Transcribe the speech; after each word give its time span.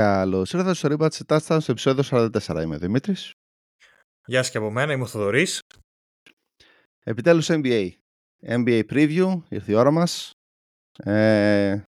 Καλώς 0.00 0.52
ήρθατε 0.52 0.74
στο 0.74 0.88
Rebats 0.92 1.20
Touchdown 1.26 1.58
στο 1.60 1.72
επεισόδιο 1.72 2.04
44. 2.10 2.62
Είμαι 2.62 2.74
ο 2.74 2.78
Δημήτρης. 2.78 3.32
Γεια 4.26 4.42
σας 4.42 4.52
και 4.52 4.58
από 4.58 4.70
μένα, 4.70 4.92
είμαι 4.92 5.02
ο 5.02 5.06
Θοδωρής. 5.06 5.60
Επιτέλους 7.04 7.48
NBA. 7.50 7.90
NBA 8.46 8.82
Preview, 8.90 9.40
ήρθε 9.48 9.72
η 9.72 9.74
ώρα 9.74 9.90
μας. 9.90 10.30
Ε, 10.98 11.82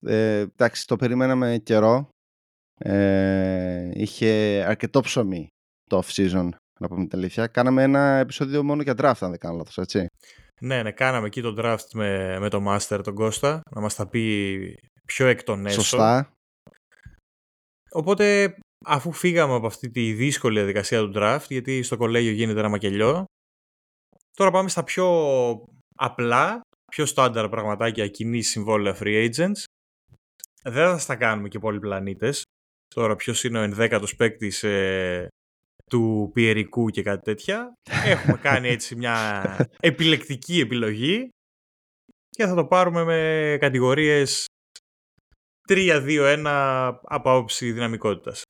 ε, 0.00 0.38
εντάξει, 0.38 0.86
το 0.86 0.96
περιμέναμε 0.96 1.58
καιρό. 1.58 2.08
Ε, 2.74 3.90
είχε 3.92 4.64
αρκετό 4.66 5.00
ψωμί 5.00 5.48
το 5.84 6.02
off-season, 6.04 6.48
να 6.80 6.88
πούμε 6.88 7.06
την 7.06 7.18
αλήθεια. 7.18 7.46
Κάναμε 7.46 7.82
ένα 7.82 8.18
επεισόδιο 8.18 8.62
μόνο 8.62 8.82
για 8.82 8.94
draft, 8.96 9.20
αν 9.20 9.30
δεν 9.30 9.38
κάνω 9.38 9.56
λάθος, 9.56 9.78
έτσι. 9.78 10.06
Ναι, 10.60 10.82
ναι, 10.82 10.92
κάναμε 10.92 11.26
εκεί 11.26 11.40
το 11.42 11.54
draft 11.58 11.88
με, 11.92 12.38
με 12.38 12.48
το 12.48 12.64
Master, 12.68 13.00
τον 13.02 13.14
Κώστα, 13.14 13.60
να 13.70 13.80
μας 13.80 13.94
τα 13.94 14.08
πει 14.08 14.74
πιο 15.06 15.26
εκ 15.26 15.42
των 15.42 15.66
έσω. 15.66 15.80
Σωστά. 15.80 16.34
Οπότε, 17.92 18.54
αφού 18.84 19.12
φύγαμε 19.12 19.54
από 19.54 19.66
αυτή 19.66 19.90
τη 19.90 20.12
δύσκολη 20.12 20.56
διαδικασία 20.56 21.00
του 21.00 21.12
draft, 21.14 21.44
γιατί 21.48 21.82
στο 21.82 21.96
κολέγιο 21.96 22.32
γίνεται 22.32 22.58
ένα 22.58 22.68
μακελιό, 22.68 23.24
τώρα 24.36 24.50
πάμε 24.50 24.68
στα 24.68 24.84
πιο 24.84 25.06
απλά, 25.96 26.60
πιο 26.90 27.06
στάνταρ 27.06 27.48
πραγματάκια 27.48 28.08
κοινής 28.08 28.48
συμβόλαια 28.48 28.96
free 29.00 29.30
agents. 29.30 29.64
Δεν 30.62 30.90
θα 30.90 30.98
στα 30.98 31.16
κάνουμε 31.16 31.48
και 31.48 31.58
πολλοί 31.58 31.78
πλανήτες. 31.78 32.42
Τώρα 32.94 33.16
ποιος 33.16 33.44
είναι 33.44 33.58
ο 33.58 33.62
ενδέκατος 33.62 34.16
παίκτης 34.16 34.62
ε, 34.62 35.28
του 35.90 36.30
πιερικού 36.32 36.88
και 36.88 37.02
κάτι 37.02 37.22
τέτοια. 37.22 37.72
Έχουμε 38.04 38.38
κάνει 38.48 38.68
έτσι 38.68 38.94
μια 38.96 39.40
επιλεκτική 39.80 40.60
επιλογή 40.60 41.28
και 42.28 42.46
θα 42.46 42.54
το 42.54 42.64
πάρουμε 42.64 43.04
με 43.04 43.56
κατηγορίες 43.60 44.44
3-2-1 45.70 46.44
από 47.02 47.30
άποψη 47.30 47.72
δυναμικότητας. 47.72 48.44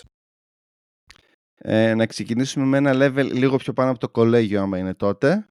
Ε, 1.63 1.95
να 1.95 2.07
ξεκινήσουμε 2.07 2.65
με 2.65 2.77
ένα 2.77 2.93
level 2.95 3.31
λίγο 3.33 3.57
πιο 3.57 3.73
πάνω 3.73 3.91
από 3.91 3.99
το 3.99 4.09
κολέγιο 4.09 4.61
άμα 4.63 4.79
είναι 4.79 4.95
τότε 4.95 5.47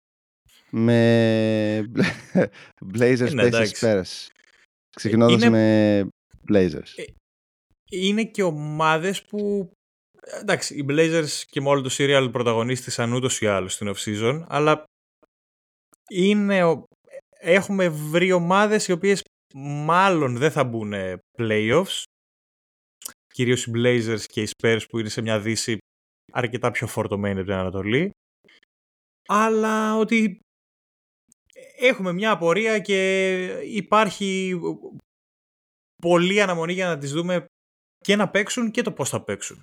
με 0.70 1.92
Blazers 2.98 3.32
ναι, 3.34 3.50
Pacers 3.52 3.70
Spurs. 3.80 4.28
Ξεκινώντας 4.96 5.44
Είναι- 5.44 5.50
με 5.50 6.08
Blazers. 6.50 6.94
Ε, 6.96 7.04
Είναι 7.92 8.24
και 8.24 8.44
ομάδες 8.44 9.24
που 9.24 9.72
εντάξει, 10.42 10.76
οι 10.76 10.86
Blazers 10.90 11.28
και 11.50 11.62
με 11.62 11.70
όλο 11.70 11.82
το 11.82 11.90
serial 11.98 12.30
πρωταγωνίστησαν 12.32 13.14
ούτως 13.14 13.42
ή 13.42 13.48
άλλως 13.48 13.74
στην 13.74 13.94
off-season, 13.96 14.44
αλλά 14.48 14.84
είναι, 16.10 16.64
ο- 16.64 16.84
έχουμε 17.40 17.90
βρει 17.90 18.32
ομάδες 18.32 18.88
οι 18.88 18.92
οποίες 18.92 19.22
μάλλον 19.56 20.38
δεν 20.38 20.52
θα 20.52 20.64
μπουν 20.64 20.94
playoffs, 21.38 22.04
κυρίως 23.34 23.66
οι 23.66 23.72
Blazers 23.76 24.24
και 24.26 24.42
οι 24.42 24.50
Spurs 24.58 24.82
που 24.90 25.00
είναι 25.00 25.10
σε 25.10 25.22
μια 25.22 25.40
δύση 25.40 25.78
αρκετά 26.32 26.72
πιο 26.72 26.88
φορτωμένη 26.88 27.40
από 27.40 27.50
την 27.50 27.58
Ανατολή, 27.58 28.12
αλλά 29.28 29.98
ότι 29.98 30.40
έχουμε 31.78 32.14
μια 32.14 32.32
απορία 32.32 32.80
και 32.80 33.46
υπάρχει 33.64 34.60
πολλή 36.02 36.42
αναμονή 36.42 36.74
για 36.74 36.88
να 36.88 36.98
τις 36.98 37.12
δούμε 37.12 37.46
και 37.98 38.16
να 38.16 38.30
παίξουν 38.30 38.72
και 38.72 38.82
το 38.82 38.92
πώς 38.92 39.10
θα 39.10 39.24
παίξουν. 39.24 39.62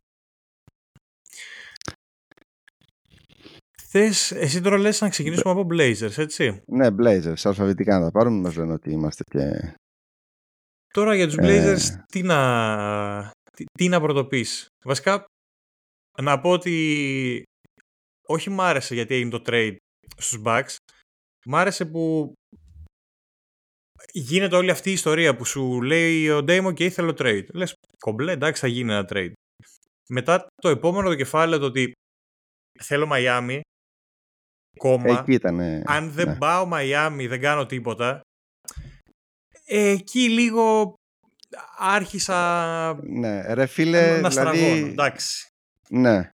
Θες, 3.99 4.33
εσύ 4.33 4.61
τώρα 4.61 4.79
λες 4.79 5.01
να 5.01 5.09
ξεκινήσουμε 5.09 5.51
από 5.51 5.67
Blazers, 5.71 6.19
έτσι. 6.19 6.63
Ναι, 6.67 6.89
Blazers, 6.99 7.41
αλφαβητικά 7.43 7.99
να 7.99 8.05
τα 8.05 8.11
πάρουμε 8.11 8.41
μας 8.41 8.57
λένε 8.57 8.73
ότι 8.73 8.91
είμαστε 8.91 9.23
και 9.31 9.75
Τώρα 10.93 11.15
για 11.15 11.27
τους 11.27 11.37
Ε. 11.37 11.41
Blazers 11.43 12.05
τι 12.07 12.23
να, 12.23 13.31
τι, 13.53 13.65
τι 13.79 13.89
να 13.89 14.01
πρωτοπείς. 14.01 14.67
Βασικά, 14.85 15.25
να 16.23 16.41
πω 16.41 16.51
ότι 16.51 17.43
όχι 18.27 18.51
μ' 18.51 18.61
άρεσε 18.61 18.95
γιατί 18.95 19.15
έγινε 19.15 19.31
το 19.31 19.43
trade 19.47 19.77
στους 20.17 20.43
Bucks. 20.45 20.77
Μ' 21.47 21.55
άρεσε 21.55 21.85
που 21.85 22.33
γίνεται 24.13 24.57
όλη 24.57 24.71
αυτή 24.71 24.91
η 24.91 24.93
ιστορία 24.93 25.37
που 25.37 25.45
σου 25.45 25.83
λέει 25.83 26.31
ο 26.31 26.39
Damo 26.39 26.75
και 26.75 26.85
ήθελε 26.85 27.13
trade. 27.19 27.47
Λες, 27.53 27.75
κομπλέ, 27.99 28.33
εντάξει 28.33 28.61
θα 28.61 28.67
γίνει 28.67 28.93
ένα 28.93 29.09
trade. 29.09 29.33
Μετά 30.09 30.47
το 30.63 30.69
επόμενο 30.69 31.09
το 31.09 31.15
κεφάλαιο 31.15 31.59
το 31.59 31.67
ότι 31.67 31.93
θέλω 32.83 33.09
Miami, 33.13 33.61
κόμμα, 34.79 35.19
εκεί 35.19 35.33
ήταν 35.33 35.61
αν 35.87 36.11
δεν 36.11 36.27
ναι. 36.29 36.37
πάω 36.37 36.67
Μαϊάμι 36.67 37.27
δεν 37.27 37.41
κάνω 37.41 37.67
τίποτα 37.67 38.21
ε, 39.65 39.89
εκεί 39.89 40.29
λίγο 40.29 40.95
άρχισα 41.79 42.99
ναι, 43.03 43.55
ρε 43.55 43.67
φίλε 43.67 44.11
να, 44.15 44.21
να 44.21 44.31
στραγώνω 44.31 44.75
δηλαδή, 44.75 44.91
εντάξει 44.91 45.47
ναι 45.89 46.31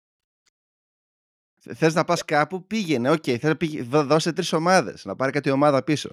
Θες 1.74 1.94
να 1.94 2.04
πας 2.04 2.24
κάπου, 2.24 2.66
πήγαινε, 2.66 3.10
οκ, 3.10 3.22
θες 3.24 3.42
να 3.42 3.56
πήγε- 3.56 3.82
δώ- 3.82 4.04
δώσε 4.04 4.32
τρεις 4.32 4.52
ομάδες, 4.52 5.04
να 5.04 5.16
πάρει 5.16 5.32
κάτι 5.32 5.50
ομάδα 5.50 5.82
πίσω. 5.82 6.10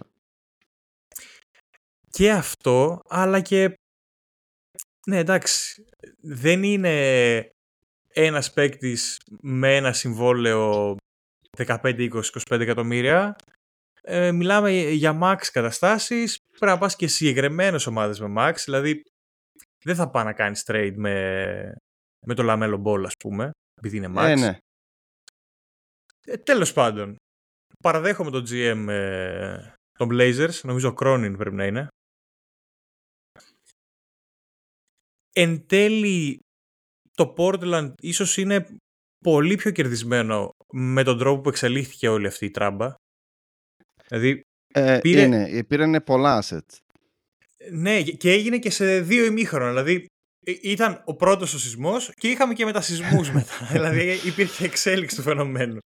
και 2.09 2.31
αυτό 2.31 2.99
αλλά 3.07 3.41
και 3.41 3.73
ναι 5.07 5.17
εντάξει 5.17 5.85
δεν 6.21 6.63
είναι 6.63 7.49
ένας 8.07 8.53
παίκτης 8.53 9.19
με 9.41 9.75
ένα 9.75 9.93
συμβόλαιο 9.93 10.95
15, 11.57 12.09
20, 12.09 12.21
25 12.49 12.59
εκατομμύρια 12.59 13.35
ε, 14.01 14.31
μιλάμε 14.31 14.71
για 14.71 15.19
max 15.21 15.37
καταστάσεις 15.51 16.37
πρέπει 16.59 16.71
να 16.71 16.77
πας 16.77 16.95
και 16.95 17.07
συγκεκριμένες 17.07 17.85
ομάδες 17.85 18.19
με 18.19 18.33
max 18.37 18.53
δηλαδή 18.65 19.01
δεν 19.83 19.95
θα 19.95 20.09
πάει 20.09 20.23
να 20.23 20.33
κάνεις 20.33 20.63
trade 20.67 20.93
με, 20.95 21.75
με 22.25 22.33
το 22.33 22.43
Lamelo 22.45 22.81
Ball 22.83 23.03
ας 23.05 23.13
πούμε 23.23 23.51
επειδή 23.75 23.97
είναι 23.97 24.13
max 24.15 24.27
Ε, 24.27 24.35
ναι. 24.35 24.57
Ε, 26.25 26.37
τέλος 26.37 26.73
πάντων, 26.73 27.15
παραδέχομαι 27.83 28.31
τον 28.31 28.43
GM 28.49 28.85
ε, 28.89 29.73
των 29.91 30.09
Blazers, 30.11 30.59
νομίζω 30.63 30.89
ο 30.89 30.93
Cronin 30.99 31.33
πρέπει 31.37 31.55
να 31.55 31.65
είναι. 31.65 31.87
Εν 35.33 35.67
τέλει, 35.67 36.39
το 37.11 37.33
Portland 37.37 37.93
ίσως 38.01 38.37
είναι 38.37 38.67
πολύ 39.23 39.55
πιο 39.55 39.71
κερδισμένο 39.71 40.49
με 40.71 41.03
τον 41.03 41.17
τρόπο 41.17 41.41
που 41.41 41.49
εξελίχθηκε 41.49 42.07
όλη 42.07 42.27
αυτή 42.27 42.45
η 42.45 42.51
τράμπα. 42.51 42.93
Δηλαδή, 44.07 44.41
Ε, 44.73 44.97
Πήρε- 45.01 45.25
είναι, 45.25 45.63
πήρανε 45.63 46.01
πολλά 46.01 46.43
assets. 46.43 46.77
ναι, 47.71 48.01
και 48.01 48.31
έγινε 48.31 48.57
και 48.57 48.69
σε 48.69 49.01
δύο 49.01 49.25
ημίχρονα. 49.25 49.69
Δηλαδή, 49.69 50.05
ε, 50.45 50.53
ήταν 50.61 51.01
ο 51.05 51.15
πρώτος 51.15 51.53
ο 51.53 51.59
σεισμός 51.59 52.11
και 52.13 52.29
είχαμε 52.29 52.53
και 52.53 52.65
μετασυσμούς 52.65 53.31
μετά. 53.35 53.67
δηλαδή, 53.71 54.19
υπήρχε 54.25 54.65
εξέλιξη 54.65 55.15
του 55.15 55.21
φαινομένου. 55.21 55.77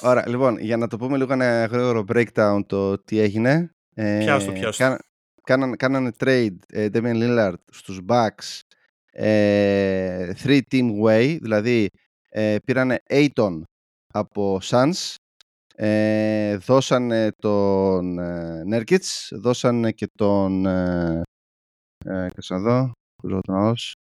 Ωραία, 0.00 0.28
λοιπόν, 0.28 0.58
για 0.58 0.76
να 0.76 0.86
το 0.88 0.96
πούμε 0.96 1.16
λίγο 1.16 1.32
ένα 1.32 1.64
γρήγορο 1.64 2.04
breakdown 2.12 2.60
το 2.66 2.98
τι 2.98 3.18
έγινε. 3.18 3.70
Ε, 3.94 4.18
Πιάσ' 4.18 4.44
το, 4.44 4.52
πιάσ' 4.52 4.76
το. 4.76 4.82
κάνα- 4.84 5.00
κάνανε, 5.42 5.76
κάνανε 5.76 6.10
trade 6.18 6.56
ε, 6.68 6.88
Damian 6.92 7.16
Lillard 7.22 7.54
στους 7.72 7.98
Bucks 8.08 8.60
ε, 9.12 10.32
three 10.42 10.60
team 10.70 10.88
way, 11.04 11.38
δηλαδή 11.40 11.88
ε, 12.28 12.56
πήρανε 12.64 13.02
Aiton 13.10 13.60
από 14.12 14.60
Suns, 14.62 15.14
ε, 15.74 16.56
δώσανε 16.56 17.32
τον 17.38 18.18
ε, 18.18 18.62
Nurkic, 18.72 18.98
δώσανε 19.30 19.92
και 19.92 20.08
τον 20.14 20.66
ε, 20.66 21.22
ε, 22.04 22.28
κάτσε 22.34 22.54
να 22.54 22.60
δω, 22.60 22.92
πού 23.16 23.28
ζω 23.28 23.40
τον 23.40 23.54
άλλος. 23.56 23.94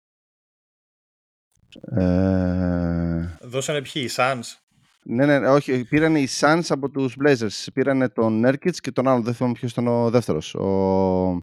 Ε, 1.81 3.37
Δώσανε 3.41 3.81
ποιοι, 3.81 4.03
οι 4.07 4.09
Suns; 4.15 4.57
ναι, 5.03 5.25
ναι, 5.25 5.39
ναι, 5.39 5.49
όχι, 5.49 5.85
πήραν 5.85 6.15
οι 6.15 6.27
Suns 6.39 6.61
από 6.69 6.89
τους 6.89 7.15
Blazers. 7.23 7.67
Πήραν 7.73 8.11
τον 8.13 8.43
Nurkic 8.45 8.75
και 8.75 8.91
τον 8.91 9.07
άλλον, 9.07 9.23
δεν 9.23 9.33
θυμάμαι 9.33 9.53
ποιος 9.53 9.71
ήταν 9.71 9.87
ο 9.87 10.09
δεύτερος. 10.09 10.55
Ο... 10.55 11.39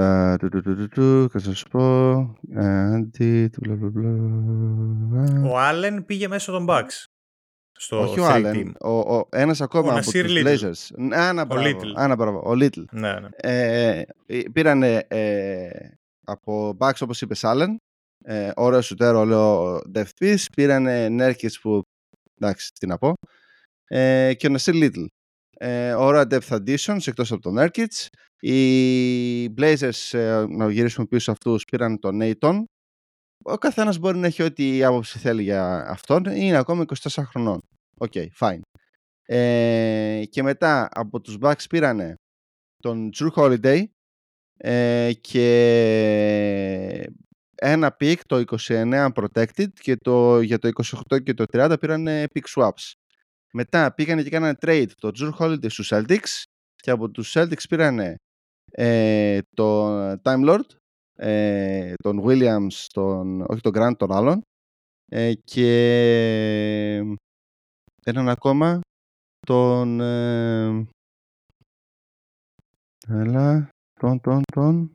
Ε, 0.00 0.36
του, 0.36 0.48
του, 0.48 0.62
του, 0.62 0.76
του, 0.76 0.88
του, 0.88 1.28
θα 1.30 1.38
σας 1.38 1.64
πω. 1.70 2.14
Ε, 2.54 2.66
Αντι, 2.66 3.48
του, 3.48 3.60
μπλα, 3.62 3.74
μπλα, 3.74 3.90
μπλα. 3.90 5.50
Ο 5.50 5.56
Allen 5.70 6.02
πήγε 6.06 6.28
μέσω 6.28 6.52
των 6.52 6.66
Bucks. 6.68 7.04
Στο 7.72 8.00
Όχι 8.00 8.20
ο 8.20 8.24
3 8.26 8.30
Allen, 8.30 8.54
team. 8.54 8.72
ο, 8.80 9.16
ο, 9.16 9.28
ένας 9.30 9.60
ακόμα 9.60 9.92
Ο 9.92 9.96
από 9.96 10.10
Nasir 10.10 10.22
τους 10.24 10.32
Little. 10.36 10.46
Blazers. 10.46 11.08
Άνα, 11.12 11.44
μπράβο, 11.44 11.66
Little. 11.68 11.92
Άνα, 11.94 12.16
μπράβο, 12.16 12.38
ο 12.38 12.52
Little. 12.52 12.84
Ναι, 12.90 13.12
ναι. 13.20 13.28
Ε, 13.36 14.02
πήραν 14.52 14.82
ε, 14.82 15.00
από 16.24 16.76
Bucks 16.80 16.98
όπως 17.00 17.20
είπες 17.20 17.40
Allen 17.44 17.74
ε, 18.24 18.50
ωραίο 18.56 18.80
σουτέρ, 18.80 19.14
ωραίο 19.14 19.76
depth 19.94 20.08
piece 20.20 20.44
πήραν 20.56 20.86
Nurkic 21.20 21.50
που 21.62 21.82
εντάξει 22.40 22.72
τι 22.72 22.86
να 22.86 22.98
πω 22.98 23.12
ε, 23.86 24.34
και 24.34 24.46
ο 24.46 24.54
Nasir 24.56 24.72
Little 24.74 25.06
ε, 25.58 25.92
ωραία 25.92 26.26
depth 26.30 26.48
additions 26.48 27.06
εκτός 27.06 27.32
από 27.32 27.40
τον 27.40 27.54
Nurkic. 27.58 28.06
Οι 28.40 29.46
Blazers 29.56 30.18
ε, 30.18 30.44
να 30.48 30.70
γυρίσουμε 30.70 31.06
πίσω 31.06 31.22
σε 31.22 31.30
αυτούς 31.30 31.64
πήραν 31.64 31.98
τον 31.98 32.18
Ayton 32.22 32.62
ο 33.44 33.58
καθένας 33.58 33.98
μπορεί 33.98 34.18
να 34.18 34.26
έχει 34.26 34.42
ό,τι 34.42 34.84
άποψη 34.84 35.18
θέλει 35.18 35.42
για 35.42 35.88
αυτόν. 35.88 36.24
Είναι 36.24 36.56
ακόμα 36.56 36.84
24 37.08 37.22
χρονών. 37.24 37.60
Ok, 37.98 38.12
fine. 38.38 38.60
Ε, 39.22 40.22
και 40.30 40.42
μετά 40.42 40.88
από 40.90 41.20
τους 41.20 41.36
Bucks 41.40 41.64
πήρανε 41.68 42.14
τον 42.76 43.10
Jrue 43.16 43.30
Holiday 43.34 43.82
ε, 44.56 45.10
και 45.20 45.48
ένα 47.54 47.96
pick 48.00 48.16
το 48.26 48.44
29 48.66 49.08
protected 49.14 49.72
και 49.72 49.96
το, 49.96 50.40
για 50.40 50.58
το 50.58 50.70
28 51.10 51.22
και 51.22 51.34
το 51.34 51.44
30 51.52 51.76
πήραν 51.80 52.06
pick 52.06 52.54
swaps. 52.54 52.92
Μετά 53.52 53.94
πήγανε 53.94 54.22
και 54.22 54.30
κάνανε 54.30 54.56
trade 54.60 54.90
το 55.00 55.10
Drew 55.14 55.30
Holiday 55.38 55.70
στους 55.70 55.92
Celtics 55.92 56.42
και 56.74 56.90
από 56.90 57.10
τους 57.10 57.32
Celtics 57.36 57.68
πήρανε 57.68 58.16
ε, 58.72 59.38
τον 59.56 60.20
Time 60.22 60.48
Lord, 60.48 60.66
ε, 61.14 61.94
τον 62.02 62.22
Williams, 62.24 62.86
τον, 62.92 63.40
όχι 63.40 63.60
τον 63.60 63.72
Grant, 63.74 63.96
τον 63.96 64.12
άλλον 64.12 64.42
ε, 65.10 65.34
και 65.34 65.68
έναν 68.04 68.28
ακόμα 68.28 68.80
τον 69.46 70.00
ε, 70.00 70.86
έλα, 73.08 73.68
τον, 74.00 74.20
τον, 74.20 74.42
τον 74.52 74.94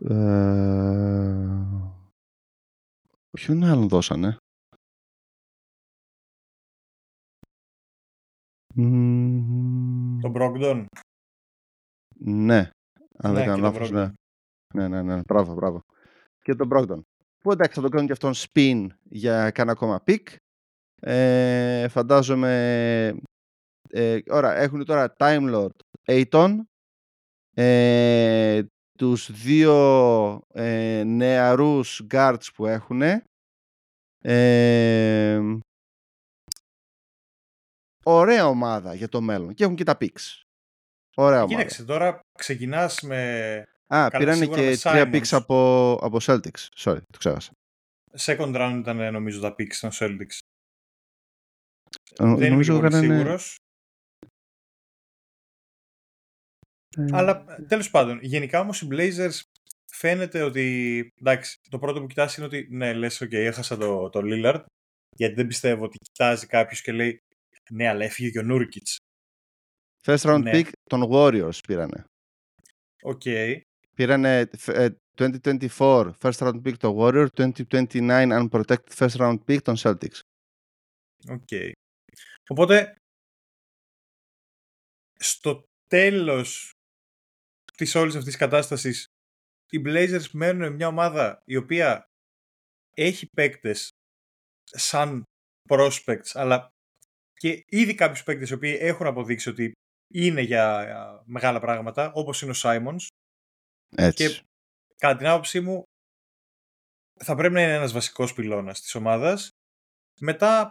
ε, 0.00 1.50
ποιον 3.30 3.64
άλλον 3.64 3.88
δώσανε; 3.88 4.36
Τον 10.20 10.32
Brogdon. 10.34 10.84
Ναι. 12.18 12.70
Αν 13.16 13.32
ναι, 13.32 13.38
δεν 13.38 13.46
κάνω 13.46 13.62
λάθος 13.62 13.90
ναι. 13.90 14.12
ναι 14.74 14.88
ναι 14.88 15.02
ναι. 15.02 15.20
Μπράβο 15.26 15.54
μπράβο. 15.54 15.80
Και 16.42 16.54
τον 16.54 16.68
Brogdon. 16.72 17.00
Που 17.38 17.52
εντάξει 17.52 17.74
θα 17.74 17.82
το 17.82 17.88
κάνουν 17.88 18.06
και 18.06 18.12
αυτόν 18.12 18.32
spin 18.34 18.86
για 19.02 19.50
κάνα 19.50 19.72
ακόμα 19.72 20.02
pick. 20.06 20.36
Ε, 21.02 21.88
φαντάζομαι 21.88 23.14
ε, 23.88 24.18
ώρα, 24.30 24.54
έχουν 24.54 24.84
τώρα 24.84 25.14
Time 25.18 25.54
Lord 25.54 25.76
Aiton 26.06 26.56
ε, 27.54 28.62
τους 28.98 29.32
δύο 29.32 30.40
ε, 30.54 31.02
νεαρούς 31.06 32.06
guards 32.10 32.46
που 32.54 32.66
έχουν 32.66 33.02
ε, 34.22 35.40
ωραία 38.14 38.46
ομάδα 38.46 38.94
για 38.94 39.08
το 39.08 39.20
μέλλον 39.20 39.54
και 39.54 39.64
έχουν 39.64 39.76
και 39.76 39.84
τα 39.84 39.96
picks. 40.00 40.42
Ωραία 41.16 41.42
ομάδα. 41.42 41.54
Κοίταξε 41.54 41.84
τώρα 41.84 42.20
ξεκινάς 42.38 43.00
με 43.00 43.64
Α, 43.86 44.08
πήρανε 44.10 44.46
και 44.46 44.76
τρία 44.76 45.10
picks 45.12 45.28
από, 45.30 45.92
από 46.02 46.18
Celtics. 46.20 46.68
Sorry, 46.76 47.02
το 47.12 47.18
ξέχασα. 47.18 47.52
Second 48.18 48.56
round 48.56 48.76
ήταν 48.80 49.12
νομίζω 49.12 49.40
τα 49.40 49.54
picks 49.58 49.74
των 49.80 49.90
Celtics. 49.92 50.38
Ε, 52.18 52.34
Δεν 52.34 52.50
νομίζω 52.50 52.76
είμαι 52.76 52.86
έκαναν... 52.86 53.02
σίγουρος. 53.02 53.56
Ε, 56.96 57.06
Αλλά 57.12 57.44
τέλος 57.68 57.90
πάντων, 57.90 58.18
γενικά 58.22 58.60
όμως 58.60 58.82
οι 58.82 58.88
Blazers 58.90 59.40
φαίνεται 59.92 60.42
ότι, 60.42 61.08
εντάξει, 61.20 61.58
το 61.70 61.78
πρώτο 61.78 62.00
που 62.00 62.06
κοιτάς 62.06 62.36
είναι 62.36 62.46
ότι 62.46 62.68
ναι, 62.70 62.92
λες, 62.92 63.22
ok, 63.22 63.32
έχασα 63.32 63.76
το, 63.76 64.08
το 64.08 64.20
Lillard, 64.22 64.64
γιατί 65.16 65.34
δεν 65.34 65.46
πιστεύω 65.46 65.84
ότι 65.84 65.98
κοιτάζει 65.98 66.46
κάποιος 66.46 66.82
και 66.82 66.92
λέει, 66.92 67.20
ναι, 67.70 67.88
αλλά 67.88 68.04
έφυγε 68.04 68.30
και 68.30 68.38
ο 68.38 68.42
Nurkic. 68.42 68.96
First 70.02 70.16
round 70.22 70.42
Ναι. 70.42 70.50
pick 70.54 70.70
των 70.82 71.08
Warriors 71.10 71.58
πήρανε. 71.66 72.04
Οκ. 73.02 73.22
Πήρανε 73.94 74.50
ε, 74.66 74.88
2024 75.16 76.12
first 76.20 76.38
round 76.38 76.62
pick 76.62 76.76
των 76.78 76.96
Warriors, 76.98 77.26
2029 77.36 78.48
unprotected 78.48 78.92
first 78.94 79.16
round 79.16 79.38
pick 79.46 79.62
των 79.62 79.74
Celtics. 79.78 80.20
Οκ. 81.28 81.48
Οπότε, 82.48 82.94
στο 85.18 85.64
τέλος 85.86 86.72
της 87.76 87.94
όλης 87.94 88.14
αυτής 88.14 88.30
της 88.30 88.40
κατάστασης, 88.40 89.06
οι 89.70 89.82
Blazers 89.84 90.30
μένουν 90.32 90.74
μια 90.74 90.86
ομάδα 90.86 91.42
η 91.44 91.56
οποία 91.56 92.04
έχει 92.96 93.26
παίκτες 93.36 93.88
σαν 94.64 95.22
prospects, 95.68 96.30
αλλά 96.32 96.68
και 97.40 97.64
ήδη 97.66 97.94
κάποιους 97.94 98.22
παίκτες 98.22 98.50
οι 98.50 98.54
οποίοι 98.54 98.76
έχουν 98.80 99.06
αποδείξει 99.06 99.48
ότι 99.48 99.72
είναι 100.12 100.40
για 100.40 100.80
ε, 100.80 101.22
μεγάλα 101.24 101.60
πράγματα, 101.60 102.12
όπως 102.12 102.42
είναι 102.42 102.50
ο 102.50 102.54
Simons. 102.56 103.06
Έτσι. 103.96 104.28
Και 104.28 104.42
κατά 104.96 105.16
την 105.16 105.26
άποψή 105.26 105.60
μου, 105.60 105.82
θα 107.24 107.34
πρέπει 107.34 107.54
να 107.54 107.62
είναι 107.62 107.74
ένας 107.74 107.92
βασικός 107.92 108.34
πυλώνας 108.34 108.80
της 108.80 108.94
ομάδας. 108.94 109.48
Μετά, 110.20 110.70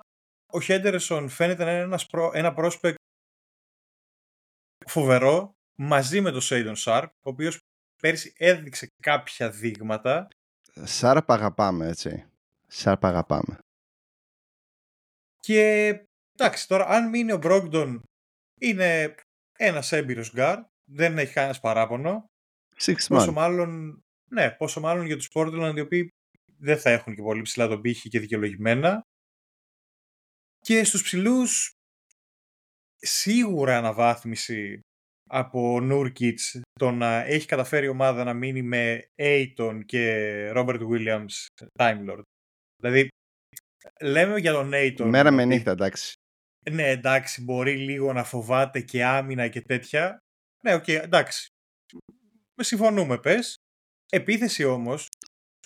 ο 0.51 0.61
Henderson 0.61 1.29
φαίνεται 1.29 1.63
να 1.63 1.71
είναι 1.71 1.81
ένας 1.81 2.05
προ, 2.05 2.31
ένα 2.33 2.53
prospect 2.57 2.93
φοβερό, 4.87 5.51
μαζί 5.75 6.21
με 6.21 6.31
τον 6.31 6.41
Shaedon 6.41 6.75
Sharpe, 6.75 7.11
ο 7.11 7.29
οποίος 7.29 7.57
πέρσι 8.01 8.33
έδειξε 8.37 8.87
κάποια 9.03 9.49
δείγματα. 9.49 10.27
Sharpe 10.83 11.31
αγαπάμε, 11.31 11.87
έτσι. 11.87 12.29
Sharpe 12.67 13.05
αγαπάμε. 13.05 13.59
Και 15.39 16.03
εντάξει, 16.39 16.67
τώρα 16.67 16.85
αν 16.87 17.09
μείνει 17.09 17.31
ο 17.31 17.37
Brogdon, 17.37 18.01
είναι 18.59 19.15
ένας 19.57 19.91
έμπειρος 19.91 20.31
γκάρ, 20.33 20.59
δεν 20.91 21.17
έχει 21.17 21.33
κανένας 21.33 21.59
παράπονο. 21.59 22.25
Six 22.81 22.95
Πόσο 23.07 23.31
man. 23.31 23.33
μάλλον, 23.33 24.01
ναι, 24.31 24.51
πόσο 24.51 24.79
μάλλον 24.79 25.05
για 25.05 25.17
τους 25.17 25.29
Portland 25.33 25.73
οι 25.75 25.79
οποίοι 25.79 26.09
δεν 26.57 26.79
θα 26.79 26.89
έχουν 26.89 27.15
και 27.15 27.21
πολύ 27.21 27.41
ψηλά 27.41 27.67
τον 27.67 27.81
πύχη 27.81 28.09
και 28.09 28.19
δικαιολογημένα. 28.19 29.01
Και 30.59 30.83
στους 30.83 31.03
ψηλούς 31.03 31.71
σίγουρα 32.95 33.77
αναβάθμιση 33.77 34.79
από 35.29 35.81
Νούρκιτς 35.81 36.61
το 36.79 36.91
να 36.91 37.25
έχει 37.25 37.47
καταφέρει 37.47 37.85
η 37.85 37.89
ομάδα 37.89 38.23
να 38.23 38.33
μείνει 38.33 38.61
με 38.61 39.09
Aiton 39.15 39.79
και 39.85 40.51
Robert 40.55 40.87
Williams 40.89 41.65
Time 41.79 42.09
Lord. 42.09 42.21
Δηλαδή, 42.81 43.07
λέμε 44.01 44.39
για 44.39 44.51
τον 44.51 44.71
Aiton... 44.73 45.05
Μέρα 45.05 45.31
με 45.31 45.41
ότι, 45.41 45.53
νύχτα, 45.53 45.71
εντάξει. 45.71 46.13
Ναι, 46.71 46.89
εντάξει, 46.89 47.43
μπορεί 47.43 47.77
λίγο 47.77 48.13
να 48.13 48.23
φοβάται 48.23 48.81
και 48.81 49.05
άμυνα 49.05 49.47
και 49.47 49.61
τέτοια. 49.61 50.17
Ναι, 50.63 50.73
οκ, 50.73 50.87
εντάξει. 50.87 51.47
Συμφωνούμε, 52.55 53.19
πες. 53.19 53.55
Επίθεση 54.11 54.63
όμως, 54.63 55.09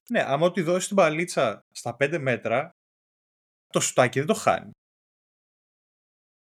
ναι, 0.09 0.23
άμα 0.23 0.45
του 0.45 0.61
δώσεις 0.61 0.87
την 0.87 0.95
μπαλίτσα 0.95 1.61
στα 1.73 1.95
5 1.99 2.17
μέτρα, 2.19 2.69
το 3.67 3.79
σουτάκι 3.79 4.19
δεν 4.19 4.27
το 4.27 4.33
χάνει. 4.33 4.71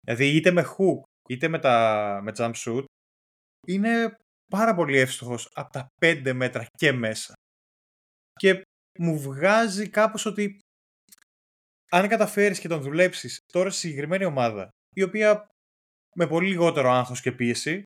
Δηλαδή 0.00 0.36
είτε 0.36 0.50
με 0.50 0.62
hook, 0.62 1.02
είτε 1.28 1.48
με, 1.48 1.58
τα, 1.58 2.20
με 2.22 2.32
jump 2.36 2.52
shoot, 2.54 2.84
είναι 3.66 4.16
πάρα 4.50 4.74
πολύ 4.74 4.98
εύστοχος 4.98 5.50
από 5.54 5.72
τα 5.72 5.88
5 6.02 6.32
μέτρα 6.34 6.66
και 6.70 6.92
μέσα. 6.92 7.32
Και 8.32 8.62
μου 8.98 9.18
βγάζει 9.18 9.88
κάπως 9.88 10.26
ότι 10.26 10.58
αν 11.90 12.08
καταφέρεις 12.08 12.58
και 12.60 12.68
τον 12.68 12.82
δουλέψεις 12.82 13.40
τώρα 13.52 13.70
στη 13.70 13.80
συγκεκριμένη 13.80 14.24
ομάδα, 14.24 14.68
η 14.96 15.02
οποία 15.02 15.48
με 16.14 16.26
πολύ 16.26 16.48
λιγότερο 16.48 16.90
άγχος 16.90 17.20
και 17.20 17.32
πίεση, 17.32 17.82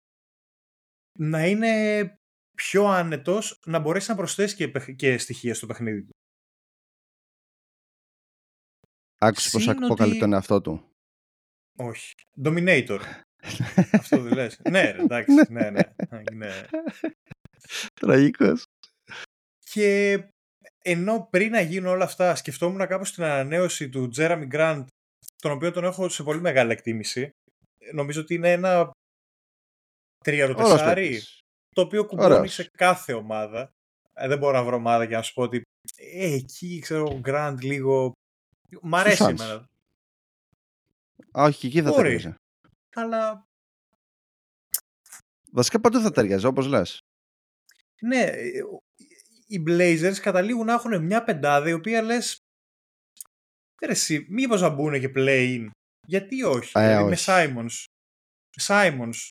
να 1.19 1.47
είναι 1.47 2.15
πιο 2.57 2.85
άνετος, 2.87 3.61
να 3.67 3.79
μπορέσεις 3.79 4.09
να 4.09 4.15
προσθέσεις 4.15 4.57
και, 4.57 4.69
παιχ- 4.69 4.95
και 4.97 5.19
στοιχεία 5.19 5.55
στο 5.55 5.67
παιχνίδι 5.67 6.03
του. 6.05 6.11
Άκουσε 9.21 9.51
πώς 9.51 9.63
Συν 9.63 9.85
αποκαλεί 9.85 10.11
ότι- 10.11 10.21
τον 10.21 10.33
εαυτό 10.33 10.61
του. 10.61 10.91
Όχι. 11.79 12.13
Dominator. 12.45 13.01
Αυτό 14.01 14.21
δεν 14.23 14.33
λες. 14.35 14.61
ναι, 14.71 14.91
ρε, 14.91 15.03
εντάξει. 15.03 15.53
ναι, 15.53 15.71
ναι. 15.71 15.81
Είναι... 16.33 16.69
Τραγικός. 18.01 18.65
Και 19.73 20.19
ενώ 20.83 21.27
πριν 21.31 21.51
να 21.51 21.61
γίνουν 21.61 21.91
όλα 21.91 22.05
αυτά, 22.05 22.35
σκεφτόμουν 22.35 22.87
κάπως 22.87 23.13
την 23.13 23.23
ανανέωση 23.25 23.89
του 23.89 24.11
Jeremy 24.17 24.49
Grant, 24.53 24.85
τον 25.37 25.53
οποίο 25.53 25.71
τον 25.73 25.85
έχω 25.85 26.09
σε 26.09 26.23
πολύ 26.23 26.41
μεγάλη 26.41 26.73
εκτίμηση. 26.73 27.31
Νομίζω 27.93 28.21
ότι 28.21 28.35
είναι 28.35 28.53
ένα 28.53 28.71
Ωραίος 28.79 28.93
τριαροτεσάρι, 30.25 31.09
παίκτης. 31.09 31.39
το 31.75 31.81
οποίο 31.81 32.07
κουμπώνει 32.07 32.35
Ωραίος. 32.35 32.53
σε 32.55 32.69
κάθε 32.79 33.13
ομάδα. 33.13 33.71
Ε, 34.15 34.29
δεν 34.29 34.39
μπορώ 34.39 34.53
να 34.59 34.65
βρω 34.65 34.77
ομάδα 34.77 35.05
για 35.05 35.17
να 35.17 35.23
σου 35.23 35.35
πω 35.35 35.43
ότι 35.43 35.63
ε, 35.97 36.33
εκεί 36.35 36.79
ξέρω 36.79 37.05
ο 37.05 37.21
Grant 37.25 37.57
λίγο... 37.61 38.13
Μ' 38.83 38.95
αρέσει 38.95 39.23
Suns. 39.25 39.29
εμένα. 39.29 39.55
Α, 41.39 41.43
όχι, 41.45 41.67
εκεί 41.67 41.83
θα 41.83 41.91
Μπορεί. 41.91 42.03
ταιριάζει. 42.03 42.35
Αλλά 42.95 43.47
Βασικά 45.51 45.81
παντού 45.81 46.01
θα 46.01 46.11
ταιριάζει, 46.11 46.47
όπως 46.47 46.67
λες. 46.67 47.01
ναι, 48.03 48.21
ε, 48.23 48.51
οι 49.55 49.63
Blazers 49.67 50.17
καταλήγουν 50.23 50.67
να 50.67 50.73
έχουν 50.73 51.05
μια 51.05 51.25
πεντάδα 51.25 51.69
η 51.69 51.73
οποία 51.73 52.03
λες 52.03 52.37
ρε 53.85 53.93
εσύ, 53.93 54.27
μήπως 54.29 54.61
να 54.61 54.69
μπουν 54.69 55.01
και 55.01 55.13
play-in. 55.15 55.69
Γιατί 56.07 56.43
όχι, 56.43 56.73
Ε, 56.79 56.87
δηλαδή 56.89 57.05
με 57.05 57.11
όχι. 57.13 57.25
Simons, 57.27 57.85
Simons, 58.67 59.29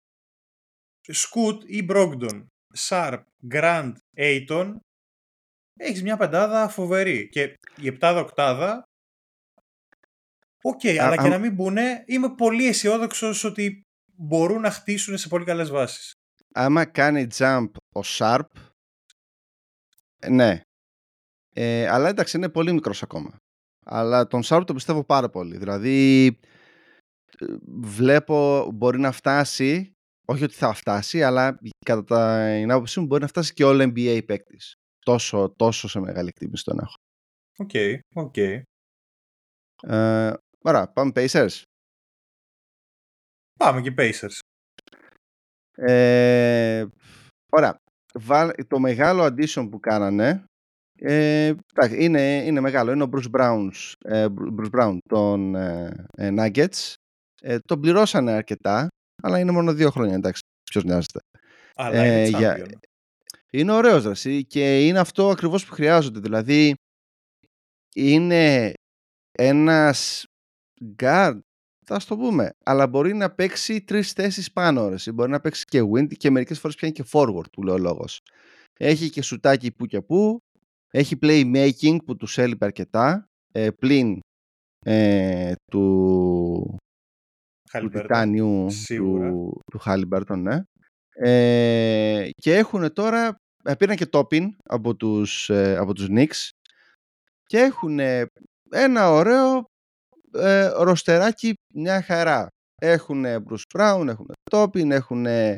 Scoot 1.13 1.63
ή 1.65 1.85
Brogdon, 1.89 2.45
Sharpe, 2.77 3.21
Grant, 3.51 3.93
Ayton, 4.17 4.75
έχεις 5.79 6.03
μια 6.03 6.17
πεντάδα 6.17 6.69
φοβερή. 6.69 7.29
Και 7.29 7.53
η 7.77 7.87
επτάδα-οκτάδα, 7.87 8.83
οκ, 10.61 10.85
Α, 10.85 10.89
αλλά 11.05 11.15
και 11.15 11.21
αν- 11.21 11.29
να 11.29 11.37
μην 11.37 11.53
μπουν, 11.53 11.77
είμαι 12.05 12.35
πολύ 12.35 12.67
αισιόδοξος 12.67 13.43
ότι 13.43 13.81
μπορούν 14.15 14.61
να 14.61 14.71
χτίσουν 14.71 15.17
σε 15.17 15.27
πολύ 15.27 15.45
καλές 15.45 15.69
βάσεις. 15.69 16.11
άμα 16.53 16.85
κάνει 16.85 17.27
jump 17.37 17.69
ο 17.95 17.99
Sharpe, 18.05 18.39
ε, 18.55 18.70
ναι. 20.29 20.61
Ε, 21.53 21.87
αλλά 21.87 22.09
εντάξει, 22.09 22.37
είναι 22.37 22.49
πολύ 22.49 22.73
μικρός 22.73 23.03
ακόμα. 23.03 23.37
Αλλά 23.85 24.27
τον 24.27 24.41
Sharpe 24.43 24.63
το 24.65 24.73
πιστεύω 24.73 25.03
πάρα 25.03 25.29
πολύ. 25.29 25.57
Δηλαδή, 25.57 26.25
ε, 27.39 27.45
βλέπω 27.81 28.69
μπορεί 28.73 28.99
να 28.99 29.11
φτάσει, 29.11 29.93
όχι 30.27 30.43
ότι 30.43 30.53
θα 30.53 30.73
φτάσει, 30.73 31.23
αλλά 31.23 31.59
κατά 31.85 32.49
την 32.59 32.71
άποψή 32.71 32.99
μου 32.99 33.05
μπορεί 33.05 33.21
να 33.21 33.27
φτάσει 33.27 33.53
και 33.53 33.63
all 33.67 33.93
NBA 33.93 34.21
παίκτης. 34.25 34.75
Τόσο, 34.99 35.53
τόσο 35.55 35.87
σε 35.87 35.99
μεγάλη 35.99 36.27
εκτίμηση 36.27 36.63
τον 36.63 36.79
έχω. 36.79 36.93
Ok, 37.57 37.69
okay, 37.73 37.99
ok. 38.13 38.33
Okay. 38.37 38.61
Ε, 39.81 40.33
ωραία, 40.61 40.91
πάμε 40.91 41.11
Pacers. 41.15 41.61
Πάμε 43.59 43.81
και 43.81 43.93
Pacers. 43.97 44.39
Ε, 45.75 46.85
ωραία. 47.49 47.77
Το 48.67 48.79
μεγάλο 48.79 49.23
addition 49.23 49.67
που 49.71 49.79
κάνανε 49.79 50.43
ε, 51.03 51.53
είναι, 51.97 52.43
είναι 52.45 52.59
μεγάλο. 52.59 52.91
Είναι 52.91 53.03
ο 53.03 53.09
Bruce, 53.13 53.39
Browns, 53.39 53.93
ε, 54.01 54.25
Bruce 54.29 54.79
Brown 54.79 54.97
των 55.09 55.55
ε, 55.55 56.05
ε 56.17 56.29
Nuggets. 56.37 56.93
Ε, 57.41 57.59
τον 57.59 57.79
πληρώσανε 57.79 58.31
αρκετά, 58.31 58.87
αλλά 59.23 59.39
είναι 59.39 59.51
μόνο 59.51 59.73
δύο 59.73 59.89
χρόνια. 59.89 60.15
Εντάξει, 60.15 60.41
ποιος 60.71 60.83
νοιάζεται. 60.83 61.19
Αλλά 61.75 62.05
είναι 62.05 62.37
για... 62.37 62.65
Είναι 63.53 63.71
ωραίος 63.71 64.03
δρασί 64.03 64.45
και 64.45 64.87
είναι 64.87 64.99
αυτό 64.99 65.29
ακριβώς 65.29 65.65
που 65.65 65.73
χρειάζονται. 65.73 66.19
Δηλαδή, 66.19 66.73
είναι 67.95 68.73
ένας 69.31 70.25
guard 70.97 71.39
θα 71.99 72.05
το 72.07 72.17
πούμε. 72.17 72.49
Αλλά 72.65 72.87
μπορεί 72.87 73.13
να 73.13 73.31
παίξει 73.31 73.81
τρεις 73.81 74.11
θέσεις 74.11 74.51
πάνω. 74.51 74.89
Ρε. 74.89 75.11
Μπορεί 75.13 75.31
να 75.31 75.39
παίξει 75.39 75.65
και 75.65 75.81
wind 75.81 76.17
και 76.17 76.29
μερικές 76.29 76.59
φορές 76.59 76.75
πιάνει 76.75 76.93
και 76.93 77.05
forward 77.11 77.51
που 77.51 77.63
λέει 77.63 77.75
ο 77.75 77.77
λόγος. 77.77 78.21
Έχει 78.79 79.09
και 79.09 79.21
σουτάκι 79.21 79.71
που 79.71 79.85
και 79.85 80.01
που. 80.01 80.39
Έχει 80.91 81.17
playmaking 81.21 81.97
που 82.05 82.15
τους 82.15 82.37
έλειπε 82.37 82.65
αρκετά. 82.65 83.25
Ε, 83.51 83.69
πλην 83.69 84.19
ε, 84.85 85.53
του, 85.71 86.77
του 87.71 87.89
Τιτάνιου 87.89 88.67
του, 88.87 89.61
του 89.71 89.79
Χάλιμπερτον, 89.79 90.41
ναι. 90.41 90.61
Ε, 91.13 92.29
και 92.35 92.55
έχουν 92.55 92.93
τώρα, 92.93 93.35
ε, 93.63 93.75
πήραν 93.75 93.95
και 93.95 94.05
τόπιν 94.05 94.55
από 94.63 94.95
τους, 94.95 95.49
ε, 95.49 95.77
από 95.77 95.93
τους 95.93 96.07
Knicks 96.09 96.49
και 97.43 97.57
έχουν 97.57 97.99
ένα 98.69 99.11
ωραίο 99.11 99.65
ε, 100.33 100.67
ροστεράκι 100.67 101.53
μια 101.73 102.01
χαρά. 102.01 102.47
Έχουν 102.81 103.25
Bruce 103.25 103.77
Brown, 103.77 104.05
έχουν 104.07 104.31
Topin, 104.51 104.89
έχουν 104.89 105.25
ε, 105.25 105.57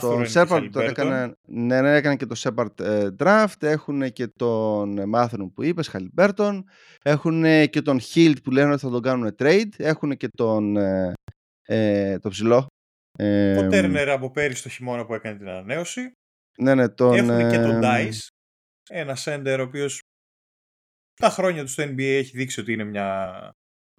τον 0.00 0.24
Shepard 0.32 0.68
τον 0.72 0.82
έκανε, 0.82 1.32
ναι, 1.48 1.80
ναι, 1.80 1.96
έκανε 1.96 2.16
και 2.16 2.26
το 2.26 2.34
Shepard 2.38 2.80
ε, 2.80 3.08
draft, 3.18 3.62
έχουν 3.62 4.12
και 4.12 4.26
τον 4.26 5.08
Μάθρον 5.08 5.52
που 5.52 5.62
είπες, 5.62 5.88
Χαλιμπέρτον, 5.88 6.68
έχουν 7.02 7.42
και 7.70 7.82
τον 7.82 8.00
Hilt 8.00 8.36
που 8.42 8.50
λένε 8.50 8.72
ότι 8.72 8.80
θα 8.80 8.90
τον 8.90 9.02
κάνουν 9.02 9.34
trade, 9.38 9.70
έχουν 9.76 10.16
και 10.16 10.28
τον 10.36 10.76
ε, 10.76 11.12
ε, 11.62 12.18
το 12.18 12.28
ψηλό. 12.28 12.66
Ε, 13.18 13.58
ο 13.58 13.68
Turner 13.72 14.06
από 14.08 14.30
πέρυσι 14.30 14.62
το 14.62 14.68
χειμώνα 14.68 15.06
που 15.06 15.14
έκανε 15.14 15.38
την 15.38 15.48
ανανέωση. 15.48 16.12
Ναι, 16.58 16.74
ναι, 16.74 16.88
τον, 16.88 17.14
έχουν 17.14 17.50
και 17.50 17.58
τον 17.58 17.80
Dice, 17.84 18.26
ένα 18.90 19.16
sender 19.24 19.56
ο 19.58 19.62
οποίος 19.62 20.01
τα 21.14 21.30
χρόνια 21.30 21.62
τους 21.62 21.72
στο 21.72 21.82
NBA 21.82 21.98
έχει 21.98 22.36
δείξει 22.36 22.60
ότι 22.60 22.72
είναι 22.72 22.84
μια, 22.84 23.50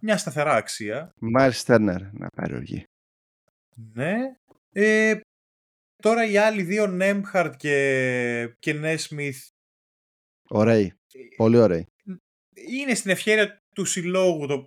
μια 0.02 0.18
σταθερά 0.18 0.54
αξία. 0.54 1.12
Μάλιστα 1.20 1.62
Στέρνερ 1.62 2.02
να 2.14 2.28
πάρει 2.36 2.56
οργή. 2.56 2.84
Ναι. 3.94 4.16
Ε, 4.72 5.20
τώρα 5.96 6.26
οι 6.26 6.38
άλλοι 6.38 6.64
δύο, 6.64 6.88
Νέμχαρτ 6.88 7.56
και, 7.56 8.56
και 8.60 8.74
Νέσμιθ. 8.74 9.48
Ωραίοι. 10.50 10.94
Πολύ 11.36 11.58
ωραίοι. 11.58 11.88
Είναι 12.68 12.94
στην 12.94 13.12
ευχαίρεια 13.12 13.58
του 13.76 13.86
συλλόγου 13.86 14.48
το 14.48 14.66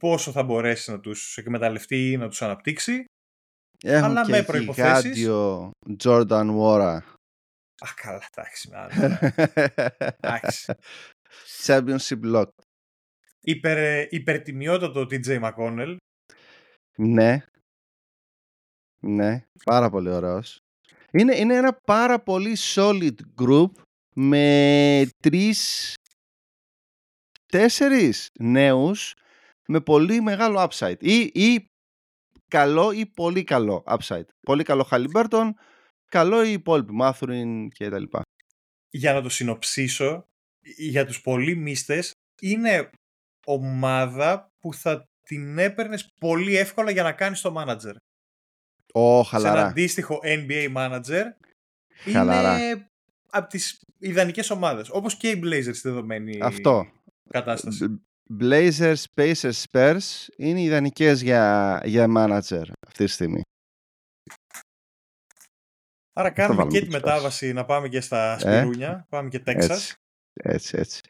πόσο 0.00 0.32
θα 0.32 0.42
μπορέσει 0.42 0.90
να 0.90 1.00
τους 1.00 1.36
εκμεταλλευτεί 1.36 2.10
ή 2.10 2.16
να 2.16 2.28
τους 2.28 2.42
αναπτύξει. 2.42 3.04
Έχουν 3.82 4.04
αλλά 4.04 4.24
και 4.24 4.30
με 4.30 4.42
προϋποθέσεις. 4.42 5.26
Jordan 6.04 6.58
Wara. 6.58 7.00
Α, 7.78 7.88
καλά, 7.94 8.22
εντάξει. 8.34 8.70
εντάξει. 10.20 10.72
Championship 11.64 12.34
Lock. 12.34 12.48
Υπερ, 13.40 14.06
υπερτιμιότατο 14.12 15.00
TJ 15.00 15.42
McConnell. 15.42 15.96
Ναι. 16.96 17.44
Ναι, 19.00 19.46
πάρα 19.64 19.90
πολύ 19.90 20.08
ωραίος. 20.08 20.58
Είναι, 21.10 21.36
είναι 21.36 21.54
ένα 21.54 21.74
πάρα 21.74 22.22
πολύ 22.22 22.56
solid 22.58 23.14
group 23.42 23.70
με 24.14 25.08
τρεις, 25.22 25.94
τέσσερις 27.46 28.30
νέους 28.38 29.14
με 29.68 29.80
πολύ 29.80 30.20
μεγάλο 30.20 30.68
upside. 30.70 30.96
Ή, 31.00 31.30
ή 31.34 31.66
καλό 32.48 32.92
ή 32.92 33.06
πολύ 33.06 33.44
καλό 33.44 33.84
upside. 33.86 34.26
Πολύ 34.40 34.62
καλό 34.62 34.82
Χαλιμπέρτον, 34.82 35.54
καλό 36.04 36.44
ή 36.44 36.52
υπόλοιποι, 36.52 36.92
Μάθουριν 36.92 37.70
και 37.70 37.88
τα 37.88 37.98
λοιπά. 37.98 38.22
Για 38.90 39.12
να 39.12 39.22
το 39.22 39.28
συνοψίσω, 39.28 40.28
για 40.76 41.06
τους 41.06 41.20
πολύ 41.20 41.56
μίστες 41.56 42.12
είναι 42.40 42.90
ομάδα 43.46 44.50
που 44.58 44.74
θα 44.74 45.08
την 45.22 45.58
έπαιρνες 45.58 46.12
πολύ 46.20 46.56
εύκολα 46.56 46.90
για 46.90 47.02
να 47.02 47.12
κάνεις 47.12 47.40
το 47.40 47.54
manager. 47.58 47.94
Ω, 48.92 49.22
χαλαρά. 49.22 49.54
Σε 49.54 49.60
ένα 49.60 49.68
αντίστοιχο 49.68 50.20
NBA 50.22 50.74
manager 50.76 51.24
χαλαρά. 52.12 52.58
είναι 52.58 52.90
από 53.30 53.48
τις 53.48 53.80
ιδανικές 53.98 54.50
ομάδες. 54.50 54.88
Όπως 54.90 55.16
και 55.16 55.30
οι 55.30 55.40
Blazers 55.44 55.74
στη 55.74 55.88
δεδομένη 55.88 56.38
Αυτό. 56.42 56.86
κατάσταση. 57.28 58.00
Blazers, 58.40 59.02
Pacers, 59.14 59.62
Spurs 59.70 59.98
είναι 60.36 60.60
ιδανικές 60.60 61.22
για, 61.22 61.80
για 61.84 62.06
manager 62.16 62.64
αυτή 62.86 63.04
τη 63.04 63.06
στιγμή. 63.06 63.40
Άρα 66.12 66.30
κάνουμε 66.30 66.66
και 66.66 66.80
τη 66.80 66.88
μετάβαση 66.88 67.52
να 67.52 67.64
πάμε 67.64 67.88
και 67.88 68.00
στα 68.00 68.32
ε; 68.32 68.38
Σπυρούνια, 68.38 69.06
πάμε 69.08 69.28
και 69.28 69.38
Τέξας. 69.38 69.78
Έτσι, 69.78 69.94
έτσι. 70.36 71.00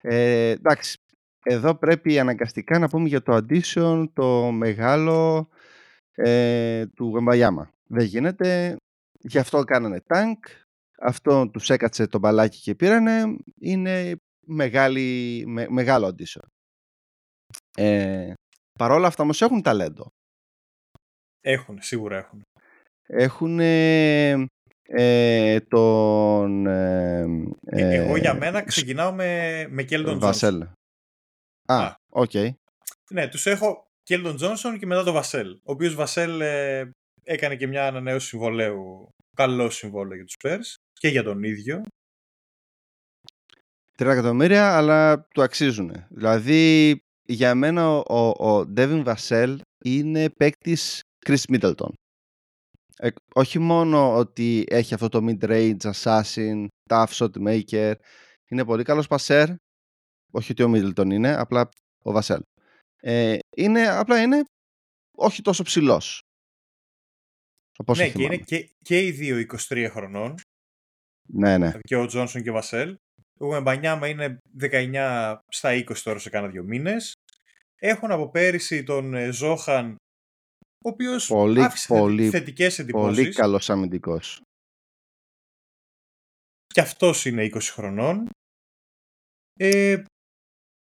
Ε, 0.00 0.48
εντάξει, 0.48 0.98
εδώ 1.42 1.74
πρέπει 1.74 2.18
αναγκαστικά 2.18 2.78
να 2.78 2.88
πούμε 2.88 3.08
για 3.08 3.22
το 3.22 3.36
addition 3.36 4.04
το 4.12 4.50
μεγάλο 4.50 5.48
ε, 6.14 6.86
του 6.86 7.08
Γεμπαγιάμα. 7.08 7.70
Δεν 7.86 8.04
γίνεται, 8.04 8.76
γι' 9.20 9.38
αυτό 9.38 9.64
κάνανε 9.64 10.02
tank, 10.06 10.38
αυτό 10.98 11.50
τους 11.50 11.70
έκατσε 11.70 12.06
το 12.06 12.18
μπαλάκι 12.18 12.60
και 12.60 12.74
πήρανε, 12.74 13.36
είναι 13.60 14.16
μεγάλη, 14.46 15.42
μεγάλο 15.68 16.06
addition. 16.06 16.46
Ε, 17.76 18.32
παρόλα 18.78 19.06
αυτά 19.06 19.22
όμως 19.22 19.42
έχουν 19.42 19.62
ταλέντο. 19.62 20.08
Έχουν, 21.40 21.82
σίγουρα 21.82 22.16
έχουν. 22.16 22.42
Έχουν 23.06 23.58
ε, 23.60 24.46
τον... 25.68 26.66
Ε, 26.66 27.26
ε, 27.64 27.94
εγώ 27.94 28.16
για 28.16 28.34
μένα 28.34 28.62
ξεκινάω 28.62 29.12
με, 29.12 29.66
με 29.70 29.82
Keldon 29.82 30.18
Vassell. 30.18 30.66
Α, 31.66 31.94
ok. 32.08 32.30
Okay. 32.32 32.50
Ναι, 33.10 33.28
τους 33.28 33.46
έχω 33.46 33.86
Keldon 34.02 34.36
Johnson 34.36 34.78
και 34.78 34.86
μετά 34.86 35.04
τον 35.04 35.12
Vassell. 35.12 35.52
Ο 35.52 35.72
οποίος 35.72 35.94
Vassell 35.94 36.40
ε, 36.40 36.90
έκανε 37.22 37.56
και 37.56 37.66
μια 37.66 37.86
ανανέωση 37.86 38.26
συμβολέου. 38.26 39.08
Καλό 39.36 39.70
συμβόλαιο 39.70 40.14
για 40.14 40.24
τους 40.24 40.36
Πέρς 40.42 40.76
και 40.92 41.08
για 41.08 41.22
τον 41.22 41.42
ίδιο. 41.42 41.82
Τρία 43.96 44.12
εκατομμύρια, 44.12 44.76
αλλά 44.76 45.26
του 45.34 45.42
αξίζουν. 45.42 46.06
Δηλαδή, 46.08 46.96
για 47.22 47.54
μένα 47.54 47.96
ο, 47.96 48.48
ο 48.48 48.72
Devin 48.76 49.02
Βασέλ 49.04 49.60
είναι 49.84 50.30
παίκτης 50.30 51.02
Chris 51.26 51.42
Middleton. 51.52 51.92
Ε, 52.98 53.10
όχι 53.34 53.58
μόνο 53.58 54.16
ότι 54.16 54.64
έχει 54.68 54.94
αυτό 54.94 55.08
το 55.08 55.26
mid-range, 55.28 55.92
assassin, 55.92 56.66
tough 56.88 57.06
shot 57.06 57.30
maker, 57.46 57.94
είναι 58.48 58.64
πολύ 58.64 58.82
καλός 58.82 59.06
passer, 59.08 59.54
όχι 60.32 60.52
ότι 60.52 60.62
ο 60.62 60.72
Middleton 60.74 61.12
είναι, 61.12 61.34
απλά 61.34 61.68
ο 62.04 62.12
Βασέλ. 62.12 62.40
Ε, 63.00 63.38
είναι, 63.56 63.88
απλά 63.88 64.22
είναι 64.22 64.42
όχι 65.16 65.42
τόσο 65.42 65.62
ψηλός. 65.62 66.20
Όπως 67.78 67.98
ναι, 67.98 68.10
και 68.10 68.22
είναι 68.22 68.36
και, 68.36 68.70
και 68.78 69.06
οι 69.06 69.10
δύο 69.10 69.46
23 69.68 69.86
χρονών. 69.90 70.34
Ναι, 71.28 71.58
ναι. 71.58 71.78
Και 71.80 71.96
ο 71.96 72.06
Τζόνσον 72.06 72.42
και 72.42 72.50
ο 72.50 72.52
Βασέλ. 72.52 72.96
Ο 73.38 73.60
Μπανιάμα 73.60 74.08
είναι 74.08 74.38
19 74.60 75.36
στα 75.48 75.70
20 75.70 75.96
τώρα 75.96 76.18
σε 76.18 76.30
κάνα 76.30 76.48
δύο 76.48 76.62
μήνες. 76.62 77.12
Έχουν 77.76 78.10
από 78.10 78.30
πέρυσι 78.30 78.82
τον 78.82 79.14
ε, 79.14 79.30
Ζόχαν 79.30 79.96
ο 80.84 80.88
οποίος 80.88 81.30
άφησε 81.30 81.88
πολύ, 81.88 82.30
θετικές 82.30 82.78
εντυπώσεις. 82.78 83.16
Πολύ 83.22 83.32
καλός 83.34 83.70
αμυντικός. 83.70 84.40
Και 86.66 86.80
αυτός 86.80 87.24
είναι 87.24 87.44
20 87.44 87.60
χρονών. 87.60 88.28
Ε, 89.58 90.02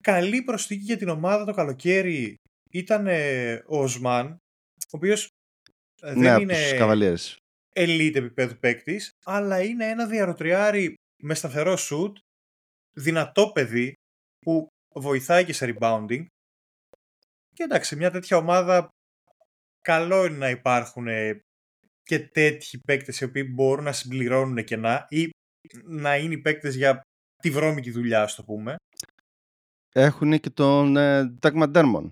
καλή 0.02 0.42
προσθήκη 0.42 0.82
για 0.82 0.96
την 0.96 1.08
ομάδα 1.08 1.44
το 1.44 1.52
καλοκαίρι 1.52 2.34
ήταν 2.70 3.06
ο 3.66 3.82
Οσμάν, 3.82 4.26
ο 4.32 4.96
οποίος 4.96 5.28
Ε, 6.02 6.14
ναι, 6.14 6.20
δεν 6.20 6.32
από 6.32 6.40
είναι 6.42 6.54
τους 6.54 6.72
Cavaliers. 6.72 7.36
elite 7.76 8.14
επίπεδου 8.14 8.58
παίκτης, 8.58 9.10
αλλά 9.24 9.62
είναι 9.62 9.88
ένα 9.88 10.06
διαρωτριάρι 10.06 10.94
με 11.22 11.34
σταθερό 11.34 11.76
shoot, 11.78 12.12
δυνατό 12.92 13.50
παιδί 13.52 13.92
που 14.38 14.66
βοηθάει 14.94 15.44
και 15.44 15.52
σε 15.52 15.74
rebounding. 15.78 16.26
Και 17.54 17.62
εντάξει, 17.62 17.96
μια 17.96 18.10
τέτοια 18.10 18.36
ομάδα 18.36 18.88
καλό 19.86 20.24
είναι 20.24 20.36
να 20.36 20.50
υπάρχουν 20.50 21.06
και 22.02 22.18
τέτοιοι 22.18 22.78
παίκτες 22.78 23.20
οι 23.20 23.24
οποίοι 23.24 23.50
μπορούν 23.54 23.84
να 23.84 23.92
συμπληρώνουν 23.92 24.64
κενά 24.64 25.06
ή 25.08 25.30
να 25.84 26.16
είναι 26.16 26.34
οι 26.34 26.38
παίκτες 26.38 26.76
για 26.76 27.00
τη 27.42 27.50
βρώμικη 27.50 27.90
δουλειά, 27.90 28.22
ας 28.22 28.34
το 28.34 28.44
πούμε. 28.44 28.76
Έχουν 29.94 30.40
και 30.40 30.50
τον 30.50 30.96
ε, 30.96 31.36
Doug 31.40 31.62
McDermott. 31.62 32.10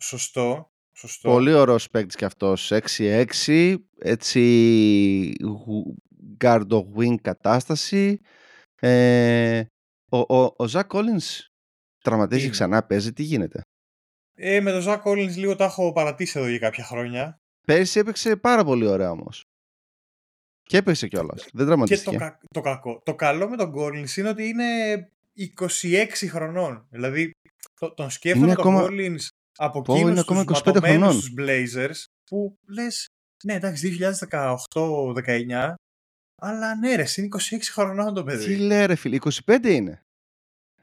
Σωστό. 0.00 0.66
Σωστό. 0.94 1.30
Πολύ 1.30 1.52
ωραίος 1.52 1.90
παίκτης 1.90 2.16
και 2.16 2.24
αυτός. 2.24 2.72
6-6, 2.72 3.76
έτσι 3.98 5.32
guard 6.38 6.68
wing 6.96 7.14
κατάσταση. 7.22 8.20
Ε, 8.80 9.64
ο, 10.08 10.18
ο, 10.18 10.54
ο 10.56 10.66
Ζακ 10.66 10.90
Collins 10.94 11.46
τραυματίζει 11.98 12.42
Είναι; 12.42 12.50
ξανά, 12.50 12.82
παίζει, 12.82 13.12
τι 13.12 13.22
γίνεται; 13.22 13.62
Ε, 14.34 14.60
με 14.60 14.70
τον 14.70 14.80
Ζακ 14.80 15.02
Collins 15.04 15.34
λίγο 15.36 15.56
τα 15.56 15.64
έχω 15.64 15.92
παρατήσει 15.92 16.38
εδώ 16.38 16.48
για 16.48 16.58
κάποια 16.58 16.84
χρόνια. 16.84 17.38
Πέρσι 17.66 17.98
έπαιξε 17.98 18.36
πάρα 18.36 18.64
πολύ 18.64 18.86
ωραία 18.86 19.10
όμως. 19.10 19.44
Και 20.62 20.76
έπαιξε 20.76 21.08
κιόλας. 21.08 21.40
Δεν 21.42 21.50
Και 21.50 21.56
το, 21.58 21.64
τραυματίστηκε. 21.64 22.16
κα- 22.16 22.38
το 22.54 22.60
κακό. 22.60 23.00
Το 23.04 23.14
καλό 23.14 23.48
με 23.48 23.56
τον 23.56 23.72
Collins 23.76 24.16
είναι 24.16 24.28
ότι 24.28 24.48
είναι 24.48 24.64
26 25.56 26.06
χρονών. 26.28 26.86
Δηλαδή, 26.90 27.30
το, 27.80 27.94
τον 27.94 28.10
σκέφτομαι 28.10 28.46
Είναι 28.46 28.54
τον 28.54 28.66
ακόμα- 28.74 28.88
Collins 28.90 29.26
από 29.56 29.82
Πω, 29.82 29.92
εκείνους 29.92 30.10
είναι 30.10 30.20
ακόμα 30.20 30.44
τους 30.44 30.58
25 30.58 30.80
χρονών. 30.80 31.00
ματωμένους 31.00 31.20
τους 31.24 31.34
Blazers 31.38 32.04
που 32.24 32.58
λες, 32.66 33.06
ναι 33.44 33.54
εντάξει 33.54 33.88
2018-19 33.88 35.74
αλλά 36.44 36.74
ναι 36.76 36.94
ρε, 36.94 37.04
είναι 37.16 37.28
26 37.50 37.56
χρονών 37.72 38.14
το 38.14 38.20
Τι 38.20 38.26
παιδί. 38.26 38.56
λέει 38.56 38.86
ρε 38.86 38.94
φίλε, 38.94 39.18
25 39.44 39.64
είναι. 39.64 40.02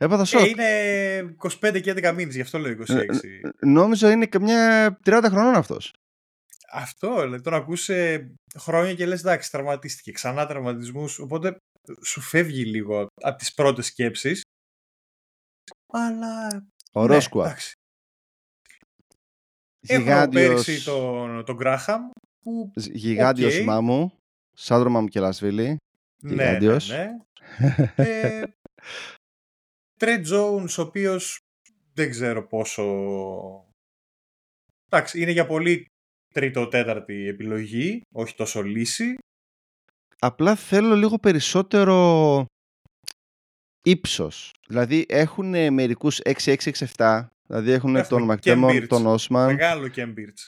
Έπαθα 0.02 0.26
σοκ. 0.26 0.42
Ε, 0.42 0.50
είναι 0.50 1.36
25 1.62 1.82
και 1.82 1.92
11 1.96 2.14
μήνες, 2.16 2.36
γι' 2.36 2.42
αυτό 2.42 2.58
λέω 2.60 2.72
26. 2.72 2.84
Ε, 3.24 3.50
Νόμιζα 3.68 4.12
είναι 4.12 4.26
καμιά 4.26 5.00
30 5.06 5.26
χρονών 5.30 5.56
αυτός. 5.56 5.94
Αυτό, 6.72 7.22
δηλαδή 7.22 7.44
τον 7.44 7.54
ακούς 7.54 7.90
ε, 7.90 8.32
χρόνια 8.58 8.94
και 8.96 9.06
λες 9.06 9.20
εντάξει 9.20 9.52
τραυματίστηκε, 9.52 10.12
ξανά 10.12 10.46
τραυματισμούς, 10.46 11.20
οπότε 11.20 11.58
σου 12.06 12.22
φεύγει 12.22 12.66
λίγο 12.66 13.08
από 13.22 13.38
τις 13.38 13.54
πρώτες 13.54 13.86
σκέψεις. 13.86 14.42
Αλλά 15.94 16.66
Ωραίο 16.92 17.16
ναι, 17.16 17.22
σκουάτ. 17.22 17.46
εντάξει. 17.48 17.74
Έχουμε 19.88 20.04
Γιγάντιος, 20.06 20.66
πέρσι 20.66 20.84
τον, 20.84 21.46
τον 21.46 21.56
Γκράχαμ 21.56 22.02
που 22.44 22.72
γιγάντιος 22.76 23.58
οκ. 23.58 23.64
μάμου. 23.66 24.12
Σάντρομα 24.54 25.02
Μικελασβίλη. 25.02 25.78
ναι, 26.22 26.34
ναι, 26.36 26.44
Γιγάντιος. 26.44 26.90
ναι. 26.90 27.10
Ε, 27.96 28.44
Τρέτ 30.00 30.26
Jones, 30.32 30.76
ο 30.78 30.82
οποίος 30.82 31.38
δεν 31.94 32.10
ξέρω 32.10 32.48
πόσο... 32.48 32.84
Εντάξει, 34.90 35.22
είναι 35.22 35.32
για 35.32 35.46
πολύ 35.46 35.86
τρίτο-τέταρτη 36.34 37.28
επιλογή, 37.28 38.02
όχι 38.16 38.36
τόσο 38.36 38.62
λύση. 38.62 39.16
Απλά 40.20 40.56
θέλω 40.56 40.96
λίγο 40.96 41.18
περισσότερο 41.20 42.46
ύψος. 43.82 44.52
Δηλαδή 44.68 45.06
έχουν 45.10 45.74
μερικούς 45.74 46.20
6-6-6-7. 46.44 47.28
Δηλαδή 47.48 47.72
έχουν 47.72 47.96
Έχουμε 47.96 48.08
τον 48.08 48.20
και 48.20 48.26
Μακτέμον, 48.26 48.78
Birch. 48.78 48.88
τον 48.88 49.06
Όσμαν. 49.06 49.46
Μεγάλο 49.54 49.88
Κέμπιρτς. 49.88 50.46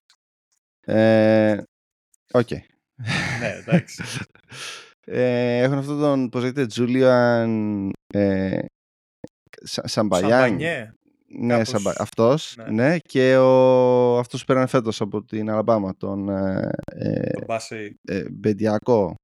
Ε, 0.82 1.64
Οκ. 2.34 2.50
ναι, 3.40 3.48
εντάξει. 3.60 4.04
Ε, 5.06 5.58
έχουν 5.62 5.78
αυτόν 5.78 6.00
τον, 6.00 6.30
πώς 6.30 6.42
λέγεται, 6.42 6.66
Τζούλιαν 6.66 7.92
ε, 8.14 8.50
Σα- 8.60 8.71
Σαμπαγιάν. 9.64 10.42
Σαμπανιέ. 10.42 10.94
Ναι, 11.34 11.54
κάπως, 11.54 11.68
Σαμπα... 11.68 11.94
αυτός, 11.98 12.56
ναι. 12.58 12.70
ναι. 12.70 13.00
και 13.00 13.38
ο... 13.38 14.18
αυτός 14.18 14.40
που 14.40 14.46
πέρανε 14.46 14.68
φέτος 14.68 15.02
από 15.02 15.24
την 15.24 15.50
Αλαμπάμα, 15.50 15.96
τον 15.98 16.30
ε, 16.30 16.70
ε, 16.86 17.30
τον 17.30 17.44
Μπάσεϊ. 17.46 18.00
ε, 18.08 18.30
Μπεντιακό, 18.30 19.16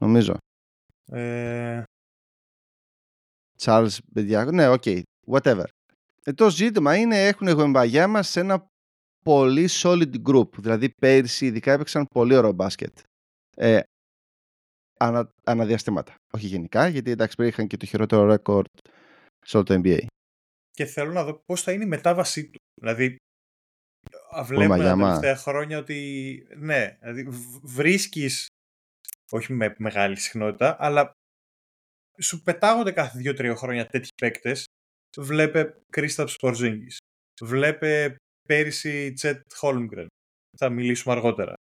νομίζω. 0.00 0.36
Ε, 1.12 1.82
Charles 3.58 3.96
Μπεντιακό, 4.06 4.50
ναι, 4.50 4.68
οκ, 4.68 4.82
whatever. 5.26 5.64
Ε, 6.24 6.32
το 6.32 6.50
ζήτημα 6.50 6.96
είναι, 6.96 7.26
έχουν 7.26 7.48
γομπαγιά 7.48 8.08
μας 8.08 8.28
σε 8.28 8.40
ένα 8.40 8.66
πολύ 9.24 9.68
solid 9.70 10.12
group, 10.28 10.48
δηλαδή 10.58 10.90
πέρυσι 10.90 11.46
ειδικά 11.46 11.72
έπαιξαν 11.72 12.06
πολύ 12.14 12.36
ωραίο 12.36 12.52
μπάσκετ. 12.52 12.98
Ε, 13.56 13.80
ανα, 15.02 15.28
αναδιαστήματα, 15.44 16.14
όχι 16.34 16.46
γενικά, 16.46 16.88
γιατί 16.88 17.10
εντάξει 17.10 17.36
πριν 17.36 17.48
είχαν 17.48 17.66
και 17.66 17.76
το 17.76 17.86
χειρότερο 17.86 18.24
ρεκόρ 18.24 18.64
σε 19.46 19.56
όλο 19.56 19.66
το 19.66 19.80
NBA. 19.84 20.06
και 20.70 20.84
θέλω 20.84 21.12
να 21.12 21.24
δω 21.24 21.42
πώς 21.44 21.62
θα 21.62 21.72
είναι 21.72 21.84
η 21.84 21.88
μετάβασή 21.88 22.50
του. 22.50 22.58
Δηλαδή, 22.80 23.16
α, 24.36 24.44
βλέπουμε 24.44 24.68
τα 24.68 24.76
Μαγιάμα. 24.76 25.06
τελευταία 25.08 25.36
χρόνια 25.36 25.78
ότι 25.78 26.46
ναι, 26.56 26.96
δηλαδή 27.00 27.22
β- 27.22 27.58
βρίσκεις, 27.62 28.46
όχι 29.30 29.52
με 29.52 29.74
μεγάλη 29.78 30.16
συχνότητα, 30.16 30.76
αλλά 30.78 31.12
σου 32.22 32.42
πετάγονται 32.42 32.92
κάθε 32.92 33.18
δύο-τρία 33.18 33.54
χρόνια 33.56 33.86
τέτοιοι 33.86 34.08
παίκτες. 34.22 34.64
Βλέπε 35.16 35.76
Κρίσταπ 35.92 36.28
Πορζίνγκης. 36.40 36.98
Βλέπε 37.42 38.16
πέρυσι 38.48 39.12
Τσέτ 39.12 39.42
Χόλμγκρεν. 39.54 40.06
Θα 40.58 40.68
μιλήσουμε 40.68 41.14
αργότερα. 41.14 41.54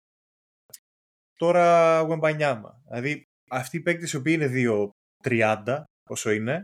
Τώρα 1.34 2.00
Γουεμπανιάμα. 2.00 2.80
Δηλαδή 2.86 3.22
αυτοί 3.50 3.76
οι 3.76 3.80
παίκτες 3.80 4.12
οι 4.12 4.16
οποίοι 4.16 4.38
είναι 4.40 4.92
2-30, 5.24 5.82
όσο 6.08 6.30
είναι, 6.30 6.62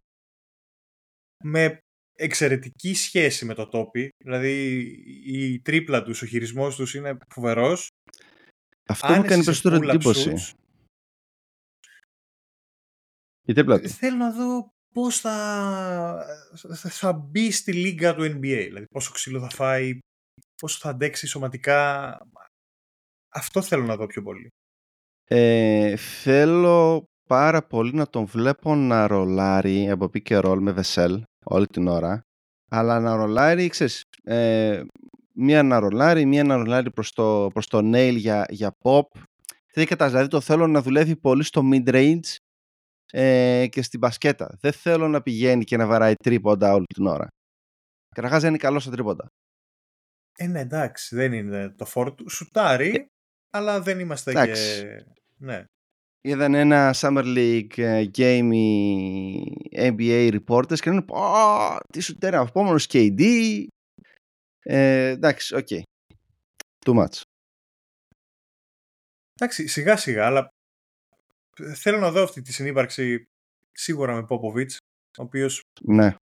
με 1.44 1.78
εξαιρετική 2.18 2.94
σχέση 2.94 3.44
με 3.44 3.54
το 3.54 3.68
τόπι. 3.68 4.08
Δηλαδή 4.24 4.80
η 5.24 5.60
τρίπλα 5.60 6.02
τους, 6.02 6.22
ο 6.22 6.26
χειρισμός 6.26 6.76
τους 6.76 6.94
είναι 6.94 7.16
φοβερός. 7.28 7.88
Αυτό 8.88 9.06
μου 9.06 9.14
Άνεση 9.14 9.28
κάνει 9.28 9.42
σε 9.42 9.50
περισσότερο 9.50 9.76
pull-up 9.76 9.94
εντύπωση. 9.94 10.32
shoots. 10.36 10.52
Η 13.46 13.52
τρίπλα 13.52 13.80
τους. 13.80 13.92
Θέλω 13.92 14.16
να 14.16 14.32
δω 14.32 14.68
πώς 14.94 15.20
θα, 15.20 16.26
θα, 16.54 16.88
θα 16.88 17.12
μπει 17.12 17.50
στη 17.50 17.72
λίγα 17.72 18.14
του 18.14 18.22
NBA. 18.22 18.64
Δηλαδή 18.66 18.86
πόσο 18.86 19.12
ξύλο 19.12 19.40
θα 19.40 19.50
φάει, 19.50 19.98
πόσο 20.60 20.78
θα 20.78 20.88
αντέξει 20.88 21.26
σωματικά. 21.26 22.18
Αυτό 23.28 23.62
θέλω 23.62 23.84
να 23.84 23.96
δω 23.96 24.06
πιο 24.06 24.22
πολύ. 24.22 24.48
Ε, 25.28 25.96
θέλω 25.96 27.08
πάρα 27.28 27.66
πολύ 27.66 27.94
να 27.94 28.06
τον 28.06 28.24
βλέπω 28.24 28.74
να 28.74 29.06
ρολάρει 29.06 29.90
από 29.90 30.10
pick 30.12 30.28
and 30.28 30.44
roll 30.44 30.58
με 30.60 30.72
Βεσέλ 30.72 31.22
όλη 31.44 31.66
την 31.66 31.86
ώρα. 31.86 32.20
Αλλά 32.70 33.00
να 33.00 33.16
ρολάρει, 33.16 33.68
ξέρεις, 33.68 34.04
ε, 34.22 34.82
μία 35.34 35.62
να 35.62 35.78
ρολάρει, 35.78 36.24
μία 36.24 36.44
να 36.44 36.56
ρολάρει 36.56 36.90
προς 36.90 37.12
το, 37.12 37.50
προς 37.52 37.66
το 37.66 37.78
nail 37.78 38.14
για, 38.16 38.46
για 38.48 38.76
pop. 38.82 39.02
Δεν 39.72 39.86
κατάλαβα, 39.86 40.16
δηλαδή 40.16 40.28
το 40.28 40.40
θέλω 40.40 40.66
να 40.66 40.82
δουλεύει 40.82 41.16
πολύ 41.16 41.42
στο 41.42 41.62
mid-range 41.72 42.36
ε, 43.12 43.66
και 43.70 43.82
στην 43.82 43.98
μπασκέτα. 43.98 44.56
Δεν 44.60 44.72
θέλω 44.72 45.08
να 45.08 45.22
πηγαίνει 45.22 45.64
και 45.64 45.76
να 45.76 45.86
βαράει 45.86 46.14
τρίποντα 46.14 46.72
όλη 46.72 46.84
την 46.94 47.06
ώρα. 47.06 47.28
Καταρχάς 48.14 48.40
δεν 48.40 48.48
είναι 48.48 48.58
καλός 48.58 48.82
στα 48.82 48.90
τρίποντα. 48.90 49.28
Ε, 50.36 50.46
ναι, 50.46 50.60
εντάξει, 50.60 51.16
δεν 51.16 51.32
είναι 51.32 51.70
το 51.70 51.84
φόρτε 51.84 52.14
του. 52.14 52.30
Σουτάρει, 52.30 53.10
αλλά 53.50 53.80
δεν 53.80 53.98
είμαστε 53.98 54.30
εντάξει. 54.30 54.80
και... 54.80 55.04
Ναι. 55.38 55.64
είδαν 56.20 56.54
ένα 56.54 56.94
Summer 56.96 57.24
League 57.24 57.78
ε, 57.78 58.04
game 58.16 58.50
οι 58.52 59.42
NBA 59.72 60.38
reporters 60.38 60.78
και 60.78 60.90
λένε 60.90 61.02
«Πω, 61.02 61.16
τι 61.92 62.00
σουτέρα, 62.00 62.40
επόμενος 62.40 62.86
KD». 62.90 63.22
Ε, 64.62 65.08
εντάξει, 65.08 65.54
OK. 65.54 65.68
Too 66.86 66.94
much. 66.94 67.20
Εντάξει, 69.34 69.66
σιγά 69.66 69.96
σιγά, 69.96 70.26
αλλά 70.26 70.48
θέλω 71.74 71.98
να 71.98 72.10
δω 72.10 72.22
αυτή 72.22 72.42
τη 72.42 72.52
συνύπαρξη 72.52 73.24
σίγουρα 73.72 74.14
με 74.14 74.24
Πόποβιτς, 74.26 74.76
ο 75.18 75.22
οποίος 75.22 75.60
Ναι. 75.82 76.14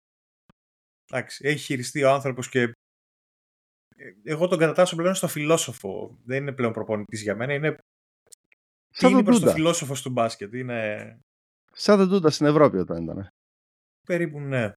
εντάξει, 1.10 1.44
έχει 1.46 1.64
χειριστεί 1.64 2.02
ο 2.02 2.10
άνθρωπος 2.10 2.48
και 2.48 2.60
ε, 2.60 2.72
εγώ 4.24 4.48
τον 4.48 4.58
κατατάσσω 4.58 4.96
πλέον 4.96 5.14
στο 5.14 5.28
φιλόσοφο. 5.28 6.18
Δεν 6.24 6.42
είναι 6.42 6.52
πλέον 6.52 6.72
προπονητής 6.72 7.22
για 7.22 7.34
μένα, 7.36 7.52
είναι 7.54 7.76
Σαν 8.90 9.08
είναι 9.08 9.16
τον 9.18 9.24
προς 9.24 9.36
το 9.36 9.40
Τούντα. 9.42 9.54
φιλόσοφος 9.54 10.02
του 10.02 10.10
μπάσκετ. 10.10 10.54
Είναι 10.54 11.18
Σαν 11.72 11.98
τον 11.98 12.08
Τούντα 12.08 12.30
στην 12.30 12.46
Ευρώπη 12.46 12.76
όταν 12.76 13.02
ήταν. 13.02 13.28
περίπου 14.06 14.40
ναι. 14.40 14.72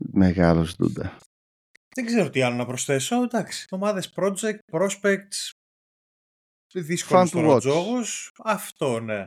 Μεγάλος 0.00 0.76
Τούντα. 0.76 1.16
Δεν 1.94 2.06
ξέρω 2.06 2.30
τι 2.30 2.42
άλλο 2.42 2.56
να 2.56 2.66
προσθέσω. 2.66 3.22
Εντάξει, 3.22 3.66
ομάδες 3.70 4.12
project, 4.16 4.58
prospects, 4.72 5.50
δύσκολος 6.72 7.22
Fun 7.22 7.26
to 7.26 7.30
τώρα 7.42 7.48
ο 7.48 7.54
watch. 7.56 7.58
τζόγος. 7.60 8.32
Αυτό, 8.44 9.00
ναι. 9.00 9.26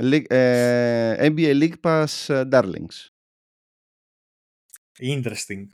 League- 0.00 0.30
ε, 0.30 1.16
NBA 1.30 1.60
League 1.62 1.80
Pass 1.82 2.06
ε, 2.28 2.42
Darlings. 2.52 3.06
Interesting. 4.98 5.66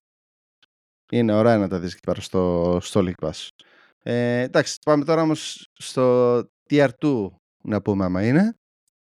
Είναι 1.10 1.32
ωραία 1.32 1.58
να 1.58 1.68
τα 1.68 1.78
δεις 1.78 1.92
εκεί 1.92 2.00
πέρα 2.00 2.20
στο, 2.20 2.78
στο 2.82 3.04
League 3.04 3.26
Pass. 3.26 3.48
Ε, 4.02 4.40
εντάξει, 4.40 4.76
πάμε 4.84 5.04
τώρα 5.04 5.22
όμως 5.22 5.68
στο 5.72 6.38
Tier 6.70 6.88
2 7.02 7.28
να 7.62 7.82
πούμε 7.82 8.04
άμα 8.04 8.26
είναι. 8.26 8.54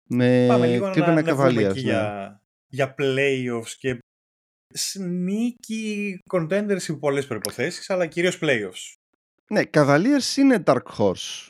Με 0.08 0.46
Πάμε 0.48 0.66
λίγο 0.66 0.86
να 0.86 0.92
Cleveland 0.92 1.02
ανεβούμε 1.02 1.48
Cavaliers, 1.48 1.70
εκεί 1.70 1.84
ναι. 1.84 1.90
για, 1.90 2.40
για 2.66 2.94
playoffs 2.98 3.70
και 3.78 3.98
sneaky 4.74 6.14
contenders 6.32 6.82
υπό 6.88 6.98
πολλές 6.98 7.26
προϋποθέσεις, 7.26 7.90
αλλά 7.90 8.06
κυρίως 8.06 8.38
playoffs. 8.40 8.94
Ναι, 9.50 9.62
Cavaliers 9.72 10.36
είναι 10.36 10.62
Dark 10.66 10.82
Horse. 10.98 11.48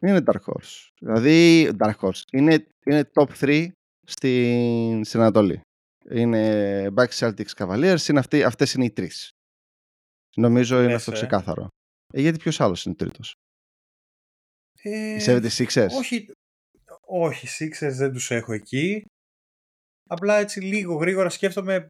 Είναι 0.00 0.22
Dark 0.26 0.40
Horse. 0.46 0.88
Δηλαδή, 0.98 1.70
Dark 1.78 1.94
Horse. 2.00 2.22
Είναι, 2.32 2.66
είναι 2.84 3.10
top 3.14 3.28
3 3.40 3.68
στην, 4.06 5.04
στην 5.04 5.20
Ανατολή. 5.20 5.60
Είναι 6.10 6.92
Bucks 6.96 7.18
Celtics 7.18 7.52
Cavaliers, 7.56 8.08
είναι 8.08 8.18
αυτοί, 8.18 8.42
αυτές 8.42 8.74
είναι 8.74 8.84
οι 8.84 8.90
τρεις. 8.90 9.30
Νομίζω 10.36 10.76
είναι 10.78 10.86
Λες, 10.86 10.96
αυτό 10.96 11.10
ε. 11.10 11.14
ξεκάθαρο. 11.14 11.68
Ε, 12.12 12.20
γιατί 12.20 12.38
ποιος 12.38 12.60
άλλος 12.60 12.84
είναι 12.84 12.94
τρίτος; 12.94 13.34
Ε, 14.82 15.14
Οι 15.14 15.20
76ers. 15.26 15.88
όχι, 15.98 16.30
όχι, 17.06 17.46
Sixers 17.58 17.92
δεν 17.92 18.12
τους 18.12 18.30
έχω 18.30 18.52
εκεί. 18.52 19.04
Απλά 20.10 20.36
έτσι 20.36 20.60
λίγο 20.60 20.94
γρήγορα 20.94 21.28
σκέφτομαι 21.28 21.86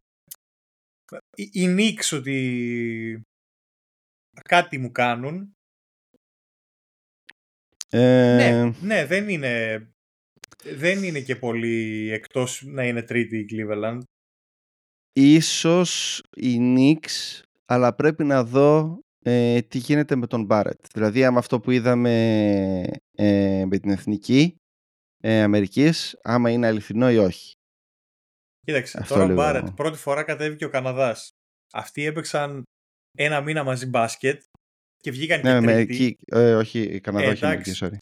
οι, 1.35 1.49
οι 1.53 1.75
Knicks 1.77 2.17
ότι 2.17 3.21
κάτι 4.43 4.77
μου 4.77 4.91
κάνουν. 4.91 5.53
Ε, 7.89 8.35
Ναι, 8.35 8.71
ναι, 8.81 9.05
δεν 9.05 9.29
είναι, 9.29 9.85
δεν 10.63 11.03
είναι 11.03 11.21
και 11.21 11.35
πολύ 11.35 12.09
εκτός 12.11 12.61
να 12.65 12.83
είναι 12.87 13.01
τρίτη 13.01 13.37
η 13.37 13.45
Cleveland. 13.51 13.99
Ίσως 15.13 16.21
οι 16.35 16.57
Knicks, 16.59 17.41
αλλά 17.71 17.95
πρέπει 17.95 18.23
να 18.23 18.43
δω 18.43 18.99
ε, 19.19 19.61
τι 19.61 19.77
γίνεται 19.77 20.15
με 20.15 20.27
τον 20.27 20.47
Barrett. 20.49 20.79
Δηλαδή, 20.93 21.25
άμα 21.25 21.39
αυτό 21.39 21.59
που 21.59 21.71
είδαμε 21.71 22.13
ε, 23.15 23.65
με 23.67 23.77
την 23.77 23.91
Εθνική 23.91 24.55
ε, 25.17 25.41
Αμερικής, 25.41 26.17
άμα 26.23 26.49
είναι 26.49 26.67
αληθινό 26.67 27.11
ή 27.11 27.17
όχι. 27.17 27.51
Κοίταξε, 28.65 28.97
Αυτό 29.01 29.13
τώρα 29.13 29.25
ο 29.25 29.27
λίγο. 29.27 29.39
Μπάρετ 29.39 29.69
πρώτη 29.69 29.97
φορά 29.97 30.23
κατέβηκε 30.23 30.65
ο 30.65 30.69
Καναδάς. 30.69 31.29
Αυτοί 31.73 32.05
έπαιξαν 32.05 32.63
ένα 33.17 33.41
μήνα 33.41 33.63
μαζί 33.63 33.85
μπάσκετ 33.85 34.41
και 34.97 35.11
βγήκαν 35.11 35.41
Ναι, 35.43 35.59
και 35.59 35.65
με 35.65 35.73
τρίτη. 35.73 35.93
εκεί, 36.05 36.17
ε, 36.25 36.55
όχι, 36.55 36.79
η 36.81 36.99
Καναδά, 36.99 37.25
Ε, 37.25 37.29
όχι 37.29 37.43
η 37.43 37.47
Αμερική, 37.47 37.69
εντάξει. 37.69 37.99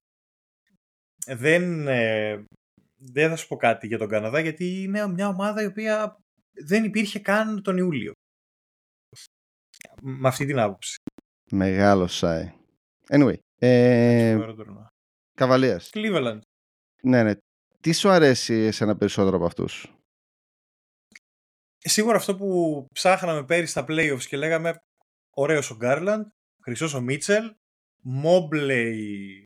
sorry. 1.25 1.35
δεν, 1.35 1.87
ε, 1.87 2.43
δεν 2.95 3.29
θα 3.29 3.35
σου 3.35 3.47
πω 3.47 3.55
κάτι 3.55 3.87
για 3.87 3.97
τον 3.97 4.07
Καναδά 4.09 4.39
γιατί 4.39 4.81
είναι 4.83 5.07
μια 5.07 5.27
ομάδα 5.27 5.61
η 5.61 5.65
οποία 5.65 6.17
δεν 6.65 6.83
υπήρχε 6.83 7.19
καν 7.19 7.61
τον 7.61 7.77
Ιούλιο. 7.77 8.11
Με 10.01 10.27
αυτή 10.27 10.45
την 10.45 10.59
άποψη. 10.59 10.95
Μεγάλο 11.51 12.07
σάι. 12.07 12.53
Anyway, 13.09 13.35
ε, 13.59 14.31
Φοβερό 14.33 14.53
τουρνουά. 14.53 14.87
Cavaliers. 15.37 15.89
Cleveland. 15.91 16.39
Ναι, 17.01 17.23
ναι. 17.23 17.33
Τι 17.81 17.93
σου 17.93 18.09
αρέσει 18.09 18.53
εσένα 18.53 18.97
περισσότερο 18.97 19.35
από 19.35 19.45
αυτούς; 19.45 19.93
Σίγουρα 21.77 22.17
αυτό 22.17 22.35
που 22.35 22.85
ψάχναμε 22.93 23.43
πέρυσι 23.43 23.71
στα 23.71 23.85
playoffs 23.87 24.23
και 24.27 24.37
λέγαμε 24.37 24.75
ωραίος 25.29 25.71
ο 25.71 25.75
Γκάρλαντ, 25.75 26.27
χρυσός 26.63 26.93
ο 26.93 27.01
Μίτσελ, 27.01 27.55
Μόμπλεϊ, 28.01 29.43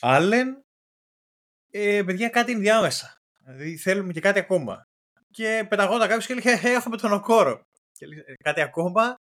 Άλεν, 0.00 0.64
ε, 1.70 2.02
παιδιά 2.06 2.28
κάτι 2.28 2.52
ενδιάμεσα. 2.52 3.16
Δηλαδή 3.38 3.76
θέλουμε 3.76 4.12
και 4.12 4.20
κάτι 4.20 4.38
ακόμα. 4.38 4.82
Και 5.30 5.66
πεταγόταν 5.68 6.08
κάποιος 6.08 6.26
και 6.26 6.32
έλεγε 6.32 6.68
«Ε, 6.68 6.72
έχουμε 6.72 6.96
τον 6.96 7.12
Οκόρο. 7.12 7.62
Και 7.98 8.04
έλεγε, 8.04 8.22
«Ε, 8.26 8.34
κάτι 8.44 8.60
ακόμα. 8.60 9.16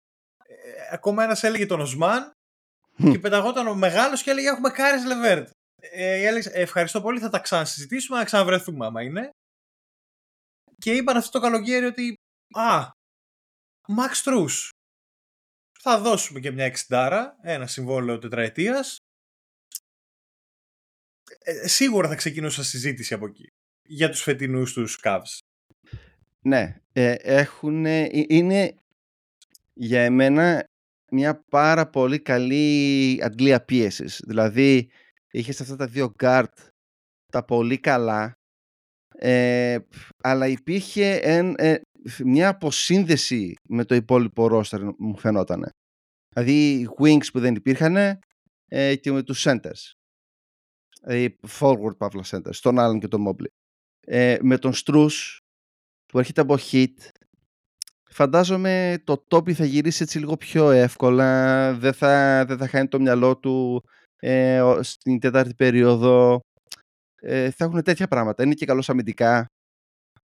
Ε, 0.46 0.72
ακόμα 0.92 1.24
ένας 1.24 1.44
έλεγε 1.44 1.66
τον 1.66 1.80
Οσμάν 1.80 2.32
και 3.12 3.20
πεταγόταν 3.20 3.68
ο 3.68 3.76
μεγάλος 3.76 4.24
και 4.24 4.30
έλεγε 4.30 4.48
έχουμε 4.48 4.70
Κάρις 4.70 5.06
Λεβέρτ. 5.06 5.50
Ε, 5.76 6.28
έλεγε, 6.28 6.50
«Ε, 6.50 6.62
ευχαριστώ 6.62 7.02
πολύ, 7.02 7.20
θα 7.20 7.30
τα 7.30 7.40
ξανασυζητήσουμε, 7.40 8.18
να 8.18 8.24
ξαναβρεθούμε 8.24 8.86
άμα 8.86 9.04
είναι. 9.04 9.30
Και 10.78 10.96
είπαν 10.96 11.18
αυτό 11.18 11.32
το 11.32 11.40
καλοκαίρι 11.40 11.86
ότι 11.86 12.14
α, 12.56 12.90
Max 13.98 14.24
Truss. 14.24 14.70
Θα 15.82 16.00
δώσουμε 16.00 16.40
και 16.40 16.52
μια 16.52 16.66
εξιντάρα, 16.66 17.38
ένα 17.42 17.68
συμβόλαιο 17.68 18.20
τετραετίας. 18.20 18.98
Ε, 21.40 21.68
σίγουρα 21.68 22.08
θα 22.08 22.16
ξεκινούσα 22.16 22.64
συζήτηση 22.64 23.14
από 23.14 23.26
εκεί 23.26 23.48
για 23.92 24.10
τους 24.10 24.22
φετινούς 24.22 24.74
τους 24.74 25.00
Cavs. 25.04 25.38
Ναι, 26.42 26.82
ε, 26.94 27.14
έχουν, 27.14 27.86
είναι 28.12 28.76
για 29.74 30.02
εμένα 30.02 30.64
μια 31.12 31.44
πάρα 31.50 31.90
πολύ 31.90 32.20
καλή 32.20 33.20
αντλία 33.24 33.66
πίεσης. 33.66 34.24
Δηλαδή, 34.28 34.90
είχες 35.32 35.62
αυτά 35.62 35.76
τα 35.76 35.88
δύο 35.88 36.14
guard 36.20 36.54
τα 37.32 37.46
πολύ 37.46 37.80
καλά, 37.80 38.34
ε, 39.16 39.78
αλλά 40.24 40.48
υπήρχε 40.48 41.16
εν, 41.16 41.54
ε, 41.58 41.82
μια 42.26 42.50
αποσύνδεση 42.50 43.54
με 43.70 43.86
το 43.86 43.96
υπόλοιπο 43.96 44.48
roster 44.52 44.92
μου 44.98 45.18
φαινόταν. 45.18 45.70
Δηλαδή, 46.30 46.90
wings 47.00 47.32
που 47.32 47.40
δεν 47.40 47.56
υπήρχαν 47.56 48.20
ε, 48.68 48.96
και 48.96 49.12
με 49.12 49.24
τους 49.24 49.46
centers. 49.48 49.94
Δηλαδή, 51.02 51.40
forward 51.60 51.98
παύλα 51.98 52.24
centers, 52.26 52.56
τον 52.62 52.76
Allen 52.80 53.00
και 53.00 53.08
τον 53.08 53.26
Mobley. 53.28 53.48
Ε, 54.00 54.38
με 54.42 54.58
τον 54.58 54.74
Strus 54.76 55.39
που 56.12 56.20
έρχεται 56.20 56.42
από 56.42 56.56
hit. 56.60 56.94
Φαντάζομαι 58.12 59.02
το 59.04 59.18
τόπι 59.28 59.54
θα 59.54 59.66
γυρίσει 59.66 60.04
έτσι 60.04 60.20
λίγο 60.20 60.38
πιο 60.38 60.70
εύκολα 60.72 61.74
δεν 61.74 61.94
θα, 61.94 62.46
δεν 62.48 62.58
θα 62.58 62.68
χάνει 62.68 62.88
το 62.88 63.00
μυαλό 63.00 63.38
του 63.38 63.84
ε, 64.20 64.62
ο- 64.62 64.84
στην 64.84 65.20
τέταρτη 65.20 65.54
περίοδο. 65.54 66.40
Ε, 67.22 67.52
θα 67.52 67.66
έχουν 67.66 67.84
τέτοια 67.84 68.08
πράγματα. 68.08 68.44
Είναι 68.44 68.54
και 68.54 68.66
καλός 68.66 68.90
αμυντικά 68.90 69.46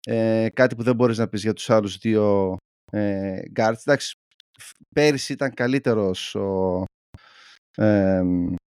ε, 0.07 0.47
κάτι 0.53 0.75
που 0.75 0.83
δεν 0.83 0.95
μπορείς 0.95 1.17
να 1.17 1.27
πεις 1.27 1.41
για 1.41 1.53
τους 1.53 1.69
άλλους 1.69 1.97
δύο 1.97 2.55
ε, 2.91 3.39
guards. 3.55 3.79
Εντάξει 3.85 4.13
φ- 4.59 4.75
πέρυσι 4.95 5.33
ήταν 5.33 5.53
καλύτερος 5.53 6.35
ο 6.35 6.83
ε, 7.77 8.19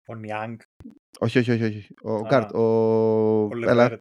Ο 0.08 0.16
Νιάνγκ, 0.16 0.60
όχι, 1.20 1.40
όχι, 1.40 1.52
όχι, 1.52 1.64
όχι. 1.64 1.88
Ο 2.04 2.14
Α, 2.16 2.28
guard, 2.32 2.50
ο, 2.54 2.62
ο 2.62 3.50
έλα, 3.52 3.74
Λεβέρτ, 3.74 4.00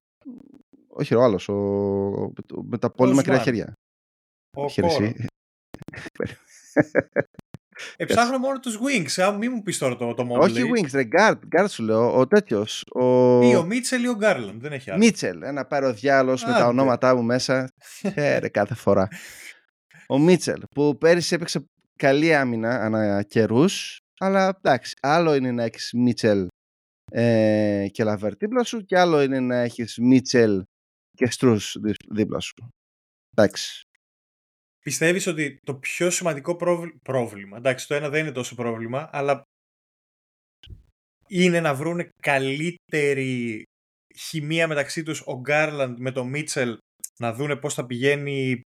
όχι 0.99 1.15
ο 1.15 1.23
άλλος, 1.23 1.49
ο, 1.49 1.53
ο- 1.53 2.33
με 2.71 2.79
τα 2.79 2.91
πολύ 2.91 3.15
μακριά 3.15 3.33
Οσμάν. 3.33 3.45
χέρια. 3.47 3.73
ο 4.57 4.63
Όχι, 4.63 4.81
ρε, 4.81 4.87
Κόρο. 4.89 5.05
εσύ. 5.05 5.27
Ε, 7.97 8.05
ψάχνω 8.05 8.39
μόνο 8.45 8.59
τους 8.59 8.79
Wings, 8.79 9.23
α, 9.23 9.33
μην 9.33 9.53
μου 9.55 9.63
πεις 9.63 9.79
τώρα 9.79 9.97
το, 9.97 10.15
το 10.15 10.27
Mobley. 10.31 10.41
Όχι 10.41 10.63
wings, 10.75 10.91
ρε, 10.93 11.03
guard, 11.19 11.39
guard 11.57 11.67
σου 11.69 11.83
λέω, 11.83 12.19
ο 12.19 12.27
τέτοιος, 12.27 12.85
ο 12.95 13.03
Ή 13.43 13.55
ο 13.57 13.65
Μίτσελ 13.65 14.03
ή 14.05 14.09
ο 14.09 14.15
Γκάρλαντ, 14.15 14.61
δεν 14.61 14.73
έχει 14.73 14.91
άλλο. 14.91 14.99
Μίτσελ, 14.99 15.43
ένα 15.43 15.65
πάρει 15.67 15.85
ο 15.87 15.93
διάλος 15.93 16.45
με 16.45 16.51
τα 16.51 16.57
Άντε. 16.57 16.65
ονόματά 16.67 17.15
μου 17.15 17.23
μέσα, 17.23 17.69
ε, 18.03 18.39
ρε, 18.39 18.49
κάθε 18.49 18.75
φορά. 18.75 19.09
Ο 20.07 20.19
Μίτσελ, 20.19 20.61
που 20.75 20.97
πέρυσι 20.99 21.35
έπαιξε 21.35 21.65
καλή 21.97 22.35
άμυνα 22.35 22.71
ανά 22.71 23.23
καιρούς, 23.23 23.99
αλλά 24.19 24.49
εντάξει, 24.63 24.95
άλλο 25.03 25.35
είναι 25.35 25.51
να 25.53 25.63
έχεις 25.63 25.91
Μίτσελ 25.93 26.47
ε, 27.13 27.87
και 27.91 28.05
Λαβέρ 28.05 28.35
δίπλα 28.37 28.65
σου 28.65 28.81
και 28.85 28.99
άλλο 28.99 29.23
είναι 29.23 29.41
να 29.41 29.57
έχεις 29.57 29.99
Μίτσελ 29.99 30.63
και 31.19 31.31
Στρούς 31.31 31.77
δι- 31.81 32.13
δίπλα 32.15 32.41
σου. 32.41 32.55
Εντάξει. 33.31 33.83
Πιστεύεις 34.81 35.27
ότι 35.27 35.59
το 35.67 35.75
πιο 35.75 36.11
σημαντικό 36.11 36.57
πρόβλ- 36.57 36.95
πρόβλημα, 37.03 37.57
εντάξει 37.57 37.87
το 37.87 37.95
ένα 37.95 38.09
δεν 38.09 38.21
είναι 38.21 38.33
τόσο 38.33 38.55
πρόβλημα, 38.55 39.09
αλλά 39.13 39.43
είναι 41.29 41.61
να 41.61 41.75
βρούνε 41.75 42.09
καλύτερη 42.23 43.63
χημεία 44.19 44.67
μεταξύ 44.69 45.03
τους 45.03 45.21
ο 45.27 45.41
Γκάρλαντ 45.41 45.99
με 45.99 46.11
τον 46.13 46.29
Μίτσελ 46.29 46.79
να 47.19 47.33
δούνε 47.33 47.57
πώς 47.57 47.75
θα 47.75 47.87
πηγαίνει 47.87 48.61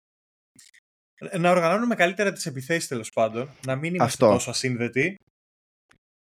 να 1.38 1.52
οργανώνουμε 1.52 1.96
καλύτερα 1.96 2.32
τις 2.32 2.46
επιθέσεις 2.46 2.88
τέλος 2.88 3.10
πάντων, 3.10 3.50
να 3.66 3.76
μην 3.76 3.94
είμαστε 3.96 4.26
Αυτό. 4.26 4.36
τόσο 4.36 4.50
ασύνδετοι. 4.50 5.16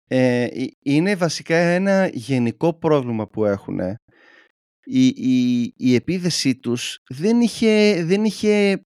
Ε, 0.08 0.44
ε, 0.44 0.68
είναι 0.80 1.16
βασικά 1.16 1.56
ένα 1.58 2.08
γενικό 2.08 2.74
πρόβλημα 2.74 3.28
που 3.28 3.46
έχουν. 3.46 3.80
Η, 4.88 5.08
η, 5.08 5.74
η 5.78 5.96
επίδεσή 5.96 6.56
τους 6.56 7.00
δεν 7.10 7.42
είχε, 7.42 8.04
δεν 8.06 8.26
είχε 8.26 8.82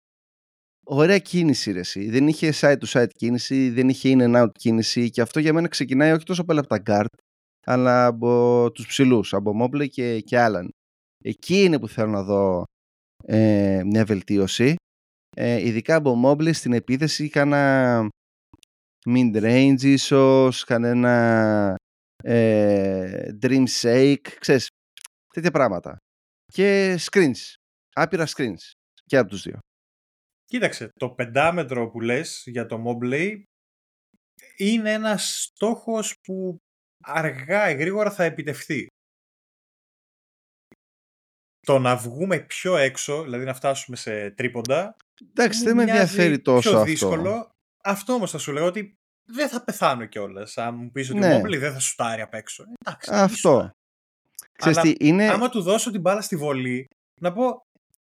ωραία 0.85 1.19
κίνηση 1.19 1.73
ρε, 1.73 1.79
εσύ. 1.79 2.11
Δεν 2.11 2.29
είχε 2.29 2.53
side 2.55 2.77
to 2.79 2.87
side 2.87 3.11
κίνηση, 3.17 3.71
δεν 3.71 3.89
είχε 3.89 4.15
in 4.17 4.23
and 4.23 4.43
out 4.43 4.53
κίνηση 4.59 5.11
και 5.11 5.21
αυτό 5.21 5.41
για 5.41 5.53
μένα 5.53 5.69
ξεκινάει 5.69 6.13
όχι 6.13 6.25
τόσο 6.25 6.45
πολύ 6.45 6.59
από 6.59 6.69
τα 6.69 6.83
guard 6.87 7.23
αλλά 7.65 8.07
από 8.07 8.71
τους 8.75 8.87
ψηλούς, 8.87 9.35
από 9.35 9.53
Mobley 9.63 9.89
και, 9.89 10.21
και 10.21 10.37
Allen. 10.39 10.69
Εκεί 11.25 11.63
είναι 11.63 11.79
που 11.79 11.89
θέλω 11.89 12.11
να 12.11 12.23
δω 12.23 12.65
ε, 13.25 13.83
μια 13.85 14.05
βελτίωση. 14.05 14.75
Ε, 15.37 15.67
ειδικά 15.67 15.95
από 15.95 16.23
Mobley 16.25 16.55
στην 16.55 16.73
επίθεση 16.73 17.29
κάνα 17.29 18.09
mid-range 19.11 19.83
ίσως, 19.83 20.65
κανένα 20.65 21.75
ε, 22.23 23.29
dream 23.43 23.65
shake, 23.81 24.29
ξέρεις, 24.39 24.69
τέτοια 25.35 25.51
πράγματα. 25.51 25.97
Και 26.53 26.95
screens, 27.01 27.55
άπειρα 27.95 28.27
screens 28.27 28.63
και 29.05 29.17
από 29.17 29.29
τους 29.31 29.43
δύο. 29.43 29.59
Κοίταξε, 30.45 30.89
το 30.99 31.11
πεντάμετρο 31.11 31.91
που 31.91 32.01
λες 32.01 32.43
για 32.47 32.67
το 32.67 32.83
Mobley 32.87 33.43
είναι 34.57 34.93
ένας 34.93 35.43
στόχος 35.43 36.15
που 36.23 36.57
αργά 37.05 37.71
ή 37.71 37.75
γρήγορα 37.75 38.11
θα 38.11 38.25
επιτευχθεί. 38.25 38.87
Το 41.67 41.79
να 41.79 41.97
βγούμε 41.97 42.41
πιο 42.41 42.77
έξω, 42.77 43.23
δηλαδή 43.23 43.45
να 43.45 43.55
φτάσουμε 43.55 43.97
σε 43.97 44.31
τρίποντα. 44.31 44.97
Εντάξει, 45.31 45.65
δεν 45.65 45.77
με 45.77 45.83
ενδιαφέρει 45.83 46.41
τόσο 46.41 46.69
πιο 46.71 46.79
αυτό. 46.79 46.91
δύσκολο. 46.91 47.51
Αυτό 47.85 48.13
όμως 48.13 48.31
θα 48.31 48.39
σου 48.39 48.53
λέω 48.53 48.65
ότι 48.65 48.95
δεν 49.27 49.49
θα 49.49 49.65
πεθάνω 49.65 50.07
κιόλας. 50.07 50.59
Αν 50.59 50.75
μου 50.75 50.91
πεις 50.91 51.11
ότι 51.11 51.19
Ναι. 51.19 51.27
ο 51.35 51.37
Μόμπλεϊ 51.37 51.57
δεν 51.57 51.73
θα 51.73 51.79
σουτάρει 51.79 52.21
απ' 52.21 52.35
έξω. 52.35 52.65
Εντάξει, 52.85 53.11
μη 53.11 53.17
Αυτό. 53.19 53.71
Σουτάρει. 54.63 54.75
Ξέρεις 54.75 54.79
Αλλά 54.79 54.93
τι, 54.93 55.07
είναι... 55.07 55.29
Άμα 55.29 55.49
του 55.49 55.63
δώσω 55.63 55.91
την 55.91 56.01
μπάλα 56.01 56.21
στη 56.21 56.37
βολή, 56.37 56.87
να 57.21 57.33
πω. 57.33 57.61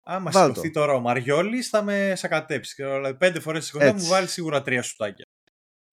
Άμα 0.05 0.31
Βάλ' 0.31 0.49
σηκωθεί 0.49 0.71
το. 0.71 0.79
τώρα 0.79 0.93
ο 0.93 0.99
Μαριόλης, 0.99 1.69
θα 1.69 1.81
με 1.83 2.13
σακατέψει. 2.15 2.83
Δηλαδή, 2.83 3.17
πέντε 3.17 3.39
φορές 3.39 3.65
σηκωθεί, 3.65 3.85
θα 3.85 3.91
μου 3.91 3.97
Έτσι. 3.97 4.09
βάλει 4.09 4.27
σίγουρα 4.27 4.61
τρία 4.61 4.81
σουτάκια. 4.81 5.25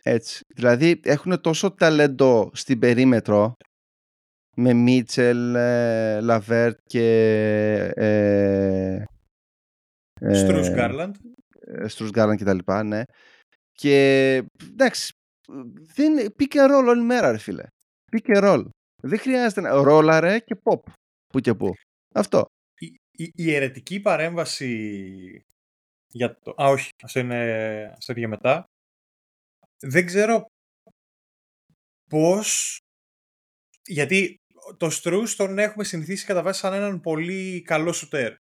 Έτσι. 0.02 0.40
Δηλαδή 0.54 1.00
έχουν 1.04 1.40
τόσο 1.40 1.70
ταλέντο 1.74 2.50
στην 2.54 2.78
περίμετρο 2.78 3.56
με 4.56 4.72
Μίτσελ, 4.72 5.54
ε, 5.54 6.20
Λαβέρτ 6.20 6.78
και 6.84 7.06
ε, 7.94 9.04
ε, 10.20 10.34
Στρούς 10.34 10.68
Γκάρλαντ. 10.70 11.14
ε, 11.60 11.88
Στρούς 11.88 12.10
Γκάρλαντ 12.10 12.38
και 12.38 12.44
τα 12.44 12.54
λοιπά, 12.54 12.82
ναι. 12.82 13.02
Και 13.72 14.36
εντάξει, 14.70 15.12
δεν 15.94 16.12
είναι 16.12 16.26
pick 16.38 16.56
and 16.56 16.70
roll 16.78 16.86
όλη 16.88 17.02
μέρα 17.02 17.30
ρε 17.30 17.38
φίλε. 17.38 17.62
Pick 18.12 18.36
and 18.36 18.42
roll. 18.42 18.64
Δεν 19.00 19.18
χρειάζεται 19.18 19.60
να 19.60 19.82
ρόλαρε 19.82 20.38
και 20.38 20.60
pop 20.62 20.80
που 21.26 21.40
και 21.40 21.54
που. 21.54 21.72
Αυτό. 22.14 22.44
Η, 22.78 22.86
η, 23.10 23.32
η 23.34 23.54
αιρετική 23.54 24.00
παρέμβαση 24.00 25.44
για 26.12 26.38
το... 26.38 26.54
Α, 26.62 26.68
όχι, 26.68 26.88
αυτό 27.02 27.20
είναι, 27.20 27.42
αυτό 27.96 28.12
είναι 28.12 28.20
για 28.20 28.28
μετά. 28.28 28.64
Δεν 29.80 30.06
ξέρω 30.06 30.46
πώς... 32.10 32.78
Γιατί 33.86 34.36
το 34.76 34.90
Στρούς 34.90 35.36
τον 35.36 35.58
έχουμε 35.58 35.84
συνηθίσει 35.84 36.26
κατά 36.26 36.42
βάση 36.42 36.60
σαν 36.60 36.72
έναν 36.72 37.00
πολύ 37.00 37.62
καλό 37.62 37.92
σουτέρ. 37.92 38.34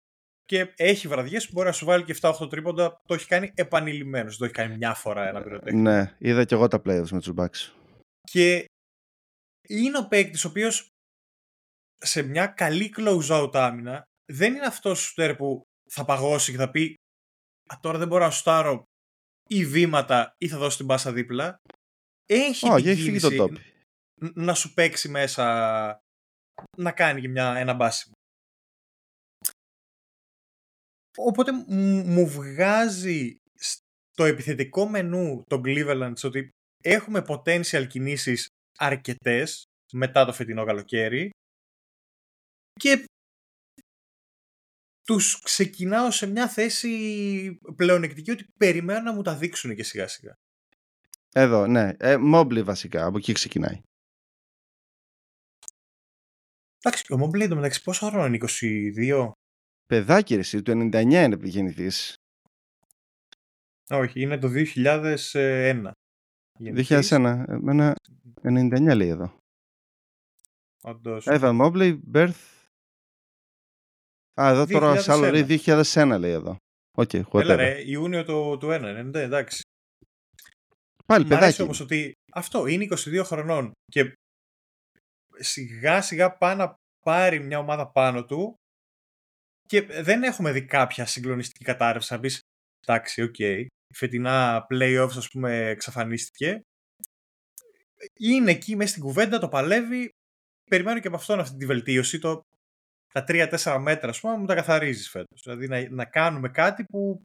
Και 0.45 0.73
έχει 0.77 1.09
βραδιές 1.09 1.47
που 1.47 1.53
μπορεί 1.55 1.67
να 1.67 1.73
σου 1.73 1.85
βάλει 1.85 2.05
και 2.05 2.17
7-8 2.21 2.51
τρίποντα. 2.51 3.01
Το 3.07 3.15
έχει 3.15 3.27
κάνει 3.27 3.53
επανειλημμένος. 3.55 4.37
Δεν 4.37 4.39
το 4.39 4.45
έχει 4.45 4.55
κάνει 4.55 4.77
μια 4.77 4.95
φορά 4.95 5.29
ένα 5.29 5.43
πυροτέχνη. 5.43 5.81
Ναι, 5.81 6.15
είδα 6.19 6.45
και 6.45 6.55
εγώ 6.55 6.69
τα 6.69 6.83
playoffs 6.85 7.09
με 7.11 7.21
τους 7.21 7.33
Bucks. 7.37 7.73
Και 8.21 8.65
είναι 9.69 9.99
ο 9.99 10.09
παίκτης 10.09 10.45
ο 10.45 10.49
οποίος 10.49 10.89
σε 11.99 12.23
μια 12.23 12.47
καλή 12.47 12.95
close-out 12.97 13.51
άμυνα 13.55 14.05
δεν 14.33 14.55
είναι 14.55 14.67
αυτός 14.67 15.01
ο 15.01 15.03
σουτέρ 15.03 15.37
που 15.37 15.63
θα 15.91 16.05
παγώσει 16.05 16.51
και 16.51 16.57
θα 16.59 16.71
πει 16.71 16.95
Α, 17.75 17.77
τώρα 17.81 17.99
δεν 17.99 18.09
μπορώ 18.09 18.25
να 18.25 18.31
σουτάρω 18.31 18.83
ή 19.49 19.67
βήματα 19.67 20.33
ή 20.39 20.49
θα 20.49 20.59
δώσω 20.59 20.77
την 20.77 20.87
πάσα 20.87 21.13
δίπλα. 21.13 21.57
Έχει 22.27 22.69
Όχι, 22.69 22.83
την 22.83 22.91
έχει 22.93 23.03
φύγει 23.03 23.19
το 23.21 23.29
κίνηση 23.31 23.55
top. 23.55 23.61
ν- 24.25 24.37
να 24.37 24.55
σου 24.55 24.75
παίξει 24.75 25.09
μέσα 25.09 25.99
να 26.77 26.93
κάνει 26.93 27.21
και 27.21 27.29
μια, 27.29 27.55
ένα 27.57 27.75
μπάσιμο. 27.75 28.15
Οπότε 31.19 31.53
μου 31.53 32.03
μου 32.05 32.29
βγάζει 32.29 33.37
στο 33.59 34.25
επιθετικό 34.25 34.89
μενού 34.89 35.43
τον 35.47 35.63
Cleveland 35.65 36.13
στο 36.15 36.29
ότι 36.29 36.49
έχουμε 36.85 37.25
potential 37.29 37.87
κινήσεις 37.89 38.49
αρκετές 38.77 39.65
μετά 39.93 40.25
το 40.25 40.33
φετινό 40.33 40.65
καλοκαίρι 40.65 41.31
και 42.73 43.05
τους 45.03 45.41
ξεκινάω 45.41 46.11
σε 46.11 46.27
μια 46.27 46.49
θέση 46.49 47.59
πλεονεκτική 47.77 48.31
ότι 48.31 48.47
περιμένω 48.57 49.01
να 49.01 49.13
μου 49.13 49.23
τα 49.23 49.37
δείξουν 49.37 49.75
και 49.75 49.83
σιγά 49.83 50.09
σιγά. 50.09 50.35
Εδώ, 51.33 51.67
ναι. 51.67 51.93
Ε, 51.99 52.17
Mobley 52.35 52.63
βασικά, 52.65 53.07
από 53.07 53.19
εκεί 53.19 53.33
ξεκινάει. 53.33 53.81
Εντάξει, 56.79 57.13
ο 57.13 57.17
Mobley 57.23 57.49
μεταξύ 57.49 57.83
πόσο 57.83 58.07
χρόνο 58.07 58.27
είναι, 58.27 58.39
22? 58.97 59.31
Παιδάκι 59.87 60.35
ρε, 60.35 60.41
εσύ, 60.41 60.63
του 60.63 60.73
99 60.73 61.11
είναι 61.11 61.37
γεννηθής. 61.43 62.15
Όχι, 63.91 64.21
είναι 64.21 64.39
το 64.39 64.49
2001. 65.33 65.91
Γεννηθής. 66.59 67.09
2001. 67.13 67.45
Εμένα 67.49 67.95
99 68.43 68.95
λέει 68.97 69.09
εδώ. 69.09 69.33
Όντως. 70.83 71.27
Evan 71.29 71.61
Mobley, 71.61 71.99
birth. 72.13 72.35
Α, 74.41 74.49
εδώ 74.49 74.67
τώρα 74.67 75.01
σε 75.01 75.13
άλλο 75.13 75.27
2001. 75.27 75.31
λέει 75.33 75.61
2001 75.65 76.17
λέει 76.19 76.31
εδώ. 76.33 76.57
OK, 76.97 77.11
okay, 77.13 77.23
Έλα 77.33 77.55
whatever. 77.55 77.57
ρε, 77.57 77.91
Ιούνιο 77.91 78.25
του, 78.25 78.57
του 78.61 78.69
1, 78.71 78.73
90, 78.73 79.15
εντάξει. 79.15 79.61
Πάλι 81.07 81.25
Μ' 81.25 81.33
αρέσει 81.33 81.41
παιδάκι. 81.41 81.63
όμως 81.63 81.81
ότι 81.81 82.13
αυτό 82.33 82.67
είναι 82.67 82.87
22 82.91 83.23
χρονών 83.25 83.73
και 83.85 84.13
σιγά 85.39 86.03
σιγά 86.03 86.37
πάει 86.37 86.57
να 86.57 86.75
πάρει 87.01 87.41
μια 87.41 87.59
ομάδα 87.59 87.91
πάνω 87.91 88.25
του 88.25 88.55
και 89.69 89.83
δεν 89.83 90.23
έχουμε 90.23 90.53
δει 90.53 90.65
κάποια 90.65 91.07
συγκλονιστική 91.07 91.65
κατάρρευση 91.65 92.13
να 92.13 92.21
πεις 92.21 92.41
εντάξει, 92.87 93.23
οκ, 93.23 93.39
η 93.39 93.67
φετινά 93.97 94.67
playoffs 94.71 95.17
ας 95.17 95.29
πούμε 95.29 95.69
εξαφανίστηκε. 95.69 96.61
Είναι 98.19 98.51
εκεί 98.51 98.77
μέσα 98.77 98.91
στην 98.91 99.03
κουβέντα, 99.03 99.39
το 99.39 99.49
παλεύει. 99.49 100.09
Περιμένω 100.71 101.01
και 101.01 101.07
από 101.07 101.17
αυτόν 101.17 101.41
αυτή 101.41 101.57
τη 101.57 101.67
βελτίωση 101.67 102.19
το, 102.19 102.41
τα 103.13 103.25
3-4 103.29 103.79
μέτρα 103.81 104.09
ας 104.09 104.21
πούμε 104.21 104.37
μου 104.37 104.47
τα 104.47 104.55
καθαρίζεις 104.55 105.11
φέτος. 105.11 105.43
Δηλαδή 105.43 105.69
να, 105.69 105.91
να 105.91 106.05
κάνουμε 106.05 106.49
κάτι 106.49 106.85
που 106.85 107.23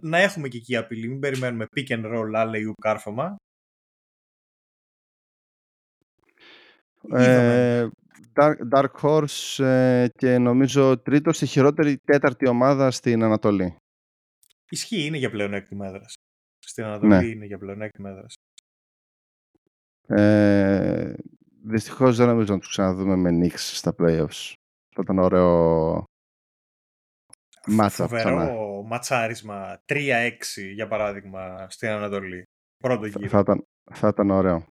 να 0.00 0.18
έχουμε 0.18 0.48
και 0.48 0.56
εκεί 0.56 0.76
απειλή. 0.76 1.08
Μην 1.08 1.18
περιμένουμε 1.20 1.66
pick 1.76 1.88
and 1.88 2.04
roll 2.04 2.34
alley 2.34 2.72
κάρφωμα 2.80 3.36
Είδαμε. 7.08 7.78
Ε, 7.78 7.88
Dark, 8.40 8.54
Dark 8.74 9.00
Horse 9.02 9.64
ε, 9.64 10.06
και 10.16 10.38
νομίζω 10.38 10.98
τρίτος 10.98 11.36
στη 11.36 11.46
χειρότερη 11.46 11.98
τέταρτη 12.04 12.48
ομάδα 12.48 12.90
στην 12.90 13.22
Ανατολή. 13.22 13.76
Ισχύει, 14.72 15.04
είναι 15.06 15.16
για 15.16 15.30
πλεονέκτημα 15.30 15.86
έδραση. 15.86 16.14
Στην 16.58 16.84
Ανατολή 16.84 17.10
Ναι. 17.14 17.24
είναι 17.24 17.44
για 17.46 17.58
πλεονέκτημα 17.58 18.10
έδραση. 18.10 18.36
Ε, 20.06 21.14
Δυστυχώς 21.64 22.16
δεν 22.16 22.26
νομίζω 22.26 22.52
να 22.52 22.58
τους 22.58 22.68
ξαναδούμε 22.68 23.16
με 23.16 23.30
Knicks 23.32 23.56
στα 23.58 23.94
playoffs. 23.98 24.52
Θα 24.94 25.02
ήταν 25.02 25.18
ωραίο 25.18 26.04
matchup 27.66 27.88
Φοβερό 27.90 28.36
ξανά. 28.36 28.52
ματσάρισμα 28.86 29.82
3-6 29.86 30.72
για 30.74 30.88
παράδειγμα 30.88 31.66
στην 31.70 31.88
Ανατολή. 31.88 32.42
Πρώτο 32.76 33.00
Θα, 33.02 33.18
γύρο. 33.18 33.28
θα, 33.30 33.38
ήταν, 33.38 33.66
θα 33.92 34.08
ήταν 34.08 34.30
ωραίο. 34.30 34.66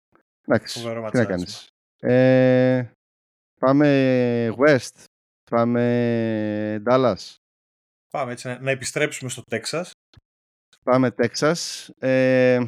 Εντάξει, 0.46 0.78
Φοβερό 0.80 0.94
τι 0.94 1.16
να 1.16 1.22
ματσάρισμα. 1.22 1.30
κάνεις. 1.36 1.68
Ε, 2.00 2.90
πάμε 3.60 4.54
West. 4.58 5.04
Πάμε 5.50 6.82
Dallas. 6.86 7.34
Πάμε 8.10 8.32
έτσι 8.32 8.48
να, 8.48 8.60
να 8.60 8.70
επιστρέψουμε 8.70 9.30
στο 9.30 9.42
Τέξας. 9.42 9.92
Πάμε 10.82 11.14
Texas. 11.16 11.88
Ε, 11.98 12.64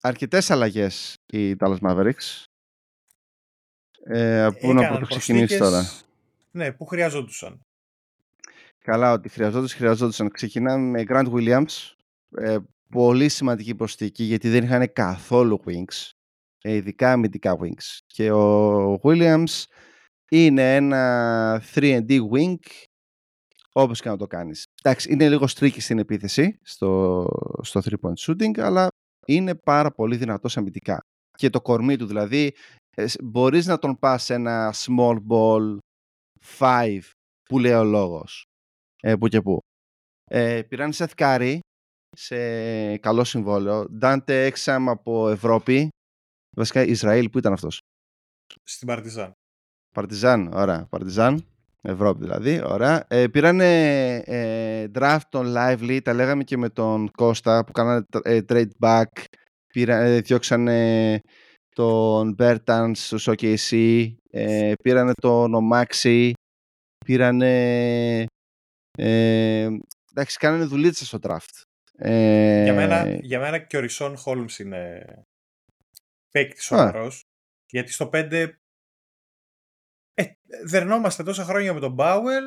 αρκετές 0.00 0.50
αλλαγές 0.50 1.16
οι 1.26 1.56
Dallas 1.58 1.78
Mavericks. 1.80 2.44
Ε, 4.04 4.48
πού 4.60 4.72
να 4.72 4.80
Έκαναν 4.80 4.98
πρωτο 4.98 5.16
ξεκινήσει 5.16 5.58
προσθήκες, 5.58 5.58
τώρα. 5.58 6.06
Ναι, 6.50 6.72
που 6.72 6.86
χρειαζόντουσαν. 6.86 7.60
Καλά, 8.78 9.12
ότι 9.12 9.28
χρειαζόντουσαν, 9.28 9.78
χρειαζόντουσαν. 9.78 10.30
Ξεκινάμε 10.30 10.88
με 10.90 11.04
Grant 11.08 11.32
Williams. 11.32 11.94
Ε, 12.30 12.56
πολύ 12.88 13.28
σημαντική 13.28 13.74
προσθήκη 13.74 14.24
γιατί 14.24 14.48
δεν 14.48 14.64
είχαν 14.64 14.92
καθόλου 14.92 15.62
wings. 15.66 16.10
Ε, 16.60 16.72
ειδικά 16.72 17.12
αμυντικά 17.12 17.58
wings. 17.60 17.98
Και 18.06 18.30
ο 18.30 19.00
Williams 19.02 19.64
είναι 20.28 20.74
ένα 20.74 21.62
3D 21.74 22.18
wing 22.32 22.56
όπως 23.82 24.00
και 24.00 24.08
να 24.08 24.16
το 24.16 24.26
κάνεις. 24.26 24.64
Εντάξει, 24.82 25.12
είναι 25.12 25.28
λίγο 25.28 25.46
στρίκι 25.46 25.80
στην 25.80 25.98
επίθεση 25.98 26.58
στο, 26.62 27.24
στο 27.62 27.80
3-point 27.84 28.14
shooting, 28.26 28.58
αλλά 28.58 28.88
είναι 29.26 29.54
πάρα 29.54 29.90
πολύ 29.90 30.16
δυνατός 30.16 30.56
αμυντικά. 30.56 31.00
Και 31.38 31.50
το 31.50 31.60
κορμί 31.60 31.96
του 31.96 32.06
δηλαδή, 32.06 32.54
ε, 32.96 33.06
σ- 33.06 33.22
μπορείς 33.22 33.66
να 33.66 33.78
τον 33.78 33.98
πας 33.98 34.22
σε 34.24 34.34
ένα 34.34 34.74
small 34.76 35.18
ball 35.28 35.78
5 36.58 37.00
που 37.42 37.58
λέει 37.58 37.72
ο 37.72 37.84
λόγος. 37.84 38.44
Ε, 39.02 39.16
που 39.16 39.28
και 39.28 39.40
που. 39.40 39.58
Ε, 40.30 40.62
πήραν 40.62 40.90
Seth 40.94 41.14
Curry 41.16 41.58
σε 42.16 42.36
καλό 42.98 43.24
συμβόλαιο. 43.24 43.86
Dante 44.02 44.50
Exum 44.50 44.84
από 44.88 45.28
Ευρώπη. 45.28 45.88
Βασικά 46.56 46.82
Ισραήλ, 46.82 47.30
που 47.30 47.38
ήταν 47.38 47.52
αυτός; 47.52 47.78
Στην 48.62 48.86
Παρτιζάν. 48.86 49.32
Παρτιζάν, 49.94 50.52
ωραία. 50.52 50.86
Παρτιζάν, 50.86 51.46
Ευρώπη 51.82 52.20
δηλαδή, 52.20 52.62
ωραία. 52.64 53.04
Ε, 53.08 53.26
πήρανε 53.26 54.14
ε, 54.16 54.86
draft 54.94 55.20
τον 55.28 55.54
Lively, 55.56 56.00
τα 56.04 56.12
λέγαμε 56.12 56.44
και 56.44 56.56
με 56.56 56.68
τον 56.68 57.10
Κώστα 57.10 57.64
που 57.64 57.72
κάνανε 57.72 58.04
ε, 58.22 58.40
trade 58.48 58.70
back. 58.80 59.24
Πήρα, 59.72 59.96
ε, 59.96 60.20
διώξανε 60.20 61.20
τον 61.74 62.36
Bertans 62.38 62.92
στους 62.94 63.28
OKC, 63.30 64.06
ε, 64.30 64.72
πήρανε 64.82 65.12
τον 65.20 65.52
Omaxi, 65.54 66.30
πήρανε... 67.04 68.24
Ε, 68.98 69.68
εντάξει, 70.10 70.38
κάνανε 70.38 70.64
δουλίτσα 70.64 71.04
στο 71.04 71.18
draft. 71.22 71.62
Ε, 71.98 72.62
Για, 72.62 72.74
μένα, 72.74 73.08
για 73.08 73.40
μένα 73.40 73.58
και 73.58 73.76
ο 73.76 73.80
Ρισόν 73.80 74.16
Χόλμς 74.16 74.58
είναι 74.58 75.04
παίκτης 76.30 76.64
σοβαρός. 76.64 77.22
Γιατί 77.70 77.92
στο 77.92 78.10
5 78.12 78.48
ε, 80.18 80.24
δερνόμαστε 80.64 81.22
τόσα 81.22 81.44
χρόνια 81.44 81.74
με 81.74 81.80
τον 81.80 81.92
Μπάουελ 81.92 82.44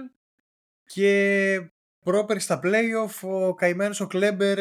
και 0.84 1.72
πρόπερ 2.06 2.40
στα 2.40 2.60
playoff 2.64 3.20
ο 3.22 3.54
καημένος 3.54 4.00
ο 4.00 4.08
Κλέμπερ 4.08 4.58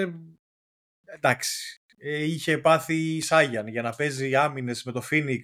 εντάξει 1.04 1.80
ε, 1.96 2.24
είχε 2.24 2.58
πάθει 2.58 3.20
Σάγιαν 3.20 3.68
για 3.68 3.82
να 3.82 3.94
παίζει 3.94 4.34
άμυνες 4.34 4.84
με 4.84 4.92
το 4.92 5.02
Phoenix 5.10 5.40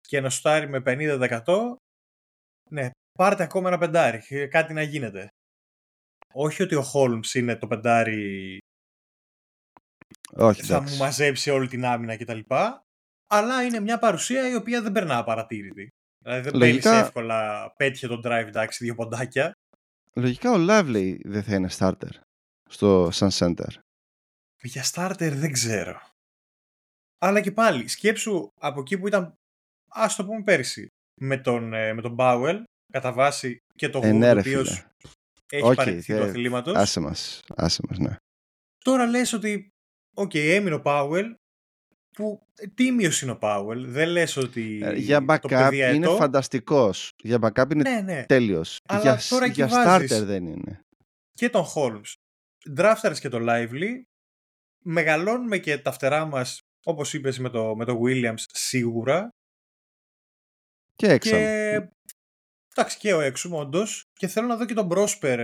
και 0.00 0.20
να 0.20 0.30
σουτάρει 0.30 0.68
με 0.68 0.82
50% 0.84 1.44
ναι, 2.70 2.90
πάρτε 3.18 3.42
ακόμα 3.42 3.68
ένα 3.68 3.78
πεντάρι, 3.78 4.22
ε, 4.28 4.46
κάτι 4.46 4.72
να 4.72 4.82
γίνεται. 4.82 5.28
Όχι 6.32 6.62
ότι 6.62 6.74
ο 6.74 6.82
Χόλμς 6.82 7.34
είναι 7.34 7.56
το 7.56 7.66
πεντάρι 7.66 8.58
Όχι, 10.32 10.62
θα 10.62 10.80
μου 10.80 10.96
μαζέψει 10.96 11.50
όλη 11.50 11.68
την 11.68 11.84
άμυνα 11.84 12.16
κτλ. 12.16 12.40
Αλλά 13.26 13.62
είναι 13.62 13.80
μια 13.80 13.98
παρουσία 13.98 14.48
η 14.48 14.54
οποία 14.54 14.82
δεν 14.82 14.92
περνά 14.92 15.24
παρατήρητη. 15.24 15.88
Δηλαδή 16.24 16.50
δεν 16.50 16.60
Λογικά... 16.60 16.94
εύκολα, 16.94 17.72
πέτυχε 17.76 18.06
τον 18.06 18.20
drive, 18.24 18.46
εντάξει, 18.46 18.84
δύο 18.84 18.94
ποντάκια. 18.94 19.52
Λογικά 20.14 20.50
ο 20.52 20.56
Lively 20.58 21.16
δεν 21.24 21.42
θα 21.42 21.54
είναι 21.54 21.68
starter 21.78 22.10
στο, 22.70 23.10
σαν 23.14 23.28
center. 23.28 23.68
Για 24.62 24.84
starter 24.92 25.30
δεν 25.32 25.52
ξέρω. 25.52 26.00
Αλλά 27.18 27.40
και 27.40 27.52
πάλι, 27.52 27.88
σκέψου 27.88 28.48
από 28.60 28.80
εκεί 28.80 28.98
που 28.98 29.06
ήταν, 29.06 29.34
ας 29.90 30.16
το 30.16 30.24
πούμε 30.24 30.42
πέρυσι, 30.42 30.86
με 31.20 31.38
τον, 31.38 31.72
ε, 31.72 31.92
με 31.92 32.02
τον 32.02 32.16
Powell, 32.18 32.62
κατά 32.92 33.12
βάση 33.12 33.58
και 33.74 33.88
το 33.88 34.00
Wood, 34.02 34.34
ο 34.34 34.38
οποίος 34.38 34.86
έχει 35.52 35.66
okay, 35.66 35.76
παραιτηθεί 35.76 36.16
του 36.16 36.22
αθλήματος. 36.22 36.74
Άσε 36.76 37.00
μας, 37.00 37.42
άσε 37.54 37.82
μας, 37.88 37.98
ναι. 37.98 38.16
Τώρα 38.84 39.06
λες 39.06 39.32
ότι, 39.32 39.68
OK, 40.16 40.30
okay, 40.30 40.48
έμεινε 40.48 40.74
ο 40.74 40.80
Πάουελ, 40.80 41.34
που 42.14 42.46
τίμιος 42.74 43.22
είναι 43.22 43.30
ο 43.30 43.36
Πάουελ. 43.36 43.90
Δεν 43.90 44.08
λες 44.08 44.36
ότι. 44.36 44.80
Ε, 44.82 44.92
για 44.92 45.24
backup 45.28 45.90
είναι 45.94 46.08
φανταστικός. 46.08 47.12
Για 47.22 47.38
backup 47.40 47.70
είναι 47.72 47.90
ναι, 47.90 48.00
ναι. 48.00 48.24
τέλειος. 48.24 48.80
Για, 49.00 49.18
τώρα 49.28 49.46
για 49.46 49.68
starter 49.68 50.22
δεν 50.24 50.46
είναι. 50.46 50.80
Και 51.32 51.50
τον 51.50 51.64
Holmes. 51.74 52.12
Drafters 52.76 53.18
και 53.20 53.28
τον 53.28 53.46
Lively. 53.48 54.02
Μεγαλώνουμε 54.86 55.58
και 55.58 55.78
τα 55.78 55.92
φτερά 55.92 56.24
μας, 56.24 56.60
όπως 56.84 57.14
είπες 57.14 57.38
με 57.38 57.50
το, 57.50 57.76
με 57.76 57.84
το 57.84 58.00
Williams, 58.04 58.42
σίγουρα. 58.52 59.28
Και 60.94 61.06
έξω. 61.06 61.30
Και... 61.30 61.88
Εντάξει, 62.76 62.98
και 62.98 63.14
ο 63.14 63.20
έξω, 63.20 63.58
όντως. 63.58 64.04
Και 64.12 64.26
θέλω 64.26 64.46
να 64.46 64.56
δω 64.56 64.64
και 64.64 64.74
τον 64.74 64.88
Πρόσπερ, 64.88 65.38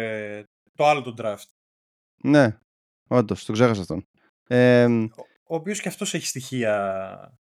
το 0.75 0.87
άλλο 0.87 1.03
τον 1.03 1.15
draft. 1.19 1.49
Ναι, 2.23 2.59
όντως, 3.09 3.45
το 3.45 3.53
ξέχασα 3.53 3.81
αυτόν. 3.81 4.07
Ε, 4.47 4.89
ο 5.51 5.55
οποίος 5.55 5.81
και 5.81 5.89
αυτός 5.89 6.15
έχει 6.15 6.27
στοιχεία. 6.27 7.39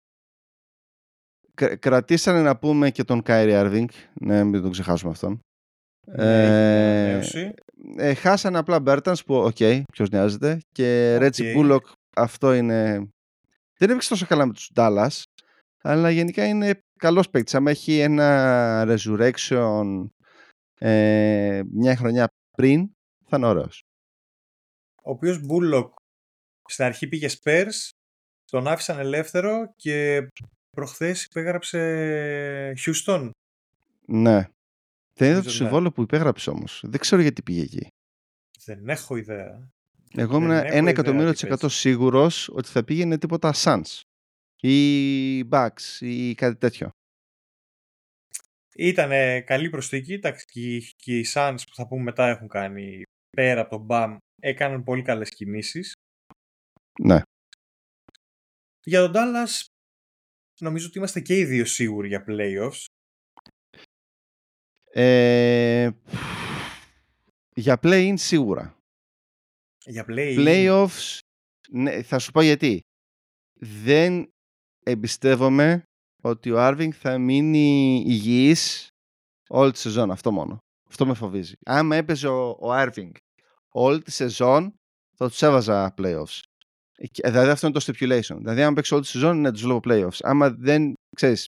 κρατήσανε 1.79 2.41
να 2.41 2.57
πούμε 2.57 2.91
και 2.91 3.03
τον 3.03 3.21
Κάιρι 3.21 3.55
Άρβινγκ, 3.55 3.89
ναι, 4.13 4.43
μην 4.43 4.61
τον 4.61 4.71
ξεχάσουμε 4.71 5.11
αυτόν. 5.11 5.39
Ναι, 6.07 7.19
ε, 7.19 7.53
ε, 7.97 8.13
χάσανε 8.13 8.57
απλά 8.57 8.79
Μπέρτανς 8.79 9.23
που, 9.23 9.35
OK, 9.35 9.55
okay, 9.59 9.81
ποιος 9.91 10.09
νοιάζεται. 10.09 10.59
Και 10.71 11.17
Ρέτζι 11.17 11.53
Μπούλοκ, 11.53 11.85
αυτό 12.15 12.53
είναι... 12.53 13.09
Δεν 13.77 13.89
έπαιξε 13.89 14.09
τόσο 14.09 14.25
καλά 14.25 14.45
με 14.45 14.53
τους 14.53 14.71
Dallas, 14.75 15.21
αλλά 15.81 16.09
γενικά 16.09 16.47
είναι 16.47 16.83
καλός 16.99 17.29
παίκτης. 17.29 17.55
Αν 17.55 17.67
έχει 17.67 17.99
ένα 17.99 18.83
resurrection 18.87 20.09
ε, 20.79 21.61
μια 21.71 21.95
χρονιά 21.95 22.27
πριν, 22.57 22.89
θα 23.25 23.37
είναι 23.37 23.47
ωραίος. 23.47 23.83
Ο 25.03 25.11
οποίος 25.11 25.45
Μπούλοκ 25.45 25.93
στην 26.67 26.86
αρχή 26.86 27.08
πήγε 27.08 27.30
Spurs, 27.41 27.89
τον 28.45 28.67
άφησαν 28.67 28.99
ελεύθερο 28.99 29.73
και 29.75 30.28
προχθές 30.69 31.23
υπέγραψε 31.23 32.73
Houston. 32.86 33.30
Ναι. 34.06 34.47
Δεν 35.13 35.30
είδα 35.30 35.39
το 35.39 35.45
ναι. 35.45 35.54
συμβόλαιο 35.54 35.91
που 35.91 36.01
υπέγραψε 36.01 36.49
όμως. 36.49 36.84
Δεν 36.86 36.99
ξέρω 36.99 37.21
γιατί 37.21 37.41
πήγε 37.41 37.62
εκεί. 37.62 37.88
Δεν 38.65 38.89
έχω 38.89 39.15
ιδέα. 39.15 39.69
Εγώ 40.17 40.38
ήμουν 40.38 40.51
ένα 40.51 40.89
εκατομμύριο 40.89 41.32
της 41.32 41.43
εκατό 41.43 41.69
σίγουρος 41.69 42.49
ότι 42.49 42.67
θα 42.67 42.84
πήγαινε 42.84 43.17
τίποτα 43.17 43.54
Suns 43.56 44.01
ή 44.62 45.49
Bucks 45.49 45.99
ή 45.99 46.36
κάτι 46.36 46.56
τέτοιο. 46.56 46.89
Ήταν 48.75 49.10
καλή 49.43 49.69
προσθήκη. 49.69 50.19
Και 50.95 51.17
οι 51.17 51.25
Suns 51.34 51.58
που 51.67 51.75
θα 51.75 51.88
πούμε 51.88 52.04
μετά 52.04 52.28
έχουν 52.28 52.47
κάνει 52.47 53.01
πέρα 53.30 53.62
από 53.62 53.78
τον 53.78 53.88
BAM 53.89 54.17
έκαναν 54.41 54.84
πολύ 54.84 55.01
καλές 55.01 55.30
κινήσεις. 55.30 55.93
Ναι. 56.99 57.21
Για 58.84 59.01
τον 59.01 59.12
Dallas 59.15 59.65
νομίζω 60.60 60.88
ότι 60.88 60.97
είμαστε 60.97 61.19
και 61.21 61.38
οι 61.38 61.45
δύο 61.45 61.65
σίγουροι 61.65 62.08
για 62.08 62.25
playoffs. 62.27 62.86
Ε, 64.91 65.89
για 67.55 67.79
play-in 67.81 68.13
σίγουρα. 68.17 68.77
Για 69.86 70.05
play-in. 70.08 70.38
Playoffs, 70.38 71.17
ναι, 71.69 72.03
θα 72.03 72.19
σου 72.19 72.31
πω 72.31 72.41
γιατί. 72.41 72.79
Δεν 73.60 74.29
εμπιστεύομαι 74.84 75.84
ότι 76.21 76.51
ο 76.51 76.62
Άρβινγκ 76.62 76.91
θα 76.95 77.17
μείνει 77.17 78.03
υγιής 78.08 78.88
όλη 79.49 79.71
τη 79.71 79.77
σεζόν. 79.77 80.12
Αυτό 80.12 80.31
μόνο. 80.31 80.58
Αυτό 80.88 81.05
με 81.05 81.13
φοβίζει. 81.13 81.53
Αν 81.65 81.91
έπαιζε 81.91 82.27
ο, 82.27 82.58
ο 82.60 82.71
Άρβινγκ 82.71 83.13
όλη 83.69 84.01
τη 84.01 84.12
σεζόν, 84.12 84.75
θα 85.17 85.29
τους 85.29 85.41
έβαζα 85.41 85.93
playoffs. 85.97 86.39
Ε, 86.97 87.29
δηλαδή 87.29 87.49
αυτό 87.49 87.67
είναι 87.67 87.79
το 87.79 87.86
stipulation. 87.86 88.38
Δηλαδή, 88.38 88.62
αν 88.62 88.73
παίξει 88.73 88.93
όλη 88.93 89.03
τη 89.03 89.10
σεζόν, 89.10 89.38
είναι 89.38 89.51
τους 89.51 89.62
βλέπω 89.62 89.79
playoffs. 89.84 90.17
Άμα 90.19 90.49
δεν, 90.49 90.93
ξέρεις, 91.15 91.47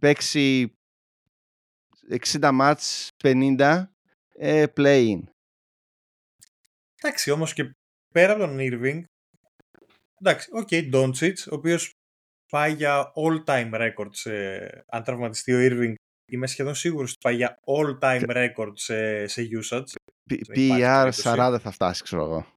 παίξει 0.00 0.72
60 2.10 2.50
ματς, 2.52 3.08
50, 3.24 3.84
ε, 4.38 4.64
play-in. 4.76 5.20
Εντάξει, 6.96 7.30
όμως 7.30 7.52
και 7.52 7.70
πέρα 8.14 8.32
από 8.32 8.40
τον 8.40 8.56
Irving, 8.60 9.02
εντάξει, 10.20 10.50
OK, 10.52 10.68
okay, 10.70 10.92
Doncic, 10.92 11.34
ο 11.50 11.54
οποίος 11.54 11.90
πάει 12.50 12.72
για 12.72 13.12
all-time 13.14 13.70
record 13.72 14.08
σε, 14.10 14.30
αν 14.86 15.02
τραυματιστεί 15.02 15.52
ο 15.52 15.58
Irving, 15.60 15.94
είμαι 16.32 16.46
σχεδόν 16.46 16.74
σίγουρος 16.74 17.10
ότι 17.10 17.18
πάει 17.22 17.36
για 17.36 17.60
all-time 17.66 18.26
record 18.26 18.72
σε, 18.74 19.26
σε 19.26 19.48
usage. 19.60 19.92
PR 20.54 21.10
40 21.12 21.58
θα 21.60 21.70
φτάσει, 21.70 22.02
ξέρω 22.02 22.22
εγώ. 22.22 22.55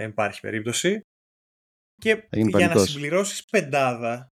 Δεν 0.00 0.08
υπάρχει 0.08 0.40
περίπτωση. 0.40 1.00
Και 2.00 2.28
για 2.30 2.68
να 2.68 2.84
συμπληρώσεις 2.84 3.44
πεντάδα, 3.44 4.28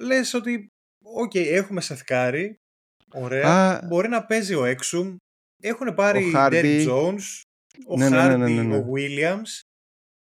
λες 0.00 0.34
ότι, 0.34 0.66
OK, 1.04 1.30
okay, 1.34 1.46
έχουμε 1.46 1.80
Σεθ 1.80 2.14
Κάρι, 2.14 2.56
ωραία, 3.12 3.82
μπορεί 3.86 4.08
να 4.08 4.26
παίζει 4.26 4.54
ο 4.54 4.64
Έξουμ, 4.64 5.16
έχουν 5.62 5.94
πάρει 5.94 6.24
ο 6.24 6.30
Derrick 6.34 6.88
Jones, 6.88 7.42
ο 7.86 7.96
ναι, 7.96 8.08
ναι, 8.08 8.36
ναι, 8.36 8.62
ναι 8.62 8.76
ο 8.76 8.92
Williams 8.94 9.60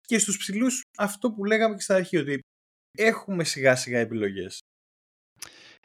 και 0.01 0.18
στους 0.18 0.37
ψηλούς 0.37 0.83
αυτό 0.99 1.33
που 1.33 1.44
λέγαμε 1.44 1.75
και 1.75 1.83
στα 1.83 1.94
αρχή, 1.94 2.16
ότι 2.16 2.40
έχουμε 2.99 3.44
σιγά 3.44 3.77
σιγά 3.77 3.99
επιλογές. 3.99 4.59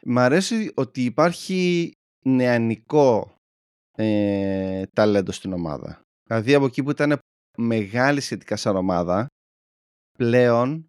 Μ' 0.04 0.18
αρέσει 0.18 0.72
ότι 0.74 1.04
υπάρχει 1.04 1.92
νεανικό 2.24 3.36
ε, 3.96 4.86
ταλέντο 4.86 5.32
στην 5.32 5.52
ομάδα. 5.52 6.00
Δηλαδή 6.26 6.54
από 6.54 6.66
εκεί 6.66 6.82
που 6.82 6.90
ήταν 6.90 7.18
μεγάλη 7.56 8.20
σχετικά 8.20 8.56
σαν 8.56 8.76
ομάδα, 8.76 9.26
πλέον, 10.18 10.86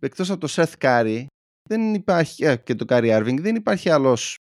εκτός 0.00 0.30
από 0.30 0.40
το 0.40 0.48
Seth 0.50 0.74
Curry, 0.78 1.26
δεν 1.68 1.94
υπάρχει, 1.94 2.44
ε, 2.44 2.56
και 2.56 2.74
το 2.74 2.84
Curry 2.88 3.20
Irving, 3.20 3.40
δεν 3.40 3.54
υπάρχει 3.54 3.90
άλλος 3.90 4.36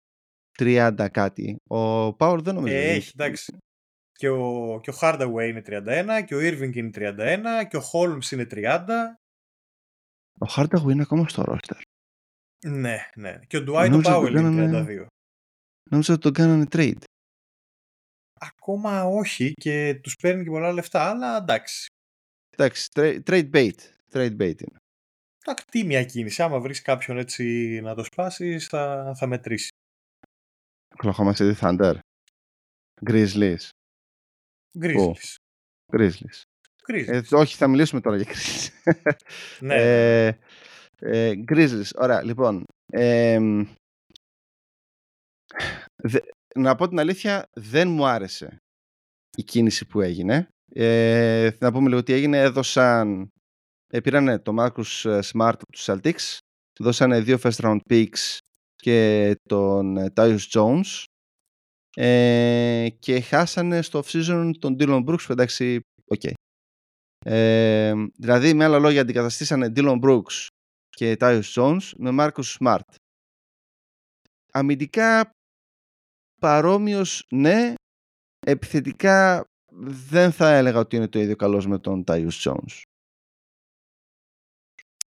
30 0.57 1.07
κάτι. 1.11 1.55
Ο 1.69 2.07
Power 2.07 2.39
δεν 2.41 2.55
νομίζω. 2.55 2.75
Ε, 2.75 2.89
έχει, 2.89 3.11
εντάξει. 3.13 3.57
Και 4.11 4.29
ο, 4.29 4.79
και 4.83 4.89
ο 4.89 4.93
Hardaway 5.01 5.47
είναι 5.49 5.63
31, 5.65 6.23
και 6.25 6.35
ο 6.35 6.39
Irving 6.39 6.75
είναι 6.75 6.89
31, 6.93 7.67
και 7.69 7.77
ο 7.77 7.81
Holmes 7.93 8.31
είναι 8.31 8.47
30. 8.51 8.87
Ο 10.39 10.45
Hardaway 10.55 10.91
είναι 10.91 11.01
ακόμα 11.01 11.27
στο 11.27 11.43
roster. 11.47 11.81
Ναι, 12.65 12.97
ναι. 13.15 13.39
Και 13.47 13.57
ο 13.57 13.63
Dwight 13.67 14.03
Powell 14.03 14.35
είναι 14.37 14.85
32. 15.03 15.05
Νόμιζα 15.89 16.13
ότι 16.13 16.21
τον 16.21 16.33
κάνανε 16.33 16.65
trade. 16.71 17.03
Ακόμα 18.43 19.03
όχι 19.03 19.53
και 19.53 19.99
τους 20.03 20.15
παίρνει 20.15 20.43
και 20.43 20.49
πολλά 20.49 20.71
λεφτά, 20.71 21.09
αλλά 21.09 21.37
εντάξει. 21.37 21.85
Εντάξει, 22.49 22.87
trade 23.25 23.49
bait. 23.53 23.75
Trade 24.11 24.37
bait 24.37 24.61
είναι. 24.61 24.79
Εντάξει, 25.45 25.65
τι 25.71 25.83
μια 25.83 26.03
κίνηση. 26.03 26.41
Άμα 26.41 26.59
βρεις 26.59 26.81
κάποιον 26.81 27.17
έτσι 27.17 27.43
να 27.83 27.95
το 27.95 28.03
σπάσεις, 28.03 28.67
θα, 28.67 29.13
θα 29.17 29.27
μετρήσεις. 29.27 29.69
Oklahoma 31.03 31.33
City 31.33 31.53
Thunder. 31.59 31.95
Grizzlies. 33.05 33.69
Grizzlies. 34.79 35.35
Grizzlies. 35.91 36.43
Ε, 36.87 37.21
όχι, 37.31 37.55
θα 37.55 37.67
μιλήσουμε 37.67 38.01
τώρα 38.01 38.17
για 38.17 38.25
Grizzlies. 38.33 38.69
ναι. 39.59 39.75
ε, 39.75 40.37
ε, 40.99 41.33
Grizzlies. 41.47 41.89
Ωραία, 41.95 42.23
λοιπόν. 42.23 42.63
Ε, 42.91 43.39
δε, 45.95 46.19
να 46.55 46.75
πω 46.75 46.87
την 46.87 46.99
αλήθεια, 46.99 47.49
δεν 47.53 47.89
μου 47.89 48.05
άρεσε 48.05 48.57
η 49.37 49.43
κίνηση 49.43 49.85
που 49.85 50.01
έγινε. 50.01 50.47
Ε, 50.73 51.49
να 51.59 51.71
πούμε 51.71 51.89
λίγο 51.89 52.03
τι 52.03 52.13
έγινε. 52.13 52.41
Έδωσαν, 52.41 53.31
ε, 53.87 53.99
πήραν 53.99 54.41
το 54.41 54.55
Marcus 54.59 55.21
Smart 55.21 55.53
από 55.53 55.71
τους 55.71 55.89
Celtics 55.89 56.37
δώσανε 56.79 57.21
δύο 57.21 57.39
first 57.43 57.59
round 57.59 57.79
picks 57.89 58.37
και 58.75 59.35
τον 59.49 59.97
Tyus 60.15 60.39
Jones 60.51 61.03
ε, 61.95 62.87
και 62.99 63.21
χάσανε 63.21 63.81
στο 63.81 64.03
off-season 64.03 64.51
τον 64.59 64.75
Dillon 64.79 65.05
Brooks 65.05 65.23
που 65.25 65.31
εντάξει, 65.31 65.79
OK. 66.05 66.21
Okay. 66.23 66.33
Ε, 67.25 67.93
δηλαδή, 68.17 68.53
με 68.53 68.63
άλλα 68.63 68.79
λόγια, 68.79 69.01
αντικαταστήσανε 69.01 69.71
Dillon 69.75 69.99
Brooks 70.01 70.47
και 70.89 71.17
Tyus 71.19 71.41
Jones 71.55 71.91
με 71.97 72.09
Marcus 72.13 72.57
Smart. 72.59 72.95
Αμυντικά 74.51 75.31
παρόμοιος 76.41 77.25
ναι, 77.29 77.73
επιθετικά 78.39 79.43
δεν 80.09 80.31
θα 80.31 80.49
έλεγα 80.49 80.79
ότι 80.79 80.95
είναι 80.95 81.07
το 81.07 81.19
ίδιο 81.19 81.35
καλός 81.35 81.67
με 81.67 81.79
τον 81.79 82.03
Tyus 82.07 82.29
Jones. 82.43 82.81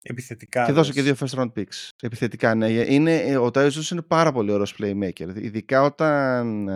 Επιθετικά. 0.01 0.65
Και 0.65 0.71
δώσε 0.71 0.91
και 0.91 1.01
δύο 1.01 1.15
first 1.19 1.39
round 1.39 1.53
picks. 1.53 1.89
Επιθετικά, 2.01 2.55
ναι. 2.55 2.69
Είναι, 2.69 3.37
ο 3.37 3.45
Tyus 3.53 3.69
Jones 3.69 3.91
είναι 3.91 4.01
πάρα 4.01 4.31
πολύ 4.31 4.51
ωραίος 4.51 4.75
playmaker. 4.79 5.35
Ειδικά 5.35 5.81
όταν 5.81 6.67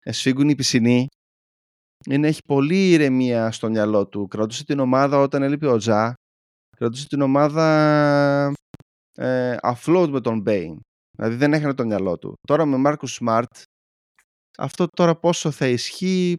σφίγγουν 0.00 0.48
οι 0.48 0.54
πισινοί, 0.54 1.06
είναι, 2.06 2.28
έχει 2.28 2.40
πολύ 2.46 2.90
ηρεμία 2.90 3.50
στο 3.50 3.68
μυαλό 3.68 4.06
του. 4.06 4.28
Κρατούσε 4.28 4.64
την 4.64 4.78
ομάδα 4.78 5.18
όταν 5.18 5.42
έλειπε 5.42 5.66
ο 5.66 5.76
Τζα. 5.76 6.14
Κρατούσε 6.76 7.06
την 7.06 7.20
ομάδα 7.20 8.52
ε, 9.14 9.56
afloat 9.62 10.08
με 10.10 10.20
τον 10.20 10.42
Bane. 10.46 10.76
Δηλαδή 11.16 11.36
δεν 11.36 11.52
έχανε 11.52 11.74
το 11.74 11.84
μυαλό 11.84 12.18
του. 12.18 12.34
Τώρα 12.46 12.64
με 12.64 12.82
Marcus 12.86 13.18
Smart, 13.20 13.62
αυτό 14.58 14.86
τώρα 14.96 15.16
πόσο 15.16 15.50
θα 15.50 15.66
ισχύει 15.68 16.36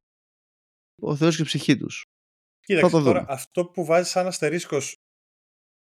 ο 1.01 1.15
Θεός 1.15 1.35
και 1.35 1.41
η 1.41 1.45
ψυχή 1.45 1.77
τους. 1.77 2.03
Κοίταξε, 2.59 2.99
τώρα 2.99 3.25
αυτό 3.27 3.65
που 3.65 3.85
βάζεις 3.85 4.11
σαν 4.11 4.27
αστερίσκος 4.27 4.95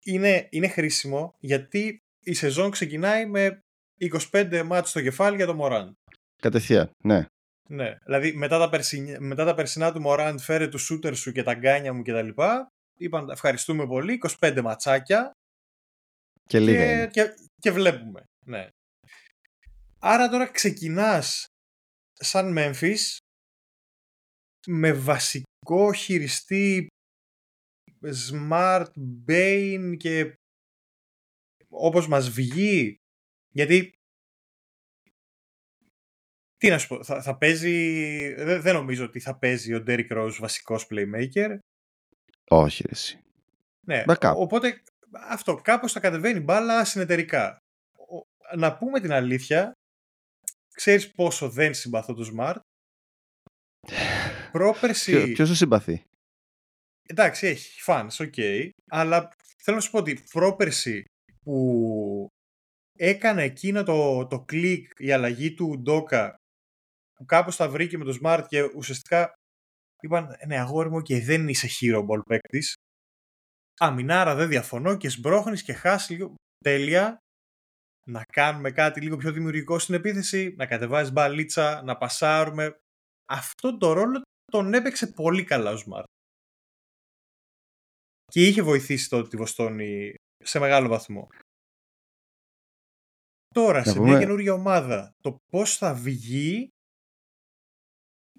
είναι, 0.03 0.47
είναι 0.51 0.67
χρήσιμο 0.67 1.33
γιατί 1.39 1.97
η 2.23 2.33
σεζόν 2.33 2.71
ξεκινάει 2.71 3.25
με 3.25 3.59
25 4.31 4.63
μάτς 4.65 4.89
στο 4.89 5.01
κεφάλι 5.01 5.35
για 5.35 5.45
τον 5.45 5.55
Μωράν. 5.55 5.93
Κατευθείαν, 6.41 6.91
ναι. 7.03 7.25
Ναι, 7.69 7.97
δηλαδή 8.03 8.33
μετά 8.33 8.59
τα, 8.59 8.69
περσινά, 8.69 9.19
μετά 9.19 9.45
τα 9.45 9.53
περσινά 9.53 9.91
του 9.91 10.01
Μωράν 10.01 10.39
φέρε 10.39 10.67
τους 10.67 10.83
σούτερ 10.83 11.15
σου 11.15 11.31
και 11.31 11.43
τα 11.43 11.53
γκάνια 11.53 11.93
μου 11.93 12.01
κτλ. 12.01 12.29
Είπαν 12.97 13.29
ευχαριστούμε 13.29 13.87
πολύ, 13.87 14.19
25 14.39 14.61
ματσάκια. 14.61 15.31
Και 16.43 16.59
λίγα 16.59 17.05
και, 17.05 17.21
και, 17.21 17.33
και, 17.61 17.71
βλέπουμε. 17.71 18.23
Ναι. 18.45 18.67
Άρα 19.99 20.29
τώρα 20.29 20.47
ξεκινάς 20.47 21.45
σαν 22.23 22.55
Memphis 22.57 23.17
με 24.67 24.93
βασικό 24.93 25.93
χειριστή 25.93 26.87
Smart, 28.29 28.87
Bane 29.27 29.95
και 29.97 30.33
όπως 31.69 32.07
μας 32.07 32.29
βγει. 32.29 32.95
Γιατί 33.49 33.93
τι 36.57 36.69
να 36.69 36.77
σου 36.77 36.87
πω, 36.87 37.03
θα, 37.03 37.21
θα 37.21 37.37
παίζει 37.37 38.33
δεν, 38.33 38.61
δεν 38.61 38.73
νομίζω 38.73 39.05
ότι 39.05 39.19
θα 39.19 39.37
παίζει 39.37 39.73
ο 39.73 39.83
Derrick 39.87 40.11
Rose 40.11 40.35
βασικός 40.39 40.87
playmaker. 40.89 41.57
Όχι 42.49 42.83
εσύ. 42.89 43.21
Ναι, 43.85 44.03
οπότε 44.35 44.83
αυτό 45.11 45.55
κάπως 45.55 45.91
θα 45.91 45.99
κατεβαίνει 45.99 46.39
μπάλα 46.39 46.85
συνεταιρικά. 46.85 47.57
Να 48.55 48.77
πούμε 48.77 48.99
την 48.99 49.11
αλήθεια 49.11 49.71
ξέρεις 50.75 51.11
πόσο 51.11 51.49
δεν 51.49 51.73
συμπαθώ 51.73 52.13
το 52.13 52.31
Smart 52.33 52.59
Πρόπερση... 54.51 55.31
Ποιος 55.31 55.49
το 55.49 55.55
συμπαθεί; 55.55 56.03
Εντάξει, 57.09 57.47
έχει 57.47 57.81
fans, 57.85 58.07
OK. 58.19 58.33
Okay, 58.37 58.69
αλλά 58.89 59.29
θέλω 59.57 59.77
να 59.77 59.83
σου 59.83 59.91
πω 59.91 59.97
ότι 59.97 60.23
πρόπερση 60.29 61.03
που 61.43 62.27
έκανε 62.97 63.43
εκείνο 63.43 63.83
το, 63.83 64.27
το 64.27 64.43
κλικ, 64.43 64.91
η 64.97 65.11
αλλαγή 65.11 65.53
του 65.53 65.81
Ουντόκα, 65.81 66.35
που 67.13 67.25
κάπως 67.25 67.55
τα 67.55 67.69
βρήκε 67.69 67.97
με 67.97 68.05
το 68.05 68.17
Smart 68.21 68.45
και 68.47 68.63
ουσιαστικά 68.63 69.33
είπαν, 70.01 70.37
ναι 70.47 70.59
αγόρι 70.59 70.89
μου, 70.89 71.01
και 71.01 71.19
δεν 71.19 71.47
είσαι 71.47 71.67
hero 71.79 71.99
ball 71.99 72.21
παίκτης. 72.25 72.73
Αμυνάρα 73.79 74.35
δεν 74.35 74.47
διαφωνώ 74.47 74.97
και 74.97 75.09
σμπρώχνεις 75.09 75.63
και 75.63 75.73
χάσεις 75.73 76.09
λίγο 76.09 76.35
τέλεια 76.63 77.17
να 78.03 78.23
κάνουμε 78.23 78.71
κάτι 78.71 79.01
λίγο 79.01 79.17
πιο 79.17 79.31
δημιουργικό 79.31 79.79
στην 79.79 79.95
επίθεση, 79.95 80.53
να 80.57 80.65
κατεβάζεις 80.65 81.11
μπαλίτσα, 81.11 81.81
να 81.83 81.97
πασάρουμε. 81.97 82.77
Αυτό 83.25 83.77
το 83.77 83.93
ρόλο 83.93 84.21
τον 84.51 84.73
έπαιξε 84.73 85.07
πολύ 85.07 85.43
καλά 85.43 85.71
ο 85.71 85.77
Smart 85.85 86.03
και 88.25 88.47
είχε 88.47 88.61
βοηθήσει 88.61 89.09
τότε 89.09 89.27
τη 89.27 89.37
Βοστόνη 89.37 90.13
σε 90.43 90.59
μεγάλο 90.59 90.87
βαθμό. 90.87 91.27
Τώρα, 93.53 93.83
σε 93.83 93.99
μια 93.99 94.19
καινούργια 94.19 94.53
ομάδα, 94.53 95.11
το 95.21 95.35
πώς 95.51 95.77
θα 95.77 95.93
βγει, 95.93 96.67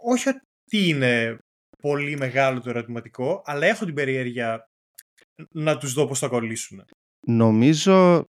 όχι 0.01 0.29
ότι 0.29 0.89
είναι 0.89 1.39
πολύ 1.79 2.17
μεγάλο 2.17 2.61
το 2.61 2.71
ερωτηματικό, 2.71 3.43
αλλά 3.45 3.67
έχω 3.67 3.85
την 3.85 3.95
περιέργεια 3.95 4.65
να 5.51 5.79
τους 5.79 5.93
δω 5.93 6.07
πώς 6.07 6.19
θα 6.19 6.29
κολλήσουν. 6.29 6.85
Νομίζω, 7.27 8.25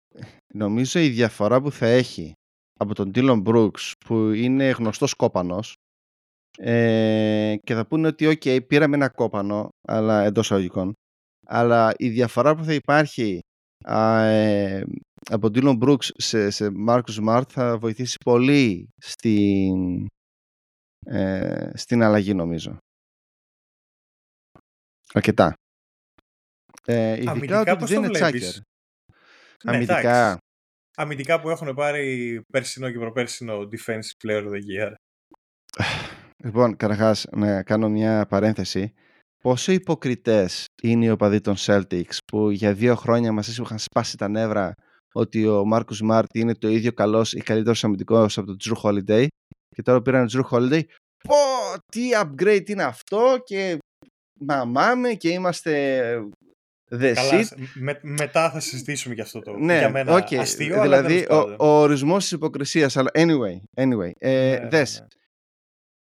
νομίζω 0.53 0.99
η 0.99 1.09
διαφορά 1.09 1.61
που 1.61 1.71
θα 1.71 1.85
έχει 1.85 2.33
από 2.79 2.95
τον 2.95 3.11
Dylan 3.15 3.43
Brooks, 3.43 3.91
που 4.05 4.29
είναι 4.29 4.69
γνωστός 4.69 5.13
κόπανος, 5.13 5.75
ε, 6.57 7.55
και 7.63 7.73
θα 7.73 7.87
πούνε 7.87 8.07
ότι 8.07 8.25
ok, 8.27 8.67
πήραμε 8.67 8.95
ένα 8.95 9.09
κόπανο, 9.09 9.69
αλλά 9.87 10.23
εντός 10.23 10.51
αγωγικών, 10.51 10.93
αλλά 11.45 11.93
η 11.97 12.09
διαφορά 12.09 12.55
που 12.55 12.63
θα 12.63 12.73
υπάρχει 12.73 13.39
ε, 13.85 14.83
από 15.29 15.47
Dylan 15.47 15.79
Brooks 15.79 16.09
σε, 16.13 16.49
σε 16.49 16.71
Marcus 16.87 17.19
Smart 17.21 17.43
θα 17.49 17.77
βοηθήσει 17.77 18.17
πολύ 18.25 18.89
στην, 18.97 20.07
ε, 21.05 21.71
στην 21.73 22.03
αλλαγή 22.03 22.33
νομίζω. 22.33 22.77
Αρκετά. 25.13 25.53
Ε, 26.85 27.11
ειδικά 27.13 27.31
Αμυντικά 27.31 27.73
ότι 27.73 27.85
δεν 27.85 28.03
είναι 28.03 28.11
τσάκερ. 28.11 28.53
Ναι, 29.63 29.75
Αμυντικά. 29.75 30.37
Αμυντικά 30.97 31.39
που 31.39 31.49
έχουν 31.49 31.73
πάρει 31.73 32.41
περσινό 32.53 32.91
και 32.91 32.97
προπέρσινο 32.97 33.67
Defensive 33.71 34.27
Player 34.27 34.43
of 34.43 34.49
the 34.49 34.61
Year. 34.71 34.93
Λοιπόν, 36.43 36.75
καταρχάς 36.75 37.25
να 37.31 37.63
κάνω 37.63 37.89
μια 37.89 38.25
παρένθεση 38.25 38.93
πόσο 39.41 39.71
υποκριτές 39.71 40.65
είναι 40.81 41.05
οι 41.05 41.09
οπαδοί 41.09 41.41
των 41.41 41.55
Celtics 41.57 42.17
που 42.25 42.49
για 42.49 42.73
δύο 42.73 42.95
χρόνια 42.95 43.31
μας 43.31 43.57
είχαν 43.57 43.79
σπάσει 43.79 44.17
τα 44.17 44.27
νεύρα 44.27 44.73
ότι 45.13 45.47
ο 45.47 45.65
Μάρκους 45.65 46.01
Μάρτ 46.01 46.35
είναι 46.35 46.55
το 46.55 46.67
ίδιο 46.67 46.91
καλός 46.91 47.33
ή 47.33 47.39
καλύτερος 47.39 47.83
αμυντικός 47.83 48.37
από 48.37 48.47
τον 48.47 48.57
Drew 48.63 48.81
Holiday 48.81 49.27
και 49.75 49.81
τώρα 49.81 50.01
πήραν 50.01 50.27
τον 50.27 50.45
Drew 50.45 50.57
Holiday 50.57 50.81
πω 51.27 51.35
τι 51.91 52.09
upgrade 52.21 52.69
είναι 52.69 52.83
αυτό 52.83 53.41
και 53.43 53.77
μαμάμε 54.39 55.13
και 55.13 55.29
είμαστε 55.29 56.13
The 56.99 57.13
Καλά, 57.13 57.47
με, 57.73 57.99
μετά 58.01 58.51
θα 58.51 58.59
συζητήσουμε 58.59 59.13
για 59.13 59.23
αυτό 59.23 59.39
το 59.39 59.57
ναι, 59.57 59.77
για 59.77 59.89
μένα 59.89 60.23
okay. 60.23 60.35
αστείο. 60.35 60.81
Δηλαδή, 60.81 61.25
ο, 61.29 61.55
ο 61.59 61.67
ορισμός 61.67 62.23
της 62.23 62.31
υποκρισίας, 62.31 62.97
αλλά 62.97 63.09
anyway, 63.13 63.83
anyway 63.83 64.11
ε, 64.17 64.59
ναι, 64.61 64.67
δες. 64.69 64.99
Ναι. 64.99 65.07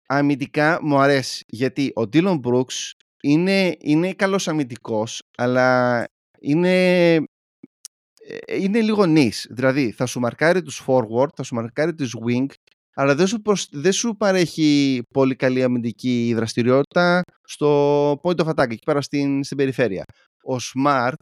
Αμυντικά 0.07 0.79
μου 0.83 0.99
αρέσει, 0.99 1.45
γιατί 1.49 1.93
ο 1.95 2.03
Dylan 2.13 2.41
Brooks 2.41 2.93
είναι, 3.23 3.77
είναι 3.81 4.13
καλός 4.13 4.49
αμυντικός, 4.49 5.23
αλλά 5.37 6.05
είναι, 6.41 7.15
ε, 7.15 7.23
είναι 8.61 8.81
λίγο 8.81 9.07
νης. 9.07 9.47
Δηλαδή, 9.51 9.93
θα 9.93 10.07
σου 10.07 10.21
μαρκάρει 10.21 10.63
τους 10.63 10.83
forward, 10.87 11.29
θα 11.37 11.43
σου 11.43 11.55
μαρκάρει 11.55 11.95
τους 11.95 12.15
wing, 12.27 12.47
αλλά 12.95 13.15
δεν 13.15 13.27
σου, 13.27 13.43
δεν 13.71 13.93
σου 13.93 14.17
παρέχει 14.17 15.03
πολύ 15.13 15.37
καλή 15.37 15.63
αμυντική 15.63 16.33
δραστηριότητα 16.37 17.23
στο 17.45 18.11
point 18.23 18.37
of 18.37 18.49
attack, 18.49 18.71
εκεί 18.71 18.85
πέρα 18.85 19.01
στην, 19.01 19.45
στην 19.45 19.57
περιφέρεια. 19.57 20.05
Ο 20.45 20.57
Smart 20.75 21.15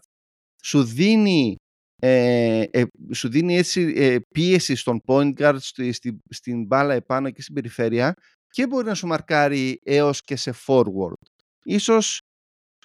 σου 0.62 0.84
δίνει, 0.84 1.56
ε, 1.96 2.62
ε, 2.70 2.84
σου 3.12 3.28
δίνει 3.28 3.56
έτσι, 3.56 3.92
ε, 3.96 4.18
πίεση 4.34 4.74
στον 4.74 5.00
point 5.06 5.32
guard, 5.38 5.56
στη, 5.58 5.92
στη, 5.92 6.18
στην 6.30 6.66
μπάλα 6.66 6.94
επάνω 6.94 7.30
και 7.30 7.42
στην 7.42 7.54
περιφέρεια 7.54 8.14
και 8.48 8.66
μπορεί 8.66 8.86
να 8.86 8.94
σου 8.94 9.06
μαρκάρει 9.06 9.80
έως 9.84 10.22
και 10.22 10.36
σε 10.36 10.54
forward 10.66 11.22
ίσως, 11.62 12.20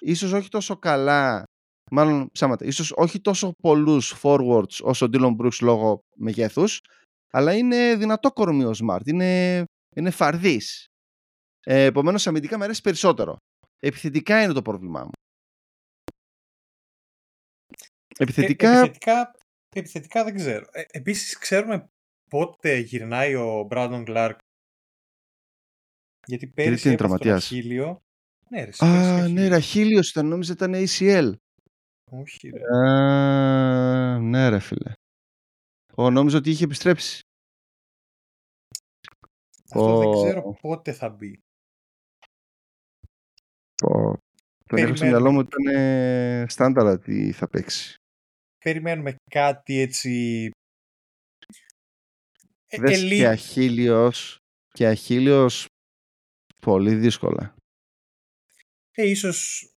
ίσως 0.00 0.32
όχι 0.32 0.48
τόσο 0.48 0.76
καλά, 0.76 1.44
μάλλον 1.90 2.28
ψάματα, 2.32 2.64
ίσως 2.64 2.92
όχι 2.96 3.20
τόσο 3.20 3.52
πολλούς 3.62 4.14
forwards 4.22 4.80
όσο 4.82 5.06
ο 5.06 5.08
Dylan 5.12 5.36
Brooks 5.36 5.58
λόγω 5.60 6.00
μεγέθους, 6.16 6.80
αλλά 7.30 7.56
είναι 7.56 7.94
δυνατό 7.96 8.32
κορμίο 8.32 8.70
Smart, 8.70 9.06
είναι, 9.06 9.64
είναι 9.96 10.10
φαρδής. 10.10 10.86
Ε, 11.60 11.84
επομένως 11.84 12.26
αμυντικά 12.26 12.56
μου 12.56 12.64
αρέσει 12.64 12.80
περισσότερο. 12.80 13.36
Επιθετικά 13.78 14.42
είναι 14.42 14.52
το 14.52 14.62
πρόβλημά 14.62 15.00
μου. 15.00 15.10
Επιθετικά... 18.18 18.68
Ε, 18.68 18.78
επιθετικά, 18.78 19.34
επιθετικά 19.76 20.24
δεν 20.24 20.34
ξέρω. 20.34 20.66
Ε, 20.72 20.82
επίσης 20.90 21.38
ξέρουμε 21.38 21.88
πότε 22.30 22.76
γυρνάει 22.76 23.34
ο 23.34 23.68
Brandon 23.70 24.04
Clark 24.06 24.36
γιατί 26.26 26.46
πέρυσι 26.46 26.88
έπαθε 26.90 27.16
τον 27.18 27.32
Αχίλιο 27.32 28.02
ναι, 28.50 28.64
ρε, 28.64 28.70
Α, 28.78 29.28
ναι, 29.28 29.48
Ραχίλιο 29.48 30.00
ήταν, 30.10 30.26
νόμιζα 30.26 30.52
ήταν 30.52 30.72
ACL. 30.74 31.32
Όχι, 32.10 32.48
ρε. 32.48 32.76
Α, 32.76 34.18
ναι, 34.18 34.48
ρε, 34.48 34.58
φίλε. 34.58 34.92
Ο, 35.94 36.10
νόμιζα 36.10 36.38
ότι 36.38 36.50
είχε 36.50 36.64
επιστρέψει. 36.64 37.20
Αυτό 39.70 39.98
δεν 39.98 40.12
ξέρω 40.12 40.56
πότε 40.60 40.92
θα 40.92 41.08
μπει. 41.08 41.40
Ο, 43.82 44.12
τον 44.64 44.78
είχα 44.78 44.96
στο 44.96 45.06
μυαλό 45.06 45.32
μου 45.32 45.40
ήταν 45.40 46.48
στάνταρα 46.48 46.90
ότι 46.90 47.32
θα 47.32 47.48
παίξει. 47.48 47.96
Περιμένουμε 48.58 49.16
κάτι 49.30 49.78
έτσι... 49.78 50.50
Ε, 52.66 52.80
Δες 52.80 53.02
και 53.02 53.26
αχίλιος, 53.26 54.38
και 54.72 54.86
αχίλιος 54.86 55.66
πολύ 56.60 56.94
δύσκολα. 56.94 57.54
Ε, 58.90 59.08
ίσως 59.08 59.68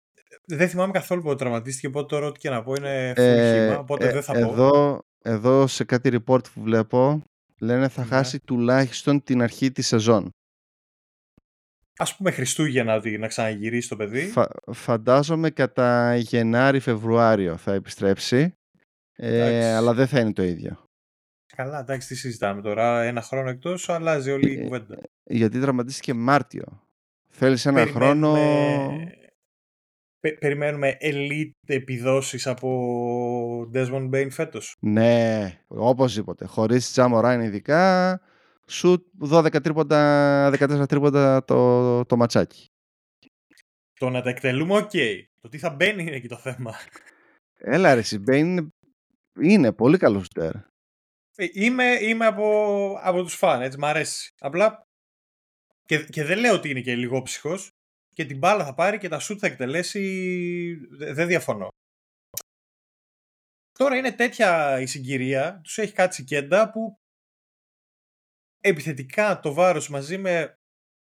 δεν 0.44 0.68
θυμάμαι 0.68 0.92
καθόλου 0.92 1.22
πότε 1.22 1.36
τραυματίστηκε, 1.36 1.86
οπότε 1.86 2.06
τώρα 2.06 2.26
ό,τι 2.26 2.38
και 2.38 2.50
να 2.50 2.62
πω 2.62 2.74
είναι 2.74 3.12
ε, 3.16 3.70
οπότε 3.70 4.08
ε, 4.08 4.12
δεν 4.12 4.22
θα 4.22 4.38
εδώ, 4.38 4.70
πω. 4.70 4.98
Εδώ 5.22 5.66
σε 5.66 5.84
κάτι 5.84 6.10
report 6.12 6.52
που 6.52 6.62
βλέπω 6.62 7.22
λένε 7.60 7.88
θα 7.88 8.02
ναι. 8.02 8.08
χάσει 8.08 8.40
τουλάχιστον 8.40 9.22
την 9.22 9.42
αρχή 9.42 9.72
της 9.72 9.86
σεζόν. 9.86 10.30
Ας 11.96 12.16
πούμε 12.16 12.30
Χριστούγεννα 12.30 13.18
να 13.18 13.26
ξαναγυρίσει 13.26 13.88
το 13.88 13.96
παιδί. 13.96 14.28
Φα, 14.28 14.48
φαντάζομαι 14.72 15.50
κατά 15.50 16.16
Γενάρη-Φεβρουάριο 16.16 17.56
θα 17.56 17.72
επιστρέψει, 17.72 18.54
ε, 19.22 19.74
αλλά 19.74 19.94
δεν 19.94 20.06
θα 20.06 20.20
είναι 20.20 20.32
το 20.32 20.42
ίδιο. 20.42 20.84
Καλά, 21.56 21.78
εντάξει, 21.80 22.08
τι 22.08 22.14
συζητάμε 22.14 22.62
τώρα. 22.62 23.02
Ένα 23.02 23.22
χρόνο 23.22 23.48
εκτός, 23.48 23.88
αλλάζει 23.88 24.30
όλη 24.30 24.52
η 24.52 24.58
ε, 24.58 24.62
κουβέντα. 24.62 24.98
γιατί 25.24 25.60
τραυματίστηκε 25.60 26.14
Μάρτιο. 26.14 26.82
Θέλεις 27.28 27.66
ένα 27.66 27.86
χρόνο; 27.86 28.36
Περιμένουμε 30.38 30.96
elite 31.00 31.50
επιδόσεις 31.66 32.46
από 32.46 33.70
Desmond 33.74 34.10
Bain 34.10 34.26
φέτος. 34.30 34.76
Ναι, 34.80 35.58
οπωσδήποτε. 35.66 36.44
Χωρίς 36.44 36.90
Τζα 36.90 37.07
Μοράντ 37.07 37.40
ειδικά, 37.40 38.20
σουτ 38.66 39.06
12 39.30 39.62
τρίποντα, 39.62 40.50
14 40.50 40.88
τρίποντα 40.88 41.44
το, 41.44 42.04
το 42.04 42.16
ματσάκι. 42.16 42.66
Το 43.98 44.10
να 44.10 44.22
τα 44.22 44.30
εκτελούμε, 44.30 44.76
OK. 44.76 44.90
Okay. 44.92 45.22
Το 45.40 45.48
τι 45.48 45.58
θα 45.58 45.70
μπαίνει 45.70 46.02
είναι 46.02 46.16
εκεί 46.16 46.28
το 46.28 46.36
θέμα. 46.36 46.74
Έλα 47.56 47.94
ρε, 47.94 48.02
Μπέιν 48.20 48.72
είναι, 49.40 49.72
πολύ 49.72 49.98
καλός 49.98 50.22
σουτέρ. 50.22 50.54
Ε, 51.36 51.46
είμαι, 51.52 51.98
είμαι 52.00 52.26
από, 52.26 52.98
από 53.00 53.22
τους 53.22 53.34
φαν, 53.34 53.62
έτσι, 53.62 53.78
μ' 53.78 53.84
αρέσει. 53.84 54.30
Απλά 54.38 54.82
και, 55.84 56.04
και 56.04 56.24
δεν 56.24 56.38
λέω 56.38 56.54
ότι 56.54 56.70
είναι 56.70 56.80
και 56.80 56.96
λίγο 56.96 57.22
psycho, 57.22 57.70
και 58.14 58.24
την 58.24 58.38
μπάλα 58.38 58.64
θα 58.64 58.74
πάρει 58.74 58.98
και 58.98 59.08
τα 59.08 59.18
σουτ 59.18 59.38
θα 59.40 59.46
εκτελέσει. 59.46 60.74
Δεν 60.90 61.26
διαφωνώ. 61.26 61.68
Τώρα 63.72 63.96
είναι 63.96 64.12
τέτοια 64.12 64.80
η 64.80 64.86
συγκυρία, 64.86 65.60
τους 65.62 65.78
έχει 65.78 65.92
κάτσει 65.92 66.24
κέντα 66.24 66.70
που 66.70 66.94
επιθετικά 68.60 69.40
το 69.40 69.52
βάρος 69.52 69.88
μαζί 69.88 70.18
με 70.18 70.54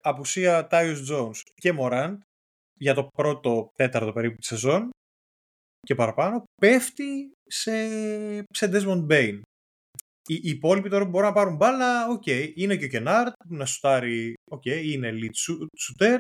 απουσία 0.03 0.67
Τάιους 0.67 1.11
Jones 1.11 1.41
και 1.53 1.71
Μοράντ 1.71 2.21
για 2.73 2.93
το 2.93 3.07
πρώτο 3.07 3.71
τέταρτο 3.75 4.13
περίπου 4.13 4.35
της 4.35 4.47
σεζόν 4.47 4.89
και 5.79 5.95
παραπάνω 5.95 6.43
πέφτει 6.61 7.31
σε, 7.47 7.71
σε 8.49 8.69
Desmond 8.73 9.07
Bane. 9.11 9.39
Οι, 10.29 10.35
οι 10.35 10.49
υπόλοιποι 10.49 10.89
τώρα 10.89 11.05
μπορούν 11.05 11.27
να 11.27 11.33
πάρουν 11.33 11.55
μπάλα, 11.55 12.07
OK, 12.07 12.23
okay. 12.25 12.51
είναι 12.55 12.75
και 12.75 12.85
ο 12.85 12.87
Κενάρντ 12.87 13.33
να 13.47 13.65
σουτάρει, 13.65 14.33
OK, 14.51 14.61
okay. 14.65 14.81
είναι 14.83 15.11
elite 15.13 15.55
shooter, 15.55 16.17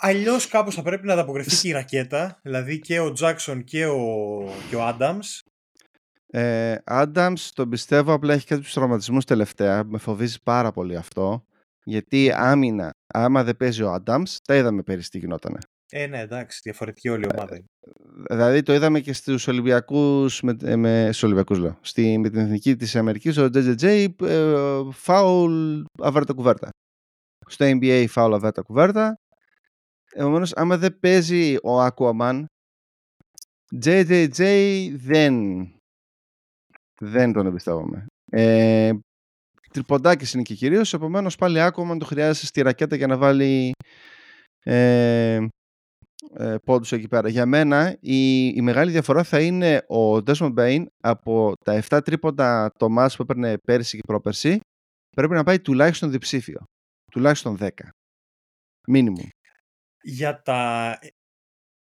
Αλλιώς 0.00 0.48
κάπως 0.48 0.74
θα 0.74 0.82
πρέπει 0.82 1.06
να 1.06 1.12
ανταποκριθεί 1.12 1.60
και 1.60 1.68
η 1.68 1.72
ρακέτα, 1.72 2.40
δηλαδή 2.42 2.78
και 2.78 2.98
ο 2.98 3.12
Τζάξον 3.12 3.64
και 3.64 3.86
ο, 3.86 3.98
και 4.68 4.76
ο 4.76 4.88
Adams. 4.88 5.40
Ε, 6.26 6.76
Adams 6.86 7.48
τον 7.54 7.68
πιστεύω 7.68 8.12
απλά 8.12 8.34
έχει 8.34 8.46
κάποιους 8.46 8.72
τραυματισμούς 8.72 9.24
τελευταία. 9.24 9.84
Με 9.84 9.98
φοβίζει 9.98 10.42
πάρα 10.42 10.72
πολύ 10.72 10.96
αυτό. 10.96 11.44
Γιατί 11.84 12.32
άμυνα, 12.32 12.90
άμα 13.06 13.44
δεν 13.44 13.56
παίζει 13.56 13.82
ο 13.82 13.94
Adams, 13.94 14.36
τα 14.44 14.56
είδαμε 14.56 14.82
πέρυσι 14.82 15.10
τι 15.10 15.18
γινότανε. 15.18 15.58
Ε, 15.96 16.06
ναι, 16.06 16.20
εντάξει, 16.20 16.60
διαφορετική 16.62 17.08
όλη 17.08 17.24
η 17.24 17.28
ομάδα. 17.34 17.54
Ε, 17.54 17.62
δηλαδή 18.30 18.62
το 18.62 18.72
είδαμε 18.72 19.00
και 19.00 19.12
στους 19.12 19.48
Ολυμπιακούς. 19.48 20.42
Με, 20.42 20.56
ε, 20.62 20.76
με, 20.76 21.04
στους 21.04 21.22
Ολυμπιακούς 21.22 21.58
λέω. 21.58 21.78
Στη, 21.80 22.18
με 22.18 22.30
την 22.30 22.40
εθνική 22.40 22.76
της 22.76 22.96
Αμερικής, 22.96 23.36
ο 23.38 23.44
JJJ 23.44 24.06
ε, 24.22 24.80
φάουλ 24.90 25.82
αβέρτα 26.02 26.32
κουβέρτα. 26.32 26.68
Στο 27.46 27.66
NBA 27.68 28.04
φάουλ 28.08 28.34
αβέρτα 28.34 28.62
κουβέρτα. 28.62 29.14
Επομένως, 30.14 30.52
άμα 30.52 30.76
δεν 30.78 30.98
παίζει 30.98 31.56
ο 31.56 31.86
Aquaman, 31.86 32.44
JJJ 33.84 34.42
δεν, 34.94 35.64
δεν 37.00 37.32
τον 37.32 37.46
εμπιστεύομαι. 37.46 38.06
Ε, 38.30 38.92
τριποντάκης 39.70 40.32
είναι 40.32 40.42
και 40.42 40.54
κυρίως, 40.54 40.92
επομένως 40.94 41.36
πάλι 41.36 41.58
Aquaman 41.60 41.96
το 41.98 42.04
χρειάζεται 42.04 42.46
στη 42.46 42.62
ρακέτα 42.62 42.96
για 42.96 43.06
να 43.06 43.16
βάλει 43.16 43.72
ε, 44.64 45.46
ε, 46.36 46.56
πόντους 46.64 46.92
εκεί 46.92 47.08
πέρα. 47.08 47.28
Για 47.28 47.46
μένα 47.46 47.96
η, 48.00 48.46
η 48.46 48.60
μεγάλη 48.60 48.90
διαφορά 48.90 49.22
θα 49.22 49.40
είναι 49.40 49.84
ο 49.88 50.16
Desmond 50.16 50.54
Bain 50.54 50.84
από 51.00 51.52
τα 51.64 51.82
7 51.88 52.00
τρίποντα 52.04 52.72
το 52.78 52.88
μάτς 52.88 53.16
που 53.16 53.22
έπαιρνε 53.22 53.58
πέρσι 53.58 53.96
και 53.96 54.02
πρόπερσι 54.06 54.60
πρέπει 55.16 55.34
να 55.34 55.42
πάει 55.42 55.60
τουλάχιστον 55.60 56.10
διψήφιο. 56.10 56.60
Τουλάχιστον 57.12 57.56
10. 57.60 57.68
Μίνιμουμ 58.86 59.28
για 60.04 60.42
τα 60.42 60.98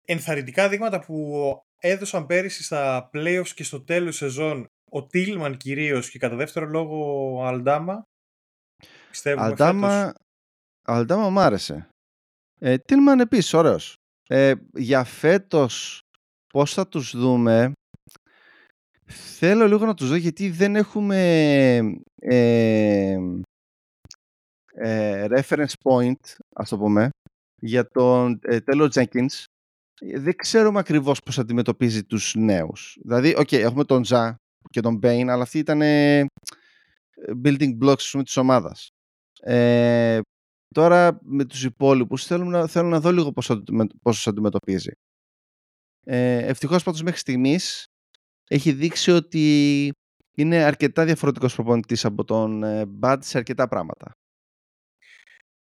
ενθαρρυντικά 0.05 0.69
δείγματα 0.69 0.99
που 0.99 1.35
έδωσαν 1.77 2.25
πέρυσι 2.25 2.63
στα 2.63 3.09
playoffs 3.13 3.49
και 3.55 3.63
στο 3.63 3.83
τέλος 3.83 4.15
σεζόν 4.15 4.67
ο 4.89 5.05
Τίλμαν 5.05 5.57
κυρίως 5.57 6.09
και 6.09 6.19
κατά 6.19 6.35
δεύτερο 6.35 6.65
λόγο 6.65 7.31
ο 7.35 7.45
Αλντάμα. 7.45 8.03
Πιστεύουμε 9.09 9.45
Αλντάμα, 9.45 10.13
Αλντάμα 10.81 11.29
μου 11.29 11.39
άρεσε. 11.39 11.89
Ε, 12.59 12.77
Τίλμαν 12.77 13.19
επίσης 13.19 13.53
ωραίος. 13.53 13.95
Ε, 14.31 14.53
για 14.73 15.03
φέτος 15.03 15.99
πώς 16.53 16.73
θα 16.73 16.87
τους 16.87 17.17
δούμε; 17.17 17.71
Θέλω 19.13 19.67
λίγο 19.67 19.85
να 19.85 19.93
τους 19.93 20.09
δω 20.09 20.15
γιατί 20.15 20.49
δεν 20.49 20.75
έχουμε 20.75 21.17
ε, 22.21 23.17
ε, 24.73 25.25
reference 25.29 25.73
point 25.83 26.35
ας 26.55 26.69
το 26.69 26.77
πούμε 26.77 27.09
για 27.61 27.87
τον 27.87 28.39
ε, 28.43 28.59
Τέιλορ 28.59 28.91
Jenkins 28.93 29.43
δεν 30.15 30.35
ξέρουμε 30.35 30.79
ακριβώς 30.79 31.19
πώς 31.19 31.39
αντιμετωπίζει 31.39 32.03
τους 32.03 32.35
νέους. 32.35 32.97
Δηλαδή, 33.01 33.35
OK, 33.37 33.47
okay, 33.47 33.59
έχουμε 33.59 33.83
τον 33.83 34.05
Ζα 34.05 34.35
και 34.69 34.81
τον 34.81 34.95
Μπέιν, 34.97 35.29
αλλά 35.29 35.43
αυτοί 35.43 35.57
ήταν 35.57 35.81
ε, 35.81 36.25
building 37.43 37.77
blocks 37.83 38.09
πούμε, 38.11 38.23
της 38.23 38.37
ομάδας. 38.37 38.89
Ε, 40.71 40.79
τώρα 40.79 41.19
με 41.21 41.45
τους 41.45 41.63
υπόλοιπους 41.63 42.25
θέλω 42.25 42.45
να, 42.45 42.67
θέλω 42.67 42.87
να 42.87 42.99
δω 42.99 43.11
λίγο 43.11 43.31
πώς, 43.31 43.61
πώς 44.01 44.27
αντιμετωπίζει. 44.27 44.91
Ε, 46.05 46.37
ευτυχώς 46.37 46.83
πάντως 46.83 47.01
μέχρι 47.01 47.19
στιγμής 47.19 47.85
έχει 48.47 48.71
δείξει 48.71 49.11
ότι 49.11 49.91
είναι 50.35 50.63
αρκετά 50.63 51.05
διαφορετικός 51.05 51.55
προπονητής 51.55 52.05
από 52.05 52.23
τον 52.23 52.63
ε, 52.63 52.85
Bad 53.01 53.17
σε 53.19 53.37
αρκετά 53.37 53.67
πράγματα. 53.67 54.11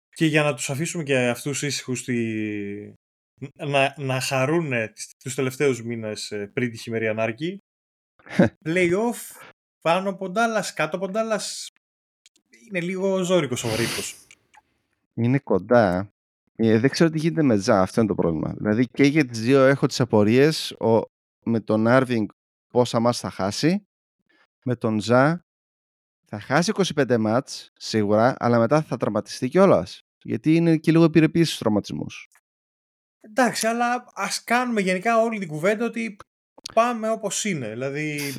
Και 0.08 0.26
για 0.26 0.42
να 0.42 0.54
τους 0.54 0.70
αφήσουμε 0.70 1.02
και 1.02 1.16
αυτούς 1.18 1.62
ήσυχους 1.62 1.98
στη... 1.98 2.94
να, 3.54 3.94
να 3.98 4.20
χαρούν 4.20 4.72
τους 5.24 5.34
τελευταίους 5.34 5.82
μήνες 5.82 6.30
ε, 6.30 6.46
πριν 6.46 6.70
τη 6.70 6.76
χειμερή 6.78 7.08
ανάρκη. 7.08 7.58
Play-off 8.66 9.16
πάνω 9.80 10.10
από 10.10 10.30
Ντάλλας, 10.30 10.72
κάτω 10.72 10.96
από 10.96 11.08
Ντάλλας. 11.08 11.68
Είναι 12.68 12.80
λίγο 12.80 13.22
ζώρικος 13.22 13.64
ο 13.64 13.74
ρήπος. 13.76 14.27
Είναι 15.18 15.38
κοντά. 15.38 16.12
Ε, 16.56 16.78
δεν 16.78 16.90
ξέρω 16.90 17.10
τι 17.10 17.18
γίνεται 17.18 17.42
με 17.42 17.56
Ζα, 17.56 17.80
αυτό 17.80 18.00
είναι 18.00 18.08
το 18.08 18.14
πρόβλημα. 18.14 18.54
Δηλαδή 18.56 18.86
και 18.86 19.04
για 19.04 19.24
τις 19.24 19.40
δύο 19.40 19.64
έχω 19.64 19.86
τις 19.86 20.00
απορίες 20.00 20.70
ο, 20.70 21.00
με 21.44 21.60
τον 21.60 21.86
Άρβινγκ 21.86 22.28
πόσα 22.68 23.00
μας 23.00 23.18
θα 23.18 23.30
χάσει. 23.30 23.86
Με 24.64 24.76
τον 24.76 25.00
Ζα 25.00 25.44
θα 26.24 26.40
χάσει 26.40 26.72
25 26.74 27.16
μάτς 27.18 27.70
σίγουρα, 27.74 28.34
αλλά 28.38 28.58
μετά 28.58 28.82
θα 28.82 28.96
τραυματιστεί 28.96 29.48
κιόλας. 29.48 30.02
Γιατί 30.22 30.54
είναι 30.54 30.76
και 30.76 30.90
λίγο 30.90 31.04
επιρρεπή 31.04 31.44
στους 31.44 31.58
τραυματισμούς. 31.58 32.28
Εντάξει, 33.20 33.66
αλλά 33.66 34.04
ας 34.14 34.44
κάνουμε 34.44 34.80
γενικά 34.80 35.22
όλη 35.22 35.38
την 35.38 35.48
κουβέντα 35.48 35.84
ότι 35.84 36.16
πάμε 36.74 37.10
όπως 37.10 37.44
είναι. 37.44 37.68
Δηλαδή. 37.68 38.34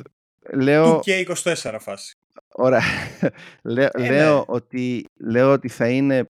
Λέω... 0.52 1.00
και 1.00 1.26
24 1.44 1.76
φάση. 1.80 2.16
Ωραία. 2.48 2.82
λέω, 3.62 3.90
ε, 3.92 4.08
λέω, 4.08 4.36
ναι. 4.36 4.44
ότι, 4.46 5.04
λέω 5.20 5.52
ότι 5.52 5.68
θα 5.68 5.88
είναι 5.88 6.28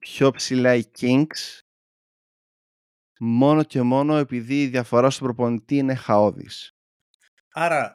πιο 0.00 0.30
ψηλά 0.30 0.74
οι 0.74 0.84
Kings 0.98 1.58
μόνο 3.20 3.64
και 3.64 3.82
μόνο 3.82 4.16
επειδή 4.16 4.62
η 4.62 4.66
διαφορά 4.66 5.10
στον 5.10 5.26
προπονητή 5.26 5.76
είναι 5.76 5.94
χαώδης. 5.94 6.70
Άρα, 7.52 7.94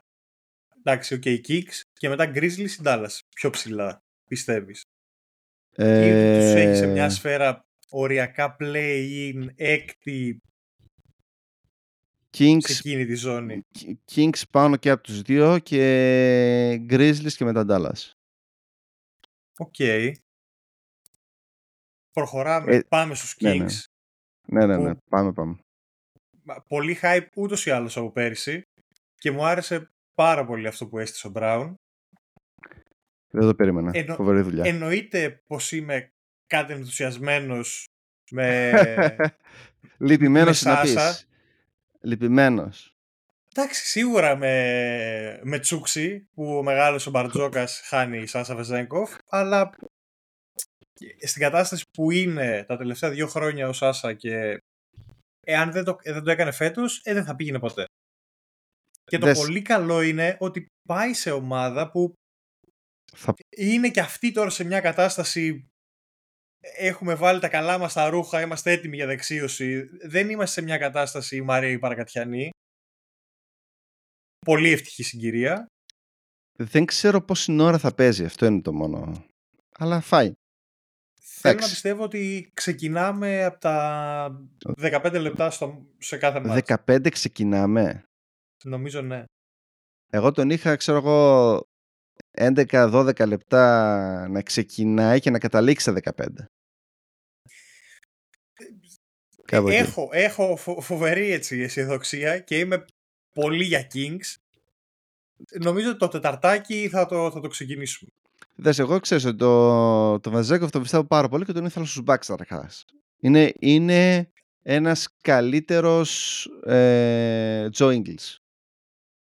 εντάξει, 0.77 1.13
OK, 1.13 1.21
okay, 1.25 1.37
Kings 1.47 1.81
και 1.93 2.09
μετά 2.09 2.31
Grizzlies 2.35 2.69
ή 2.69 2.81
Dallas. 2.83 3.19
Πιο 3.35 3.49
ψηλά, 3.49 4.03
πιστεύεις; 4.29 4.81
Ε... 5.71 6.07
Ή 6.07 6.39
τους 6.39 6.53
έχεις 6.53 6.77
σε 6.77 6.87
μια 6.87 7.09
σφαίρα 7.09 7.65
οριακά 7.89 8.55
play-in, 8.59 9.47
έκτη. 9.55 10.39
Kings, 12.37 12.57
σε 12.59 12.71
εκείνη 12.71 13.05
τη 13.05 13.15
ζώνη; 13.15 13.61
Kings 14.11 14.41
πάνω 14.51 14.77
και 14.77 14.89
από 14.89 15.03
τους 15.03 15.21
δύο 15.21 15.59
και 15.59 16.85
Grizzlies 16.89 17.33
και 17.33 17.45
μετά 17.45 17.65
Dallas. 17.69 18.11
OK. 19.57 19.75
Προχωράμε, 22.19 22.75
Ε, 22.75 22.79
πάμε 22.89 23.15
στους 23.15 23.35
Kings. 23.39 23.57
ναι, 24.45 24.65
ναι. 24.65 24.65
Ναι, 24.65 24.65
ναι, 24.65 24.77
ναι. 24.77 24.93
Που- 24.93 25.01
Πάμε, 25.09 25.33
πάμε. 25.33 25.55
Μα- 26.43 26.61
Πολύ 26.67 26.97
hype 27.01 27.27
ούτως 27.35 27.65
ή 27.65 27.71
άλλως 27.71 27.97
από 27.97 28.11
πέρυσι 28.11 28.61
και 29.17 29.31
μου 29.31 29.45
άρεσε 29.45 29.91
πάρα 30.15 30.45
πολύ 30.45 30.67
αυτό 30.67 30.87
που 30.87 30.99
έστησε 30.99 31.27
ο 31.27 31.31
Brown. 31.35 31.73
Δεν 33.29 33.41
το 33.47 33.55
περίμενα. 33.55 33.91
Εννο- 33.93 34.15
Φοβερή 34.15 34.41
δουλειά. 34.41 34.63
Εννοείται 34.65 35.41
πως 35.47 35.71
είμαι 35.71 36.11
κάτι 36.47 36.73
ενθουσιασμένος 36.73 37.85
με... 38.31 38.71
Λυπημένος 39.97 40.61
με 40.63 40.71
να 40.71 40.75
Σάσα. 40.85 41.09
πεις. 41.09 41.27
Λυπημένος. 42.01 42.95
Εντάξει, 43.55 43.85
σίγουρα 43.85 44.35
με, 44.35 45.39
με 45.43 45.59
Τσούξη 45.59 46.27
που 46.33 46.57
ο 46.57 46.63
μεγάλος 46.63 47.07
ο 47.07 47.11
Μπαρτζόκας 47.11 47.81
χάνει 47.85 48.17
η 48.17 48.25
Σάσα 48.25 48.55
Βεζέγκοφ, 48.55 49.15
αλλά 49.29 49.69
στην 51.25 51.41
κατάσταση 51.41 51.83
που 51.91 52.11
είναι 52.11 52.63
τα 52.67 52.77
τελευταία 52.77 53.09
δύο 53.09 53.27
χρόνια 53.27 53.67
ο 53.67 53.73
Σάσα 53.73 54.13
και 54.13 54.57
εάν 55.45 55.71
δεν 55.71 55.83
το, 55.83 55.97
ε, 56.01 56.13
δεν 56.13 56.23
το 56.23 56.31
έκανε 56.31 56.51
φέτος, 56.51 57.01
ε, 57.03 57.13
δεν 57.13 57.25
θα 57.25 57.35
πήγαινε 57.35 57.59
ποτέ. 57.59 57.85
Και 59.03 59.17
το 59.17 59.25
Δες. 59.25 59.37
πολύ 59.37 59.61
καλό 59.61 60.01
είναι 60.01 60.37
ότι 60.39 60.65
πάει 60.87 61.13
σε 61.13 61.31
ομάδα 61.31 61.91
που 61.91 62.13
Θα... 63.11 63.33
είναι 63.49 63.89
και 63.89 63.99
αυτή 63.99 64.31
τώρα 64.31 64.49
σε 64.49 64.63
μια 64.63 64.81
κατάσταση 64.81 65.67
έχουμε 66.77 67.15
βάλει 67.15 67.39
τα 67.39 67.49
καλά 67.49 67.77
μας 67.77 67.93
τα 67.93 68.09
ρούχα, 68.09 68.41
είμαστε 68.41 68.71
έτοιμοι 68.71 68.95
για 68.95 69.05
δεξίωση. 69.05 69.89
Δεν 70.01 70.29
είμαστε 70.29 70.59
σε 70.59 70.65
μια 70.65 70.77
κατάσταση 70.77 71.35
η 71.35 71.41
Μαρία 71.41 71.69
η 71.69 71.79
Παρακατιανή. 71.79 72.49
Πολύ 74.45 74.71
ευτυχή 74.71 75.03
συγκυρία. 75.03 75.65
Δεν 76.57 76.85
ξέρω 76.85 77.21
πόση 77.21 77.59
ώρα 77.59 77.77
θα 77.77 77.93
παίζει. 77.93 78.25
Αυτό 78.25 78.45
είναι 78.45 78.61
το 78.61 78.73
μόνο. 78.73 79.25
Αλλά 79.77 80.01
φάει. 80.01 80.33
Θέλω 81.45 81.57
Εντάξει. 81.57 81.67
να 81.67 81.73
πιστεύω 81.73 82.03
ότι 82.03 82.51
ξεκινάμε 82.53 83.43
από 83.43 83.59
τα 83.59 84.47
15 84.81 85.19
λεπτά 85.19 85.49
στο, 85.49 85.85
σε 85.97 86.17
κάθε 86.17 86.39
μάτς. 86.39 86.61
15 86.87 87.09
ξεκινάμε. 87.11 88.03
Νομίζω 88.63 89.01
ναι. 89.01 89.23
Εγώ 90.11 90.31
τον 90.31 90.49
είχα, 90.49 90.75
ξέρω 90.75 90.97
εγώ, 90.97 91.61
11-12 92.37 93.27
λεπτά 93.27 94.27
να 94.27 94.41
ξεκινάει 94.41 95.19
και 95.19 95.29
να 95.29 95.39
καταλήξει 95.39 95.91
στα 95.91 96.13
15. 96.17 96.27
Κάπου 99.45 99.67
εκεί. 99.67 99.77
Έχω, 99.77 100.09
έχω 100.11 100.55
φο- 100.55 100.81
φοβερή 100.81 101.31
έτσι 101.31 101.59
αισιοδοξία 101.59 102.39
και 102.39 102.59
είμαι 102.59 102.85
πολύ 103.31 103.63
για 103.63 103.87
Kings. 103.93 104.35
Νομίζω 105.61 105.89
ότι 105.89 105.97
το 105.99 106.07
τεταρτάκι 106.07 106.89
θα 106.89 107.05
το, 107.05 107.31
θα 107.31 107.39
το 107.39 107.47
ξεκινήσουμε. 107.47 108.09
Δες, 108.55 108.79
εγώ 108.79 108.99
ξέρω 108.99 109.29
ότι 109.29 109.37
το, 109.37 110.19
το 110.19 110.29
Βαζέκοφ 110.31 110.69
το 110.71 110.81
πιστεύω 110.81 111.03
πάρα 111.03 111.27
πολύ 111.29 111.45
και 111.45 111.51
τον 111.53 111.65
ήθελα 111.65 111.85
στους 111.85 112.03
Bucks 112.05 112.25
καταρχάς. 112.25 112.85
Είναι, 113.19 113.53
είναι 113.59 114.29
ένας 114.61 115.07
καλύτερος 115.21 116.45
ε, 116.65 117.67
Joe 117.77 118.01
Ingles 118.01 118.35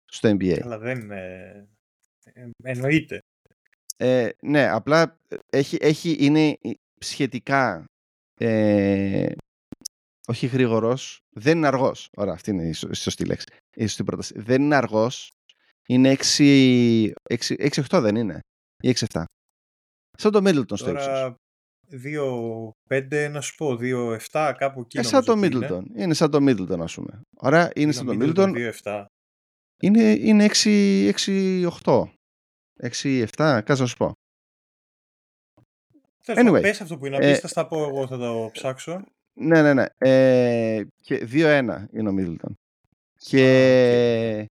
στο 0.06 0.30
NBA. 0.30 0.60
Αλλά 0.64 0.78
δεν 0.78 1.00
είναι... 1.00 1.68
ε, 2.34 2.50
Εννοείται. 2.64 3.20
Ε, 3.98 4.30
ναι, 4.42 4.68
απλά 4.70 5.20
έχει, 5.50 5.78
έχει, 5.82 6.16
είναι 6.20 6.58
σχετικά 7.00 7.86
ε, 8.40 9.32
όχι 10.28 10.48
γρήγορος, 10.48 11.20
δεν 11.30 11.58
είναι 11.58 11.68
αργός. 11.68 12.10
Ωραία, 12.18 12.34
αυτή 12.34 12.52
είναι 12.52 12.68
η 12.68 12.72
σω- 12.74 12.90
η 12.92 12.96
σωστή 12.96 13.26
λέξη. 13.26 13.46
Η 13.76 13.82
σωστή 13.88 14.04
πρόταση. 14.04 14.34
Δεν 14.40 14.62
είναι 14.62 14.76
αργός, 14.76 15.32
είναι 15.88 16.16
6, 16.38 17.12
6, 17.30 17.84
8 17.90 18.00
δεν 18.02 18.16
είναι, 18.16 18.40
ή 18.82 18.94
6-7. 18.96 19.24
Σαν 20.18 20.32
το 20.32 20.40
Middleton 20.44 20.78
στο 20.78 20.90
ύψος. 20.90 21.06
Τώρα 21.06 21.36
2-5 22.90 23.30
να 23.32 23.42
σου 23.42 23.56
πω, 23.56 23.78
2-7 23.80 24.54
κάπου 24.58 24.80
εκεί 24.80 24.98
Ε, 24.98 25.04
σαν 25.04 25.24
το 25.26 25.36
νομίζω 25.36 25.58
ότι 25.58 25.68
Middleton. 25.68 26.00
Είναι. 26.00 26.14
σαν 26.14 26.32
το 26.32 26.38
Middleton, 26.42 26.80
ας 26.80 26.94
πούμε. 26.94 27.22
Άρα 27.40 27.72
είναι 27.76 27.92
σαν 27.92 28.06
το 28.06 28.18
Middleton. 28.20 28.72
2-7. 28.84 29.06
Είναι, 29.82 30.02
είναι 30.12 30.50
6-8. 31.84 32.04
6-7, 32.82 33.26
κάτσε 33.38 33.82
να 33.82 33.86
σου 33.88 33.98
πω. 33.98 34.12
Τέλος 36.24 36.44
πάντων, 36.44 36.58
Anyway, 36.58 36.62
πες 36.62 36.82
αυτό 36.82 36.98
που 36.98 37.06
είναι, 37.06 37.18
ε, 37.20 37.30
ε, 37.30 37.36
θα 37.36 37.48
στα 37.48 37.68
πω 37.68 37.84
εγώ, 37.84 38.08
θα 38.08 38.18
το 38.18 38.50
ψάξω. 38.54 39.04
Ναι, 39.34 39.62
ναι, 39.62 39.74
ναι. 39.74 39.86
Ε, 39.98 40.84
και 41.02 41.28
2-1 41.32 41.86
είναι 41.92 42.10
ο 42.10 42.14
Middleton. 42.18 42.52
Και 43.16 44.48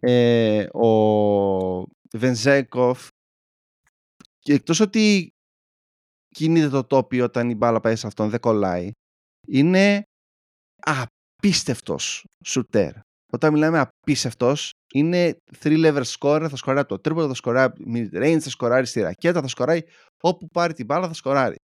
ε, 0.00 0.66
ο 0.72 0.88
Βενζέκοφ 2.12 3.08
και 4.42 4.52
εκτός 4.52 4.80
ότι 4.80 5.28
κινείται 6.28 6.68
το 6.68 6.84
τόπι 6.84 7.20
όταν 7.20 7.50
η 7.50 7.54
μπάλα 7.54 7.80
πάει 7.80 7.96
σε 7.96 8.06
αυτόν, 8.06 8.28
δεν 8.28 8.40
κολλάει, 8.40 8.90
είναι 9.48 10.02
απίστευτος 10.82 12.24
σουτέρ. 12.44 12.92
Όταν 13.32 13.52
μιλάμε 13.52 13.78
απίστευτος, 13.78 14.70
είναι 14.94 15.36
3-level 15.62 16.02
scorer, 16.02 16.46
θα 16.50 16.56
σκοράρει 16.56 16.80
από 16.80 16.88
το 16.88 17.00
τρίποδο, 17.00 17.28
θα 17.28 17.34
σκοράρει 17.34 17.72
από 17.72 17.90
mid-range, 17.94 18.38
θα 18.40 18.50
σκοράρει 18.50 18.86
στη 18.86 19.00
ρακέτα, 19.00 19.40
θα 19.40 19.48
σκοράρει 19.48 19.84
όπου 20.22 20.46
πάρει 20.46 20.72
την 20.72 20.84
μπάλα, 20.84 21.06
θα 21.06 21.14
σκοράρει. 21.14 21.56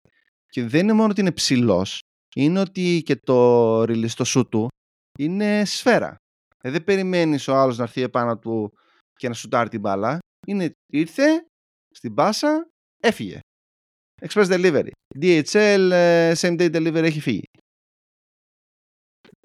Και 0.47 0.67
δεν 0.67 0.83
είναι 0.83 0.93
μόνο 0.93 1.11
ότι 1.11 1.21
είναι 1.21 1.33
ψηλός, 1.33 2.01
είναι 2.35 2.61
ότι 2.61 3.03
και 3.05 3.17
το 3.17 3.81
release 3.83 4.11
το 4.17 4.25
σου 4.25 4.49
του 4.49 4.69
είναι 5.19 5.65
σφαίρα. 5.65 6.17
Ε, 6.63 6.71
δεν 6.71 6.85
περιμένεις 6.85 7.49
ο 7.49 7.55
άλλος 7.55 7.77
να 7.77 7.83
έρθει 7.83 8.03
επάνω 8.03 8.39
του 8.39 8.73
και 9.15 9.29
να 9.29 9.35
σουτάρει 9.35 9.69
την 9.69 9.81
μπάλα. 9.81 10.19
Είναι, 10.47 10.73
ήρθε 10.93 11.47
στην 11.91 12.15
πάσα, 12.15 12.69
έφυγε. 13.03 13.41
Express 14.21 14.47
delivery. 14.49 14.91
DHL, 15.21 15.89
ε, 15.93 16.33
same 16.37 16.59
day 16.61 16.75
delivery 16.77 17.03
έχει 17.05 17.21
φύγει. 17.21 17.43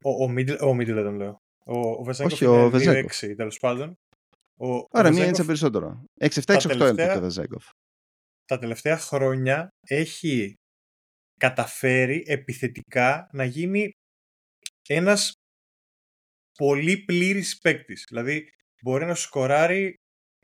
Ο, 0.03 0.09
ο, 0.23 0.27
Middle, 0.37 0.57
ο 0.61 0.69
Middleton 0.77 1.13
λέω. 1.17 1.37
Ο, 1.65 1.79
ο 1.79 2.03
Βεζέγκοφ 2.03 2.33
Όχι, 2.33 2.45
ο 2.45 2.53
είναι 2.59 2.69
Βεζέγκοφ. 2.69 3.19
2-6 3.23 3.33
τέλος 3.35 3.59
πάντων. 3.59 3.93
Ο, 4.59 4.75
ο 4.75 4.87
Άρα 4.91 5.09
μία 5.09 5.25
Βεζέγκοφ 5.25 5.29
ίντσα 5.29 5.45
περισσότερο. 5.45 6.03
6-7-6-8 6.19 6.43
τα 6.45 6.53
είναι 6.53 6.61
το 6.61 6.77
τελευταία- 6.77 7.13
Κεβεζέγκοφ. 7.13 7.65
τα 8.45 8.59
τελευταία 8.59 8.97
χρόνια 8.97 9.67
έχει 9.87 10.53
καταφέρει 11.39 12.23
επιθετικά 12.27 13.29
να 13.31 13.43
γίνει 13.45 13.91
ένας 14.89 15.31
πολύ 16.57 16.97
πλήρης 17.03 17.57
παίκτης. 17.59 18.05
Δηλαδή 18.07 18.49
μπορεί 18.83 19.05
να 19.05 19.15
σκοράρει 19.15 19.95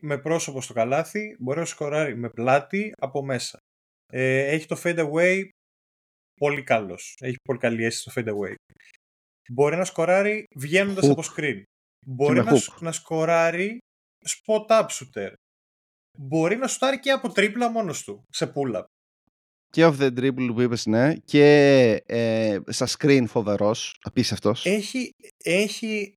με 0.02 0.18
πρόσωπο 0.18 0.62
στο 0.62 0.74
καλάθι, 0.74 1.36
μπορεί 1.40 1.60
να 1.60 1.66
σκοράρει 1.66 2.16
με 2.18 2.30
πλάτη 2.30 2.92
από 2.98 3.24
μέσα. 3.24 3.58
Ε, 4.14 4.46
έχει 4.46 4.66
το 4.68 4.82
fade 4.84 5.10
away 5.12 5.48
πολύ 6.40 6.64
καλός. 6.64 7.16
Έχει 7.20 7.36
πολύ 7.44 7.60
καλή 7.60 7.84
αίσθηση 7.84 8.10
στο 8.10 8.22
fade 8.22 8.34
away. 8.34 8.54
Μπορεί 9.52 9.76
να 9.76 9.86
σκοράρει 9.86 10.44
βγαίνοντας 10.56 11.06
Hook. 11.08 11.12
από 11.12 11.22
screen. 11.36 11.62
Μπορεί 12.08 12.36
με 12.36 12.44
να, 12.44 12.52
hook. 12.52 12.58
σ- 12.60 12.82
να 12.82 12.92
σκοράρει 12.92 13.78
spot 14.28 14.66
up 14.68 14.86
shooter. 14.88 15.34
Μπορεί 16.18 16.56
να 16.56 16.68
σουτάρει 16.68 17.00
και 17.00 17.12
από 17.12 17.30
τρίπλα 17.32 17.70
μόνος 17.70 18.04
του, 18.04 18.24
σε 18.30 18.52
pull-up. 18.56 18.84
Και 19.72 19.86
off 19.86 19.98
the 20.00 20.18
dribble 20.20 20.50
που 20.54 20.62
είπες, 20.62 20.86
ναι. 20.86 21.16
Και 21.26 21.44
ε, 22.06 22.60
στα 22.68 22.88
screen 22.88 23.24
φοβερός, 23.28 23.96
απίστευτος. 24.02 24.66
έχει, 24.66 25.10
έχει 25.44 26.14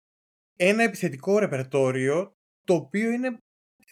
ένα 0.58 0.82
επιθετικό 0.82 1.38
ρεπερτόριο 1.38 2.32
το 2.66 2.74
οποίο 2.74 3.10
είναι 3.10 3.36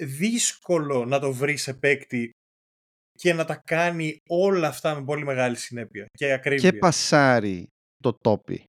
δύσκολο 0.00 1.04
να 1.04 1.18
το 1.18 1.32
βρεις 1.32 1.62
σε 1.62 1.74
παίκτη 1.74 2.30
και 3.18 3.32
να 3.32 3.44
τα 3.44 3.62
κάνει 3.66 4.16
όλα 4.28 4.68
αυτά 4.68 4.94
με 4.94 5.04
πολύ 5.04 5.24
μεγάλη 5.24 5.56
συνέπεια 5.56 6.06
και 6.10 6.32
ακρίβεια. 6.32 6.70
και 6.70 6.78
πασάρει 6.78 7.66
το 7.96 8.12
τόπι. 8.12 8.64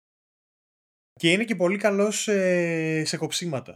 Και 1.13 1.33
είναι 1.33 1.45
και 1.45 1.57
πολύ 1.57 1.79
καλός 1.79 2.23
σε, 2.23 3.05
σε 3.05 3.17
κοψίματα. 3.17 3.75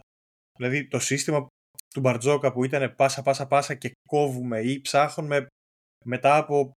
Δηλαδή 0.57 0.87
το 0.87 0.99
σύστημα 0.99 1.47
του 1.93 1.99
Μπαρτζόκα 1.99 2.51
που 2.51 2.63
ήταν 2.63 2.95
πάσα 2.95 3.21
πάσα 3.21 3.47
πάσα 3.47 3.75
και 3.75 3.91
κόβουμε 4.07 4.59
ή 4.59 4.81
ψάχνουμε 4.81 5.47
μετά 6.05 6.37
από 6.37 6.71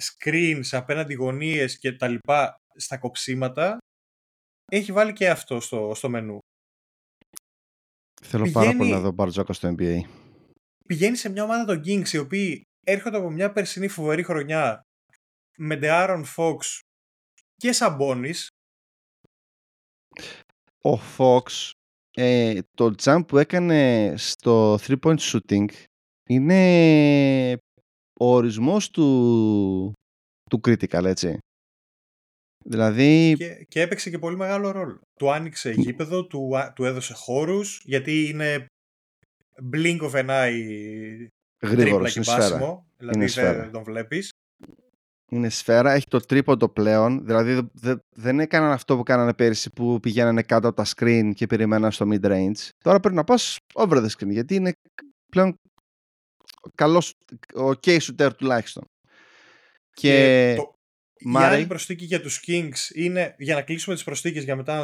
screens 0.00 0.66
απέναντι 0.70 1.14
γωνίες 1.14 1.78
και 1.78 1.92
τα 1.92 2.08
λοιπά 2.08 2.54
στα 2.76 2.98
κοψίματα 2.98 3.78
έχει 4.72 4.92
βάλει 4.92 5.12
και 5.12 5.30
αυτό 5.30 5.60
στο, 5.60 5.92
στο 5.94 6.08
μενού. 6.08 6.38
Θέλω 8.24 8.50
πάρα 8.50 8.66
πολύ 8.66 8.76
Πηγαίνει- 8.78 8.94
να 8.94 9.00
δω 9.00 9.10
Μπαρτζόκα 9.10 9.52
στο 9.52 9.68
NBA. 9.78 10.00
πηγαίνει 10.86 11.16
σε 11.16 11.28
μια 11.28 11.42
ομάδα 11.44 11.64
των 11.64 11.82
Kings 11.84 12.08
οι 12.08 12.18
οποίοι 12.18 12.62
έρχονται 12.86 13.16
από 13.16 13.30
μια 13.30 13.52
περσινή 13.52 13.88
φοβερή 13.88 14.22
χρονιά 14.22 14.82
με 15.58 15.78
De'Aaron 15.82 16.22
Fox 16.36 16.56
και 17.56 17.72
Σαμπόνις 17.72 18.48
Ο 20.82 20.98
Fox, 21.16 21.70
ε, 22.10 22.58
το 22.76 22.94
jump 23.02 23.22
που 23.28 23.38
έκανε 23.38 24.14
στο 24.16 24.74
3-point 24.74 25.18
shooting 25.18 25.64
είναι 26.28 27.52
ο 28.20 28.34
ορισμός 28.34 28.90
του, 28.90 29.92
του 30.50 30.60
critical, 30.64 31.04
έτσι. 31.04 31.38
Δηλαδή... 32.64 33.34
Και, 33.36 33.64
και 33.68 33.80
έπαιξε 33.80 34.10
και 34.10 34.18
πολύ 34.18 34.36
μεγάλο 34.36 34.70
ρόλο. 34.70 35.00
Του 35.18 35.32
άνοιξε 35.32 35.70
γήπεδο, 35.70 36.26
του, 36.26 36.50
του 36.74 36.84
έδωσε 36.84 37.14
χώρους, 37.14 37.82
γιατί 37.84 38.28
είναι 38.28 38.66
blink 39.72 40.00
of 40.00 40.10
an 40.12 40.26
eye 40.28 41.26
Γρήγορος, 41.62 42.12
και 42.12 42.18
είναι 42.18 42.26
σφαίρα. 42.28 42.48
μπάσιμο, 42.48 42.86
δηλαδή 42.96 43.18
Είναι 43.18 43.26
δεν 43.26 43.34
σφαίρα. 43.44 43.70
τον 43.70 43.82
βλέπεις. 43.82 44.30
Είναι 45.32 45.48
σφαίρα, 45.48 45.92
έχει 45.92 46.06
το 46.08 46.20
τρίποντο 46.20 46.68
πλέον. 46.68 47.24
Δηλαδή 47.24 47.52
δε- 47.54 47.62
δε- 47.72 47.96
δεν 48.16 48.40
έκαναν 48.40 48.70
αυτό 48.70 48.96
που 48.96 49.02
κάνανε 49.02 49.34
πέρυσι 49.34 49.70
που 49.70 50.00
πηγαίνανε 50.00 50.42
κάτω 50.42 50.68
από 50.68 50.76
τα 50.76 50.86
screen 50.96 51.30
και 51.34 51.46
περιμέναν 51.46 51.92
στο 51.92 52.06
mid 52.12 52.24
range. 52.24 52.68
Τώρα 52.84 53.00
πρέπει 53.00 53.16
να 53.16 53.24
πας 53.24 53.56
over 53.74 53.96
the 53.96 54.06
screen 54.06 54.28
γιατί 54.30 54.54
είναι 54.54 54.72
πλέον 55.32 55.54
καλός, 56.74 57.12
ok 57.54 57.98
shooter 58.00 58.30
τουλάχιστον. 58.36 58.84
Και, 59.92 60.54
το, 60.56 60.72
η 61.20 61.28
Μάρι. 61.28 61.54
άλλη 61.54 61.66
προσθήκη 61.66 62.04
για 62.04 62.20
τους 62.20 62.42
Kings 62.46 62.94
είναι, 62.94 63.34
για 63.38 63.54
να 63.54 63.62
κλείσουμε 63.62 63.94
τις 63.94 64.04
προσθήκες 64.04 64.44
για 64.44 64.56
μετά 64.56 64.82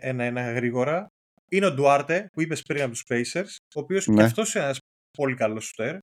ένα-ένα 0.00 0.52
γρήγορα, 0.52 1.06
είναι 1.50 1.66
ο 1.66 1.72
Ντουάρτε 1.72 2.26
που 2.32 2.40
είπες 2.40 2.62
πριν 2.62 2.82
από 2.82 2.90
τους 2.90 3.04
Pacers, 3.08 3.56
ο 3.74 3.80
οποίος 3.80 4.06
Ναι. 4.06 4.16
και 4.16 4.22
αυτός 4.22 4.54
είναι 4.54 4.64
ένας 4.64 4.78
πολύ 5.18 5.34
καλός 5.34 5.64
σουτέρ. 5.64 5.98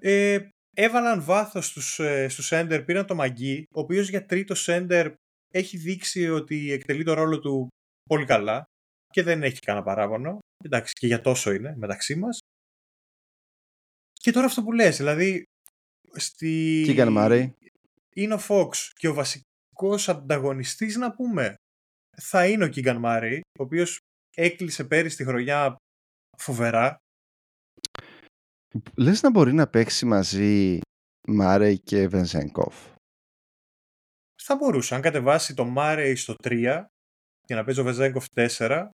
Ε, 0.00 0.48
έβαλαν 0.76 1.22
βάθος 1.22 1.66
στους, 1.66 1.98
ε, 1.98 2.28
στους 2.28 2.46
Σέντερ, 2.46 2.84
πήραν 2.84 3.06
το 3.06 3.14
Μαγκή, 3.14 3.64
ο 3.74 3.80
οποίος 3.80 4.08
για 4.08 4.26
τρίτο 4.26 4.54
Σέντερ 4.54 5.12
έχει 5.54 5.76
δείξει 5.76 6.28
ότι 6.28 6.72
εκτελεί 6.72 7.04
το 7.04 7.12
ρόλο 7.14 7.38
του 7.40 7.68
πολύ 8.08 8.24
καλά 8.24 8.64
και 9.12 9.22
δεν 9.22 9.42
έχει 9.42 9.58
κανένα 9.58 9.84
παράπονο. 9.84 10.38
Εντάξει, 10.64 10.92
και 10.92 11.06
για 11.06 11.20
τόσο 11.20 11.52
είναι 11.52 11.74
μεταξύ 11.76 12.16
μας. 12.16 12.38
Και 14.12 14.30
τώρα 14.32 14.46
αυτό 14.46 14.62
που 14.62 14.72
λες, 14.72 14.96
δηλαδή 14.96 15.42
στη... 16.14 16.84
Keegan 16.88 17.16
Murray. 17.16 17.50
Είναι 18.20 18.34
ο 18.34 18.38
Fox 18.48 18.70
και 18.94 19.08
ο 19.08 19.14
βασικός 19.14 20.08
ανταγωνιστής 20.08 20.96
να 20.96 21.12
πούμε 21.14 21.54
θα 22.16 22.48
είναι 22.48 22.64
ο 22.64 22.68
Keegan 22.74 23.00
Murray, 23.04 23.40
ο 23.58 23.62
οποίος 23.62 24.00
έκλεισε 24.36 24.84
πέρυσι 24.84 25.16
τη 25.16 25.24
χρονιά 25.24 25.76
φοβερά. 26.38 26.96
λες 28.96 29.22
να 29.22 29.30
μπορεί 29.30 29.52
να 29.52 29.66
παίξει 29.68 30.06
μαζί 30.06 30.80
Μάρεϊ 31.28 31.78
και 31.78 32.08
Βενζένκοφ; 32.08 32.74
Θα 34.42 34.56
μπορούσε, 34.56 34.94
αν 34.94 35.00
κατεβάσει 35.00 35.54
το 35.54 35.74
Murray 35.76 36.12
στο 36.16 36.34
3 36.42 36.84
και 37.40 37.54
να 37.54 37.64
παίζει 37.64 37.80
ο 37.80 37.84
Βεζέγκοφ 37.84 38.26
4, 38.34 38.88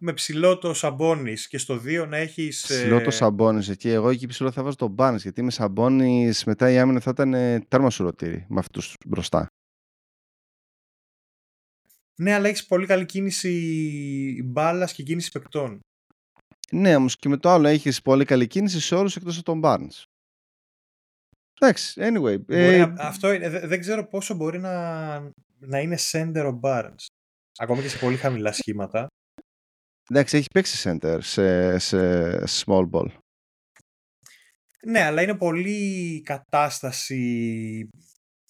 με 0.00 0.12
ψηλό 0.12 0.58
το 0.58 0.74
Σαμπόνις 0.74 1.48
και 1.48 1.58
στο 1.58 1.74
2 1.84 2.06
να 2.08 2.16
έχεις... 2.16 2.62
Ψηλό 2.62 2.98
το 2.98 3.08
ε, 3.08 3.10
Σαμπόνις 3.10 3.68
εκεί. 3.68 3.88
Εγώ 3.88 4.08
εκεί 4.08 4.26
ψηλό 4.26 4.50
θα 4.50 4.62
βάζω 4.62 4.76
τον 4.76 4.94
Barnes 4.98 5.18
γιατί 5.18 5.42
με 5.42 5.50
Σαμπόνις 5.50 6.44
μετά 6.44 6.70
η 6.70 6.78
άμυνα 6.78 7.00
θα 7.00 7.10
ήταν 7.10 7.34
ε, 7.34 7.60
τέρμα 7.68 7.90
σουρωτήρι 7.90 8.46
με 8.48 8.58
αυτούς 8.58 8.94
μπροστά. 9.06 9.46
Ναι, 12.20 12.32
αλλά 12.34 12.48
έχεις 12.48 12.66
πολύ 12.66 12.86
καλή 12.86 13.06
κίνηση 13.06 14.42
μπάλας 14.44 14.92
και 14.92 15.02
κίνηση 15.02 15.30
παικτών. 15.30 15.80
Ναι, 16.70 16.96
όμως 16.96 17.16
και 17.16 17.28
με 17.28 17.36
το 17.36 17.48
άλλο 17.50 17.68
έχεις 17.68 18.02
πολύ 18.02 18.24
καλή 18.24 18.46
κίνηση 18.46 18.80
σε 18.80 18.94
όλους 18.94 19.16
εκτός 19.16 19.36
από 19.38 19.44
τον 19.44 19.60
Barnes. 19.64 20.02
Εντάξει, 21.60 22.00
anyway. 22.04 22.40
Μπορεί 22.40 22.60
ε, 22.60 22.86
να- 22.86 22.94
αυτό 23.02 23.32
είναι, 23.32 23.48
δε- 23.50 23.66
δεν 23.66 23.80
ξέρω 23.80 24.06
πόσο 24.08 24.34
μπορεί 24.34 24.58
να, 24.58 25.18
να 25.58 25.78
είναι 25.80 25.96
center 26.12 26.52
ο 26.54 26.60
Barnes. 26.62 27.06
Ακόμα 27.58 27.82
και 27.82 27.88
σε 27.88 27.98
πολύ 27.98 28.16
χαμηλά 28.16 28.52
σχήματα. 28.52 29.06
Εντάξει, 30.10 30.36
έχει 30.36 30.46
παίξει 30.54 30.90
center 30.90 31.18
σε, 31.20 31.78
σε 31.78 31.98
small 32.64 32.90
ball. 32.90 33.06
Ναι, 34.86 35.00
αλλά 35.00 35.22
είναι 35.22 35.36
πολύ 35.36 36.20
κατάσταση 36.24 37.88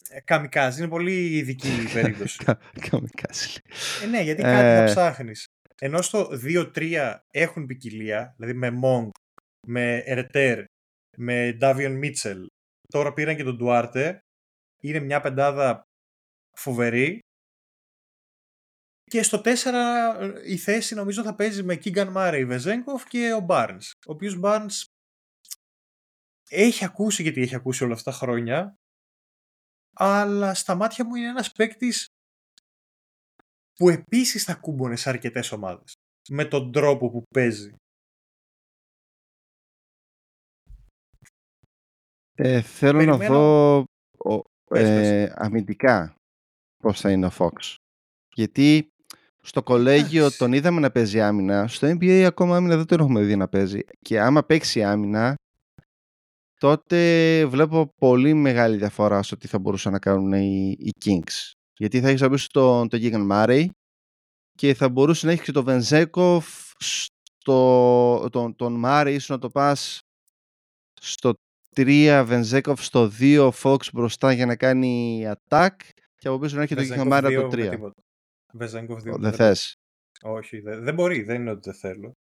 ε, 0.08 0.20
καμικάζ. 0.20 0.78
Είναι 0.78 0.88
πολύ 0.88 1.36
ειδική 1.36 1.68
η 1.68 1.92
περίπτωση. 2.00 2.44
Κα- 2.44 2.58
Καμικάζι. 2.90 3.58
ε, 4.02 4.06
ναι, 4.06 4.20
γιατί 4.22 4.42
κάτι 4.42 4.54
θα 4.56 4.82
Ε. 4.82 4.84
ψάχνεις. 4.84 5.46
Ενώ 5.80 6.02
στο 6.02 6.28
2-3 6.44 7.14
έχουν 7.30 7.66
ποικιλία, 7.66 8.34
δηλαδή 8.36 8.58
με 8.58 8.78
Monk, 8.82 9.10
με 9.66 9.96
Ερτέρ, 9.96 10.64
με 11.16 11.56
Davion 11.60 12.00
Mitchell. 12.04 12.46
Τώρα 12.88 13.12
πήραν 13.12 13.36
και 13.36 13.44
τον 13.44 13.58
Duarte. 13.62 14.16
Είναι 14.82 14.98
μια 15.00 15.20
πεντάδα 15.20 15.82
φοβερή. 16.56 17.18
Και 19.14 19.22
στο 19.22 19.40
4 19.44 19.44
ε, 19.72 20.52
η 20.52 20.56
θέση 20.56 20.94
νομίζω 20.94 21.22
θα 21.22 21.34
παίζει 21.34 21.62
με 21.62 21.74
Keegan 21.84 22.14
Murray, 22.16 22.50
Vezenkov 22.50 23.00
και 23.08 23.32
ο 23.32 23.46
Barnes. 23.48 23.90
Ο 24.06 24.12
οποίος 24.12 24.38
Barnes 24.42 24.84
έχει 26.48 26.84
ακούσει 26.84 27.22
γιατί 27.22 27.40
έχει 27.40 27.54
ακούσει 27.54 27.84
όλα 27.84 27.94
αυτά 27.94 28.10
τα 28.10 28.16
χρόνια 28.16 28.76
αλλά 29.96 30.54
στα 30.54 30.74
μάτια 30.74 31.04
μου 31.04 31.14
είναι 31.14 31.28
ένας 31.28 31.52
παίκτης 31.52 32.06
που 33.74 33.88
επίσης 33.88 34.44
θα 34.44 34.54
κούμπονε 34.54 34.96
σε 34.96 35.08
αρκετές 35.08 35.52
ομάδες 35.52 35.94
με 36.28 36.44
τον 36.44 36.72
τρόπο 36.72 37.10
που 37.10 37.22
παίζει. 37.34 37.74
Ε, 42.34 42.62
θέλω 42.62 42.98
να 43.04 43.18
Περιμένω- 43.18 43.34
δω 43.34 43.78
ο, 44.18 44.40
Πες, 44.64 44.82
πες. 44.82 45.08
ε, 45.08 45.32
αμυντικά 45.36 46.16
πώς 46.76 47.00
θα 47.00 47.10
είναι 47.10 47.26
ο 47.26 47.30
Fox. 47.38 47.76
Γιατί 48.34 48.88
στο 49.46 49.62
κολέγιο 49.62 50.20
Εντάξει. 50.20 50.38
τον 50.38 50.52
είδαμε 50.52 50.80
να 50.80 50.90
παίζει 50.90 51.20
άμυνα, 51.20 51.68
στο 51.68 51.88
NBA 51.88 52.22
ακόμα 52.26 52.56
άμυνα 52.56 52.76
δεν 52.76 52.86
τον 52.86 53.00
έχουμε 53.00 53.22
δει 53.22 53.36
να 53.36 53.48
παίζει. 53.48 53.80
Και 54.00 54.20
άμα 54.20 54.44
παίξει 54.44 54.82
άμυνα, 54.82 55.34
τότε 56.58 56.98
βλέπω 57.46 57.92
πολύ 57.96 58.34
μεγάλη 58.34 58.76
διαφορά 58.76 59.22
στο 59.22 59.36
τι 59.36 59.48
θα 59.48 59.58
μπορούσαν 59.58 59.92
να 59.92 59.98
κάνουν 59.98 60.32
οι, 60.32 60.76
οι 60.78 60.92
Kings. 61.04 61.52
Γιατί 61.76 62.00
θα 62.00 62.08
έχεις 62.08 62.20
να 62.20 62.30
πεις 62.30 62.46
τον, 62.46 62.88
τον 62.88 63.00
Gigan 63.02 63.30
Murray 63.30 63.66
και 64.54 64.74
θα 64.74 64.88
μπορούσε 64.88 65.26
να 65.26 65.32
έχεις 65.32 65.44
και 65.44 65.52
τον 65.52 65.64
Βενζέκοφ 65.64 66.46
στο, 66.78 68.28
τον, 68.30 68.56
τον 68.56 68.82
Murray 68.84 69.10
ίσως 69.10 69.28
να 69.28 69.38
το 69.38 69.50
πας 69.50 70.00
στο 71.00 71.32
3 71.76 72.22
Βενζέκοφ 72.26 72.84
στο 72.84 73.10
2 73.18 73.50
Fox 73.62 73.78
μπροστά 73.92 74.32
για 74.32 74.46
να 74.46 74.56
κάνει 74.56 75.24
attack 75.26 75.76
και 76.16 76.28
από 76.28 76.38
πίσω 76.38 76.56
να 76.56 76.62
έχει 76.62 76.74
τον 76.74 76.84
Gigan 76.84 77.12
Murray 77.12 77.34
από 77.38 77.48
το 77.48 77.56
3. 77.56 77.90
Βεζέγκοφ 78.58 79.02
2 79.02 79.16
Δεν 79.18 79.32
θες. 79.32 79.74
Όχι, 80.22 80.60
δεν, 80.60 80.82
δεν 80.84 80.94
μπορεί, 80.94 81.22
δεν 81.22 81.40
είναι 81.40 81.50
ότι 81.50 81.70
δεν 81.70 81.74
θέλω. 81.78 82.12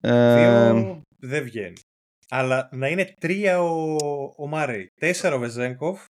Ε, 0.00 0.34
Δύο 0.72 1.02
δεν 1.18 1.44
βγαίνει. 1.44 1.80
Αλλά 2.28 2.68
να 2.72 2.88
είναι 2.88 3.14
τρία 3.20 3.60
ο, 3.62 3.96
ο 4.36 4.46
Μάρεϊ, 4.46 4.88
τέσσερα 5.00 5.34
ο 5.34 5.38
Βεζέγκοφ, 5.38 6.04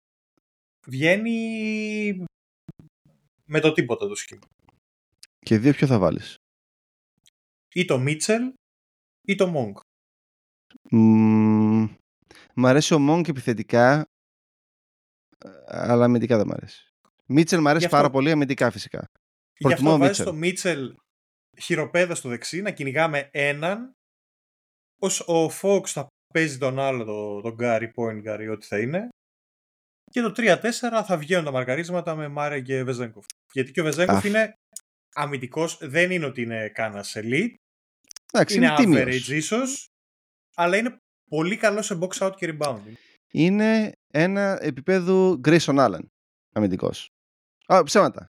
βγαίνει 0.86 2.24
με 3.44 3.60
το 3.60 3.72
τίποτα 3.72 4.06
το 4.08 4.14
σχήμα. 4.14 4.46
και 5.38 5.58
δύο 5.58 5.72
ποιο 5.72 5.86
θα 5.86 5.98
βάλεις; 5.98 6.34
Ή 7.74 7.84
το 7.84 7.98
Μίτσελ 7.98 8.52
ή 9.26 9.34
το 9.34 9.46
Μόγκ. 9.46 9.76
Μ, 10.90 11.84
μ' 12.54 12.66
αρέσει 12.66 12.94
ο 12.94 12.98
Monk 13.10 13.28
επιθετικά, 13.28 14.04
ε, 15.38 15.48
αλλά 15.66 16.04
αμυντικά 16.04 16.36
δεν 16.36 16.46
μ' 16.46 16.52
αρέσει. 16.52 16.84
Μίτσελ 17.26 17.60
μ' 17.60 17.66
αρέσει 17.68 17.78
Γι' 17.78 17.84
αυτό- 17.84 17.96
πάρα 17.98 18.10
πολύ 18.10 18.30
αμυντικά 18.30 18.70
φυσικά. 18.70 19.04
Γι' 19.60 19.66
Προτιμώ 19.66 19.90
αυτό 19.90 19.98
βάζεις 20.00 20.20
Mitchell. 20.20 20.24
το 20.24 20.32
Μίτσελ 20.32 20.94
χειροπέδα 21.60 22.14
στο 22.14 22.28
δεξί, 22.28 22.62
να 22.62 22.70
κυνηγάμε 22.70 23.28
έναν, 23.32 23.92
ως 25.00 25.20
ο 25.20 25.46
Fox 25.62 25.86
θα 25.86 26.06
παίζει 26.34 26.58
τον 26.58 26.78
άλλο, 26.78 27.04
τον, 27.04 27.42
τον 27.42 27.54
Γκάρι, 27.54 27.92
point 27.96 28.20
Γκάρι, 28.20 28.48
ό,τι 28.48 28.66
θα 28.66 28.78
είναι. 28.78 29.08
Και 30.10 30.20
το 30.20 30.32
3-4 30.36 30.60
θα 31.06 31.16
βγαίνουν 31.16 31.44
τα 31.44 31.50
μαρκαρίσματα 31.50 32.14
με 32.14 32.28
Μάρε 32.28 32.60
και 32.60 32.84
Βεζέγκοφ. 32.84 33.24
Γιατί 33.52 33.70
και 33.72 33.80
ο 33.80 33.84
Βεζέγκοφ 33.84 34.16
Αχ. 34.16 34.24
είναι 34.24 34.52
αμυντικός, 35.14 35.78
δεν 35.80 36.10
είναι 36.10 36.24
ότι 36.24 36.42
είναι 36.42 36.68
κάνα 36.68 37.04
elite, 37.12 37.54
Εντάξει, 38.32 38.56
είναι 38.56 38.66
είναι, 38.66 38.76
τίμιος. 38.76 39.02
average 39.02 39.28
ίσως, 39.34 39.86
αλλά 40.54 40.76
είναι 40.76 40.96
πολύ 41.30 41.56
καλός 41.56 41.86
σε 41.86 41.98
box 42.00 42.26
out 42.26 42.32
και 42.36 42.56
rebound. 42.58 42.80
Είναι 43.32 43.92
ένα 44.12 44.58
επίπεδο 44.60 45.40
Grayson 45.44 45.76
Allen 45.76 46.04
αμυντικός. 46.54 47.08
Α, 47.66 47.82
ψέματα. 47.82 48.26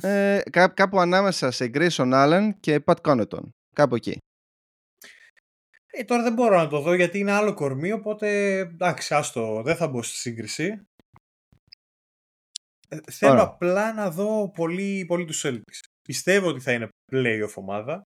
Ε, 0.00 0.40
κά- 0.50 0.74
κάπου 0.74 1.00
ανάμεσα 1.00 1.50
σε 1.50 1.70
Grayson 1.74 2.12
Allen 2.12 2.50
και 2.60 2.82
Pat 2.86 2.96
Connaughton. 3.02 3.48
Κάπου 3.74 3.94
εκεί. 3.94 4.16
Ε, 5.94 6.04
τώρα 6.04 6.22
δεν 6.22 6.32
μπορώ 6.32 6.56
να 6.56 6.68
το 6.68 6.80
δω 6.80 6.94
γιατί 6.94 7.18
είναι 7.18 7.32
άλλο 7.32 7.54
κορμί, 7.54 7.92
οπότε 7.92 8.58
εντάξει, 8.58 9.14
άστο, 9.14 9.62
δεν 9.62 9.76
θα 9.76 9.88
μπω 9.88 10.02
στη 10.02 10.16
σύγκριση. 10.16 10.86
Ε, 12.88 12.98
θέλω 13.10 13.32
Ωραία. 13.32 13.44
απλά 13.44 13.92
να 13.92 14.10
δω 14.10 14.50
πολύ, 14.50 15.04
πολύ 15.04 15.24
τους 15.24 15.42
Celtics. 15.46 15.78
Πιστεύω 16.02 16.48
ότι 16.48 16.60
θα 16.60 16.72
είναι 16.72 16.88
playoff 17.12 17.52
ομάδα. 17.54 18.02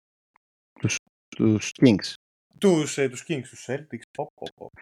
Τους 1.37 1.73
Kings. 1.83 2.13
Τους, 2.59 2.99
ε, 2.99 3.09
τους 3.09 3.25
Kings, 3.29 3.43
τους 3.49 3.65
Celtics. 3.69 4.03
Πω, 4.11 4.33
πω, 4.35 4.47
πω. 4.55 4.71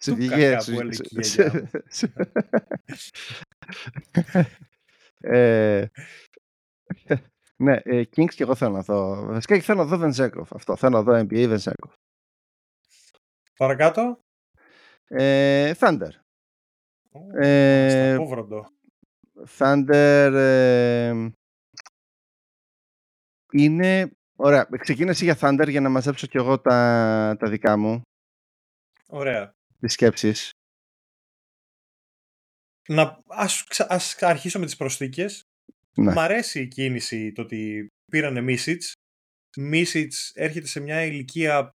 Σε 0.00 0.10
Φτού 0.12 0.14
βγήκε- 0.14 0.56
κακά 3.66 3.72
σου- 3.72 3.90
που 3.90 4.00
έλεγε 4.00 4.22
η 4.22 4.22
σε- 4.22 4.28
γιαγιά 4.28 4.46
μου. 4.46 4.46
σε- 4.46 4.58
Ε, 5.20 5.86
Ναι, 7.56 7.76
ε, 7.82 8.00
Kings 8.16 8.34
και 8.34 8.42
εγώ 8.42 8.54
θέλω 8.54 8.72
να 8.72 8.80
δω. 8.82 9.24
Βασικά 9.26 9.56
και 9.56 9.62
θέλω 9.62 9.78
να 9.82 9.88
δω 9.88 9.96
Βενζέκοφ. 9.96 10.52
Αυτό. 10.54 10.76
Θέλω 10.76 10.96
να 10.96 11.02
δω 11.02 11.12
NBA 11.18 11.46
Βενζέκοφ. 11.48 11.92
Παρακάτω. 13.56 14.18
Ε, 15.08 15.72
Thunder. 15.78 16.08
Ε, 17.40 18.16
Thunder 19.58 20.30
ε, 20.34 21.28
είναι... 23.52 24.10
Ωραία, 24.36 24.68
ξεκίνησε 24.78 25.24
για 25.24 25.36
Thunder 25.40 25.66
για 25.68 25.80
να 25.80 25.88
μαζέψω 25.88 26.26
κι 26.26 26.36
εγώ 26.36 26.60
τα, 26.60 27.36
τα 27.38 27.48
δικά 27.48 27.76
μου. 27.76 28.00
Ωραία. 29.08 29.54
Τις 29.80 29.92
σκέψεις. 29.92 30.50
Να, 32.88 33.22
ας, 33.26 33.64
ας 33.78 34.22
αρχίσω 34.22 34.58
με 34.58 34.64
τις 34.64 34.76
προσθήκες. 34.76 35.42
Ναι. 35.94 36.12
Μ' 36.12 36.18
αρέσει 36.18 36.60
η 36.60 36.68
κίνηση 36.68 37.32
το 37.32 37.42
ότι 37.42 37.86
πήρανε 38.10 38.40
Μίσιτς. 38.40 38.92
Μίσιτς 39.56 40.32
έρχεται 40.34 40.66
σε 40.66 40.80
μια 40.80 41.04
ηλικία 41.04 41.70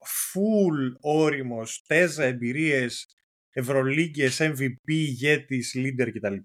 full 0.00 0.96
όριμος, 1.00 1.82
τέζα 1.86 2.24
εμπειρίες, 2.24 3.06
ευρωλίγκες, 3.50 4.38
MVP, 4.40 4.76
ηγέτης, 4.84 5.72
leader 5.76 6.10
κτλ. 6.12 6.36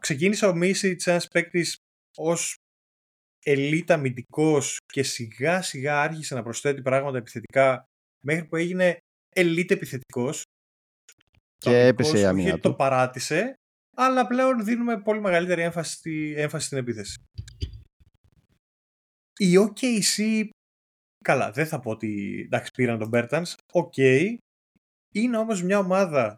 Ξεκίνησε 0.00 0.46
ο 0.46 0.54
Μίσιτς 0.54 1.06
ένας 1.06 1.28
παίκτης 1.28 1.76
ως 2.16 2.56
ελίτ 3.42 3.90
αμυντικός 3.90 4.76
και 4.92 5.02
σιγά 5.02 5.62
σιγά 5.62 6.00
άρχισε 6.00 6.34
να 6.34 6.42
προσθέτει 6.42 6.82
πράγματα 6.82 7.18
επιθετικά 7.18 7.84
μέχρι 8.24 8.44
που 8.46 8.56
έγινε 8.56 8.98
ελίτ 9.34 9.70
επιθετικός. 9.70 10.42
Και 11.58 11.86
έπεσε 11.86 12.18
η 12.18 12.24
άμυνα 12.24 12.54
του. 12.54 12.60
Το 12.60 12.74
παράτησε, 12.74 13.54
αλλά 13.96 14.26
πλέον 14.26 14.64
δίνουμε 14.64 15.02
πολύ 15.02 15.20
μεγαλύτερη 15.20 15.62
έμφαση, 15.62 16.34
έμφαση 16.36 16.66
στην 16.66 16.78
επίθεση. 16.78 17.16
Η 19.38 19.52
OKC, 19.58 20.48
καλά, 21.24 21.50
δεν 21.50 21.66
θα 21.66 21.80
πω 21.80 21.90
ότι 21.90 22.42
εντάξει 22.44 22.70
πήραν 22.70 22.98
τον 22.98 23.10
Bertans, 23.12 23.54
OK, 23.72 23.96
είναι 25.12 25.36
όμως 25.36 25.62
μια 25.62 25.78
ομάδα 25.78 26.36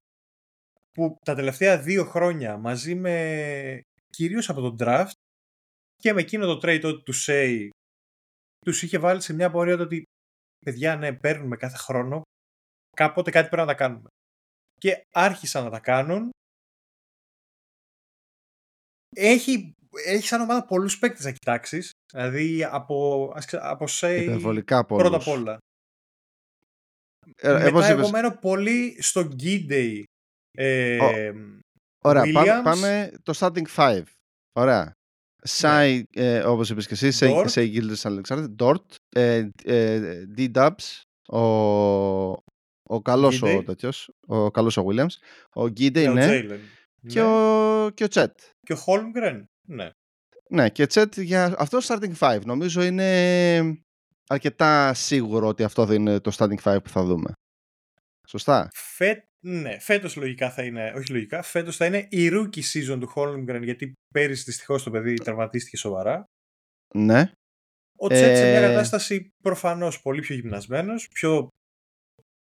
που 0.92 1.16
τα 1.24 1.34
τελευταία 1.34 1.78
δύο 1.78 2.04
χρόνια 2.04 2.56
μαζί 2.56 2.94
με 2.94 3.80
κυρίως 4.10 4.48
από 4.48 4.60
τον 4.60 4.76
draft 4.78 5.12
και 5.96 6.12
με 6.12 6.20
εκείνο 6.20 6.46
το 6.46 6.60
trade 6.62 7.02
του 7.04 7.26
Shai 7.28 7.68
τους 8.64 8.82
είχε 8.82 8.98
βάλει 8.98 9.20
σε 9.20 9.34
μια 9.34 9.50
πορεία 9.50 9.74
ότι 9.74 10.02
παιδιά 10.64 10.96
ναι 10.96 11.12
παίρνουμε 11.12 11.56
κάθε 11.56 11.76
χρόνο 11.76 12.22
κάποτε 12.96 13.30
κάτι 13.30 13.48
πρέπει 13.48 13.66
να 13.66 13.72
τα 13.72 13.78
κάνουμε 13.78 14.08
και 14.78 15.02
άρχισαν 15.14 15.64
να 15.64 15.70
τα 15.70 15.80
κάνουν 15.80 16.30
έχει, 19.16 19.74
έχει 20.06 20.26
σαν 20.26 20.40
ομάδα 20.40 20.64
πολλούς 20.64 20.98
παίκτες 20.98 21.24
να 21.24 21.30
κοιτάξεις. 21.30 21.90
δηλαδή 22.12 22.64
από, 22.64 23.32
από 23.52 23.84
Say 23.88 24.38
πρώτα 24.86 25.16
απ' 25.16 25.28
όλα 25.28 25.58
ε, 27.36 27.70
Μετά 27.70 27.86
εγώ 27.86 28.10
μένω 28.10 28.30
πολύ 28.30 29.02
στο 29.02 29.28
Gidey 29.40 30.02
ε, 30.50 31.32
Ωραία, 32.04 32.32
πάμε, 32.32 32.60
πάμε, 32.62 33.12
το 33.22 33.32
starting 33.36 33.66
five. 33.76 34.04
Ωραία. 34.52 34.92
Σάι, 35.42 36.02
ναι. 36.16 36.22
ε, 36.22 36.44
όπως 36.44 36.70
είπες 36.70 36.86
και 36.86 36.94
εσύ, 36.94 37.10
Σέι 37.44 37.68
Γκίλτες 37.68 38.06
Αλεξάνδρου, 38.06 38.50
Ντόρτ, 38.50 38.94
D-Dubs, 40.36 41.00
ο, 41.32 41.40
ο 42.88 43.02
καλός 43.02 43.42
ο 43.42 43.62
τέτοιος, 43.62 44.10
ο 44.26 44.50
καλός 44.50 44.76
ο 44.76 44.86
Williams, 44.88 45.14
ο 45.52 45.68
Γκίντε 45.68 46.08
ναι, 46.08 46.40
και, 47.06 47.20
ναι. 47.20 47.26
ο, 47.26 47.90
και 47.90 48.04
ο 48.04 48.08
Τσέτ. 48.08 48.38
Και 48.60 48.72
ο 48.72 48.76
Χόλμγκρεν, 48.76 49.48
ναι. 49.68 49.90
Ναι, 50.50 50.70
και 50.70 50.86
Τσέτ 50.86 51.20
για 51.20 51.54
αυτό 51.58 51.78
starting 51.82 52.14
five. 52.18 52.40
Νομίζω 52.44 52.82
είναι 52.82 53.84
αρκετά 54.28 54.94
σίγουρο 54.94 55.48
ότι 55.48 55.62
αυτό 55.62 55.84
δεν 55.84 56.00
είναι 56.00 56.20
το 56.20 56.32
starting 56.36 56.62
five 56.62 56.78
που 56.82 56.88
θα 56.88 57.04
δούμε. 57.04 57.32
Σωστά; 58.26 58.68
Φε... 58.72 59.22
Ναι, 59.40 59.78
φέτος 59.78 60.16
λογικά 60.16 60.50
θα 60.50 60.64
είναι, 60.64 60.92
όχι 60.96 61.12
λογικά, 61.12 61.42
φέτος 61.42 61.76
θα 61.76 61.86
είναι 61.86 62.06
η 62.10 62.28
rookie 62.32 62.62
season 62.72 62.98
του 63.00 63.12
Holmgren 63.14 63.60
γιατί 63.62 63.92
πέρυσι 64.14 64.42
δυστυχώς 64.42 64.82
το 64.82 64.90
παιδί 64.90 65.14
τραυματίστηκε 65.14 65.76
σοβαρά. 65.76 66.24
Ναι. 66.94 67.30
Ο 67.96 68.08
Τσέτ 68.08 68.36
σε 68.36 68.42
μια 68.42 68.58
ε, 68.58 68.68
κατάσταση 68.68 69.30
προφανώς 69.42 70.00
πολύ 70.02 70.20
πιο 70.20 70.34
γυμνασμένος, 70.34 71.08
πιο 71.08 71.48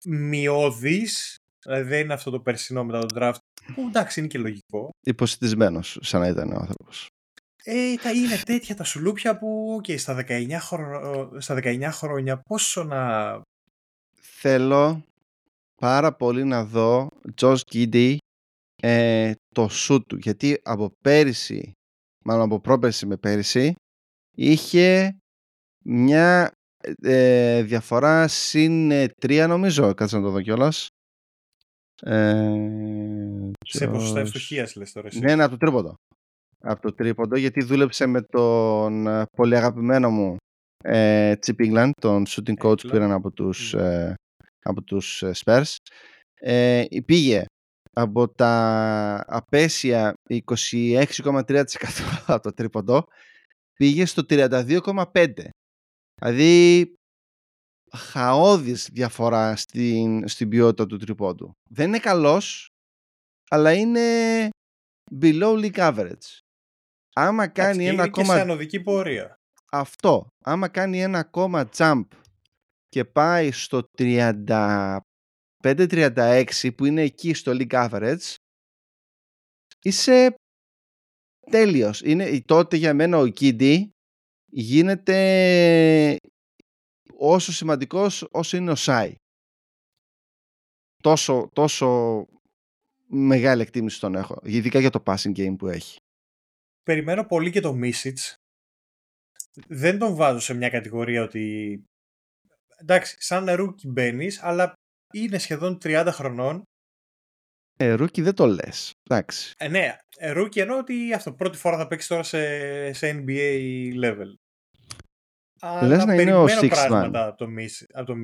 μειώδης, 0.05 1.37
δηλαδή 1.65 1.89
δεν 1.89 2.01
είναι 2.01 2.13
αυτό 2.13 2.31
το 2.31 2.41
περσινό 2.41 2.85
μετά 2.85 3.07
τον 3.07 3.19
draft, 3.21 3.39
που 3.75 3.87
εντάξει 3.89 4.21
είναι 4.21 4.29
και 4.29 4.39
λογικό. 4.39 4.91
Υποσυτισμένος 5.01 5.99
σαν 6.03 6.21
να 6.21 6.29
ήταν 6.29 6.53
ο 6.53 6.57
άνθρωπος. 6.57 7.07
Ε, 7.65 7.95
τα 7.95 8.13
είναι 8.13 8.37
τέτοια 8.37 8.75
τα 8.75 8.85
σουλούπια 8.85 9.39
που 9.39 9.81
okay, 9.83 9.99
στα, 9.99 10.25
19 10.29 10.59
στα 11.39 11.55
19 11.63 11.89
χρόνια 11.93 12.39
πόσο 12.39 12.85
να... 12.85 13.41
Θέλω 14.21 15.05
πάρα 15.81 16.15
πολύ 16.15 16.45
να 16.45 16.65
δω 16.65 17.09
Josh 17.41 17.61
Giddy 17.73 18.17
ε, 18.83 19.33
το 19.55 19.69
σου 19.69 20.03
του 20.03 20.17
γιατί 20.17 20.61
από 20.63 20.93
πέρυσι 21.03 21.73
μάλλον 22.25 22.45
από 22.45 22.61
πρόπερσι 22.61 23.07
με 23.07 23.17
πέρυσι 23.17 23.75
είχε 24.37 25.17
μια 25.85 26.53
ε, 27.03 27.63
διαφορά 27.63 28.29
συν 28.29 28.91
3 28.93 29.45
νομίζω 29.49 29.95
κάτσε 29.95 30.17
να 30.17 30.23
το 30.23 30.31
δω 30.31 30.41
κιόλας 30.41 30.89
ε, 32.03 33.51
σε 33.65 33.89
ποσοστά 33.89 34.21
ευστοχίας 34.21 34.77
λες 34.77 34.93
τώρα 34.93 35.07
εσύ. 35.07 35.19
Ναι, 35.19 35.35
ναι, 35.37 35.43
από 35.43 35.53
το 35.53 35.57
τρίποντο. 35.59 35.95
Από 36.59 36.83
το 36.83 36.95
τρίποντο, 36.95 37.37
γιατί 37.37 37.65
δούλεψε 37.65 38.07
με 38.07 38.23
τον 38.23 39.07
ε, 39.07 39.25
πολύ 39.37 39.57
αγαπημένο 39.57 40.11
μου 40.11 40.37
ε, 40.85 41.33
Chip 41.47 41.67
England, 41.67 41.91
τον 42.01 42.25
shooting 42.29 42.67
coach 42.67 42.81
που 42.81 42.89
πήραν 42.89 43.13
από 43.13 43.31
τους, 43.31 43.73
ναι. 43.75 43.83
ε, 43.83 44.15
από 44.63 44.83
τους 44.83 45.23
ε, 45.23 45.33
Spurs. 45.45 45.75
Ε, 46.35 46.85
πήγε 47.05 47.45
από 47.93 48.29
τα 48.29 49.25
απέσια 49.27 50.15
26,3% 50.29 51.65
από 52.27 52.43
το 52.43 52.53
τρίποντο 52.55 53.05
πήγε 53.73 54.05
στο 54.05 54.23
32,5%. 54.29 55.05
Δηλαδή 56.23 56.95
χαόδης 57.97 58.89
διαφορά 58.93 59.57
στην, 59.57 60.29
στην 60.29 60.49
ποιότητα 60.49 60.87
του 60.87 60.97
τρίποντου. 60.97 61.53
Δεν 61.71 61.89
είναι 61.89 61.99
καλός, 61.99 62.69
αλλά 63.51 63.73
είναι 63.73 64.49
below 65.21 65.65
league 65.65 65.79
average. 65.79 66.39
Άμα 67.15 67.49
κάνει 67.49 67.87
ένα 67.87 68.03
ακόμα... 68.03 68.55
Και 68.55 68.69
σε 68.69 68.81
πορεία. 68.81 69.35
Αυτό. 69.73 70.27
Άμα 70.45 70.69
κάνει 70.69 71.03
ένα 71.03 71.19
ακόμα 71.19 71.69
jump 71.77 72.05
και 72.89 73.05
πάει 73.05 73.53
στο 73.53 73.83
35-36 73.99 75.01
που 76.77 76.85
είναι 76.85 77.03
εκεί 77.03 77.35
στο 77.35 77.53
league 77.55 77.89
average 77.89 78.35
είσαι 79.83 80.35
τέλειος. 81.51 82.01
Είναι, 82.01 82.41
τότε 82.41 82.77
για 82.77 82.95
μένα 82.95 83.19
ο 83.19 83.25
Kiddy 83.25 83.89
γίνεται 84.55 86.17
όσο 87.17 87.53
σημαντικός 87.53 88.29
όσο 88.31 88.57
είναι 88.57 88.71
ο 88.71 88.75
Σάι. 88.75 89.15
Τόσο, 91.03 91.49
τόσο 91.53 92.27
μεγάλη 93.07 93.63
εκτίμηση 93.63 94.01
τον 94.01 94.15
έχω. 94.15 94.41
Ειδικά 94.43 94.79
για 94.81 94.91
το 94.91 95.03
passing 95.07 95.37
game 95.37 95.55
που 95.59 95.69
έχει. 95.69 95.97
Περιμένω 96.83 97.25
πολύ 97.25 97.51
και 97.51 97.61
το 97.61 97.79
Misic. 97.83 98.15
Δεν 99.67 99.99
τον 99.99 100.15
βάζω 100.15 100.39
σε 100.39 100.55
μια 100.55 100.69
κατηγορία 100.69 101.23
ότι 101.23 101.85
εντάξει, 102.77 103.17
σαν 103.19 103.51
rookie 103.51 103.89
μπαίνεις, 103.89 104.43
αλλά 104.43 104.73
είναι 105.13 105.39
σχεδόν 105.39 105.79
30 105.83 106.09
χρονών. 106.13 106.63
Ε, 107.79 107.93
rookie 107.93 108.23
δεν 108.23 108.35
το 108.35 108.47
λες. 108.47 108.93
Εντάξει. 109.03 109.53
Ε, 109.57 109.69
ναι, 109.69 109.97
ε, 110.17 110.31
rookie 110.31 110.61
εννοώ 110.61 110.79
ότι 110.79 111.13
αυτό 111.13 111.33
πρώτη 111.33 111.59
φορά 111.59 111.77
θα 111.77 111.87
παίξεις 111.87 112.09
τώρα 112.09 112.23
σε, 112.23 112.93
σε 112.93 113.25
NBA 113.27 113.93
level. 114.05 114.35
Λες 115.63 116.05
να 116.05 116.15
είναι 116.15 116.35
ο 116.35 116.45
sixth 116.45 116.91
man. 116.91 117.11
από 117.13 117.37
το, 117.37 117.45
από 117.93 118.07
το 118.07 118.15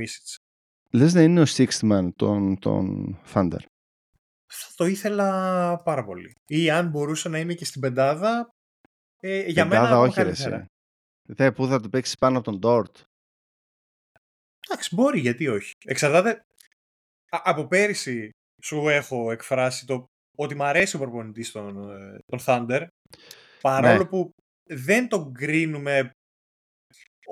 Λες 0.90 1.14
να 1.14 1.22
είναι 1.22 1.40
ο 1.40 1.44
sixth 1.46 1.92
man 1.92 2.08
τον, 2.16 2.58
των 2.58 3.18
Thunder. 3.34 3.60
Θα 4.46 4.68
το 4.76 4.86
ήθελα 4.86 5.82
πάρα 5.82 6.04
πολύ. 6.04 6.32
Ή 6.46 6.70
αν 6.70 6.88
μπορούσε 6.88 7.28
να 7.28 7.38
είναι 7.38 7.54
και 7.54 7.64
στην 7.64 7.80
πεντάδα, 7.80 8.48
ε, 9.20 9.46
για 9.46 9.68
πεντάδα 9.68 9.88
μένα 9.88 9.98
όχι 9.98 10.22
ρε 10.22 10.66
Δε, 11.30 11.52
πού 11.52 11.66
θα 11.66 11.80
το 11.80 11.88
παίξεις 11.88 12.14
πάνω 12.14 12.38
από 12.38 12.50
τον 12.50 12.60
Dort. 12.62 13.02
Εντάξει, 14.68 14.94
μπορεί, 14.94 15.20
γιατί 15.20 15.48
όχι. 15.48 15.72
Εξαρτάται. 15.84 16.42
από 17.28 17.66
πέρυσι 17.66 18.30
σου 18.62 18.88
έχω 18.88 19.30
εκφράσει 19.30 19.86
το 19.86 20.04
ότι 20.36 20.54
μου 20.54 20.64
αρέσει 20.64 20.96
ο 20.96 20.98
προπονητής 20.98 21.50
των, 21.50 21.90
ε, 21.90 22.18
τον 22.26 22.38
Thunder. 22.46 22.86
Παρόλο 23.60 23.98
ναι. 23.98 24.08
που 24.08 24.30
δεν 24.64 25.08
τον 25.08 25.32
κρίνουμε 25.32 26.12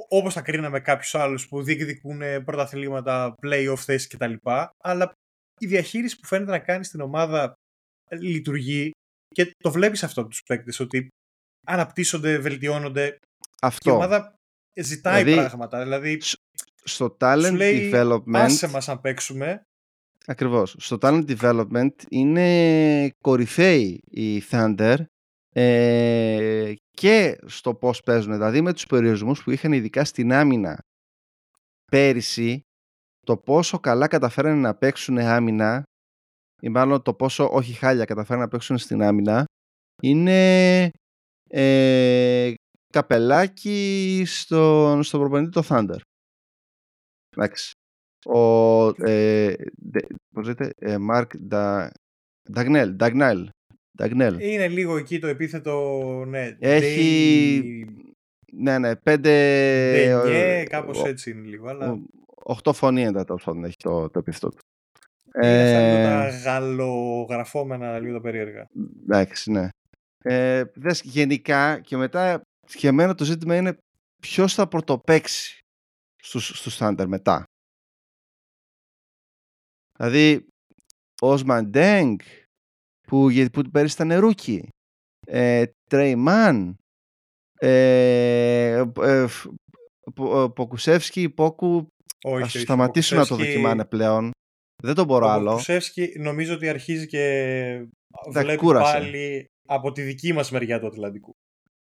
όπως 0.08 0.34
θα 0.34 0.40
κρίναμε 0.40 0.80
κάποιους 0.80 1.14
άλλους 1.14 1.48
που 1.48 1.62
διεκδικούν 1.62 2.20
πρωταθλήματα, 2.44 3.34
play-off 3.42 3.76
θέσεις 3.76 4.08
κτλ. 4.08 4.34
Αλλά 4.84 5.12
η 5.60 5.66
διαχείριση 5.66 6.18
που 6.20 6.26
φαίνεται 6.26 6.50
να 6.50 6.58
κάνει 6.58 6.84
στην 6.84 7.00
ομάδα 7.00 7.54
λειτουργεί 8.10 8.90
και 9.34 9.52
το 9.58 9.70
βλέπεις 9.70 10.02
αυτό 10.02 10.20
από 10.20 10.30
τους 10.30 10.42
παίκτες 10.42 10.80
ότι 10.80 11.08
αναπτύσσονται, 11.66 12.38
βελτιώνονται 12.38 13.18
αυτό. 13.60 13.78
και 13.82 13.90
η 13.90 13.92
ομάδα 13.92 14.34
ζητάει 14.80 15.22
δηλαδή, 15.22 15.40
πράγματα. 15.40 15.82
Δηλαδή, 15.82 16.20
στο 16.84 17.16
talent 17.20 17.52
λέει, 17.54 17.90
development 17.94 18.36
άσε 18.36 18.68
μας 18.68 18.86
να 18.86 18.98
παίξουμε 18.98 19.62
Ακριβώς. 20.26 20.76
Στο 20.78 20.98
talent 21.00 21.36
development 21.36 21.94
είναι 22.08 23.10
κορυφαίοι 23.22 24.00
οι 24.10 24.42
Thunder 24.50 24.96
ε, 25.58 26.74
και 26.90 27.38
στο 27.46 27.74
πώς 27.74 28.02
παίζουν. 28.02 28.32
Δηλαδή 28.32 28.60
με 28.60 28.72
τους 28.72 28.86
περιορισμούς 28.86 29.42
που 29.42 29.50
είχαν 29.50 29.72
ειδικά 29.72 30.04
στην 30.04 30.32
άμυνα 30.32 30.78
πέρυσι, 31.90 32.60
το 33.26 33.36
πόσο 33.36 33.78
καλά 33.78 34.06
καταφέρανε 34.06 34.60
να 34.60 34.74
παίξουν 34.74 35.18
άμυνα 35.18 35.82
ή 36.62 36.68
μάλλον 36.68 37.02
το 37.02 37.14
πόσο 37.14 37.48
όχι 37.52 37.72
χάλια 37.72 38.04
καταφέρανε 38.04 38.44
να 38.44 38.50
παίξουν 38.50 38.78
στην 38.78 39.02
άμυνα 39.02 39.44
είναι 40.02 40.90
ε, 41.50 42.54
καπελάκι 42.92 44.22
στον, 44.26 45.02
στον 45.02 45.20
προπονητή 45.20 45.50
το 45.50 45.62
Thunder. 45.68 46.00
Εντάξει. 47.36 47.70
Ο 48.24 48.88
ε, 48.88 49.54
πώς 50.34 50.46
λέτε, 50.46 50.70
ε, 50.76 50.96
Mark 51.10 51.26
Dagnell, 52.54 52.96
Dagnell, 52.96 53.46
Dagnell. 53.98 54.36
Είναι 54.38 54.68
λίγο 54.68 54.96
εκεί 54.96 55.18
το 55.18 55.26
επίθετο, 55.26 56.24
ναι. 56.26 56.56
Έχει, 56.58 57.86
ναι, 58.52 58.78
ναι, 58.78 58.96
πέντε... 58.96 59.30
Ντενιέ, 59.92 60.64
κάπως 60.64 61.04
έτσι 61.04 61.30
είναι 61.30 61.48
λίγο, 61.48 61.68
αλλά... 61.68 61.98
Οχτώ 62.48 62.72
φωνή 62.72 63.00
είναι 63.00 63.24
τέλο 63.24 63.40
πάντων 63.44 63.64
έχει 63.64 63.76
το, 63.76 64.10
το 64.10 64.18
επίθετο 64.18 64.48
του. 64.48 64.58
Είναι 65.42 65.70
ε, 65.70 66.04
τα 66.04 66.28
γαλλογραφόμενα 66.28 67.98
λίγο 67.98 68.14
τα 68.14 68.20
περίεργα. 68.20 68.66
Εντάξει, 69.02 69.50
ναι. 69.50 69.68
Ε, 70.18 70.64
δες, 70.74 71.00
γενικά 71.02 71.80
και 71.80 71.96
μετά 71.96 72.40
για 72.74 72.92
μένα 72.92 73.14
το 73.14 73.24
ζήτημα 73.24 73.56
είναι 73.56 73.78
ποιος 74.22 74.54
θα 74.54 74.68
πρωτοπαίξει 74.68 75.60
στους, 76.16 76.46
στους 76.46 76.78
Thunder 76.80 77.04
μετά. 77.06 77.44
Δηλαδή, 79.98 80.46
ο 81.20 81.62
Ντέγκ 81.62 82.18
που, 83.06 83.30
που 83.52 83.62
πέρυσι 83.70 84.02
ήταν 84.02 84.20
ρούκι, 84.20 84.68
ε, 85.26 85.64
Τρέιμαν, 85.90 86.76
ε, 87.58 88.84
ε, 89.00 89.26
Ποκουσέφσκι, 90.54 91.30
Πόκου, 91.30 91.86
όχι, 92.24 92.42
ας 92.42 92.52
σταματήσουν 92.52 93.18
να 93.18 93.26
το 93.26 93.36
δοκιμάνε 93.36 93.84
πλέον. 93.84 94.30
Δεν 94.82 94.94
το 94.94 95.04
μπορώ 95.04 95.26
άλλο. 95.26 95.48
Ο 95.48 95.50
Ποκουσέφσκι 95.50 96.12
νομίζω 96.18 96.54
ότι 96.54 96.68
αρχίζει 96.68 97.06
και 97.06 97.86
βλέπει 98.32 98.56
κούρασε. 98.56 98.92
πάλι 98.92 99.46
από 99.68 99.92
τη 99.92 100.02
δική 100.02 100.32
μας 100.32 100.50
μεριά 100.50 100.80
του 100.80 100.86
Ατλαντικού. 100.86 101.32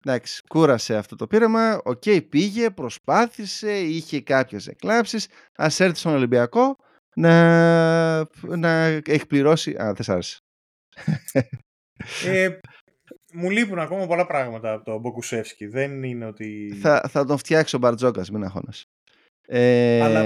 Εντάξει, 0.05 0.41
κούρασε 0.49 0.95
αυτό 0.95 1.15
το 1.15 1.27
πείραμα. 1.27 1.81
Οκ, 1.83 2.03
πήγε, 2.29 2.69
προσπάθησε, 2.69 3.79
είχε 3.79 4.21
κάποιες 4.21 4.67
εκλάψεις. 4.67 5.27
Ας 5.57 5.79
έρθει 5.79 5.99
στον 5.99 6.13
Ολυμπιακό 6.13 6.75
να, 7.15 8.17
να 8.57 8.83
έχει 8.85 9.25
πληρώσει... 9.27 9.71
Α, 9.71 9.93
δεν 9.93 10.03
σ' 10.03 10.09
άρεσε. 10.09 10.37
Ε, 12.25 12.59
μου 13.33 13.49
λείπουν 13.49 13.79
ακόμα 13.79 14.07
πολλά 14.07 14.25
πράγματα 14.25 14.73
από 14.73 14.85
τον 14.85 14.99
Μποκουσεύσκι. 14.99 15.65
Δεν 15.65 16.03
είναι 16.03 16.25
ότι... 16.25 16.77
Θα, 16.81 17.09
θα 17.09 17.25
τον 17.25 17.37
φτιάξει 17.37 17.75
ο 17.75 17.79
Μπαρτζόκας, 17.79 18.29
μην 18.29 18.43
αγχώνεσαι. 18.43 18.83
Ε... 19.47 20.01
Αλλά 20.01 20.23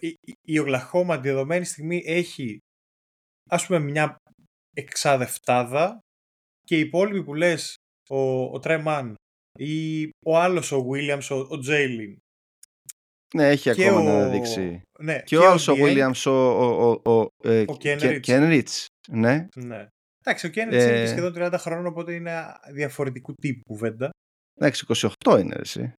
η, 0.00 0.16
η 0.40 0.58
Ογλαχώμα 0.58 1.20
τη 1.20 1.28
δεδομένη 1.28 1.64
στιγμή 1.64 2.02
έχει 2.06 2.58
ας 3.50 3.66
πούμε 3.66 3.78
μια 3.78 4.16
εξάδευτάδα 4.76 5.98
και 6.62 6.76
οι 6.76 6.80
υπόλοιποι 6.80 7.24
που 7.24 7.34
λες 7.34 7.74
ο, 8.08 8.44
ο 8.44 8.58
Τρέμαν 8.58 9.14
ή 9.58 10.08
ο 10.26 10.38
άλλος 10.38 10.72
ο 10.72 10.86
Williams, 10.90 11.26
ο, 11.30 11.34
ο 11.34 11.58
Τζέιλιν 11.58 12.16
ναι, 13.34 13.48
έχει 13.48 13.70
ακόμα 13.70 14.00
ο... 14.00 14.02
να 14.02 14.28
δείξει. 14.28 14.82
Ναι, 14.98 15.16
και, 15.16 15.22
και 15.24 15.36
ο 15.36 15.48
άλλος 15.48 15.68
ο 15.68 15.74
Williams, 15.78 16.22
ο, 16.24 16.30
ο, 16.30 16.90
ο, 17.04 17.12
ο, 17.12 17.28
ε, 17.42 17.60
ο 17.60 17.76
Kenrich. 18.26 18.84
Ναι. 19.08 19.46
ναι. 19.56 19.88
Εντάξει, 20.26 20.46
ο 20.46 20.50
Kenrich 20.54 20.72
ε... 20.72 20.98
είναι 20.98 21.06
σχεδόν 21.06 21.32
30 21.36 21.54
χρόνων, 21.58 21.86
οπότε 21.86 22.14
είναι 22.14 22.56
διαφορετικού 22.72 23.34
τύπου 23.34 23.62
κουβέντα. 23.66 24.10
Εντάξει, 24.54 24.86
28 25.22 25.38
είναι 25.40 25.56
εσύ. 25.58 25.92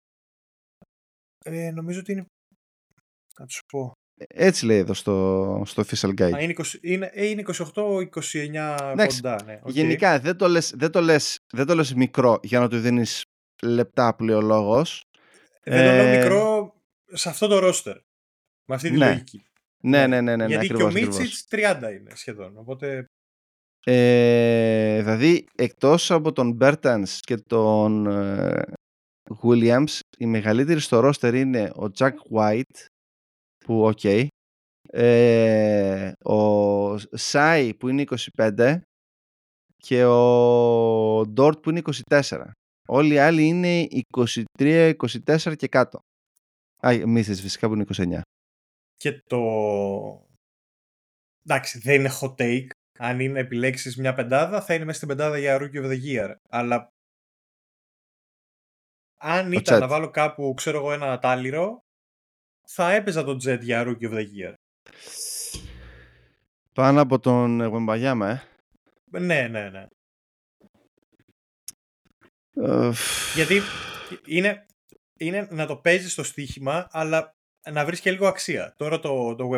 Ε, 1.46 1.72
νομίζω 1.72 2.00
ότι 2.00 2.12
είναι... 2.12 2.26
Θα 3.34 3.46
σου 3.48 3.62
πω. 3.72 3.94
Έτσι 4.28 4.66
λέει 4.66 4.78
εδώ 4.78 4.94
στο, 4.94 5.64
στο 5.66 5.84
official 5.84 6.10
guide. 6.10 6.34
Α, 6.34 6.42
είναι, 6.42 6.54
20, 6.58 6.64
είναι, 6.82 7.12
ε, 7.14 7.26
είναι 7.26 7.44
28-29 7.74 8.06
κοντά. 8.96 9.44
Ναι. 9.44 9.62
Okay. 9.64 9.72
Γενικά 9.72 10.20
δεν 10.20 10.38
το, 10.38 10.48
λες, 10.48 10.74
δεν, 10.76 10.92
το 10.92 11.02
λες, 11.02 11.40
δεν 11.54 11.66
το 11.66 11.76
λες 11.76 11.94
μικρό 11.94 12.40
για 12.44 12.60
να 12.60 12.70
του 12.70 12.80
δίνεις 12.80 13.24
λεπτά 13.62 14.16
πλειολόγος. 14.16 15.04
Δεν 15.64 15.86
το 15.86 15.94
λέω 15.94 16.06
ε, 16.06 16.18
μικρό 16.18 16.74
σε 17.14 17.30
αυτό 17.30 17.48
το 17.48 17.60
ρόστερ. 17.60 17.98
Με 18.66 18.76
αυτή 18.76 18.90
τη 18.90 18.98
ναι. 18.98 19.10
λογική. 19.10 19.46
Ναι, 19.84 20.08
ναι, 20.08 20.22
ναι. 20.22 20.36
ναι, 20.36 20.46
Γιατί 20.46 20.66
ακριβώς, 20.66 20.94
και 20.94 21.00
ο 21.00 21.02
Μίτσιτς 21.02 21.46
30 21.50 21.82
είναι 22.00 22.16
σχεδόν. 22.16 22.58
Οπότε... 22.58 23.06
Ε, 23.88 25.02
δηλαδή, 25.02 25.46
εκτός 25.56 26.12
από 26.12 26.32
τον 26.32 26.52
Μπέρτανς 26.52 27.20
και 27.20 27.38
τον 27.38 28.08
ε, 28.08 28.64
Williams, 29.42 30.00
η 30.18 30.26
μεγαλύτερη 30.26 30.80
στο 30.80 31.00
ρόστερ 31.00 31.34
είναι 31.34 31.72
ο 31.76 31.92
Jack 31.98 32.14
White, 32.32 32.86
που 33.66 33.86
OK, 33.86 34.00
okay, 34.02 34.28
ε, 34.88 36.12
ο 36.24 36.98
Σάι 36.98 37.74
που 37.74 37.88
είναι 37.88 38.04
25 38.38 38.80
και 39.78 40.06
ο 40.06 41.28
Ντόρτ 41.28 41.60
που 41.60 41.70
είναι 41.70 41.82
24. 42.10 42.50
Όλοι 42.88 43.14
οι 43.14 43.18
άλλοι 43.18 43.44
είναι 43.44 43.88
23, 44.60 44.94
24 45.26 45.56
και 45.56 45.68
κάτω. 45.68 46.00
Α, 46.88 47.08
Μίσες 47.08 47.42
φυσικά 47.42 47.68
που 47.68 47.74
είναι 47.74 47.86
29. 47.96 48.22
Και 48.96 49.22
το... 49.28 49.40
Εντάξει, 51.44 51.80
δεν 51.80 52.00
είναι 52.00 52.12
hot 52.22 52.36
take. 52.36 52.68
Αν 52.98 53.20
είναι 53.20 53.40
επιλέξεις 53.40 53.98
μια 53.98 54.14
πεντάδα, 54.14 54.62
θα 54.62 54.74
είναι 54.74 54.86
μέσα 54.86 54.98
στην 54.98 55.08
πεντάδα 55.08 55.38
για 55.38 55.58
Rookie 55.62 55.84
of 55.84 55.90
the 55.90 56.00
Year. 56.06 56.36
Αλλά 56.50 56.94
αν 59.18 59.52
ήταν 59.52 59.80
να 59.80 59.88
βάλω 59.88 60.10
κάπου, 60.10 60.54
ξέρω 60.54 60.78
εγώ, 60.78 60.92
ένα 60.94 61.20
τάλιρο, 61.20 61.80
θα 62.68 62.92
έπαιζα 62.92 63.24
τον 63.24 63.38
Jet 63.44 63.60
για 63.62 63.84
Rookie 63.88 64.12
of 64.12 64.14
the 64.14 64.26
Year. 64.38 64.54
Πάνω 66.74 67.02
από 67.02 67.20
τον 67.20 67.66
Γουεμπαγιάμα, 67.66 68.30
ε. 68.30 68.44
Ναι, 69.20 69.48
ναι, 69.48 69.70
ναι. 69.70 69.88
Γιατί 73.36 73.62
είναι, 74.26 74.66
είναι 75.20 75.48
να 75.52 75.66
το 75.66 75.78
παίζεις 75.78 76.12
στο 76.12 76.24
στοίχημα, 76.24 76.88
αλλά 76.92 77.32
να 77.72 77.86
βρεις 77.86 78.00
και 78.00 78.12
λίγο 78.12 78.28
αξία. 78.28 78.74
Τώρα 78.78 79.00
το, 79.00 79.36
το 79.36 79.50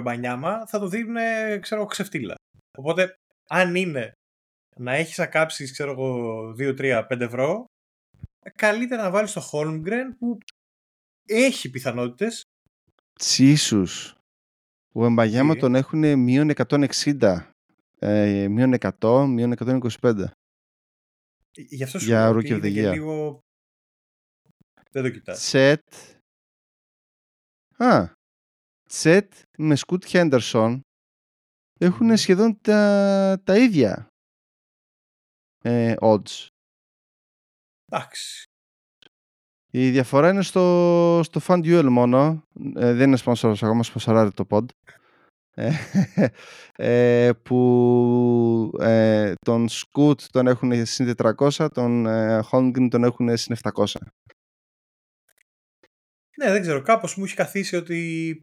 θα 0.67 0.79
το 0.79 0.87
δίνουν, 0.87 1.17
ξέρω 1.59 1.85
ξεφτύλα. 1.85 2.35
Οπότε, 2.77 3.17
αν 3.47 3.75
είναι 3.75 4.11
να 4.75 4.93
έχεις 4.93 5.19
ακάψεις, 5.19 5.71
ξέρω 5.71 5.91
εγώ, 5.91 6.53
2, 6.53 6.73
3, 6.73 7.05
5 7.09 7.21
ευρώ, 7.21 7.65
καλύτερα 8.55 9.03
να 9.03 9.11
βάλεις 9.11 9.33
το 9.33 9.49
Holmgren 9.51 10.15
που 10.17 10.37
έχει 11.25 11.69
πιθανότητες. 11.69 12.41
Τσίσους. 13.19 14.15
Ο 14.93 15.05
Εμπαγιάμα 15.05 15.55
τον 15.55 15.75
έχουν 15.75 16.19
μείον 16.19 16.49
160. 16.49 17.51
Ε, 17.99 18.47
μείον 18.47 18.73
100, 18.73 19.25
μείον 19.27 19.51
125. 19.51 20.31
Γι' 21.51 21.83
αυτό 21.83 21.99
σου 21.99 22.05
Για 22.05 22.29
λέω 22.29 22.37
ότι 22.37 22.69
λίγο 22.71 23.39
δεν 24.91 25.03
το 25.03 25.09
κοιτάς. 25.09 25.41
Σετ. 25.41 25.93
Α. 27.77 28.07
Σετ 28.89 29.33
με 29.57 29.75
Σκουτ 29.75 30.05
Χέντερσον 30.05 30.81
έχουν 31.77 32.17
σχεδόν 32.17 32.61
τα, 32.61 33.41
τα 33.43 33.57
ίδια 33.57 34.07
ε, 35.63 35.93
odds. 35.99 36.47
Εντάξει. 37.85 38.45
Η 39.71 39.89
διαφορά 39.89 40.29
είναι 40.29 40.41
στο, 40.41 41.21
στο 41.23 41.41
FanDuel 41.47 41.87
μόνο. 41.89 42.43
Ε, 42.75 42.93
δεν 42.93 43.07
είναι 43.07 43.17
sponsor 43.25 43.53
ακόμα, 43.61 43.83
σπονσοράρει 43.83 44.31
το 44.31 44.45
pod. 44.49 44.65
Ε, 45.51 45.71
ε, 47.27 47.31
που 47.43 48.77
ε, 48.79 49.33
τον 49.45 49.67
Scoot 49.69 50.21
τον 50.21 50.47
έχουν 50.47 50.85
συν 50.85 51.13
400, 51.17 51.67
τον 51.73 52.05
ε, 52.05 52.43
τον 52.89 53.03
έχουν 53.03 53.37
συν 53.37 53.55
700. 53.61 53.85
Ναι, 56.37 56.51
δεν 56.51 56.61
ξέρω. 56.61 56.81
Κάπως 56.81 57.15
μου 57.15 57.23
έχει 57.23 57.35
καθίσει 57.35 57.75
ότι 57.75 58.39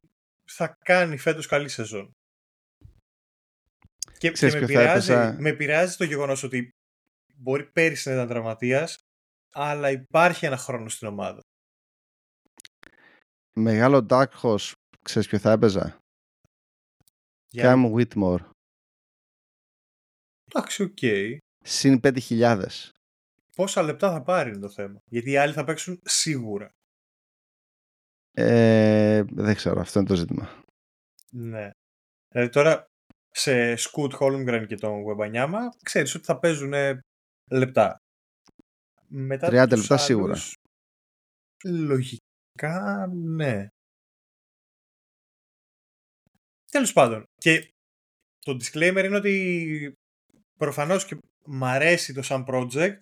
θα 0.51 0.77
κάνει 0.85 1.17
φέτος 1.17 1.47
καλή 1.47 1.69
σεζόν. 1.69 2.13
Και, 4.19 4.31
και 4.31 4.47
με, 4.47 4.67
πειράζει, 4.67 5.13
έπαιζα... 5.13 5.37
με 5.41 5.53
πειράζει 5.53 5.97
το 5.97 6.05
γεγονός 6.05 6.43
ότι 6.43 6.69
μπορεί 7.37 7.65
πέρυσι 7.65 8.09
να 8.09 8.15
ήταν 8.15 8.29
τραυματίας, 8.29 8.99
αλλά 9.53 9.91
υπάρχει 9.91 10.47
ένα 10.47 10.57
χρόνο 10.57 10.89
στην 10.89 11.09
ομάδα. 11.09 11.41
Μεγάλο 13.53 14.07
Dark 14.11 14.31
Horse, 14.43 14.73
ξέρεις 15.03 15.29
ποιο 15.29 15.39
θα 15.39 15.51
έπαιζα; 15.51 15.99
Cam 17.57 17.93
Whitmore. 17.95 18.51
Εντάξει, 20.45 20.83
OK. 20.83 20.99
Okay. 21.01 21.37
Συν 21.65 22.01
5.000. 22.03 22.67
Πόσα 23.57 23.83
λεπτά 23.83 24.11
θα 24.13 24.23
πάρει 24.23 24.51
είναι 24.51 24.59
το 24.59 24.71
θέμα. 24.71 25.01
Γιατί 25.05 25.31
οι 25.31 25.37
άλλοι 25.37 25.53
θα 25.53 25.65
παίξουν 25.65 26.01
σίγουρα. 26.05 26.71
Ε, 28.33 29.23
δεν 29.23 29.55
ξέρω, 29.55 29.81
αυτό 29.81 29.99
είναι 29.99 30.09
το 30.09 30.15
ζήτημα. 30.15 30.63
Ναι. 31.31 31.71
Δηλαδή 32.29 32.53
τώρα 32.53 32.87
σε 33.37 33.77
Σκουτ, 33.77 34.13
Χόλμγκρεν 34.13 34.67
και 34.67 34.77
τον 34.77 35.01
Γουεμπανιάμα, 35.01 35.69
ξέρεις 35.83 36.15
ότι 36.15 36.25
θα 36.25 36.39
παίζουν 36.39 36.73
λεπτά. 37.51 37.97
Μετά 39.07 39.47
30 39.47 39.51
λεπτά 39.51 39.95
άλλους, 39.95 40.03
σίγουρα. 40.03 40.37
Λογικά, 41.65 43.07
ναι. 43.13 43.69
Τέλος 46.71 46.93
πάντων. 46.93 47.25
Και 47.35 47.71
το 48.39 48.53
disclaimer 48.53 49.03
είναι 49.05 49.17
ότι 49.17 49.93
προφανώς 50.59 51.05
και 51.05 51.19
μ' 51.47 51.65
αρέσει 51.65 52.15
το 52.15 52.23
σαν 52.23 52.45
project. 52.49 53.01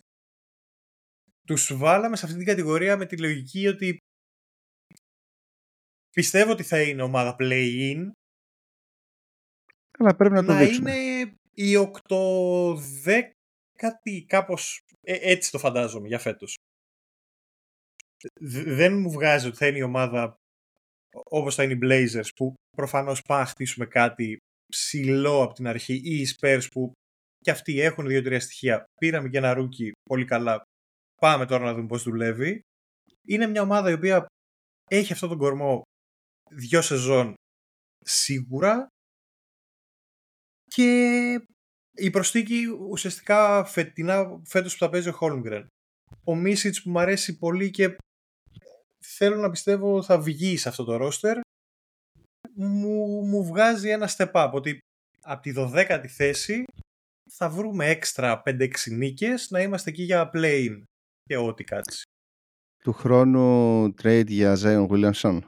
Τους 1.47 1.77
βάλαμε 1.77 2.17
σε 2.17 2.25
αυτή 2.25 2.37
την 2.37 2.47
κατηγορία 2.47 2.97
με 2.97 3.07
τη 3.07 3.19
λογική 3.19 3.67
ότι 3.67 3.97
πιστεύω 6.11 6.53
ότι 6.53 6.63
θα 6.63 6.83
είναι 6.83 7.03
ομάδα 7.03 7.37
play-in. 7.39 8.11
Αλλά 9.99 10.17
πρέπει 10.17 10.35
να 10.35 10.45
το 10.45 10.53
να 10.53 10.63
είναι 10.63 11.37
η 11.55 11.73
8-10 12.09 13.31
κάτι 13.79 14.25
κάπως 14.29 14.81
ε, 15.01 15.19
έτσι 15.21 15.51
το 15.51 15.59
φαντάζομαι 15.59 16.09
για 16.09 16.19
φέτος. 16.19 16.55
Δεν 18.67 18.99
μου 18.99 19.11
βγάζει 19.11 19.47
ότι 19.47 19.57
θα 19.57 19.67
είναι 19.67 19.79
η 19.79 19.83
ομάδα 19.83 20.37
όπως 21.13 21.55
θα 21.55 21.63
είναι 21.63 21.73
οι 21.73 21.79
Blazers 21.83 22.29
που 22.37 22.55
προφανώς 22.77 23.23
πάμε 23.23 23.41
να 23.43 23.47
χτίσουμε 23.47 23.87
κάτι 23.87 24.37
ψηλό 24.73 25.43
από 25.43 25.55
την 25.55 25.67
αρχή 25.67 25.95
ή 25.95 26.21
οι 26.21 26.27
Spurs 26.37 26.67
που 26.71 26.93
και 27.39 27.51
αυτοί 27.51 27.81
έχουν 27.81 28.07
δύο-τρία 28.07 28.41
στοιχεία. 28.41 28.85
Πήραμε 29.01 29.29
και 29.29 29.39
ένα 29.39 29.55
rookie 29.55 29.93
πολύ 30.09 30.25
καλά. 30.25 30.63
Πάμε 31.21 31.47
τώρα 31.47 31.65
να 31.65 31.75
δούμε 31.75 31.87
πώς 31.87 32.03
δουλεύει. 32.03 32.61
Είναι 33.27 33.47
μια 33.47 33.63
ομάδα 33.63 33.91
η 33.91 33.93
οποία 33.93 34.27
έχει 34.91 35.13
αυτόν 35.13 35.29
τον 35.29 35.39
κορμό 35.39 35.83
δυο 36.51 36.83
σεζόν 36.83 37.35
σίγουρα 38.05 38.87
και 40.75 41.47
η 41.97 42.11
προστίκη 42.11 42.65
ουσιαστικά 42.91 43.65
φετινά, 43.65 44.41
φέτος 44.45 44.73
που 44.73 44.79
θα 44.79 44.91
παίζει 44.91 45.09
ο 45.09 45.13
Χόλμγκρεν. 45.13 45.67
Ο 46.25 46.35
Μίσιτς 46.35 46.83
που 46.83 46.91
μου 46.91 47.01
αρέσει 47.01 47.39
πολύ 47.39 47.71
και 47.71 47.97
θέλω 49.05 49.37
να 49.37 49.51
πιστεύω 49.51 50.03
θα 50.03 50.21
βγει 50.21 50.57
σε 50.57 50.69
αυτό 50.69 50.85
το 50.85 50.97
ρόστερ 50.97 51.41
μου, 52.55 53.25
μου 53.25 53.45
βγάζει 53.45 53.89
ένα 53.89 54.09
step 54.17 54.33
up 54.33 54.51
ότι 54.53 54.79
από 55.23 55.43
τη 55.43 55.53
12η 55.57 56.07
θέση 56.07 56.65
θα 57.31 57.49
βρούμε 57.49 57.87
έξτρα 57.87 58.43
5-6 58.47 58.69
νίκες 58.91 59.51
να 59.51 59.61
είμαστε 59.61 59.91
εκεί 59.91 60.03
για 60.03 60.31
play 60.35 60.83
και 61.23 61.37
ό,τι 61.37 61.65
κάτσει. 61.65 62.03
Του 62.83 62.93
χρόνου 62.93 63.85
trade 64.03 64.27
για 64.27 64.57
Zion 64.59 64.89
Williamson. 64.89 65.41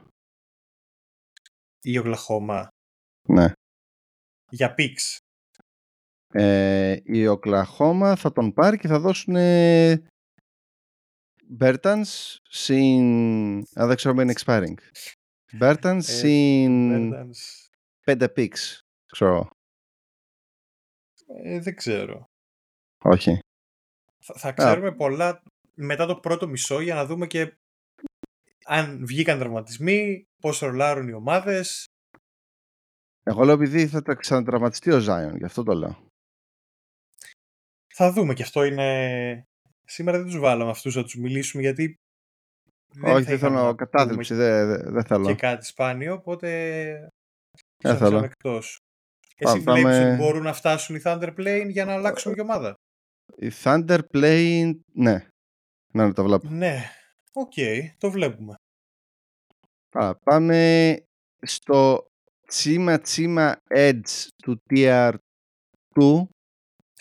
Ή 1.81 1.99
Οκλαχώμα. 1.99 2.69
Ναι. 3.29 3.53
Για 4.55 4.75
picks. 4.79 5.19
Ε, 6.33 6.97
η 7.05 7.27
Οκλαχώμα 7.27 8.17
θα 8.17 8.33
τον 8.33 8.53
πάρει 8.53 8.79
και 8.79 8.89
θα 8.89 8.99
δώσουν 8.99 9.35
Bertans 11.61 12.37
συν... 12.43 13.59
Α, 13.59 13.87
δεν 13.87 13.97
ξέρω 13.97 14.21
είναι 14.21 14.33
expiring. 14.37 14.75
Bertans 15.61 15.97
ε, 15.97 16.01
συν... 16.01 17.15
Πέντε 18.05 18.33
picks, 18.37 18.79
ξέρω. 19.07 19.51
Ε, 21.45 21.61
δεν 21.61 21.75
ξέρω. 21.75 22.25
Όχι. 23.05 23.39
Θα, 24.19 24.35
θα 24.35 24.53
ξέρουμε 24.53 24.95
πολλά 24.95 25.43
μετά 25.75 26.07
το 26.07 26.17
πρώτο 26.17 26.49
μισό 26.49 26.81
για 26.81 26.95
να 26.95 27.07
δούμε 27.07 27.27
και 27.27 27.57
αν 28.65 29.07
βγήκαν 29.07 29.39
τραυματισμοί, 29.39 30.27
πώς 30.41 30.59
ρολάρουν 30.59 31.09
οι 31.09 31.13
ομάδες. 31.13 31.85
Εγώ 33.27 33.45
λέω 33.45 33.55
επειδή 33.55 33.87
θα 33.87 34.03
τα 34.03 34.15
ξανατραυματιστεί 34.15 34.91
ο 34.91 34.99
Ζάιον, 34.99 35.37
γι' 35.37 35.45
αυτό 35.45 35.63
το 35.63 35.75
λέω. 35.75 36.09
Θα 37.95 38.13
δούμε 38.13 38.35
και 38.35 38.43
αυτό 38.43 38.65
είναι... 38.65 39.45
Σήμερα 39.85 40.19
δεν 40.19 40.27
τους 40.27 40.39
βάλαμε 40.39 40.71
αυτούς 40.71 40.95
να 40.95 41.03
τους 41.03 41.15
μιλήσουμε 41.15 41.63
γιατί 41.63 41.95
δεν 42.95 43.15
Όχι, 43.15 43.25
δεν 43.25 43.39
θέλω 43.39 43.75
κατάθλιψη, 43.75 44.35
δεν, 44.35 44.93
δεν 44.93 45.05
θέλω. 45.05 45.27
Και 45.27 45.35
κάτι 45.35 45.67
σπάνιο, 45.67 46.15
οπότε 46.15 47.11
δεν 47.83 47.97
θέλω. 47.97 48.19
Εκτός. 48.19 48.79
Εσύ 49.37 49.63
Πά, 49.63 49.73
βλέπεις 49.73 49.99
ότι 49.99 50.17
μπορούν 50.17 50.43
να 50.43 50.53
φτάσουν 50.53 50.97
οι 50.97 51.01
Thunder 51.05 51.35
Plane 51.39 51.67
για 51.71 51.85
να 51.85 51.93
αλλάξουν 51.93 52.35
και 52.35 52.41
ομάδα; 52.41 52.75
Οι 53.37 53.51
Thunder 53.63 54.01
Plane, 54.13 54.73
ναι. 54.93 55.27
Να 55.93 56.13
το 56.13 56.25
βλέπω. 56.25 56.49
Ναι, 56.49 56.91
OK, 57.33 57.53
okay, 57.57 57.81
το 57.99 58.11
βλέπουμε. 58.11 58.55
Α, 59.91 60.15
πάμε 60.17 60.97
στο 61.43 62.07
τσίμα 62.47 62.99
τσίμα 62.99 63.63
edge 63.69 64.29
του 64.43 64.63
Tier 64.71 65.13
2 66.01 66.27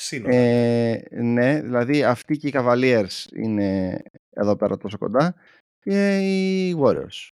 ε, 0.10 1.02
ναι, 1.12 1.62
δηλαδή 1.62 2.04
αυτοί 2.04 2.38
και 2.38 2.48
οι 2.48 2.52
Cavaliers 2.56 3.26
είναι 3.36 4.02
εδώ 4.30 4.56
πέρα 4.56 4.78
τόσο 4.78 4.98
κοντά 4.98 5.36
και 5.80 6.18
οι 6.18 6.76
Warriors. 6.80 7.30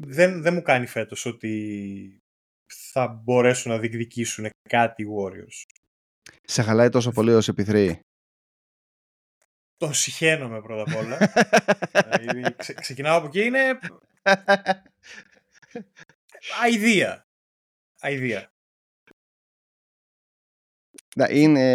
Δεν, 0.00 0.42
δεν 0.42 0.54
μου 0.54 0.62
κάνει 0.62 0.86
φέτος 0.86 1.26
ότι 1.26 2.20
θα 2.66 3.08
μπορέσουν 3.08 3.72
να 3.72 3.78
διεκδικήσουν 3.78 4.48
κάτι 4.68 5.02
οι 5.02 5.06
Warriors. 5.18 5.64
Σε 6.42 6.62
χαλάει 6.62 6.88
τόσο 6.88 7.10
πολύ 7.10 7.34
ως 7.34 7.48
επιθρή. 7.48 8.00
Τον 9.76 9.94
συχαίνομαι 9.94 10.60
πρώτα 10.60 10.82
απ' 10.82 10.96
όλα. 10.96 11.18
δηλαδή, 12.20 12.54
ξεκινάω 12.80 13.18
από 13.18 13.26
εκεί 13.26 13.44
είναι... 13.44 13.78
Αιδία. 16.64 17.26
Αιδία. 18.00 18.50
Είναι, 21.30 21.68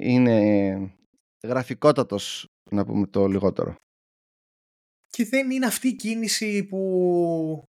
είναι 0.00 0.96
γραφικότατος, 1.42 2.48
να 2.70 2.84
πούμε 2.84 3.06
το 3.06 3.26
λιγότερο. 3.26 3.76
Και 5.08 5.24
δεν 5.24 5.50
είναι 5.50 5.66
αυτή 5.66 5.88
η 5.88 5.96
κίνηση 5.96 6.64
που... 6.64 7.64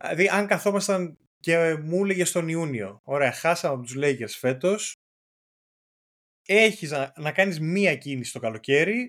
Δηλαδή, 0.00 0.28
αν 0.28 0.46
καθόμασταν 0.46 1.18
και 1.40 1.74
μου 1.74 2.04
έλεγε 2.04 2.24
στον 2.24 2.48
Ιούνιο, 2.48 3.00
ωραία, 3.04 3.32
χάσαμε 3.32 3.74
από 3.74 3.82
τους 3.82 3.96
Lakers 3.96 4.36
φέτος, 4.38 4.94
έχεις 6.46 6.90
να, 6.90 7.12
να 7.16 7.32
κάνεις 7.32 7.60
μία 7.60 7.96
κίνηση 7.96 8.32
το 8.32 8.38
καλοκαίρι, 8.38 9.08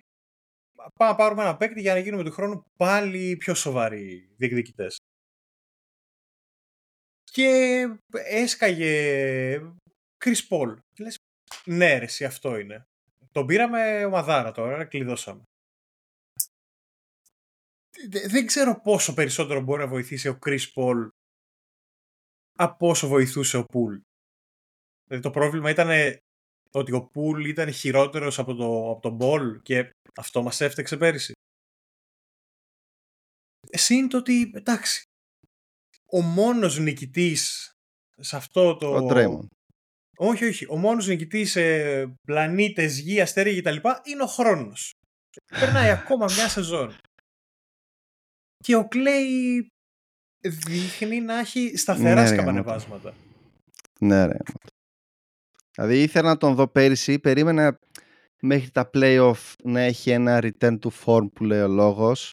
πάμε 0.93 1.11
να 1.11 1.15
πάρουμε 1.15 1.41
ένα 1.41 1.57
παίκτη 1.57 1.81
για 1.81 1.93
να 1.93 1.99
γίνουμε 1.99 2.23
του 2.23 2.31
χρόνου 2.31 2.63
πάλι 2.77 3.37
πιο 3.37 3.53
σοβαροί 3.53 4.29
διεκδικητές. 4.37 4.97
Και 7.23 7.81
έσκαγε 8.11 9.59
Chris 10.25 10.47
Paul. 10.49 10.77
λες, 10.99 11.17
ναι 11.65 11.97
ρε, 11.97 12.05
εσύ 12.05 12.25
αυτό 12.25 12.57
είναι. 12.57 12.83
Τον 13.31 13.45
πήραμε 13.45 14.05
ομαδάρα 14.05 14.51
τώρα, 14.51 14.85
κλειδώσαμε. 14.85 15.43
Δεν 18.27 18.45
ξέρω 18.45 18.81
πόσο 18.81 19.13
περισσότερο 19.13 19.61
μπορεί 19.61 19.81
να 19.81 19.87
βοηθήσει 19.87 20.27
ο 20.27 20.39
Chris 20.45 20.73
Paul 20.75 21.07
από 22.57 22.89
όσο 22.89 23.07
βοηθούσε 23.07 23.57
ο 23.57 23.65
Πουλ. 23.65 23.97
Δηλαδή 25.03 25.23
το 25.23 25.31
πρόβλημα 25.31 25.69
ήταν 25.69 25.89
ότι 26.71 26.91
ο 26.91 27.03
Πουλ 27.03 27.45
ήταν 27.45 27.71
χειρότερος 27.71 28.39
από, 28.39 28.55
το, 28.55 28.91
από 28.91 29.01
τον 29.01 29.17
Ball 29.21 29.61
και 29.63 29.89
αυτό 30.15 30.43
μας 30.43 30.61
έφτεξε 30.61 30.97
πέρυσι. 30.97 31.31
Εσύ 33.69 33.95
είναι 33.95 34.07
το 34.07 34.17
ότι, 34.17 34.51
εντάξει, 34.55 35.03
ο 36.11 36.21
μόνος 36.21 36.77
νικητής 36.77 37.71
σε 38.19 38.35
αυτό 38.35 38.75
το... 38.75 38.95
Ο 38.95 39.07
Draymond. 39.11 39.47
Όχι, 40.17 40.45
όχι. 40.45 40.65
Ο 40.69 40.77
μόνος 40.77 41.07
νικητής 41.07 41.51
σε 41.51 41.61
πλανήτες, 42.07 42.99
γη, 42.99 43.21
αστέρια 43.21 43.61
κτλ. 43.61 43.87
είναι 44.03 44.23
ο 44.23 44.27
χρόνος. 44.27 44.91
Περνάει 45.59 45.89
ακόμα 45.99 46.25
μια 46.25 46.49
σεζόν. 46.49 46.95
Και 48.57 48.75
ο 48.75 48.87
Κλέη 48.87 49.67
δείχνει 50.41 51.21
να 51.21 51.39
έχει 51.39 51.77
σταθερά 51.77 52.21
ναι, 52.21 52.27
σκαμπανεβάσματα. 52.27 53.13
Ναι, 53.99 54.25
ρε. 54.25 54.37
Δηλαδή 55.77 56.01
ήθελα 56.01 56.29
να 56.29 56.37
τον 56.37 56.55
δω 56.55 56.67
πέρυσι, 56.67 57.19
περίμενα 57.19 57.79
μέχρι 58.41 58.71
τα 58.71 58.89
playoff 58.93 59.53
να 59.63 59.79
έχει 59.79 60.09
ένα 60.09 60.39
return 60.41 60.79
to 60.79 60.89
form 61.05 61.31
που 61.33 61.43
λέει 61.43 61.61
ο 61.61 61.67
λόγος, 61.67 62.31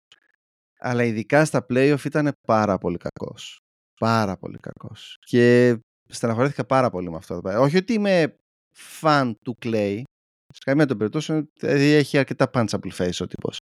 αλλά 0.79 1.05
ειδικά 1.05 1.45
στα 1.45 1.67
playoff 1.69 2.05
ήταν 2.05 2.33
πάρα 2.47 2.79
πολύ 2.79 2.97
κακός. 2.97 3.59
Πάρα 4.01 4.37
πολύ 4.37 4.59
κακός. 4.59 5.17
Και 5.21 5.77
στεναχωρέθηκα 6.09 6.65
πάρα 6.65 6.91
πολύ 6.91 7.11
με 7.11 7.17
αυτό. 7.17 7.41
Όχι 7.45 7.77
ότι 7.77 7.93
είμαι 7.93 8.37
φαν 8.77 9.39
του 9.45 9.59
Clay, 9.63 10.03
σε 10.53 10.61
καμία 10.65 10.87
των 10.87 10.99
περιπτώσεων, 10.99 11.51
δηλαδή 11.61 11.93
έχει 11.93 12.19
αρκετά 12.19 12.51
punchable 12.53 12.93
face 12.97 13.19
ο 13.21 13.27
τύπος. 13.27 13.59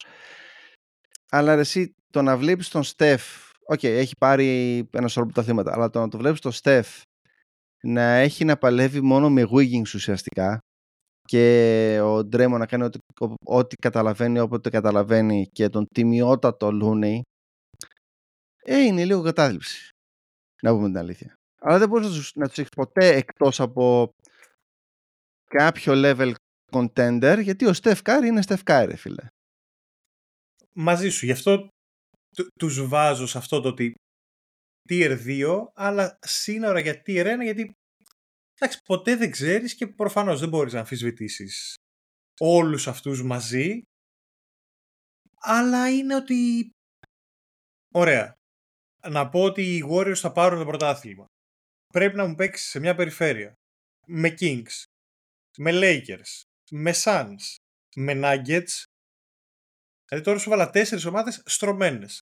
Αλλά 1.30 1.52
εσύ 1.52 1.94
το 2.12 2.22
να 2.22 2.36
βλέπεις 2.36 2.68
τον 2.68 2.82
Στεφ, 2.82 3.22
OK, 3.66 3.78
okay, 3.78 3.88
έχει 3.88 4.12
πάρει 4.18 4.78
ένα 4.92 5.08
σωρό 5.08 5.26
πρωταθλήματα, 5.34 5.72
αλλά 5.72 5.90
το 5.90 6.00
να 6.00 6.08
το 6.08 6.18
βλέπεις 6.18 6.40
τον 6.40 6.52
Στεφ 6.52 7.02
να 7.86 8.02
έχει 8.02 8.44
να 8.44 8.56
παλεύει 8.56 9.00
μόνο 9.00 9.30
με 9.30 9.48
Wiggins 9.50 9.94
ουσιαστικά 9.94 10.58
και 11.22 11.98
ο 12.02 12.24
Ντρέιμοντ 12.24 12.58
να 12.58 12.66
κάνει 12.66 12.84
ό,τι, 12.84 12.98
ό,τι 13.44 13.76
καταλαβαίνει 13.76 14.38
όποτε 14.38 14.70
καταλαβαίνει 14.70 15.46
και 15.52 15.68
τον 15.68 15.86
τιμιότατο 15.94 16.70
Looney 16.82 17.20
ε, 18.62 18.80
είναι 18.80 19.04
λίγο 19.04 19.22
κατάθλιψη. 19.22 19.90
Να 20.62 20.70
πούμε 20.70 20.86
την 20.86 20.98
αλήθεια. 20.98 21.34
Αλλά 21.60 21.78
δεν 21.78 21.88
μπορείς 21.88 22.08
να 22.08 22.14
τους, 22.14 22.32
να 22.34 22.48
τους 22.48 22.58
έχεις 22.58 22.70
ποτέ 22.70 23.16
εκτός 23.16 23.60
από 23.60 24.08
κάποιο 25.44 25.92
level 25.96 26.32
contender, 26.72 27.38
γιατί 27.42 27.66
ο 27.66 27.72
Steph 27.82 28.02
Curry 28.02 28.24
είναι 28.24 28.42
Steph 28.46 28.62
Curry, 28.64 28.94
φίλε. 28.96 29.26
Μαζί 30.72 31.08
σου. 31.08 31.24
Γι' 31.24 31.32
αυτό 31.32 31.68
τους 32.58 32.86
βάζω 32.88 33.26
σε 33.26 33.38
αυτό 33.38 33.60
το 33.60 33.68
ότι 33.68 33.94
tier 34.88 35.18
2, 35.26 35.70
αλλά 35.74 36.18
σύνορα 36.20 36.80
για 36.80 37.02
tier 37.06 37.38
1, 37.38 37.42
γιατί 37.42 37.72
εντάξει, 38.54 38.82
ποτέ 38.82 39.16
δεν 39.16 39.30
ξέρεις 39.30 39.74
και 39.74 39.86
προφανώς 39.86 40.40
δεν 40.40 40.48
μπορείς 40.48 40.72
να 40.72 40.78
αμφισβητήσεις 40.78 41.74
όλους 42.40 42.86
αυτούς 42.88 43.22
μαζί, 43.22 43.82
αλλά 45.40 45.90
είναι 45.90 46.14
ότι 46.14 46.70
ωραία. 47.94 48.34
Να 49.08 49.28
πω 49.28 49.42
ότι 49.42 49.76
οι 49.76 49.82
Warriors 49.90 50.16
θα 50.16 50.32
πάρουν 50.32 50.58
το 50.58 50.64
πρωτάθλημα. 50.64 51.26
Πρέπει 51.92 52.16
να 52.16 52.26
μου 52.26 52.34
παίξεις 52.34 52.68
σε 52.68 52.78
μια 52.78 52.94
περιφέρεια 52.94 53.54
με 54.06 54.34
Kings, 54.40 54.84
με 55.58 55.70
Lakers, 55.74 56.42
με 56.70 56.92
Suns, 57.04 57.56
με 57.96 58.12
Nuggets. 58.14 58.84
Δηλαδή 60.08 60.24
τώρα 60.24 60.38
σου 60.38 60.50
βάλα 60.50 60.70
τέσσερις 60.70 61.04
ομάδες 61.04 61.42
στρωμένες. 61.46 62.20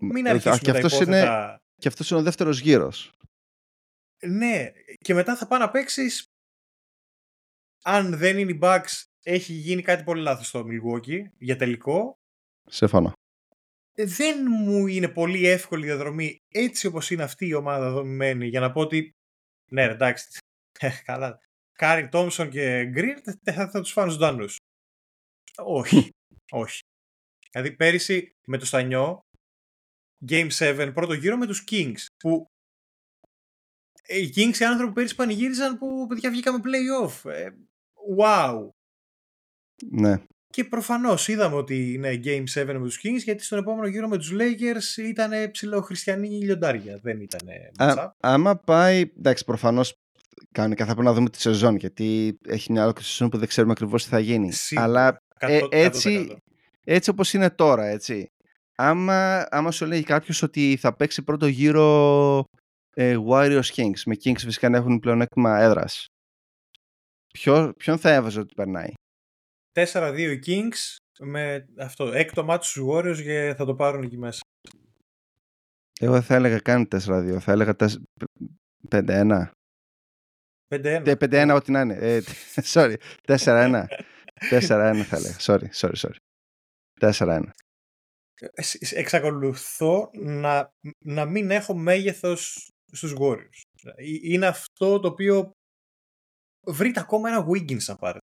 Μην 0.00 0.28
αρχίσουμε 0.28 0.58
και 0.58 0.72
τα 0.72 0.96
είναι, 1.02 1.58
Και 1.76 1.88
αυτός 1.88 2.10
είναι 2.10 2.20
ο 2.20 2.22
δεύτερος 2.22 2.60
γύρος. 2.60 3.12
Ναι, 4.26 4.72
και 4.98 5.14
μετά 5.14 5.36
θα 5.36 5.46
πάει 5.46 5.60
να 5.60 5.70
παίξει. 5.70 6.10
Αν 7.82 8.16
δεν 8.16 8.38
είναι 8.38 8.50
οι 8.50 8.58
Bucks, 8.62 9.04
έχει 9.22 9.52
γίνει 9.52 9.82
κάτι 9.82 10.02
πολύ 10.02 10.22
λάθος 10.22 10.46
στο 10.46 10.66
Milwaukee 10.66 11.22
για 11.38 11.56
τελικό. 11.56 12.18
Σε 12.68 12.86
φανώ. 12.86 13.12
Ε, 13.98 14.04
δεν 14.04 14.46
μου 14.50 14.86
είναι 14.86 15.08
πολύ 15.08 15.46
εύκολη 15.46 15.82
η 15.82 15.86
διαδρομή 15.86 16.38
έτσι 16.48 16.86
όπως 16.86 17.10
είναι 17.10 17.22
αυτή 17.22 17.46
η 17.46 17.54
ομάδα 17.54 17.90
δομημένη 17.90 18.46
για 18.46 18.60
να 18.60 18.72
πω 18.72 18.80
ότι 18.80 19.10
ναι 19.70 19.82
εντάξει 19.82 20.38
ε, 20.78 20.90
καλά 21.04 21.38
Κάρι 21.72 22.08
Τόμσον 22.08 22.50
και 22.50 22.84
Γκριν 22.84 23.22
θα, 23.42 23.68
θα 23.70 23.80
τους 23.80 23.92
φάνε 23.92 24.10
ζωντανούς 24.10 24.56
όχι 25.80 26.10
όχι 26.50 26.80
δηλαδή 27.50 27.76
πέρυσι 27.76 28.36
με 28.46 28.58
το 28.58 28.66
στανιό 28.66 29.20
Game 30.28 30.48
7 30.58 30.90
πρώτο 30.94 31.12
γύρο 31.12 31.36
με 31.36 31.46
τους 31.46 31.64
Kings 31.70 32.06
που 32.16 32.50
ε, 34.06 34.18
οι 34.18 34.32
Kings 34.36 34.58
οι 34.58 34.64
άνθρωποι 34.64 34.92
πέρυσι 34.92 35.14
πανηγύριζαν 35.14 35.78
που 35.78 36.06
παιδιά 36.06 36.30
βγήκαμε 36.30 36.60
playoff 36.64 37.30
ε, 37.30 37.48
wow 38.18 38.68
ναι 39.90 40.20
και 40.56 40.64
προφανώς 40.64 41.28
είδαμε 41.28 41.56
ότι 41.56 41.92
είναι 41.92 42.20
Game 42.24 42.44
7 42.60 42.64
με 42.66 42.78
τους 42.78 43.00
Kings, 43.02 43.22
γιατί 43.24 43.44
στον 43.44 43.58
επόμενο 43.58 43.86
γύρο 43.86 44.08
με 44.08 44.16
τους 44.16 44.32
Lakers 44.32 45.04
ήταν 45.04 45.50
ψηλοχριστιανοί 45.50 46.28
λιοντάρια. 46.28 46.98
Δεν 47.02 47.20
ήταν. 47.20 47.40
Άμα 48.20 48.56
πάει. 48.56 49.12
Εντάξει, 49.18 49.44
προφανώς 49.44 49.98
κανονικά 50.52 50.84
θα 50.86 50.92
πρέπει 50.92 51.08
να 51.08 51.14
δούμε 51.14 51.30
τη 51.30 51.40
σεζόν, 51.40 51.76
γιατί 51.76 52.38
έχει 52.48 52.72
μια 52.72 52.82
άλλη 52.82 52.92
σεζόν 53.00 53.28
που 53.28 53.38
δεν 53.38 53.48
ξέρουμε 53.48 53.72
ακριβώς 53.72 54.04
τι 54.04 54.08
θα 54.08 54.18
γίνει. 54.18 54.52
Αλλά 54.74 55.22
ε, 55.38 55.60
έτσι, 55.70 56.36
έτσι 56.84 57.10
όπως 57.10 57.32
είναι 57.32 57.50
τώρα, 57.50 57.86
έτσι. 57.86 58.30
Άμα, 58.78 59.46
άμα 59.50 59.70
σου 59.70 59.86
λέει 59.86 60.02
κάποιος 60.02 60.42
ότι 60.42 60.76
θα 60.76 60.96
παίξει 60.96 61.22
πρώτο 61.22 61.46
γύρο 61.46 62.44
ε, 62.94 63.16
Warriors 63.28 63.74
Kings, 63.74 64.00
με 64.06 64.16
Kings 64.24 64.38
φυσικά 64.38 64.68
να 64.68 64.76
έχουν 64.76 64.98
πλεονέκτημα 64.98 65.58
έδρας. 65.58 66.06
Ποιον 67.76 67.98
θα 67.98 68.12
έβαζε 68.12 68.40
ότι 68.40 68.54
περνάει; 68.54 68.92
4-2 69.72 70.16
οι 70.16 70.40
Kings 70.46 70.96
με 71.18 71.66
αυτό, 71.78 72.04
έκτο 72.04 72.44
μάτι 72.44 72.66
στους 72.66 72.84
Warriors 72.90 73.22
και 73.22 73.54
θα 73.56 73.64
το 73.64 73.74
πάρουν 73.74 74.02
εκεί 74.02 74.18
μέσα. 74.18 74.40
Εγώ 76.00 76.20
θα 76.20 76.34
έλεγα 76.34 76.58
κάνει 76.58 76.88
4-2, 76.90 77.36
θα 77.40 77.52
έλεγα 77.52 77.76
5-1. 78.90 79.50
5-1. 80.68 81.14
5-1 81.18 81.52
ό,τι 81.54 81.70
να 81.70 81.80
είναι. 81.80 81.94
Ε, 81.94 82.20
sorry, 82.74 82.96
4-1. 83.26 83.34
4-1 83.34 83.84
θα 85.08 85.16
έλεγα. 85.16 85.36
Sorry, 85.38 85.68
sorry, 85.72 85.96
sorry. 85.96 86.16
4-1. 87.00 87.40
Εξακολουθώ 88.94 90.10
να, 90.12 90.70
να 91.04 91.24
μην 91.24 91.50
έχω 91.50 91.74
μέγεθος 91.74 92.68
στους 92.92 93.14
Warriors. 93.18 93.82
Είναι 94.22 94.46
αυτό 94.46 95.00
το 95.00 95.08
οποίο 95.08 95.50
βρείτε 96.66 97.00
ακόμα 97.00 97.28
ένα 97.28 97.46
Wiggins 97.48 97.84
να 97.84 97.96
πάρετε 97.96 98.26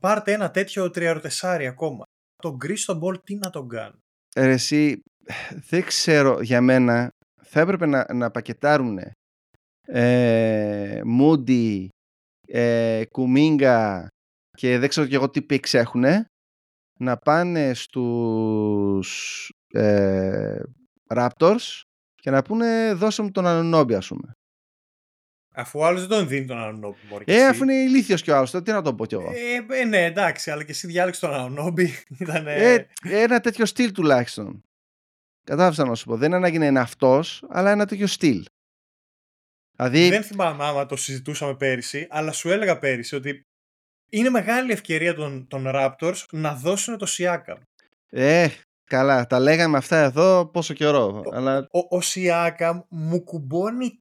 πάρτε 0.00 0.32
ένα 0.32 0.50
τέτοιο 0.50 0.90
τριαροτεσσάρι 0.90 1.66
ακόμα. 1.66 2.04
Τον 2.36 2.58
Κρις 2.58 2.94
Πολ 2.94 3.20
τι 3.24 3.34
να 3.34 3.50
τον 3.50 3.68
κάνει. 3.68 3.98
Ε, 4.34 4.48
εσύ, 4.48 5.00
δεν 5.68 5.84
ξέρω 5.84 6.40
για 6.40 6.60
μένα, 6.60 7.08
θα 7.42 7.60
έπρεπε 7.60 7.86
να, 7.86 8.14
να 8.14 8.30
πακετάρουν 8.30 8.98
ε, 9.86 11.00
Μούντι, 11.04 11.88
ε, 12.46 13.04
Κουμίνγκα 13.10 14.08
και 14.50 14.78
δεν 14.78 14.88
ξέρω 14.88 15.06
και 15.06 15.14
εγώ 15.14 15.30
τι 15.30 15.42
picks 15.42 15.74
έχουν 15.74 16.04
να 16.96 17.16
πάνε 17.16 17.74
στους 17.74 19.52
ε, 19.72 20.58
Raptors 21.06 21.82
και 22.14 22.30
να 22.30 22.42
πούνε 22.42 22.92
δώσε 22.92 23.22
μου 23.22 23.30
τον 23.30 23.46
Ανονόμπι 23.46 23.94
ας 23.94 24.06
πούμε. 24.06 24.36
Αφού 25.58 25.78
ο 25.78 25.86
άλλος 25.86 26.00
δεν 26.06 26.18
τον 26.18 26.28
δίνει 26.28 26.46
τον 26.46 26.58
Ανανόμπι. 26.58 26.96
Ε, 27.24 27.46
αφού 27.46 27.62
είναι 27.62 27.74
ηλίθιος 27.74 28.22
κι 28.22 28.30
ο 28.30 28.36
άλλος, 28.36 28.50
τι 28.50 28.72
να 28.72 28.82
το 28.82 28.94
πω 28.94 29.06
κι 29.06 29.14
εγώ. 29.14 29.32
Ε, 29.34 29.80
ε, 29.80 29.84
ναι, 29.84 30.04
εντάξει, 30.04 30.50
αλλά 30.50 30.64
και 30.64 30.70
εσύ 30.70 30.86
διάλεξε 30.86 31.20
τον 31.20 31.34
Ανανόμπι. 31.34 31.94
Ήταν, 32.20 32.46
ε, 32.46 32.86
ένα 33.02 33.40
τέτοιο 33.40 33.66
στυλ 33.66 33.92
τουλάχιστον. 33.92 34.64
Κατάλαβα 35.44 35.84
να 35.84 35.94
σου 35.94 36.04
πω. 36.04 36.16
Δεν 36.16 36.28
είναι 36.28 36.36
ανάγκη 36.36 36.58
να 36.58 36.66
είναι 36.66 36.80
αυτός, 36.80 37.44
αλλά 37.48 37.70
ένα 37.70 37.86
τέτοιο 37.86 38.06
στυλ. 38.06 38.44
Δηλαδή... 39.76 40.08
Δεν 40.08 40.22
θυμάμαι 40.22 40.64
άμα 40.64 40.86
το 40.86 40.96
συζητούσαμε 40.96 41.54
πέρυσι, 41.54 42.06
αλλά 42.10 42.32
σου 42.32 42.50
έλεγα 42.50 42.78
πέρυσι 42.78 43.14
ότι 43.14 43.46
είναι 44.10 44.30
μεγάλη 44.30 44.72
ευκαιρία 44.72 45.14
των, 45.14 45.46
των 45.46 45.64
Raptors 45.66 46.24
να 46.30 46.54
δώσουν 46.54 46.98
το 46.98 47.06
Siakam. 47.08 47.58
Ε, 48.10 48.48
καλά. 48.84 49.26
Τα 49.26 49.38
λέγαμε 49.38 49.76
αυτά 49.76 49.96
εδώ 49.96 50.46
πόσο 50.46 50.74
καιρό. 50.74 51.22
Ο, 51.26 51.34
αλλά... 51.34 51.58
ο, 51.70 51.96
ο 51.96 52.00
Siakam 52.02 52.80
μου 52.88 53.24
κουμπώνει 53.24 53.98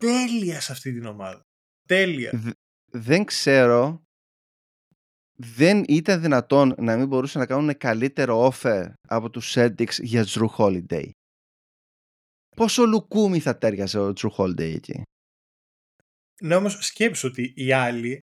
τέλεια 0.00 0.60
σε 0.60 0.72
αυτή 0.72 0.92
την 0.92 1.06
ομάδα. 1.06 1.40
Τέλεια. 1.86 2.54
δεν 2.90 3.24
ξέρω 3.24 4.02
δεν 5.40 5.84
ήταν 5.88 6.20
δυνατόν 6.20 6.74
να 6.78 6.96
μην 6.96 7.06
μπορούσαν 7.06 7.40
να 7.40 7.46
κάνουν 7.46 7.76
καλύτερο 7.76 8.52
offer 8.52 8.92
από 9.08 9.30
τους 9.30 9.54
Celtics 9.56 10.02
για 10.02 10.24
Drew 10.26 10.48
Holiday. 10.56 11.10
Πόσο 12.56 12.84
λουκούμι 12.84 13.40
θα 13.40 13.58
τέριαζε 13.58 13.98
ο 13.98 14.12
Drew 14.16 14.30
Holiday 14.36 14.74
εκεί; 14.74 15.02
Ναι 16.42 16.54
όμως 16.54 16.78
σκέψου 16.80 17.28
ότι 17.28 17.52
οι 17.56 17.72
άλλοι 17.72 18.18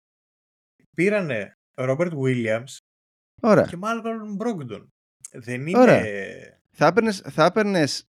πήρανε 0.96 1.54
Robert 1.76 2.12
Williams 2.12 2.78
Ωραία. 3.42 3.66
και 3.66 3.78
Malcolm 3.82 4.46
Brogdon. 4.46 4.86
Δεν 5.32 5.68
είναι... 5.68 6.60
Θα 6.78 6.86
έπαιρνες, 6.86 7.20
θα 7.20 7.52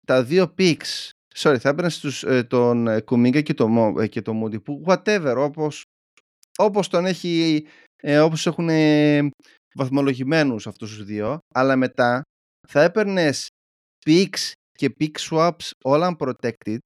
τα 0.04 0.24
δύο 0.24 0.54
picks 0.58 1.10
sorry, 1.36 1.56
θα 1.60 1.68
έπαιρνες 1.68 1.94
στους, 1.94 2.22
ε, 2.24 2.44
τον 2.44 2.86
ε, 2.86 3.00
Κουμίγκα 3.00 3.40
και 3.40 3.54
τον 3.54 3.98
ε, 4.00 4.06
και 4.06 4.22
το 4.22 4.42
Moody 4.42 4.62
που 4.62 4.84
whatever, 4.86 5.34
όπως, 5.38 5.84
όπως 6.58 6.88
τον 6.88 7.06
έχει, 7.06 7.66
ε, 7.96 8.18
όπως 8.18 8.46
έχουν 8.46 8.68
ε, 8.68 9.28
βαθμολογημένους 9.74 10.66
αυτούς 10.66 10.96
τους 10.96 11.04
δύο, 11.04 11.38
αλλά 11.54 11.76
μετά 11.76 12.22
θα 12.68 12.82
έπαιρνες 12.82 13.48
picks 14.06 14.52
και 14.72 14.94
pick 15.00 15.12
swaps 15.30 15.70
όλα 15.84 16.16
unprotected 16.18 16.78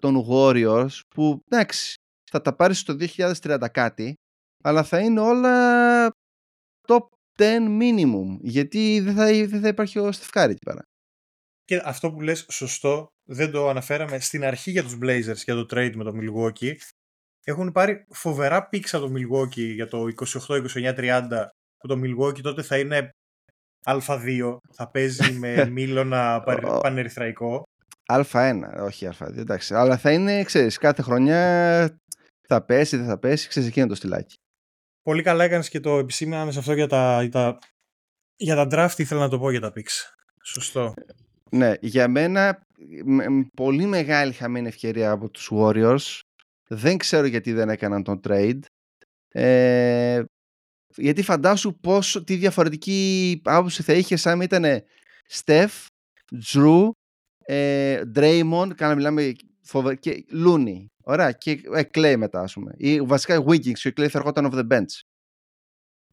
των 0.00 0.26
Warriors 0.28 1.00
που 1.14 1.40
εντάξει 1.48 1.94
θα 2.30 2.40
τα 2.40 2.54
πάρεις 2.54 2.78
στο 2.78 2.96
2030 3.16 3.66
κάτι 3.72 4.14
αλλά 4.66 4.84
θα 4.84 5.00
είναι 5.00 5.20
όλα 5.20 6.10
top 6.86 7.06
10 7.38 7.42
minimum 7.80 8.38
γιατί 8.40 9.00
δεν 9.00 9.14
θα, 9.14 9.24
δεν 9.24 9.60
θα 9.60 9.68
υπάρχει 9.68 9.98
ο 9.98 10.12
Στεφκάρη 10.12 10.52
εκεί 10.52 10.64
πέρα. 10.64 10.82
Και 11.64 11.82
αυτό 11.84 12.12
που 12.12 12.20
λες 12.20 12.46
σωστό, 12.50 13.06
δεν 13.28 13.50
το 13.50 13.68
αναφέραμε 13.68 14.18
στην 14.18 14.44
αρχή 14.44 14.70
για 14.70 14.82
τους 14.82 14.98
Blazers 15.02 15.36
για 15.44 15.54
το 15.54 15.66
trade 15.70 15.92
με 15.94 16.04
το 16.04 16.12
Milwaukee. 16.14 16.74
Έχουν 17.44 17.72
πάρει 17.72 18.04
φοβερά 18.08 18.68
πίξα 18.68 18.98
το 18.98 19.12
Milwaukee 19.12 19.74
για 19.74 19.88
το 19.88 20.06
28-29-30 20.46 21.46
που 21.76 21.88
το 21.88 22.00
Milwaukee 22.04 22.40
τότε 22.40 22.62
θα 22.62 22.78
είναι 22.78 23.10
Α2, 23.84 24.56
θα 24.72 24.90
παίζει 24.90 25.32
με 25.32 25.64
μήλωνα 25.74 26.42
πανερυθραϊκό. 26.80 27.62
Α1, 28.12 28.60
όχι 28.80 29.08
Α2, 29.18 29.36
εντάξει. 29.36 29.74
Αλλά 29.74 29.96
θα 29.96 30.12
είναι, 30.12 30.42
ξέρεις, 30.44 30.78
κάθε 30.78 31.02
χρονιά 31.02 32.00
θα 32.48 32.64
πέσει, 32.64 32.96
δεν 32.96 33.06
θα 33.06 33.18
πέσει, 33.18 33.48
ξέρεις, 33.48 33.68
εκείνο 33.68 33.86
το 33.86 33.94
στυλάκι. 33.94 34.36
Πολύ 35.06 35.22
καλά 35.22 35.44
έκανες 35.44 35.68
και 35.68 35.80
το 35.80 35.98
επισήμανε 35.98 36.52
σε 36.52 36.58
αυτό 36.58 36.72
για 36.72 36.86
τα, 36.86 37.22
για 37.22 37.30
τα, 37.30 37.58
για 38.36 38.54
τα 38.54 38.66
draft, 38.70 38.98
ήθελα 38.98 39.20
να 39.20 39.28
το 39.28 39.38
πω 39.38 39.50
για 39.50 39.60
τα 39.60 39.72
picks. 39.76 40.14
Σωστό. 40.42 40.94
Ναι, 41.50 41.72
για 41.80 42.08
μένα 42.08 42.66
πολύ 43.56 43.84
μεγάλη 43.84 44.32
χαμένη 44.32 44.68
ευκαιρία 44.68 45.10
από 45.10 45.30
τους 45.30 45.50
Warriors. 45.52 46.20
Δεν 46.68 46.96
ξέρω 46.96 47.26
γιατί 47.26 47.52
δεν 47.52 47.68
έκαναν 47.68 48.02
τον 48.02 48.20
trade. 48.28 48.60
Ε, 49.28 50.22
γιατί 50.96 51.22
φαντάσου 51.22 51.78
πόσο, 51.80 52.24
τι 52.24 52.34
διαφορετική 52.34 53.40
άποψη 53.44 53.82
θα 53.82 53.92
είχε 53.92 54.16
σαν 54.16 54.40
ήταν 54.40 54.64
Steph, 55.30 55.86
Drew, 56.52 56.90
ε, 57.44 58.00
Draymond, 58.14 58.70
κάνα 58.76 58.94
μιλάμε 58.94 59.32
φοβε... 59.62 59.94
και 59.94 60.24
Looney. 60.46 60.84
Ωραία, 61.08 61.32
και 61.32 61.50
ε, 61.74 61.82
Clay 61.92 62.14
μετά, 62.18 62.40
ας 62.40 62.52
πούμε. 62.52 62.74
Ή 62.76 63.00
βασικά 63.00 63.44
Wiggins 63.48 63.72
και 63.72 63.88
ο 63.88 63.92
Clay 63.96 64.08
θα 64.08 64.18
έρχονταν 64.18 64.50
off 64.52 64.54
the 64.54 64.72
bench. 64.72 65.00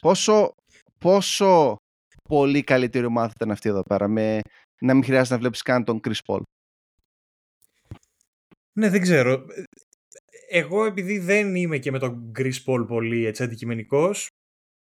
Πόσο, 0.02 0.54
πόσο 0.98 1.76
πολύ 2.30 2.64
καλύτερη 2.64 3.06
ομάδα 3.06 3.32
ήταν 3.36 3.52
αυτή 3.52 3.70
εδώ 3.70 3.82
πέρα, 3.82 4.08
με 4.08 4.40
να 4.82 4.94
μην 4.94 5.04
χρειάζεται 5.04 5.34
να 5.34 5.40
βλέπεις 5.40 5.62
καν 5.62 5.84
τον 5.84 6.00
Chris 6.04 6.20
Paul; 6.26 6.42
Ναι, 8.74 8.90
δεν 8.90 9.02
ξέρω. 9.02 9.46
Εγώ 10.50 10.86
επειδή 10.86 11.20
δεν 11.20 11.56
είμαι 11.56 11.78
και 11.78 11.92
με 11.92 12.00
τον 12.00 12.32
Chris 12.38 12.64
Paul 12.66 12.86
πολύ 12.88 13.26
έτσι 13.26 13.44
αντικειμενικός, 13.44 14.28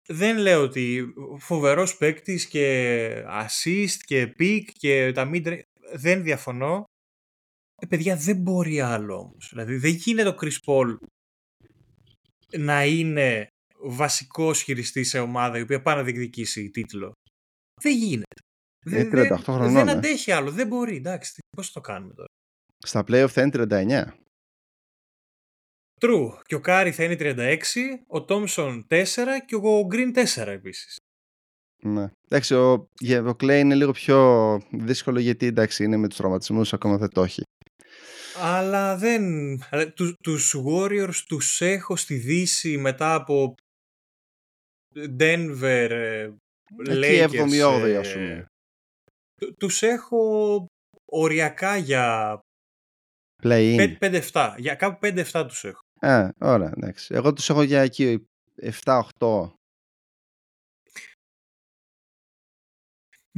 δεν 0.09 0.39
λέω 0.39 0.63
ότι 0.63 1.13
φοβερός 1.39 1.97
παίκτης 1.97 2.47
και 2.47 3.25
assist 3.29 3.97
και 4.05 4.35
pick 4.39 4.63
και 4.73 5.13
τα 5.13 5.31
mid 5.35 5.61
δεν 5.93 6.23
διαφωνώ. 6.23 6.85
Ε, 7.81 7.87
παιδιά, 7.87 8.17
δεν 8.17 8.37
μπορεί 8.37 8.81
άλλο 8.81 9.17
όμως. 9.19 9.49
Δηλαδή, 9.51 9.77
δεν 9.77 9.91
γίνεται 9.91 10.29
ο 10.29 10.35
Chris 10.41 10.57
Paul 10.65 10.97
να 12.59 12.85
είναι 12.85 13.47
βασικός 13.83 14.63
χειριστής 14.63 15.09
σε 15.09 15.19
ομάδα 15.19 15.59
η 15.59 15.63
οποία 15.63 15.83
πάει 15.83 15.97
να 15.97 16.03
διεκδικήσει 16.03 16.71
τίτλο. 16.71 17.13
Δεν 17.83 17.97
γίνεται. 17.97 18.35
Ε, 18.85 19.09
38 19.33 19.37
χρονών, 19.43 19.73
δεν 19.73 19.89
ε. 19.89 19.91
αντέχει 19.91 20.33
άλλο. 20.33 20.51
Δεν 20.51 20.67
μπορεί. 20.67 20.97
Εντάξει, 20.97 21.33
πώς 21.57 21.73
το 21.73 21.81
κάνουμε 21.81 22.15
τώρα. 22.15 22.29
Στα 22.79 23.01
playoff 23.01 23.29
θα 23.29 23.43
είναι 23.43 23.51
39. 23.51 24.13
True. 26.01 26.41
Και 26.45 26.55
ο 26.55 26.61
Κάρι 26.61 26.93
θα 26.93 27.05
είναι 27.05 27.17
36, 27.19 27.57
ο 28.07 28.25
Τόμσον 28.25 28.87
4 28.91 29.05
και 29.47 29.55
ο 29.55 29.87
Γκριν 29.87 30.13
4 30.15 30.47
επίσης. 30.47 30.97
Ναι. 31.83 32.11
Εντάξει, 32.29 32.55
ο, 32.55 32.89
για- 33.01 33.23
ο 33.25 33.31
Clay 33.31 33.59
είναι 33.59 33.75
λίγο 33.75 33.93
πιο 33.93 34.61
δύσκολο 34.73 35.21
γιατί 35.21 35.47
εντάξει 35.47 35.85
είναι 35.85 35.97
με 35.97 36.09
τους 36.09 36.17
τραυματισμούς 36.17 36.73
ακόμα 36.73 36.97
δεν 36.99 37.09
το 37.09 37.23
έχει. 37.23 37.43
Αλλά 38.43 38.97
δεν... 38.97 39.23
αλλά 39.71 39.93
Τους, 39.93 40.15
τους 40.23 40.55
Warriors 40.67 41.15
τους 41.27 41.61
έχω 41.61 41.97
στη 41.97 42.15
Δύση 42.15 42.77
μετά 42.79 43.15
από 43.15 43.55
Denver, 45.19 45.89
ε, 45.91 46.23
Εκεί 46.23 46.39
Lakers. 46.87 47.29
7η-8η 47.31 47.83
ε, 47.89 47.97
ας 47.97 48.13
πούμε. 48.13 48.47
του- 49.41 49.55
Τους 49.57 49.83
έχω 49.83 50.67
οριακά 51.05 51.77
για 51.77 52.39
Play-in. 53.43 53.97
5-7. 54.33 54.55
Για 54.59 54.75
κάπου 54.75 54.99
5-7 55.07 55.45
τους 55.49 55.65
έχω. 55.65 55.81
Α, 56.01 56.29
ωραία, 56.41 56.73
εντάξει. 56.77 57.15
Εγώ 57.15 57.33
τους 57.33 57.51
έχω 57.51 57.63
για 57.63 57.81
εκεί 57.81 58.25
7-8. 58.85 59.51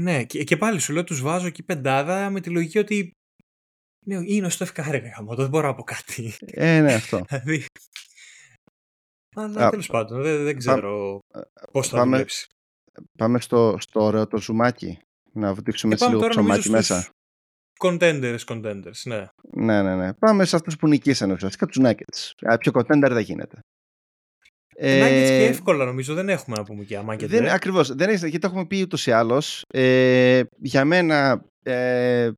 Ναι, 0.00 0.24
και, 0.24 0.44
και 0.44 0.56
πάλι 0.56 0.78
σου 0.80 0.92
λέω 0.92 1.04
τους 1.04 1.20
βάζω 1.20 1.46
εκεί 1.46 1.62
πεντάδα 1.62 2.30
με 2.30 2.40
τη 2.40 2.50
λογική 2.50 2.78
ότι 2.78 3.10
ναι, 4.04 4.16
είναι 4.24 4.46
ο 4.46 4.50
Στεφ 4.50 4.72
Κάρη, 4.72 4.98
ρε 4.98 5.08
γαμώτο, 5.08 5.40
δεν 5.40 5.50
μπορώ 5.50 5.66
να 5.66 5.74
πω 5.74 5.82
κάτι. 5.82 6.32
Ε, 6.40 6.80
ναι, 6.80 6.94
αυτό. 6.94 7.24
Δηλαδή... 7.42 7.64
Αλλά 9.34 9.66
Α, 9.66 9.70
τέλος 9.70 9.86
πάντων, 9.86 10.22
δεν, 10.22 10.44
δεν 10.44 10.58
ξέρω 10.58 11.18
πώς 11.72 11.88
θα 11.88 11.96
πάμε- 11.96 12.10
δουλέψει. 12.10 12.46
Πάμε 13.18 13.40
στο, 13.40 13.76
στο 13.80 14.02
ωραίο 14.02 14.26
το 14.26 14.38
ζουμάκι. 14.38 14.98
Να 15.32 15.54
δείξουμε 15.54 15.94
Και 15.94 16.04
έτσι 16.04 16.04
πάμε 16.04 16.16
λίγο 16.16 16.20
τώρα 16.20 16.34
νομίζω 16.42 16.58
ψωμάκι 16.60 16.82
στους 16.82 16.90
μέσα. 16.90 17.08
contenders, 17.80 18.38
contenders, 18.46 19.02
ναι. 19.04 19.26
Ναι, 19.52 19.82
ναι, 19.82 19.96
ναι. 19.96 20.14
Πάμε 20.14 20.44
σε 20.44 20.56
αυτούς 20.56 20.76
που 20.76 20.88
νικήσανε 20.88 21.32
ουσιαστικά 21.32 21.66
τους 21.66 21.78
Nuggets. 21.80 22.30
Α, 22.52 22.58
Πιο 22.58 22.72
contender 22.74 23.08
δεν 23.10 23.22
γίνεται. 23.22 23.58
Ε... 24.76 25.00
Nuggets 25.00 25.28
και 25.28 25.44
εύκολα 25.46 25.84
νομίζω, 25.84 26.14
δεν 26.14 26.28
έχουμε 26.28 26.56
να 26.56 26.64
πούμε 26.64 26.84
και 26.84 26.96
αμά 26.96 27.16
και 27.16 27.26
δεν, 27.26 27.42
ντε. 27.42 27.52
ακριβώς, 27.52 27.94
δεν 27.94 28.08
έχεις, 28.08 28.20
γιατί 28.20 28.38
το 28.38 28.46
έχουμε 28.46 28.66
πει 28.66 28.82
ούτως 28.82 29.06
ή 29.06 29.10
άλλως. 29.12 29.62
Ε, 29.68 30.42
για 30.58 30.84
μένα, 30.84 31.44
ε, 31.62 32.30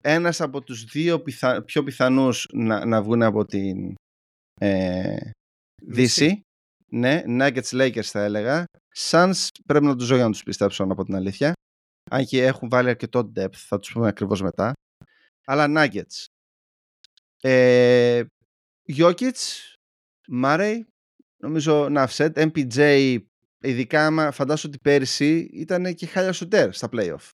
ένας 0.00 0.40
από 0.40 0.62
τους 0.62 0.84
δύο 0.84 1.20
πιθα, 1.20 1.62
πιο 1.62 1.82
πιθανούς 1.82 2.46
να, 2.52 2.84
να 2.84 3.02
βγουν 3.02 3.22
από 3.22 3.44
την 3.44 3.94
ε, 4.60 5.16
Δύση. 5.82 6.24
Δύση, 6.24 6.42
ναι, 6.86 7.22
Nuggets 7.26 7.70
Lakers 7.70 8.02
θα 8.02 8.22
έλεγα. 8.22 8.64
Suns 8.96 9.48
πρέπει 9.66 9.84
να 9.84 9.96
τους 9.96 10.06
ζω 10.06 10.14
για 10.14 10.24
να 10.24 10.30
τους 10.30 10.42
πιστέψω, 10.42 10.84
να 10.84 10.94
πω 10.94 11.04
την 11.04 11.14
αλήθεια. 11.14 11.52
Αν 12.10 12.24
και 12.24 12.44
έχουν 12.44 12.68
βάλει 12.68 12.88
αρκετό 12.88 13.32
depth, 13.36 13.54
θα 13.54 13.78
τους 13.78 13.92
πούμε 13.92 14.08
ακριβώς 14.08 14.42
μετά. 14.42 14.72
Αλλά 15.44 15.66
Nuggets. 15.68 16.24
Ε, 17.40 18.22
Jokic, 18.96 19.32
Murray, 20.42 20.80
νομίζω 21.36 21.88
να 21.88 22.08
offset. 22.08 22.50
MPJ, 22.50 23.18
ειδικά 23.60 24.06
άμα 24.06 24.30
φαντάσου 24.30 24.68
ότι 24.68 24.78
πέρυσι 24.78 25.48
ήταν 25.52 25.94
και 25.94 26.06
χάλια 26.06 26.32
σουτέρ 26.32 26.72
στα 26.72 26.88
playoff. 26.92 27.28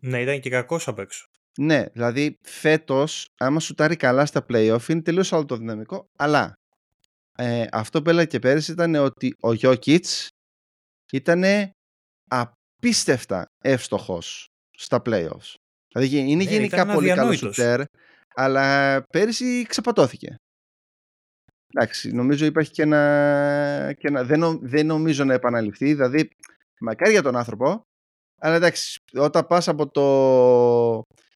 Ναι, 0.00 0.20
ήταν 0.20 0.40
και 0.40 0.50
κακός 0.50 0.88
απ' 0.88 0.98
έξω. 0.98 1.26
Ναι, 1.60 1.84
δηλαδή 1.92 2.36
φέτος, 2.46 3.26
άμα 3.38 3.60
σουτάρει 3.60 3.96
καλά 3.96 4.26
στα 4.26 4.46
playoff, 4.48 4.88
είναι 4.88 5.02
τελείως 5.02 5.32
άλλο 5.32 5.44
το 5.44 5.56
δυναμικό. 5.56 6.04
Αλλά 6.18 6.52
ε, 7.38 7.66
αυτό 7.72 8.02
που 8.02 8.10
έλεγα 8.10 8.26
και 8.26 8.38
πέρυσι 8.38 8.72
ήταν 8.72 8.94
ότι 8.94 9.34
ο 9.40 9.48
Jokic 9.48 10.26
ήταν 11.12 11.44
απίστευτα 12.30 13.46
εύστοχος 13.64 14.46
στα 14.78 15.02
playoffs. 15.04 15.54
Δηλαδή 15.92 16.08
γε- 16.08 16.28
είναι 16.28 16.44
Ναι, 16.44 16.50
γενικά 16.50 16.76
ήταν 16.76 16.94
πολύ 16.94 17.08
καλό 17.08 17.20
αδιανόητος. 17.20 17.54
σουτέρ, 17.54 17.82
αλλά 18.34 19.02
πέρυσι 19.12 19.64
ξεπατώθηκε. 19.68 20.34
Εντάξει, 21.74 22.10
νομίζω 22.12 22.44
υπάρχει 22.46 22.70
και 22.70 22.82
ένα... 22.82 23.94
Και 23.98 24.06
ένα 24.06 24.24
δεν, 24.24 24.38
νο- 24.38 24.58
δεν 24.62 24.86
νομίζω 24.86 25.24
να 25.24 25.34
επαναληφθεί, 25.34 25.92
δηλαδή 25.94 26.28
μακάρι 26.80 27.10
για 27.10 27.22
τον 27.22 27.36
άνθρωπο, 27.36 27.80
αλλά 28.40 28.54
εντάξει, 28.54 28.98
όταν 29.14 29.46
πας 29.46 29.68
από 29.68 29.90
το 29.90 31.02
πεν- 31.14 31.27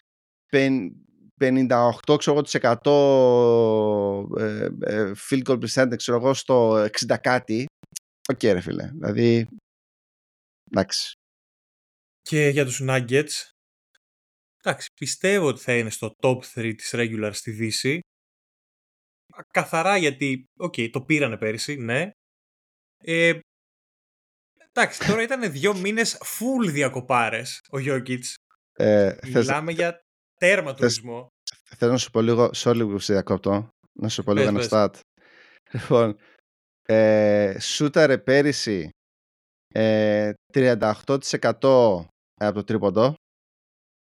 58% 0.53 2.17
ξέρω 2.19 2.33
εγώ, 2.33 2.43
της 2.43 2.55
εκατό, 2.55 4.29
ε, 4.39 4.69
ε, 4.81 5.13
field 5.29 5.43
goal 5.43 5.59
percentage 5.65 5.97
ξέρω 5.97 6.19
εγώ, 6.19 6.35
στο 6.35 6.89
60 7.07 7.17
κάτι, 7.21 7.67
οκ 8.33 8.43
ρε 8.43 8.61
φίλε, 8.61 8.91
δηλαδή 8.93 9.47
εντάξει. 10.71 11.13
Και 12.21 12.49
για 12.49 12.65
τους 12.65 12.81
Nuggets, 12.83 13.51
εντάξει, 14.65 14.89
πιστεύω 15.01 15.47
ότι 15.47 15.61
θα 15.61 15.77
είναι 15.77 15.91
στο 15.91 16.15
top 16.21 16.39
3 16.55 16.75
της 16.77 16.91
regular 16.95 17.31
στη 17.33 17.51
Δύση. 17.51 18.01
Καθαρά 19.53 19.97
γιατί, 19.97 20.45
οκ, 20.59 20.75
το 20.91 21.03
πήρανε 21.03 21.37
πέρυσι, 21.37 21.77
ναι. 21.77 22.11
Ε, 23.05 23.39
εντάξει, 24.69 25.07
τώρα 25.07 25.23
ήταν 25.23 25.53
δύο 25.53 25.77
μήνες 25.77 26.17
full 26.17 26.71
διακοπάρες 26.71 27.61
ο 27.71 27.79
Jokic. 27.79 28.21
Ε, 28.73 29.15
θες, 29.15 29.33
Μιλάμε 29.35 29.73
για 29.73 30.02
τέρμα 30.43 30.75
τουρισμό. 30.75 31.29
θέλω 31.77 31.93
να 31.93 31.99
σου 31.99 32.11
πω 32.11 32.21
λίγο, 32.21 32.51
sorry 32.55 32.87
που 32.91 32.99
σε 32.99 33.13
διακόπτω, 33.13 33.69
να 33.93 34.09
σου 34.09 34.23
πω 34.23 34.33
λίγο 34.33 34.53
Πες, 34.53 34.67
ένα 34.67 34.89
stat. 34.93 35.01
Λοιπόν, 35.73 36.17
ε, 36.83 37.57
σούταρε 37.61 38.19
πέρυσι 38.19 38.89
ε, 39.75 40.33
38% 40.53 41.21
από 42.35 42.55
το 42.55 42.65
τρίποντο, 42.65 43.15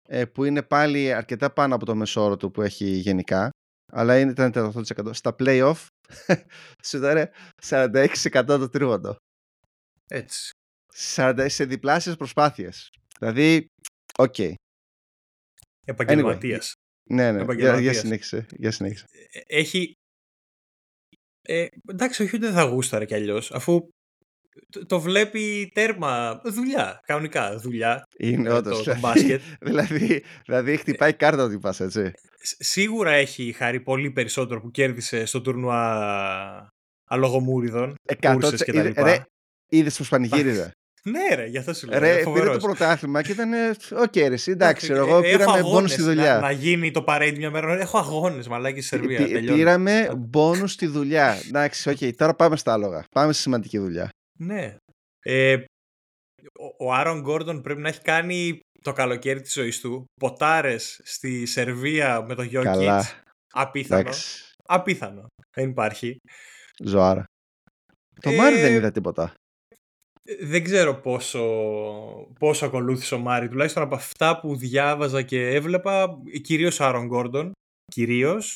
ε, 0.08 0.26
που 0.26 0.44
είναι 0.44 0.64
πάλι 0.64 1.14
αρκετά 1.14 1.54
πάνω 1.54 1.76
από 1.76 1.86
το 1.86 1.96
μέσο 1.96 2.20
όρο 2.20 2.38
του 2.38 2.52
που 2.52 2.62
έχει 2.62 2.86
γενικά, 2.86 3.50
αλλά 3.92 4.20
είναι, 4.20 4.32
ήταν 4.32 4.52
38%. 4.54 5.14
Στα 5.14 5.36
play-off 5.40 5.86
σούταρε 6.88 7.30
46% 7.70 8.46
το 8.46 8.70
τρίποντο. 8.70 9.16
Έτσι. 10.08 10.52
40, 11.16 11.46
σε 11.50 11.66
διπλάσιες 11.66 12.16
προσπάθειες. 12.16 12.90
Δηλαδή, 13.20 13.66
οκ. 14.18 14.36
Επαγγελματίας. 15.86 16.74
Ναι, 17.10 17.16
ναι. 17.16 17.22
Για, 17.24 17.32
για 17.32 17.42
Επαγγελματίας. 17.44 17.98
συνέχισε. 17.98 18.46
Για 18.50 18.72
συνέχισε. 18.72 19.06
Ε, 19.32 19.58
Έχει... 19.60 19.94
Ε, 21.42 21.66
εντάξει, 21.92 22.24
όχι 22.24 22.36
ότι 22.36 22.46
δεν 22.46 22.54
θα 22.54 22.64
γούσταρε 22.64 23.06
κι 23.06 23.14
αλλιώς, 23.14 23.52
αφού 23.52 23.80
το, 24.70 24.86
το 24.86 25.00
βλέπει 25.00 25.72
τέρμα 25.74 26.42
δουλειά, 26.46 27.00
κανονικά 27.06 27.56
δουλειά, 27.58 28.04
Είναι 28.18 28.50
ε, 28.50 28.54
όντως. 28.54 28.84
το, 28.84 28.92
το 28.94 29.00
μπάσκετ. 29.00 29.42
δηλαδή, 29.68 30.24
δηλαδή 30.46 30.78
χτυπάει 30.78 31.14
κάρτα 31.14 31.44
ότι 31.44 31.58
πας 31.60 31.80
έτσι. 31.80 32.12
Σ- 32.42 32.64
Σίγουρα 32.64 33.12
έχει 33.12 33.52
χαρεί 33.52 33.82
πολύ 33.82 34.12
περισσότερο 34.12 34.62
που 34.62 34.72
κέρδισε 34.72 35.26
στο 35.26 35.42
τουρνουά 35.42 36.68
αλογομούριδων, 37.10 37.96
κούρσες 38.34 38.64
και 38.64 38.72
τα 38.72 38.80
Είδε- 38.80 38.88
λοιπά. 38.88 39.04
Ρε, 39.04 39.24
είδες 39.70 39.98
πως 39.98 40.10
πανηγύριζε. 40.10 40.72
Ναι 41.06 41.36
ρε, 41.36 41.46
γι' 41.46 41.58
αυτό 41.58 41.74
σου 41.74 41.88
λέω. 41.88 42.00
Ρε, 42.00 42.06
είναι 42.08 42.16
πήρε 42.16 42.24
το 42.24 42.30
φοβερός. 42.32 42.58
πρωτάθλημα 42.64 43.22
και 43.22 43.32
ήταν. 43.32 43.52
Οκ, 44.02 44.16
ρε, 44.16 44.26
εσύ, 44.26 44.52
εντάξει, 44.52 44.84
ξέρω 44.88 45.00
Ε, 45.00 45.08
εγώ, 45.08 45.12
έχω 45.18 45.22
πήραμε 45.22 45.44
αγώνες 45.44 45.72
μπόνους 45.72 45.92
στη 45.92 46.02
Να, 46.02 46.08
δουλειά. 46.08 46.40
να 46.40 46.52
γίνει 46.52 46.92
το 46.92 47.04
parade 47.08 47.34
μια 47.38 47.50
μέρα. 47.52 47.80
Έχω 47.80 47.98
αγώνες, 47.98 48.48
μαλάκι 48.48 48.82
στη 48.82 48.98
Πή- 49.00 49.08
Σερβία. 49.10 49.26
πή- 49.26 49.34
τελειώνει. 49.34 49.58
Πήραμε 49.58 50.12
μπόνους 50.18 50.72
στη 50.72 50.86
δουλειά. 50.88 51.38
Εντάξει, 51.48 51.90
οκ, 51.90 51.98
τώρα 52.16 52.34
πάμε 52.34 52.56
στα 52.58 52.74
άλογα. 52.74 53.04
Πάμε 53.16 53.34
στη 53.34 53.42
σημαντική 53.42 53.78
δουλειά. 53.78 54.10
Ναι. 54.40 54.76
Ε, 55.24 55.54
ο- 56.60 56.86
ο 56.86 56.94
Άρον 56.94 57.20
Γκόρντον 57.22 57.62
πρέπει 57.62 57.82
να 57.82 57.88
έχει 57.90 58.02
κάνει 58.02 58.60
το 58.82 58.94
καλοκαίρι 58.94 59.42
της 59.42 59.54
ζωής 59.54 59.80
του 59.80 60.06
ποτάρες 60.20 61.00
στη 61.04 61.46
Σερβία 61.46 62.22
με 62.22 62.36
το 62.36 62.44
Jokic. 62.44 62.64
Καλά. 62.64 63.06
Απίθανο. 63.54 64.02
Εντάξει, 64.02 64.44
Απίθανο. 64.68 65.26
Δεν 65.56 65.70
υπάρχει. 65.70 66.18
ζωάρα. 66.84 67.24
Το 68.22 68.30
Ε, 68.30 68.36
Μάρι 68.36 68.56
δεν 68.62 68.74
είδα 68.74 68.92
τίποτα. 68.92 69.34
Δεν 70.40 70.64
ξέρω 70.64 70.96
πόσο, 70.96 71.42
πόσο 72.40 72.66
ακολούθησε 72.66 73.16
ο 73.16 73.20
Μάρι. 73.20 73.50
Τουλάχιστον 73.50 73.84
από 73.84 73.96
αυτά 73.96 74.40
που 74.40 74.56
διάβαζα 74.56 75.22
και 75.22 75.48
έβλεπα, 75.48 76.22
κυρίως 76.42 76.82
Άρον 76.82 77.06
Γκόρντον, 77.06 77.52
κυρίως. 77.92 78.56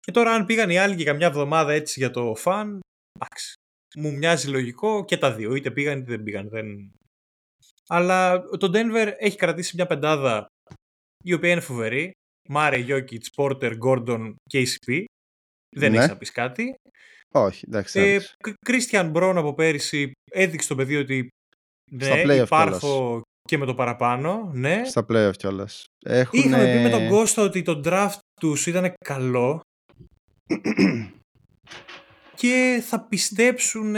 Και 0.00 0.12
τώρα 0.12 0.32
αν 0.32 0.46
πήγαν 0.46 0.70
οι 0.70 0.78
άλλοι 0.78 0.96
και 0.96 1.04
καμιά 1.04 1.26
εβδομάδα 1.26 1.72
έτσι 1.72 2.00
για 2.00 2.10
το 2.10 2.34
φαν, 2.34 2.80
εντάξει, 3.12 3.54
μου 3.96 4.12
μοιάζει 4.12 4.48
λογικό 4.48 5.04
και 5.04 5.16
τα 5.16 5.32
δύο. 5.32 5.54
Είτε 5.54 5.70
πήγαν 5.70 5.98
είτε 5.98 6.10
δεν 6.10 6.22
πήγαν. 6.22 6.48
Δεν... 6.48 6.92
Αλλά 7.88 8.42
το 8.42 8.70
Denver 8.74 9.12
έχει 9.18 9.36
κρατήσει 9.36 9.76
μια 9.76 9.86
πεντάδα 9.86 10.46
η 11.24 11.32
οποία 11.32 11.50
είναι 11.50 11.60
φοβερή. 11.60 12.10
Μάρε, 12.48 12.76
Γιώκητ, 12.76 13.24
Πόρτερ, 13.34 13.76
Γκόρντον, 13.76 14.36
KCP. 14.52 15.04
Δεν 15.76 15.90
ναι. 15.90 15.96
έχεις 15.96 16.08
να 16.08 16.16
πεις 16.16 16.32
κάτι. 16.32 16.74
Όχι, 17.34 17.64
εντάξει. 17.68 18.20
Κρίστιαν 18.66 19.10
Μπρόν 19.10 19.38
από 19.38 19.54
πέρυσι 19.54 20.12
έδειξε 20.30 20.68
το 20.68 20.74
παιδί 20.74 20.96
ότι 20.96 21.28
ναι, 21.90 22.34
υπάρχω 22.34 23.22
και 23.42 23.58
με 23.58 23.66
το 23.66 23.74
παραπάνω. 23.74 24.50
Ναι. 24.54 24.82
Στα 24.84 25.06
playoff 25.08 25.36
κιόλας. 25.36 25.84
Έχουν... 26.06 26.38
Είχαμε 26.38 26.72
πει 26.72 26.82
με 26.82 26.90
τον 26.90 27.08
Κώστα 27.08 27.42
ότι 27.42 27.62
το 27.62 27.80
draft 27.84 28.18
τους 28.40 28.66
ήταν 28.66 28.92
καλό. 29.04 29.60
και 32.40 32.82
θα 32.86 33.00
πιστέψουν 33.00 33.96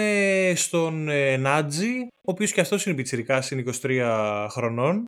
στον 0.54 1.08
Νάτζι, 1.40 2.00
ο 2.00 2.30
οποίος 2.32 2.52
και 2.52 2.60
αυτός 2.60 2.86
είναι 2.86 2.94
πιτσιρικάς, 2.94 3.50
είναι 3.50 3.64
23 3.82 4.46
χρονών. 4.50 5.04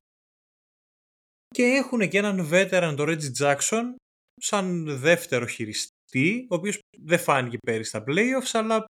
Και 1.54 1.62
έχουν 1.62 2.08
και 2.08 2.18
έναν 2.18 2.48
veteran, 2.52 2.94
τον 2.96 3.08
Reggie 3.08 3.42
Jackson, 3.42 3.94
σαν 4.40 4.98
δεύτερο 4.98 5.46
χειριστή 5.46 5.97
ο 6.48 6.54
οποίος 6.54 6.78
δεν 6.98 7.18
φάνηκε 7.18 7.58
πέρυσι 7.58 7.88
στα 7.88 8.04
playoffs, 8.06 8.50
αλλά 8.52 8.84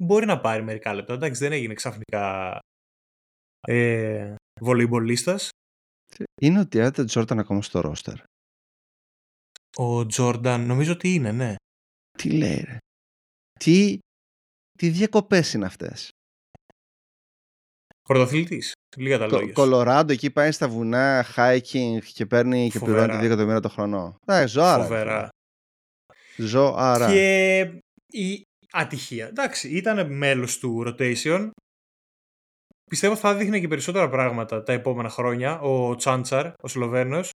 μπορεί 0.00 0.26
να 0.26 0.40
πάρει 0.40 0.62
μερικά 0.62 0.94
λεπτά. 0.94 1.14
Εντάξει, 1.14 1.40
δεν 1.40 1.52
έγινε 1.52 1.74
ξαφνικά 1.74 2.58
ε, 3.60 4.34
βολεϊμπολίστας. 4.60 5.48
Είναι 6.40 6.58
ότι 6.58 6.80
ο 6.80 7.04
Τζόρνταν 7.04 7.38
ακόμα 7.38 7.62
στο 7.62 7.80
ρόστερ. 7.80 8.14
Ο 9.76 10.06
Τζόρνταν 10.06 10.66
νομίζω 10.66 10.92
ότι 10.92 11.14
είναι, 11.14 11.32
ναι. 11.32 11.54
Τι 12.18 12.30
λέει 12.30 12.64
ρε. 12.64 12.78
Τι, 13.58 13.98
τι 14.78 14.88
διακοπές 14.88 15.52
είναι 15.52 15.66
αυτές. 15.66 16.10
Πρωτοθλητής. 18.02 18.72
Λίγα 18.96 19.18
τα 19.18 19.26
λόγια. 19.26 19.52
Κολοράντο 19.52 20.12
εκεί 20.12 20.30
πάει 20.30 20.52
στα 20.52 20.68
βουνά, 20.68 21.24
hiking 21.36 21.98
και 22.14 22.26
παίρνει 22.26 22.70
και 22.70 22.78
πληρώνει 22.78 23.18
2 23.18 23.22
εκατομμύρια 23.22 23.60
το 23.60 23.68
χρόνο. 23.68 24.16
Φοβερά. 24.82 25.28
Ζωάρα. 26.36 27.12
Και 27.12 27.60
η 28.10 28.42
ατυχία. 28.70 29.26
Εντάξει, 29.26 29.68
ήταν 29.68 30.12
μέλος 30.12 30.58
του 30.58 30.84
rotation. 30.86 31.50
Πιστεύω 32.90 33.16
θα 33.16 33.34
δείχνει 33.34 33.60
και 33.60 33.68
περισσότερα 33.68 34.08
πράγματα 34.08 34.62
τα 34.62 34.72
επόμενα 34.72 35.08
χρόνια. 35.08 35.60
Ο 35.60 35.96
Τσάντσαρ, 35.96 36.52
ο 36.62 36.68
Σλοβαίνος, 36.68 37.30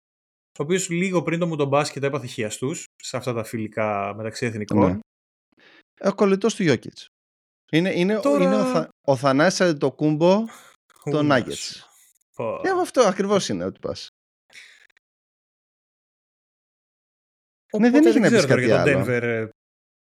ο 0.60 0.64
οποίος 0.64 0.90
λίγο 0.90 1.24
πριν 1.24 1.40
το 1.40 1.48
μου 1.48 1.56
τον 1.56 1.68
μπάσκετ 1.68 2.04
έπαθε 2.04 2.28
χιαστούς 2.28 2.84
σε 3.04 3.18
αυτά 3.18 3.34
τα 3.34 3.44
φιλικά 3.44 4.14
μεταξύ 4.16 4.46
εθνικών. 4.46 4.92
Ναι. 4.92 5.00
Ο 6.10 6.14
κολλητός 6.14 6.56
του 6.56 6.64
Γιώκητς. 6.64 7.06
Είναι, 7.72 7.94
είναι, 8.00 8.20
Τώρα... 8.20 8.44
είναι 8.44 8.56
ο, 8.56 8.66
θα, 8.66 8.90
ο 9.08 9.16
Θανάσης 9.16 9.78
το 9.78 9.92
κούμπο 9.92 10.46
των 11.04 11.30
Nuggets. 11.32 11.82
Ε, 12.64 12.70
αυτό 12.82 13.02
ακριβώς 13.02 13.50
είναι 13.50 13.64
ό,τι 13.66 13.80
πας. 13.80 14.08
Ναι, 17.80 17.90
δεν 17.90 18.06
έχει 18.06 18.20
να 18.20 18.30
πεις 18.30 18.46
κάτι 18.46 18.66
για 18.66 18.84
το 18.84 18.92
Denver 18.92 19.22
ε, 19.22 19.48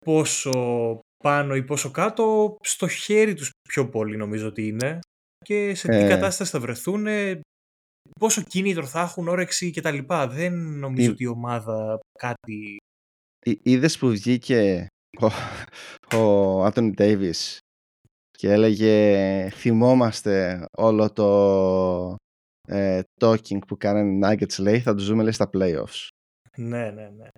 πόσο 0.05 0.99
πάνω 1.25 1.55
ή 1.55 1.63
πόσο 1.63 1.91
κάτω. 1.91 2.57
Στο 2.61 2.89
χέρι 2.89 3.35
τους 3.35 3.51
πιο 3.69 3.89
πολύ 3.89 4.17
νομίζω 4.17 4.47
ότι 4.47 4.67
είναι. 4.67 4.99
Και 5.45 5.75
σε 5.75 5.89
τι 5.89 5.97
ε. 5.97 6.09
κατάσταση 6.09 6.51
θα 6.51 6.61
βρεθούν, 6.61 7.07
πόσο 8.21 8.43
κίνητρο 8.43 8.87
θα 8.87 9.01
έχουν, 9.01 9.29
όρεξη 9.29 9.71
κτλ. 9.71 9.99
Δεν 10.29 10.79
νομίζω 10.79 11.11
ότι 11.11 11.23
η 11.23 11.27
ομάδα 11.27 11.99
κάτι... 12.19 12.77
Είδες 13.63 13.99
που 13.99 14.09
βγήκε 14.09 14.87
ο, 15.21 15.27
ο 16.17 16.65
Άντωνι 16.65 16.91
Ντέιβις 16.91 17.59
και 18.39 18.51
έλεγε 18.51 19.51
θυμόμαστε 19.51 20.65
όλο 20.79 21.13
το 21.13 22.17
ε, 22.69 23.01
talking 23.21 23.59
που 23.67 23.77
κάνανε 23.77 24.11
οι 24.13 24.21
Nuggets 24.25 24.59
λέει 24.61 24.81
θα 24.81 24.95
το 24.95 25.01
ζούμε 25.01 25.23
λέει 25.23 25.33
στα 25.33 25.51
playoffs. 25.53 26.09
Ναι, 26.57 26.91
ναι, 26.91 27.09
ναι. 27.09 27.29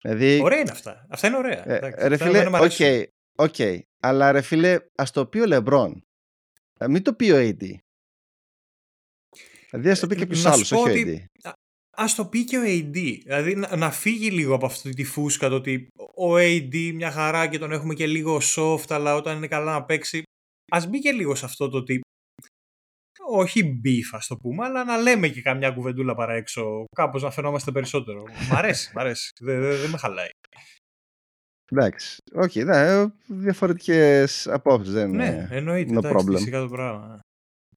Δηλαδή, 0.00 0.40
ωραία 0.42 0.58
είναι 0.58 0.70
αυτά. 0.70 1.06
Αυτά 1.10 1.26
είναι 1.26 1.36
ωραία. 1.36 1.68
Ε, 1.68 2.08
ρε 2.08 2.16
φίλε, 2.16 2.46
ok, 2.46 2.70
okay, 2.78 3.04
okay, 3.36 3.78
αλλά 4.00 4.32
ρε 4.32 4.40
φίλε, 4.40 4.78
ας 4.94 5.10
το 5.10 5.26
πει 5.26 5.38
ο 5.38 5.46
Λεμπρόν. 5.46 6.06
Ε, 6.78 6.88
μην 6.88 7.02
το 7.02 7.14
πει 7.14 7.30
ο 7.30 7.36
AD. 7.36 7.64
Δηλαδή 9.70 9.90
ας 9.90 10.00
το 10.00 10.06
πει 10.06 10.16
και 10.16 10.26
ποιος 10.26 10.44
άλλος, 10.44 10.72
όχι 10.72 10.90
ο 10.90 10.92
AD. 10.92 11.24
Ας 11.90 12.04
το 12.16 12.26
πει 12.26 12.44
και 12.44 12.58
ο 12.58 12.62
AD. 12.64 13.18
Δηλαδή 13.22 13.54
να, 13.54 13.76
να, 13.76 13.90
φύγει 13.90 14.30
λίγο 14.30 14.54
από 14.54 14.66
αυτή 14.66 14.90
τη 14.90 15.04
φούσκα 15.04 15.48
το 15.48 15.54
ότι 15.54 15.88
ο 16.16 16.34
AD 16.36 16.92
μια 16.94 17.10
χαρά 17.10 17.46
και 17.46 17.58
τον 17.58 17.72
έχουμε 17.72 17.94
και 17.94 18.06
λίγο 18.06 18.40
soft, 18.54 18.86
αλλά 18.88 19.14
όταν 19.14 19.36
είναι 19.36 19.48
καλά 19.48 19.72
να 19.72 19.84
παίξει. 19.84 20.22
Ας 20.68 20.86
μπει 20.88 20.98
και 20.98 21.12
λίγο 21.12 21.34
σε 21.34 21.44
αυτό 21.44 21.68
το 21.68 21.76
ότι 21.76 22.00
όχι 23.30 23.80
beef 23.84 24.16
ας 24.16 24.26
το 24.26 24.36
πούμε, 24.36 24.64
αλλά 24.64 24.84
να 24.84 24.96
λέμε 24.96 25.28
και 25.28 25.42
καμιά 25.42 25.70
κουβεντούλα 25.70 26.14
παρά 26.14 26.32
έξω, 26.32 26.84
κάπως 26.96 27.22
να 27.22 27.30
φαινόμαστε 27.30 27.70
περισσότερο. 27.70 28.22
μ' 28.50 28.56
αρέσει, 28.56 28.92
μ' 28.94 28.98
αρέσει, 28.98 29.32
δεν 29.40 29.60
δε, 29.60 29.76
δε 29.76 29.88
με 29.88 29.98
χαλάει. 29.98 30.28
Εντάξει, 31.70 32.22
ok, 32.34 32.50
okay, 32.54 32.64
ναι, 32.64 33.04
διαφορετικές 33.26 34.46
απόψεις, 34.46 34.92
δεν 34.92 35.10
ναι, 35.10 35.26
είναι 35.26 35.48
εννοείται, 35.50 35.94
no 35.94 36.04
εντάξει, 36.04 36.26
φυσικά 36.32 36.60
το 36.60 36.68
πράγμα. 36.68 37.20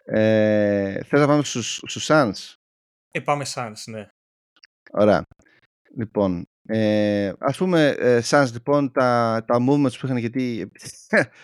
Ε, 0.05 1.03
θες 1.03 1.19
να 1.19 1.27
πάμε 1.27 1.43
στους, 1.43 1.75
στους 1.75 2.07
Suns? 2.09 2.55
Ε, 3.11 3.19
πάμε 3.19 3.45
Suns, 3.53 3.83
ναι. 3.85 4.07
Ωραία. 4.91 5.23
Λοιπόν, 5.97 6.45
ε, 6.67 7.31
ας 7.39 7.57
πούμε 7.57 7.87
ε, 7.87 8.21
Suns, 8.23 8.47
λοιπόν, 8.53 8.91
τα, 8.91 9.43
τα 9.47 9.57
movements 9.69 9.97
που 9.99 10.05
είχαν, 10.05 10.17
γιατί 10.17 10.71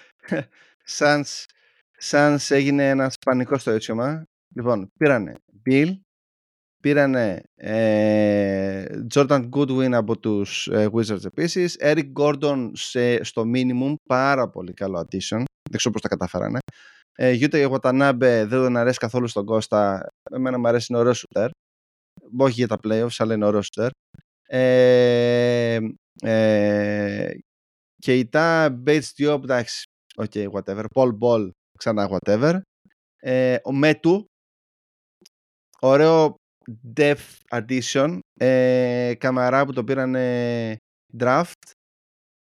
Suns 0.98 1.46
σαν 1.98 2.40
έγινε 2.50 2.90
ένας 2.90 3.16
πανικός 3.26 3.62
στο 3.62 3.72
έτσιωμα. 3.72 4.24
Λοιπόν, 4.56 4.92
πήρανε 5.00 5.36
Bill, 5.66 5.92
πήρανε 6.82 7.42
ε, 7.56 8.86
Jordan 9.14 9.50
Goodwin 9.50 9.92
από 9.92 10.20
τους 10.20 10.68
ε, 10.68 10.90
Wizards 10.94 11.26
επίσης, 11.26 11.78
Eric 11.80 12.12
Gordon 12.20 12.72
σε, 12.74 13.24
στο 13.24 13.44
minimum, 13.54 13.94
πάρα 14.10 14.50
πολύ 14.50 14.74
καλό 14.74 15.00
addition, 15.00 15.44
δεν 15.70 15.78
ξέρω 15.78 15.94
πώς 15.94 16.02
τα 16.02 16.08
καταφέρανε. 16.08 16.60
Ε, 17.20 17.38
Utah 17.42 17.72
Watanabe 17.72 18.18
δεν 18.20 18.50
τον 18.50 18.78
αρέσει 18.78 18.98
καθόλου 18.98 19.28
στον 19.28 19.46
Κώστα, 19.46 20.08
εμένα 20.32 20.58
μου 20.58 20.68
αρέσει, 20.68 20.86
είναι 20.90 21.00
ωραίος 21.00 21.26
shooter. 21.26 21.50
Όχι 22.38 22.54
για 22.54 22.68
τα 22.68 22.78
playoffs, 22.84 23.16
αλλά 23.18 23.34
είναι 23.34 23.46
ωραίος 23.46 23.70
shooter. 23.72 23.90
Ε, 24.48 25.80
ε, 26.22 27.30
και 27.98 28.18
η 28.18 28.28
τα 28.28 28.78
Bates 28.86 29.10
Diop, 29.18 29.44
εντάξει, 29.44 29.86
ok, 30.16 30.52
whatever. 30.52 30.84
Paul 30.94 31.18
Ball, 31.20 31.50
ξανά 31.78 32.10
whatever. 32.10 32.60
Ε, 33.20 33.58
ο 33.64 33.72
Μέτου, 33.74 34.26
ωραίο 35.82 36.36
depth 36.96 37.36
addition, 37.52 38.20
ε, 38.40 39.14
καμαρά 39.18 39.66
που 39.66 39.74
το 39.74 39.84
πήραν 39.84 40.16
draft. 41.18 41.72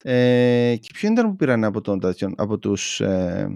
Ε, 0.05 0.77
και 0.81 0.89
ποιο 0.93 1.13
ήταν 1.13 1.31
που 1.31 1.37
πήραν 1.37 1.65
από, 1.65 1.81
τον, 1.81 2.01
από 2.37 2.59
τους 2.59 3.01
ε, 3.01 3.55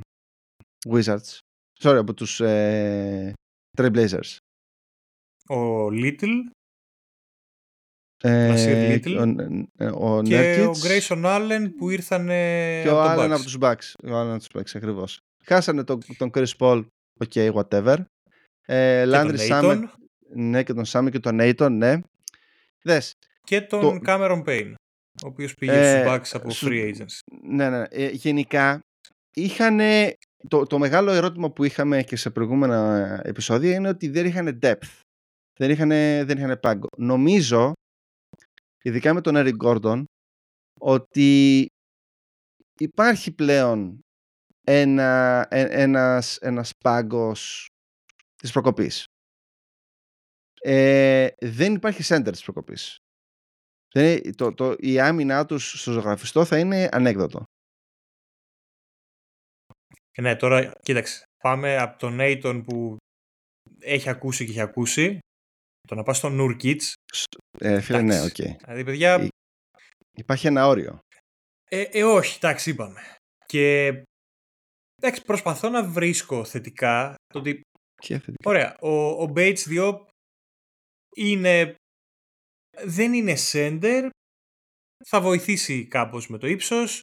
Wizards, 0.88 1.38
sorry, 1.80 1.96
από 1.96 2.14
τους 2.14 2.40
ε, 2.40 3.32
Trailblazers. 3.78 4.36
Ο 5.48 5.86
Little. 5.86 6.40
Ε, 8.22 8.98
Little. 8.98 9.64
Ο, 9.78 10.16
ο, 10.16 10.22
και 10.22 10.62
ο 10.62 10.72
Grayson 10.72 11.24
Allen 11.24 11.68
που 11.76 11.90
ήρθαν 11.90 12.26
και 12.26 12.90
ο 12.90 13.02
Allen 13.02 13.30
από 13.32 13.42
τους 13.42 13.56
Bucks. 13.60 13.92
Ο 14.04 14.20
Allen 14.20 14.34
από 14.34 14.38
τους 14.38 14.50
Bucks, 14.54 14.70
ακριβώς. 14.74 15.18
Χάσανε 15.46 15.84
τον, 15.84 16.00
τον 16.16 16.30
Chris 16.34 16.52
Paul, 16.58 16.84
ok, 17.24 17.52
whatever. 17.52 18.04
Ε, 18.66 19.04
Landry 19.06 19.48
Summer, 19.48 19.82
ναι, 20.34 20.62
και 20.62 20.72
τον 20.72 20.84
Summer 20.86 21.08
και 21.10 21.18
τον 21.18 21.38
Aiton, 21.40 21.70
ναι. 21.70 22.00
Δες. 22.82 23.12
Και 23.42 23.60
τον 23.60 23.80
το... 23.80 23.98
Cameron 24.06 24.44
Payne, 24.44 24.72
ο 25.22 25.26
οποίος 25.26 25.54
πήγε 25.54 25.72
ε, 25.72 25.98
στους 25.98 26.12
Bucks 26.12 26.40
από 26.40 26.50
σου... 26.50 26.66
free 26.68 26.94
agents. 26.94 27.18
Ναι, 27.42 27.70
ναι. 27.70 27.84
Ε, 27.90 28.08
γενικά, 28.08 28.80
είχαν 29.34 29.80
το, 30.48 30.66
το 30.66 30.78
μεγάλο 30.78 31.10
ερώτημα 31.10 31.50
που 31.50 31.64
είχαμε 31.64 32.02
και 32.02 32.16
σε 32.16 32.30
προηγούμενα 32.30 33.20
επεισόδια 33.24 33.74
είναι 33.74 33.88
ότι 33.88 34.08
δεν 34.08 34.26
είχαν 34.26 34.58
depth. 34.62 35.00
Δεν 35.58 35.70
είχαν, 35.70 35.88
δεν 36.26 36.38
είχαν 36.38 36.60
πάγκο. 36.60 36.86
Νομίζω, 36.96 37.72
ειδικά 38.82 39.14
με 39.14 39.20
τον 39.20 39.34
Eric 39.36 39.56
Gordon, 39.64 40.04
ότι 40.80 41.66
υπάρχει 42.80 43.32
πλέον 43.32 44.00
ένα, 44.64 45.46
ε, 45.50 45.82
ένας, 45.82 46.36
ένας 46.36 46.72
πάγκος 46.84 47.66
της 48.34 48.52
προκοπής. 48.52 49.04
Ε, 50.60 51.28
δεν 51.38 51.74
υπάρχει 51.74 52.02
center 52.14 52.28
της 52.32 52.42
προκοπής. 52.42 52.96
Δεν, 53.94 54.36
το, 54.36 54.54
το, 54.54 54.74
η 54.78 55.00
άμυνά 55.00 55.46
τους 55.46 55.80
στο 55.80 55.92
ζωγραφιστό 55.92 56.44
θα 56.44 56.58
είναι 56.58 56.88
ανέκδοτο. 56.92 57.44
Ναι, 60.20 60.36
τώρα 60.36 60.72
κοίταξε. 60.82 61.24
Πάμε 61.42 61.76
από 61.76 61.98
τον 61.98 62.14
Έιτον 62.14 62.64
που 62.64 62.96
έχει 63.80 64.08
ακούσει 64.08 64.44
και 64.44 64.50
έχει 64.50 64.60
ακούσει. 64.60 65.18
Το 65.88 65.94
να 65.94 66.02
πας 66.02 66.16
στον 66.16 66.34
Νούρκιτς. 66.34 66.94
Ε, 67.58 67.80
φίλε, 67.80 68.02
ναι, 68.02 68.20
ok. 68.22 68.28
Okay. 68.28 68.56
Δηλαδή, 68.64 68.84
παιδιά... 68.84 69.28
Υπάρχει 70.16 70.46
ένα 70.46 70.66
όριο. 70.66 70.98
Ε, 71.64 71.82
ε, 71.82 72.04
όχι, 72.04 72.36
εντάξει, 72.36 72.70
είπαμε. 72.70 73.00
Και 73.46 73.92
εντάξει, 75.06 75.22
προσπαθώ 75.22 75.68
να 75.68 75.84
βρίσκω 75.84 76.44
θετικά 76.44 77.14
το 77.26 77.38
ότι. 77.38 77.60
θετικά; 78.02 78.34
Ωραία. 78.44 78.76
Ο, 78.80 79.22
ο 79.22 79.32
Bates 79.36 79.62
Diop 79.68 80.00
είναι. 81.16 81.74
Δεν 82.84 83.12
είναι 83.12 83.34
sender. 83.52 84.08
Θα 85.06 85.20
βοηθήσει 85.20 85.86
κάπως 85.86 86.28
με 86.28 86.38
το 86.38 86.46
ύψος. 86.46 87.00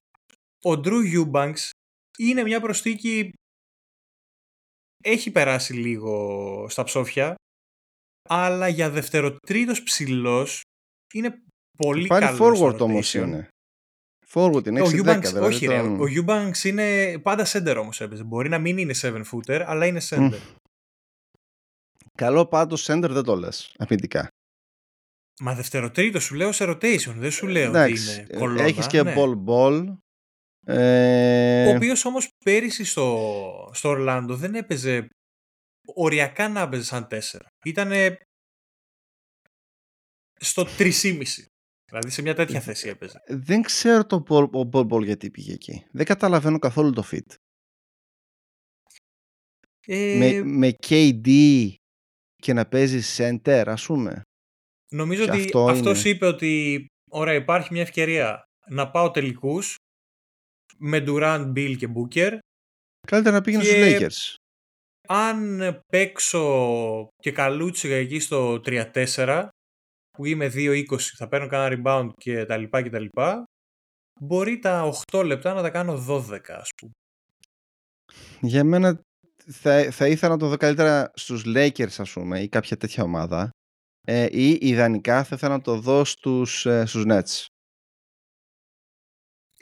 Ο 0.64 0.72
Drew 0.72 1.14
Eubanks 1.16 1.70
είναι 2.18 2.44
μια 2.44 2.62
προστίκη 2.62 3.32
έχει 5.04 5.32
περάσει 5.32 5.74
λίγο 5.74 6.66
στα 6.70 6.84
ψόφια 6.84 7.36
αλλά 8.30 8.68
για 8.68 8.90
δευτεροτρίτος 8.90 9.84
ψηλός 9.84 10.62
είναι 11.14 11.42
πολύ 11.78 12.08
καλός. 12.08 12.40
Πάλι 12.40 12.60
forward 12.60 12.80
όμως 12.80 13.14
είναι. 13.14 13.48
Forward 14.34 14.68
είναι, 14.68 14.82
6 14.82 14.86
ο 14.86 14.88
Eubanks, 14.88 15.22
δηλαδή 15.22 15.46
όχι 15.46 15.66
ρε, 15.66 15.80
ο 15.80 16.06
Eubanks 16.16 16.64
είναι 16.64 17.18
πάντα 17.20 17.46
center 17.48 17.76
όμως 17.80 18.02
έπαιζε. 18.02 18.24
Μπορεί 18.24 18.50
να 18.50 18.60
μην 18.60 18.78
είναι 18.78 18.94
7 19.02 19.24
footer, 19.32 19.64
αλλά 19.66 19.86
είναι 19.86 20.02
center. 20.10 20.40
Καλό 22.18 22.46
πάντως 22.46 22.90
center 22.90 23.10
δεν 23.10 23.24
το 23.24 23.36
λες, 23.36 23.76
αμυντικά. 23.78 24.28
Μα 25.40 25.56
δευτεροτρίτο 25.56 26.20
σου 26.20 26.36
λέω 26.36 26.52
σε 26.52 26.66
rotation, 26.70 27.14
δεν 27.16 27.32
σου 27.32 27.48
λέω 27.48 27.70
ότι 27.70 27.92
είναι 27.92 28.28
κολόνα. 28.38 28.64
Έχεις 28.64 28.88
και 28.88 29.04
ναι. 29.04 29.14
ball 29.18 29.44
ball. 29.46 29.96
Ε... 30.66 31.72
Ο 31.72 31.76
οποίος 31.76 32.06
όμως 32.06 32.30
πέρυσι 32.46 32.84
στο, 32.84 33.70
στο 33.74 33.90
Ορλάντο 33.90 34.36
δεν 34.36 34.56
έπαιζε 34.56 35.08
οριακά 35.96 36.50
να 36.50 36.62
έπαιζε 36.62 36.84
σαν 36.84 37.08
4. 37.12 37.18
Ήτανε 37.66 38.18
στο 40.40 40.66
3,5. 40.78 41.24
Δηλαδή 41.92 42.10
σε 42.10 42.22
μια 42.22 42.36
τέτοια 42.36 42.60
θέση 42.60 42.90
έπαιζε. 42.90 43.24
Δεν 43.28 43.62
ξέρω 43.62 44.06
το 44.06 44.24
ball, 44.30 44.50
ball, 44.72 44.88
ball 44.90 45.04
γιατί 45.04 45.30
πήγε 45.30 45.54
εκεί. 45.54 45.86
Δεν 45.92 46.06
καταλαβαίνω 46.06 46.60
καθόλου 46.60 46.92
το 46.92 47.04
fit. 47.12 47.36
Ε... 49.86 50.18
Με, 50.18 50.44
με 50.44 50.76
KD 50.88 51.30
και 52.36 52.54
να 52.54 52.66
παίζει 52.66 53.02
center 53.18 53.64
ας 53.66 53.86
πούμε. 53.86 54.22
Νομίζω 54.92 55.24
ότι 55.24 55.40
αυτό 55.40 55.68
αυτός 55.68 56.06
είπε 56.06 56.26
ότι 56.26 56.86
ωραία 57.10 57.34
υπάρχει 57.34 57.74
μια 57.74 57.82
ευκαιρία 57.82 58.44
να 58.68 58.92
πάω 58.92 59.12
τελικούς 59.12 59.76
με 60.78 61.04
Durant, 61.08 61.54
Bill 61.56 61.76
και 61.78 61.88
Booker. 61.96 62.38
Καλύτερα 63.08 63.36
να 63.36 63.42
πήγαινε 63.42 63.64
στους 63.64 63.78
Lakers. 63.80 64.36
Αν 65.08 65.60
παίξω 65.88 67.08
και 67.18 67.32
καλούτσιγα 67.32 67.96
εκεί 67.96 68.20
στο 68.20 68.62
3-4 68.66 69.48
που 70.12 70.26
είμαι 70.26 70.52
2-20 70.54 70.84
θα 71.00 71.28
παίρνω 71.28 71.48
κανένα 71.48 71.82
rebound 71.84 72.10
και 72.18 72.46
τα 72.46 72.58
λοιπά 72.58 72.82
και 72.82 72.90
τα 72.90 73.00
λοιπά 73.00 73.44
μπορεί 74.20 74.60
τα 74.60 74.94
8 75.12 75.24
λεπτά 75.26 75.54
να 75.54 75.62
τα 75.62 75.70
κάνω 75.70 76.06
12 76.10 76.40
ας 76.48 76.70
πούμε. 76.78 76.92
Για 78.42 78.64
μένα 78.64 79.02
θα, 79.46 79.92
θα 79.92 80.08
ήθελα 80.08 80.32
να 80.34 80.40
το 80.40 80.48
δω 80.48 80.58
καλύτερα 80.58 81.12
στους 81.14 81.44
Lakers 81.46 81.96
ας 81.98 82.12
πούμε 82.12 82.42
ή 82.42 82.50
κάποια 82.50 82.78
τέτοια 82.78 83.04
ομάδα 83.04 83.50
ε, 84.08 84.28
ή 84.32 84.58
ιδανικά 84.62 85.24
θα 85.24 85.36
ήθελα 85.36 85.56
να 85.56 85.62
το 85.62 85.80
δω 85.80 86.06
στους, 86.06 86.66
ε, 86.66 86.86
στους 86.86 87.04
Nets. 87.08 87.46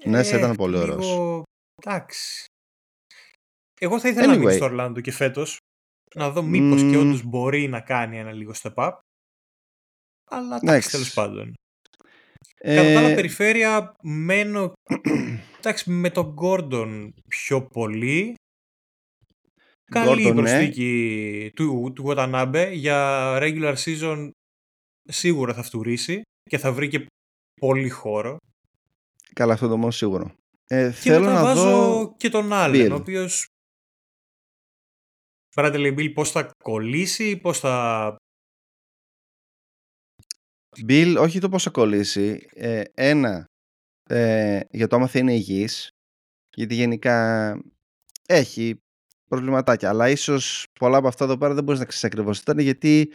Ναι, 0.05 0.19
ε, 0.19 0.37
ήταν 0.37 0.55
πολύ 0.55 0.77
ωραίος. 0.77 1.05
Λίγο... 1.05 1.43
Εντάξει. 1.75 2.45
Εγώ 3.79 3.99
θα 3.99 4.09
ήθελα 4.09 4.25
anyway. 4.25 4.37
να 4.37 4.37
μείνει 4.37 4.53
στο 4.53 4.65
Ορλάντο 4.65 5.01
και 5.01 5.11
φέτος. 5.11 5.57
Να 6.15 6.29
δω 6.29 6.41
μήπως 6.41 6.81
mm. 6.81 6.89
και 6.89 6.97
όντως 6.97 7.23
μπορεί 7.23 7.67
να 7.67 7.81
κάνει 7.81 8.17
ένα 8.17 8.31
λίγο 8.31 8.51
step 8.61 8.73
up. 8.73 8.91
Αλλά 10.29 10.55
εντάξει, 10.55 10.89
τέλος 10.89 11.13
πάντων. 11.13 11.53
Ε... 12.57 12.75
Κατά 12.75 12.93
τα 12.93 12.99
άλλα 12.99 13.15
περιφέρεια 13.15 13.95
μένω 14.03 14.73
εντάξει, 15.57 15.89
με 15.89 16.09
τον 16.09 16.35
Gordon 16.41 17.09
πιο 17.27 17.61
πολύ. 17.61 18.33
Καλή 19.91 20.21
η 20.21 20.25
ναι. 20.25 20.33
προσθήκη 20.33 21.41
ναι. 21.43 21.49
του, 21.49 21.91
του 21.95 22.03
Watanabe 22.07 22.69
για 22.73 23.37
regular 23.41 23.75
season 23.75 24.29
σίγουρα 25.03 25.53
θα 25.53 25.63
φτουρήσει 25.63 26.21
και 26.49 26.57
θα 26.57 26.71
βρει 26.71 26.87
και 26.87 27.05
πολύ 27.61 27.89
χώρο. 27.89 28.37
Καλά, 29.33 29.53
αυτό 29.53 29.67
το 29.67 29.77
μόνο 29.77 29.91
σίγουρο. 29.91 30.31
Ε, 30.67 30.89
και 30.89 31.09
θέλω 31.09 31.25
να 31.25 31.43
βάζω 31.43 31.61
δω... 31.61 32.15
και 32.17 32.29
τον 32.29 32.53
άλλον, 32.53 32.91
ο 32.91 32.95
οποίος 32.95 33.45
Bradley 35.55 35.97
Bill 35.97 36.13
πώς 36.13 36.31
θα 36.31 36.51
κολλήσει, 36.63 37.37
πώς 37.37 37.59
θα... 37.59 38.15
Bill, 40.87 41.15
όχι 41.19 41.39
το 41.39 41.49
πώς 41.49 41.63
θα 41.63 41.69
κολλήσει. 41.69 42.49
Ε, 42.53 42.83
ένα, 42.93 43.45
ε, 44.09 44.59
για 44.71 44.87
το 44.87 44.95
άμα 44.95 45.07
θα 45.07 45.19
είναι 45.19 45.33
υγιής, 45.33 45.89
γιατί 46.55 46.75
γενικά 46.75 47.57
έχει 48.25 48.81
προβληματάκια, 49.29 49.89
αλλά 49.89 50.09
ίσως 50.09 50.65
πολλά 50.79 50.97
από 50.97 51.07
αυτά 51.07 51.23
εδώ 51.23 51.37
πέρα 51.37 51.53
δεν 51.53 51.63
μπορείς 51.63 51.79
να 51.79 51.85
ξέρεις 51.85 52.05
ακριβώς 52.05 52.39
ήταν, 52.39 52.59
γιατί 52.59 53.11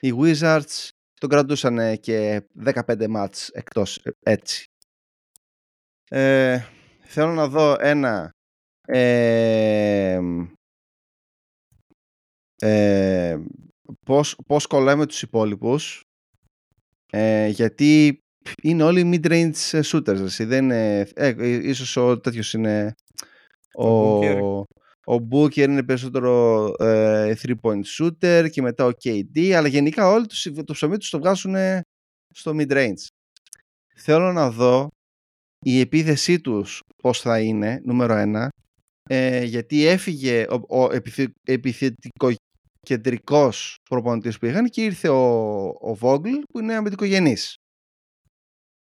οι 0.00 0.12
Wizards 0.18 0.88
τον 1.20 1.28
κρατούσαν 1.28 2.00
και 2.00 2.42
15 2.64 3.06
μάτς 3.08 3.48
εκτός 3.48 3.96
ε, 3.96 4.10
έτσι. 4.22 4.66
Ε, 6.08 6.60
θέλω 7.04 7.32
να 7.32 7.48
δω 7.48 7.76
ένα 7.80 8.30
ε, 8.86 10.18
ε, 12.56 13.38
πώς, 14.06 14.36
πώς 14.46 14.66
κολλάμε 14.66 15.06
τους 15.06 15.22
υπόλοιπους 15.22 16.03
ε, 17.14 17.48
γιατί 17.48 18.18
είναι 18.62 18.82
όλοι 18.82 19.10
mid-range 19.12 19.80
shooters 19.82 20.14
δηλαδή 20.14 20.44
δεν 20.44 20.64
είναι, 20.64 21.08
ε, 21.14 21.68
ίσως 21.68 21.96
ο 21.96 22.20
τέτοιος 22.20 22.52
είναι 22.52 22.94
ο, 23.74 23.88
ο 25.06 25.28
Booker. 25.30 25.56
είναι 25.56 25.82
περισσότερο 25.82 26.66
ε, 26.78 27.34
3-point 27.42 27.82
shooter 27.98 28.48
και 28.50 28.62
μετά 28.62 28.84
ο 28.84 28.90
KD 29.04 29.50
αλλά 29.50 29.68
γενικά 29.68 30.08
όλοι 30.08 30.26
τους, 30.26 30.48
το 30.64 30.72
ψωμί 30.72 30.96
τους 30.96 31.10
το 31.10 31.18
βγάζουν 31.18 31.54
στο 32.34 32.52
mid-range. 32.54 33.06
Θέλω 33.96 34.32
να 34.32 34.50
δω 34.50 34.88
η 35.66 35.80
επίθεσή 35.80 36.40
τους 36.40 36.80
πώς 37.02 37.20
θα 37.20 37.40
είναι, 37.40 37.80
νούμερο 37.84 38.14
ένα, 38.14 38.48
ε, 39.08 39.44
γιατί 39.44 39.86
έφυγε 39.86 40.46
ο, 40.68 40.82
ο 42.18 42.34
επιθετικοκεντρικός 42.92 43.78
προπονητής 43.88 44.38
που 44.38 44.46
είχαν 44.46 44.68
και 44.68 44.82
ήρθε 44.84 45.08
ο, 45.08 45.66
ο 45.66 45.96
Vogel 46.00 46.42
που 46.48 46.60
είναι 46.60 46.74
αμυντικογενής. 46.74 47.56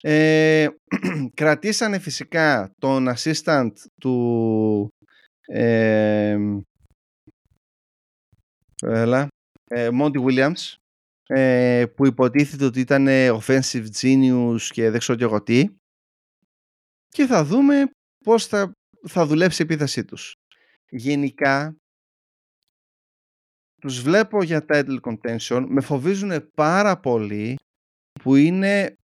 Ε, 0.02 0.68
κρατήσανε 1.34 1.99
φυσικά 1.99 2.72
τον 2.80 3.07
assistant 3.15 3.72
του 4.02 4.94
ε, 5.41 6.38
έλα, 8.82 9.28
ε, 9.68 9.90
Monty 10.02 10.26
Williams 10.26 10.76
ε, 11.28 11.86
που 11.95 12.06
υποτίθεται 12.06 12.65
ότι 12.65 12.80
ήταν 12.80 13.07
offensive 13.10 13.86
genius 14.02 14.61
και 14.69 14.90
δεν 14.90 14.99
ξέρω 14.99 15.18
και 15.18 15.23
εγώ 15.23 15.44
τι 15.44 15.65
και 17.07 17.26
θα 17.26 17.44
δούμε 17.44 17.91
πώς 18.23 18.45
θα, 18.45 18.72
θα 19.07 19.26
δουλέψει 19.26 19.61
η 19.61 19.65
επίθεσή 19.65 20.06
τους. 20.06 20.36
Γενικά, 20.90 21.76
τους 23.82 24.02
βλέπω 24.02 24.44
για 24.44 24.66
title 24.68 24.99
contention, 25.02 25.66
με 25.68 25.82
φοβίζουν 25.82 26.52
πάρα 26.53 26.99
πολύ 26.99 27.56
που 28.22 28.36
είναι 28.36 28.95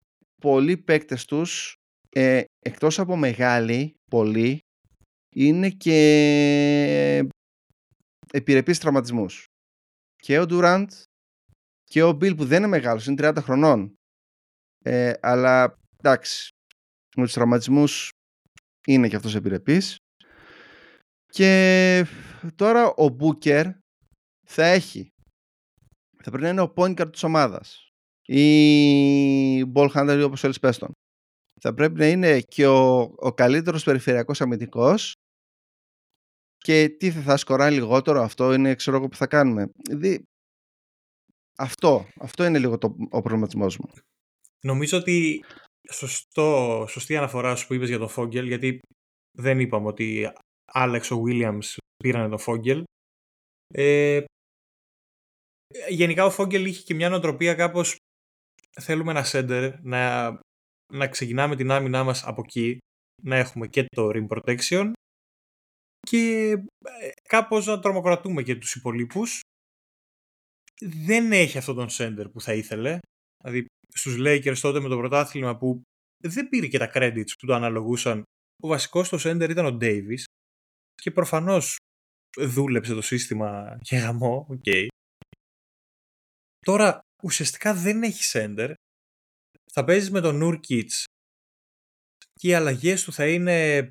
πολλοί 0.40 0.76
παίκτες 0.76 1.24
τους, 1.24 1.74
ε, 2.08 2.42
εκτός 2.58 2.98
από 2.98 3.16
μεγάλοι, 3.16 3.94
πολλοί, 4.10 4.58
είναι 5.34 5.70
και 5.70 5.98
επιρρεπείς 8.32 8.78
τραυματισμούς. 8.78 9.44
Και 10.16 10.38
ο 10.38 10.44
Durant 10.48 10.86
και 11.84 12.02
ο 12.02 12.08
Bill 12.08 12.36
που 12.36 12.44
δεν 12.44 12.58
είναι 12.58 12.66
μεγάλος, 12.66 13.06
είναι 13.06 13.16
30 13.16 13.42
χρονών. 13.42 13.94
Ε, 14.84 15.12
αλλά 15.20 15.78
εντάξει, 15.96 16.48
με 17.16 17.24
τους 17.24 17.32
τραυματισμούς 17.32 18.10
είναι 18.86 19.08
και 19.08 19.16
αυτός 19.16 19.34
επιρρεπής 19.34 19.96
και 21.26 22.06
τώρα 22.54 22.94
ο 22.94 23.08
Μπούκερ 23.08 23.66
θα 24.46 24.64
έχει. 24.64 25.08
Θα 26.22 26.30
πρέπει 26.30 26.42
να 26.42 26.48
είναι 26.48 26.60
ο 26.60 26.72
point 26.76 27.00
guard 27.00 27.12
της 27.12 27.22
ομάδας. 27.22 27.88
Ή 28.28 29.72
ball 29.74 29.90
handler 29.94 30.22
όπως 30.24 30.40
θέλεις 30.40 30.58
πες 30.58 30.78
τον. 30.78 30.92
θα 31.60 31.74
πρέπει 31.74 31.98
να 31.98 32.06
είναι 32.06 32.40
και 32.40 32.66
ο, 32.66 32.98
ο 33.00 33.32
καλύτερος 33.34 33.84
περιφερειακός 33.84 34.40
αμυντικός. 34.40 35.12
Και 36.56 36.88
τι 36.88 37.10
θα, 37.10 37.20
θα 37.20 37.36
σκοράει 37.36 37.72
λιγότερο 37.72 38.22
αυτό 38.22 38.52
είναι 38.52 38.74
ξέρω 38.74 38.96
εγώ 38.96 39.08
που 39.08 39.16
θα 39.16 39.26
κάνουμε. 39.26 39.70
Δηλαδή, 39.88 40.22
αυτό, 41.58 42.06
αυτό 42.20 42.44
είναι 42.44 42.58
λίγο 42.58 42.78
το, 42.78 42.96
ο 43.10 43.20
προβληματισμός 43.20 43.78
μου. 43.78 43.90
Νομίζω 44.64 44.98
ότι 44.98 45.44
σωστό, 45.90 46.84
σωστή 46.88 47.16
αναφορά 47.16 47.56
σου 47.56 47.66
που 47.66 47.74
είπες 47.74 47.88
για 47.88 47.98
τον 47.98 48.08
Φόγγελ, 48.08 48.46
γιατί 48.46 48.78
δεν 49.38 49.60
είπαμε 49.60 49.86
ότι 49.86 50.32
άλλαξε 50.72 51.14
ο 51.14 51.22
Williams 51.26 51.76
πήραν 51.96 52.30
τον 52.30 52.38
Φόγγελ. 52.38 52.84
Ε, 53.74 54.24
γενικά 55.88 56.24
ο 56.24 56.30
Φόγγελ 56.30 56.64
είχε 56.64 56.82
και 56.82 56.94
μια 56.94 57.08
νοοτροπία 57.08 57.54
κάπως 57.54 57.96
θέλουμε 58.80 59.10
ένα 59.10 59.24
center 59.26 59.72
να, 59.82 60.28
να 60.92 61.08
ξεκινάμε 61.08 61.56
την 61.56 61.70
άμυνά 61.70 62.04
μας 62.04 62.24
από 62.24 62.42
εκεί, 62.46 62.78
να 63.22 63.36
έχουμε 63.36 63.66
και 63.66 63.84
το 63.96 64.10
rim 64.14 64.26
protection 64.26 64.92
και 66.00 66.50
ε, 67.00 67.10
κάπως 67.28 67.66
να 67.66 67.80
τρομοκρατούμε 67.80 68.42
και 68.42 68.56
τους 68.56 68.74
υπόλοιπους. 68.74 69.40
Δεν 70.80 71.32
έχει 71.32 71.58
αυτόν 71.58 71.76
τον 71.76 71.86
center 71.90 72.24
που 72.32 72.40
θα 72.40 72.54
ήθελε. 72.54 72.98
Δηλαδή 73.42 73.66
στους 73.94 74.16
Lakers 74.18 74.58
τότε 74.60 74.80
με 74.80 74.88
το 74.88 74.96
πρωτάθλημα 74.96 75.56
που 75.56 75.82
δεν 76.24 76.48
πήρε 76.48 76.66
και 76.66 76.78
τα 76.78 76.90
credits 76.94 77.30
που 77.38 77.46
του 77.46 77.54
αναλογούσαν. 77.54 78.22
Ο 78.62 78.68
βασικός 78.68 79.08
το 79.08 79.18
center 79.20 79.48
ήταν 79.50 79.66
ο 79.66 79.78
Davis 79.80 80.22
και 80.94 81.10
προφανώς 81.10 81.76
δούλεψε 82.38 82.94
το 82.94 83.02
σύστημα 83.02 83.78
και 83.82 83.96
γαμώ, 83.96 84.46
ok. 84.48 84.62
Okay. 84.64 84.86
Τώρα 86.66 87.00
ουσιαστικά 87.22 87.74
δεν 87.74 88.02
έχει 88.02 88.22
center. 88.32 88.72
Θα 89.72 89.84
παίζεις 89.84 90.10
με 90.10 90.20
τον 90.20 90.40
Nurkic 90.42 90.88
και 92.32 92.48
οι 92.48 92.54
αλλαγές 92.54 93.04
του 93.04 93.12
θα 93.12 93.28
είναι 93.28 93.90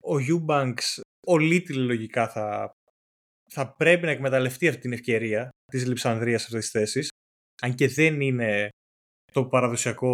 ο 0.00 0.14
Eubanks, 0.28 1.00
ο 1.26 1.34
Little 1.34 1.76
λογικά 1.76 2.28
θα, 2.28 2.70
θα 3.50 3.74
πρέπει 3.74 4.04
να 4.04 4.10
εκμεταλλευτεί 4.10 4.68
αυτή 4.68 4.80
την 4.80 4.92
ευκαιρία 4.92 5.48
της 5.64 5.86
Λιψανδρίας 5.86 6.40
σε 6.40 6.46
αυτές 6.46 6.70
τις 6.70 6.80
θέσεις 6.80 7.08
αν 7.62 7.74
και 7.74 7.88
δεν 7.88 8.20
είναι 8.20 8.68
το 9.32 9.46
παραδοσιακό, 9.46 10.10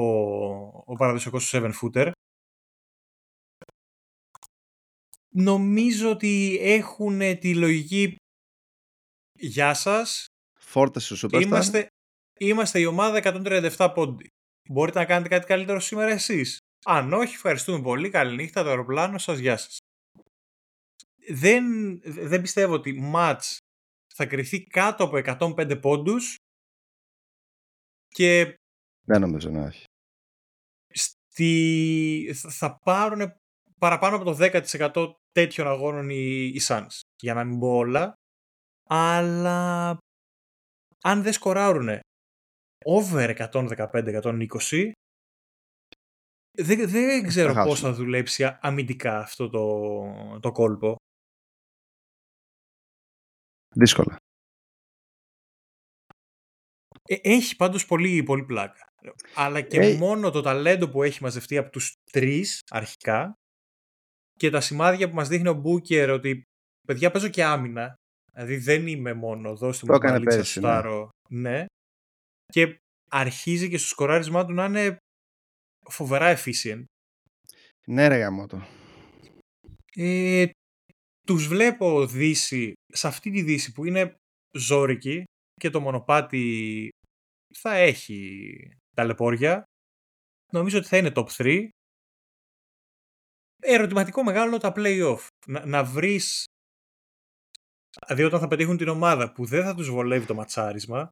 ο 0.86 0.94
παραδοσιακός 0.94 1.54
7 1.54 1.72
footer 1.82 2.10
νομίζω 5.34 6.10
ότι 6.10 6.58
έχουν 6.60 7.38
τη 7.38 7.54
λογική 7.54 8.16
Γεια 9.42 9.74
σας. 9.74 10.26
Φόρτε 10.70 11.00
σου 11.00 11.28
Είμαστε, 11.32 11.86
είμαστε 12.38 12.80
η 12.80 12.84
ομάδα 12.84 13.20
137 13.76 13.90
πόντι. 13.94 14.28
Μπορείτε 14.68 14.98
να 14.98 15.04
κάνετε 15.04 15.28
κάτι 15.28 15.46
καλύτερο 15.46 15.80
σήμερα 15.80 16.10
εσείς. 16.10 16.58
Αν 16.84 17.12
όχι, 17.12 17.34
ευχαριστούμε 17.34 17.82
πολύ. 17.82 18.10
Καληνύχτα, 18.10 18.62
το 18.62 18.68
αεροπλάνο 18.68 19.18
σας. 19.18 19.38
Γεια 19.38 19.56
σας. 19.56 19.78
Δεν, 21.28 21.64
δεν 22.02 22.40
πιστεύω 22.40 22.74
ότι 22.74 22.92
μάτς 22.92 23.58
θα 24.14 24.26
κρυθεί 24.26 24.64
κάτω 24.64 25.04
από 25.04 25.16
105 25.56 25.80
πόντους 25.80 26.36
και 28.08 28.54
δεν 29.06 29.20
νομίζω 29.20 29.50
να 29.50 29.66
έχει. 29.66 29.84
Στη... 30.88 32.34
Θα 32.34 32.78
πάρουν 32.84 33.32
παραπάνω 33.78 34.16
από 34.16 34.24
το 34.24 34.36
10% 34.40 35.14
τέτοιων 35.32 35.66
αγώνων 35.66 36.10
οι, 36.10 36.52
οι 36.54 36.60
Suns. 36.62 37.00
Για 37.22 37.34
να 37.34 37.44
μην 37.44 37.58
πω 37.58 37.68
όλα. 37.68 38.12
Αλλά 38.88 39.98
αν 41.04 41.22
δεν 41.22 41.32
σκοράρουν 41.32 41.98
over 42.84 43.48
115-120 43.52 44.92
δεν, 46.52 46.88
δεν 46.90 47.26
ξέρω 47.26 47.52
πώς 47.52 47.80
θα 47.80 47.92
δουλέψει 47.92 48.58
αμυντικά 48.60 49.18
αυτό 49.18 49.48
το, 49.48 50.40
το 50.40 50.52
κόλπο. 50.52 50.96
Δύσκολα. 53.76 54.16
Ε, 57.02 57.16
έχει 57.22 57.56
πάντως 57.56 57.86
πολύ, 57.86 58.22
πολύ 58.22 58.44
πλάκα. 58.44 58.88
Αλλά 59.34 59.60
και 59.60 59.80
ε, 59.80 59.96
μόνο 59.96 60.30
το 60.30 60.40
ταλέντο 60.40 60.88
που 60.88 61.02
έχει 61.02 61.22
μαζευτεί 61.22 61.56
από 61.56 61.70
τους 61.70 61.94
τρεις 62.12 62.60
αρχικά 62.70 63.34
και 64.32 64.50
τα 64.50 64.60
σημάδια 64.60 65.08
που 65.08 65.14
μας 65.14 65.28
δείχνει 65.28 65.48
ο 65.48 65.54
Μπούκερ 65.54 66.10
ότι 66.10 66.42
παιδιά 66.86 67.10
παίζω 67.10 67.28
και 67.28 67.44
άμυνα. 67.44 67.94
Δηλαδή 68.40 68.56
δεν 68.56 68.86
είμαι 68.86 69.12
μόνος 69.12 69.58
δώστε 69.58 69.92
μου 69.92 69.98
μπαλίτσα 69.98 70.44
στο 70.44 71.10
ναι. 71.28 71.50
ναι. 71.50 71.64
Και 72.46 72.78
αρχίζει 73.10 73.68
και 73.68 73.78
στο 73.78 73.88
σκοράρισμά 73.88 74.44
του 74.44 74.52
να 74.52 74.64
είναι 74.64 74.96
φοβερά 75.86 76.36
efficient. 76.36 76.84
Ναι 77.86 78.08
ρε 78.08 78.16
γαμώτο. 78.16 78.66
Ε, 79.94 80.50
τους 81.26 81.46
βλέπω 81.46 82.06
δύση, 82.06 82.72
σε 82.92 83.06
αυτή 83.06 83.30
τη 83.30 83.42
δύση 83.42 83.72
που 83.72 83.84
είναι 83.84 84.14
ζόρικη 84.58 85.24
και 85.52 85.70
το 85.70 85.80
μονοπάτι 85.80 86.88
θα 87.54 87.74
έχει 87.74 88.52
ταλαιπώρια. 88.96 89.64
Νομίζω 90.52 90.78
ότι 90.78 90.86
θα 90.86 90.96
είναι 90.96 91.12
top 91.14 91.26
3. 91.26 91.68
Ερωτηματικό 93.62 94.22
μεγάλο 94.22 94.58
τα 94.58 94.72
play-off. 94.76 95.26
Να, 95.46 95.66
να 95.66 95.84
βρεις... 95.84 96.44
Δηλαδή 97.98 98.22
όταν 98.22 98.40
θα 98.40 98.48
πετύχουν 98.48 98.76
την 98.76 98.88
ομάδα 98.88 99.32
που 99.32 99.44
δεν 99.44 99.64
θα 99.64 99.74
τους 99.74 99.90
βολεύει 99.90 100.26
το 100.26 100.34
ματσάρισμα, 100.34 101.10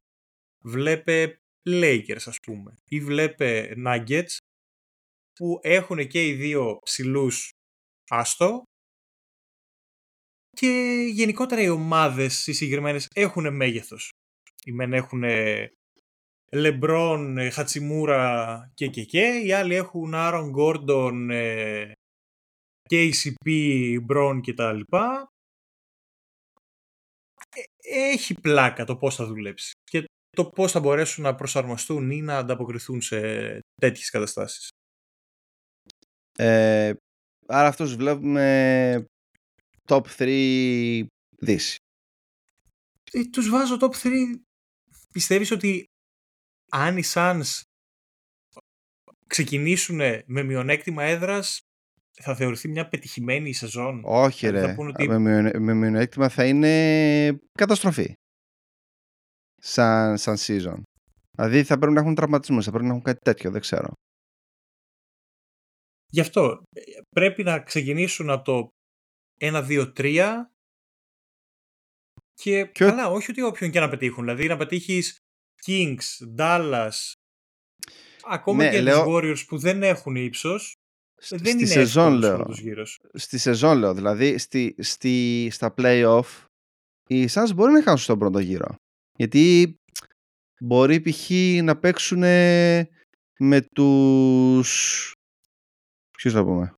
βλέπε 0.63 1.39
Lakers 1.69 2.23
ας 2.25 2.37
πούμε 2.39 2.75
ή 2.85 2.99
βλέπε 2.99 3.73
Nuggets 3.85 4.37
που 5.33 5.59
έχουν 5.61 6.07
και 6.07 6.27
οι 6.27 6.33
δύο 6.33 6.79
ψηλούς 6.83 7.51
άστο 8.09 8.63
και 10.49 11.03
γενικότερα 11.11 11.61
οι 11.61 11.69
ομάδες 11.69 12.47
οι 12.47 12.53
συγκεκριμένες 12.53 13.07
έχουν 13.15 13.55
μέγεθος. 13.55 14.11
Οι 14.65 14.71
μεν 14.71 14.93
έχουν 14.93 15.23
Λεμπρόν, 16.51 17.51
Χατσιμούρα 17.51 18.71
και 18.73 18.87
και 18.87 19.03
και. 19.03 19.41
Οι 19.45 19.51
άλλοι 19.51 19.75
έχουν 19.75 20.13
Άρον 20.13 20.49
Γκόρντον, 20.49 21.29
KCP, 22.89 23.49
Μπρόν 24.03 24.41
και 24.41 24.53
τα 24.53 24.73
λοιπά. 24.73 25.29
Ε, 27.81 28.11
έχει 28.11 28.33
πλάκα 28.33 28.85
το 28.85 28.95
πώς 28.95 29.15
θα 29.15 29.25
δουλέψει 29.25 29.71
και 29.83 30.05
το 30.29 30.45
πώς 30.45 30.71
θα 30.71 30.79
μπορέσουν 30.79 31.23
να 31.23 31.35
προσαρμοστούν 31.35 32.11
ή 32.11 32.21
να 32.21 32.37
ανταποκριθούν 32.37 33.01
σε 33.01 33.19
τέτοιες 33.81 34.09
καταστάσεις. 34.09 34.69
Ε, 36.37 36.93
άρα 37.47 37.67
αυτούς 37.67 37.95
βλέπουμε 37.95 39.05
top 39.87 40.01
3 40.17 41.05
δύση. 41.37 41.77
Ε, 43.11 43.25
τους 43.25 43.49
βάζω 43.49 43.77
top 43.81 43.91
3. 43.91 44.11
Πιστεύεις 45.11 45.51
ότι 45.51 45.85
αν 46.71 46.97
οι 46.97 47.03
Suns 47.13 47.61
ξεκινήσουν 49.27 49.95
με 50.25 50.43
μειονέκτημα 50.43 51.03
έδρας 51.03 51.59
θα 52.21 52.35
θεωρηθεί 52.35 52.67
μια 52.67 52.87
πετυχημένη 52.87 53.53
σεζόν. 53.53 54.01
Όχι 54.05 54.47
δηλαδή 54.47 54.65
ρε, 54.65 54.87
ότι... 54.87 55.07
με, 55.59 55.73
μειονέκτημα 55.73 56.29
θα 56.29 56.45
είναι 56.45 57.39
καταστροφή. 57.51 58.13
Σαν, 59.61 60.17
σαν 60.17 60.35
season. 60.37 60.81
Δηλαδή 61.31 61.63
θα 61.63 61.77
πρέπει 61.77 61.93
να 61.93 61.99
έχουν 61.99 62.15
τραυματισμούς, 62.15 62.65
θα 62.65 62.71
πρέπει 62.71 62.85
να 62.85 62.91
έχουν 62.91 63.03
κάτι 63.03 63.19
τέτοιο, 63.19 63.51
δεν 63.51 63.61
ξέρω. 63.61 63.91
Γι' 66.11 66.19
αυτό 66.19 66.61
πρέπει 67.15 67.43
να 67.43 67.59
ξεκινήσουν 67.59 68.29
από 68.29 68.43
το 68.43 68.67
1-2-3 69.39 70.45
και, 72.33 72.65
και 72.65 72.85
καλά, 72.85 73.07
όχι 73.07 73.31
ότι 73.31 73.41
όποιον 73.41 73.71
και 73.71 73.79
να 73.79 73.89
πετύχουν. 73.89 74.23
Δηλαδή 74.23 74.47
να 74.47 74.57
πετύχεις 74.57 75.17
Kings, 75.65 76.37
Dallas, 76.37 77.11
ακόμα 78.23 78.63
ναι, 78.63 78.69
και 78.69 78.81
λέω... 78.81 79.03
τους 79.03 79.13
Warriors 79.13 79.45
που 79.47 79.57
δεν 79.57 79.83
έχουν 79.83 80.15
ύψος, 80.15 80.73
δεν 81.29 81.39
στη 81.39 81.51
είναι 81.51 81.65
σεζόν, 81.65 82.13
λέω. 82.13 82.47
Στη 83.13 83.37
σεζόν 83.37 83.77
λέω, 83.77 83.93
δηλαδή 83.93 84.37
στη, 84.37 84.75
στη, 84.79 85.47
στα 85.51 85.73
play-off 85.77 86.45
οι 87.07 87.27
Suns 87.31 87.51
μπορεί 87.55 87.71
να 87.71 87.83
χάσουν 87.83 87.97
στον 87.97 88.19
πρώτο 88.19 88.39
γύρο. 88.39 88.75
Γιατί 89.15 89.75
μπορεί 90.59 91.01
π.χ. 91.01 91.29
να 91.63 91.77
παίξουν 91.77 92.19
με 93.39 93.67
τους... 93.75 95.11
Ποιους 96.11 96.33
θα 96.33 96.43
πούμε. 96.43 96.73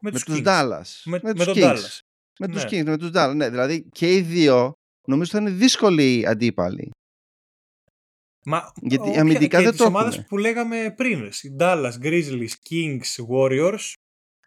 Με, 0.00 0.10
με 0.10 0.20
τους, 0.20 0.40
Dallas. 0.44 1.02
Με, 1.04 1.20
με, 1.22 1.32
με 1.36 1.44
τους 1.44 1.54
Dallas. 1.56 1.98
Με 2.38 2.48
τους 2.48 2.64
ναι. 2.64 2.80
Kings, 2.80 2.84
με 2.84 2.98
τους 2.98 3.10
Dallas. 3.14 3.32
Ναι, 3.36 3.50
δηλαδή 3.50 3.88
και 3.92 4.14
οι 4.14 4.20
δύο 4.20 4.72
νομίζω 5.08 5.30
θα 5.30 5.38
είναι 5.38 5.50
δύσκολοι 5.50 6.26
αντίπαλοι. 6.26 6.90
Μα, 8.48 8.72
Γιατί 8.80 9.08
όποια, 9.08 9.20
αμυντικά 9.20 9.62
δεν 9.62 9.76
το 9.76 9.84
έχουν. 9.84 9.94
ομάδες 9.94 10.24
που 10.24 10.38
λέγαμε 10.38 10.94
πριν. 10.96 11.24
Οι 11.42 11.56
Dallas, 11.58 11.92
Grizzlies, 12.02 12.54
Kings, 12.68 13.26
Warriors. 13.30 13.92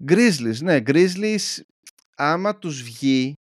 Grizzlies, 0.07 0.57
ναι. 0.61 0.81
Grizzlies, 0.85 1.61
άμα 2.15 2.57
τους 2.57 2.83
βγει, 2.83 3.33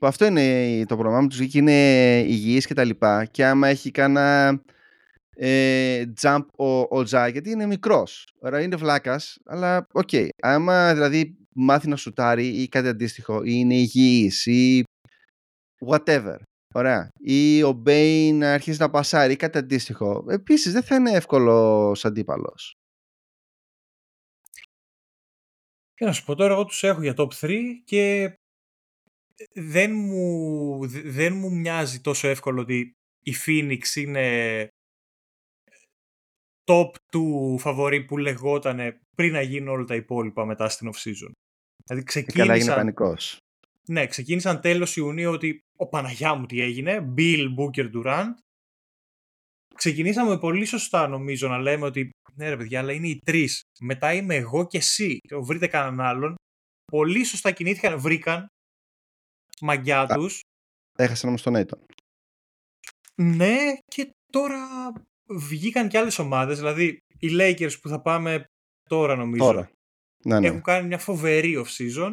που 0.00 0.06
αυτό 0.06 0.24
είναι 0.24 0.84
το 0.86 0.94
πρόβλημα, 0.94 1.18
άμα 1.18 1.28
τους 1.28 1.38
βγει 1.38 1.48
και 1.48 1.58
είναι 1.58 2.18
υγιείς 2.26 2.66
και 2.66 2.74
τα 2.74 2.84
λοιπά, 2.84 3.24
και 3.24 3.44
άμα 3.44 3.68
έχει 3.68 3.90
κάνα 3.90 4.60
ε, 5.36 6.04
jump 6.20 6.44
ο, 6.56 6.80
ο 6.80 7.02
Τζα, 7.02 7.28
γιατί 7.28 7.50
είναι 7.50 7.66
μικρός. 7.66 8.28
Ωραία, 8.40 8.60
είναι 8.60 8.76
βλάκας, 8.76 9.38
αλλά 9.44 9.86
ok. 9.92 10.08
Okay. 10.12 10.28
Άμα 10.42 10.94
δηλαδή 10.94 11.36
μάθει 11.54 11.88
να 11.88 11.96
σουτάρει 11.96 12.46
ή 12.46 12.68
κάτι 12.68 12.88
αντίστοιχο, 12.88 13.42
ή 13.44 13.50
είναι 13.54 13.74
υγιής 13.74 14.46
ή 14.46 14.82
whatever, 15.86 16.36
Ωραία. 16.74 17.08
Ή 17.18 17.62
ο 17.62 17.72
Μπέιν 17.72 18.38
να 18.38 18.52
αρχίσει 18.52 18.80
να 18.80 18.90
πασάρει 18.90 19.32
ή 19.32 19.36
κάτι 19.36 19.58
αντίστοιχο. 19.58 20.24
Επίσης 20.28 20.72
δεν 20.72 20.82
θα 20.82 20.94
είναι 20.94 21.10
εύκολος 21.10 22.04
αντίπαλος. 22.04 22.74
Και 25.94 26.04
να 26.04 26.12
σου 26.12 26.24
πω 26.24 26.34
τώρα, 26.34 26.52
εγώ 26.52 26.64
τους 26.64 26.82
έχω 26.82 27.02
για 27.02 27.14
top 27.16 27.28
3 27.40 27.60
και 27.84 28.34
δεν 29.54 29.92
μου, 29.94 30.86
δεν 30.88 31.34
μου 31.34 31.52
μοιάζει 31.52 32.00
τόσο 32.00 32.28
εύκολο 32.28 32.60
ότι 32.60 32.92
η 33.24 33.34
Phoenix 33.46 33.94
είναι 33.94 34.68
top 36.64 36.90
του 37.12 37.56
φαβορή 37.58 38.04
που 38.04 38.18
λεγόταν 38.18 39.00
πριν 39.16 39.32
να 39.32 39.40
γίνουν 39.40 39.68
όλα 39.68 39.84
τα 39.84 39.94
υπόλοιπα 39.94 40.44
μετά 40.44 40.68
στην 40.68 40.90
off-season. 40.92 41.32
Δηλαδή 41.84 42.04
ξεκίνησαν... 42.04 42.46
Καλά 42.46 42.54
έγινε 42.54 42.74
πανικός. 42.74 43.38
Ναι, 43.88 44.06
ξεκίνησαν 44.06 44.60
τέλος 44.60 44.96
Ιουνίου 44.96 45.30
ότι 45.30 45.60
ο 45.76 45.86
Παναγιά 45.88 46.34
μου 46.34 46.46
τι 46.46 46.60
έγινε, 46.60 47.12
Bill 47.16 47.54
Booker 47.58 47.92
Durant. 47.94 48.32
Ξεκινήσαμε 49.74 50.38
πολύ 50.38 50.64
σωστά 50.64 51.08
νομίζω 51.08 51.48
να 51.48 51.58
λέμε 51.58 51.86
ότι 51.86 52.10
ναι 52.34 52.48
ρε 52.48 52.56
παιδιά, 52.56 52.80
αλλά 52.80 52.92
είναι 52.92 53.08
οι 53.08 53.20
τρεις. 53.24 53.62
Μετά 53.80 54.12
είμαι 54.12 54.34
εγώ 54.34 54.66
και 54.66 54.78
εσύ. 54.78 55.18
Βρείτε 55.42 55.66
κανέναν 55.66 56.06
άλλον. 56.06 56.34
Πολύ 56.92 57.24
σωστά 57.24 57.50
κινήθηκαν, 57.50 58.00
βρήκαν 58.00 58.46
μαγιά 59.60 60.06
τους. 60.06 60.40
Έχασαν 60.98 61.28
όμως 61.28 61.42
τον 61.42 61.54
Aiton. 61.56 61.78
Ναι, 63.14 63.74
και 63.84 64.10
τώρα 64.32 64.92
βγήκαν 65.28 65.88
και 65.88 65.98
άλλες 65.98 66.18
ομάδες, 66.18 66.58
δηλαδή 66.58 66.98
οι 67.18 67.28
Lakers 67.30 67.80
που 67.80 67.88
θα 67.88 68.00
πάμε 68.00 68.44
τώρα 68.88 69.16
νομίζω 69.16 69.44
τώρα. 69.44 69.70
Ναι, 70.24 70.40
ναι. 70.40 70.46
έχουν 70.46 70.62
κάνει 70.62 70.86
μια 70.86 70.98
φοβερή 70.98 71.64
off-season 71.64 72.12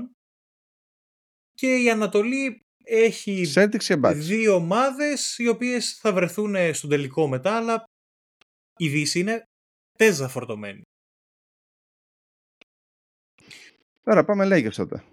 και 1.62 1.76
η 1.76 1.90
Ανατολή 1.90 2.62
έχει 2.84 3.46
δύο 4.14 4.56
ομάδες 4.56 5.38
οι 5.38 5.48
οποίες 5.48 5.98
θα 5.98 6.14
βρεθούν 6.14 6.74
στον 6.74 6.90
τελικό 6.90 7.28
μετά, 7.28 7.56
αλλά 7.56 7.84
η 8.78 8.90
Δύση 8.90 9.20
είναι 9.20 9.44
τέζα 9.98 10.28
φορτωμένη. 10.28 10.82
Τώρα 14.04 14.24
πάμε 14.26 14.46
Lakers 14.46 14.74
τότε. 14.74 15.04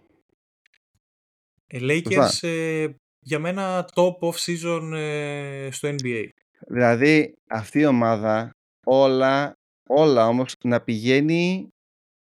Ε, 1.66 1.78
Lakers 1.80 2.48
ε, 2.48 2.88
για 3.20 3.38
μένα 3.38 3.88
top 3.94 4.18
off-season 4.18 4.92
ε, 4.94 5.68
στο 5.72 5.88
NBA. 5.88 6.28
Δηλαδή 6.68 7.34
αυτή 7.48 7.78
η 7.78 7.86
ομάδα 7.86 8.50
όλα, 8.86 9.52
όλα 9.88 10.26
όμως 10.26 10.54
να 10.64 10.80
πηγαίνει... 10.80 11.68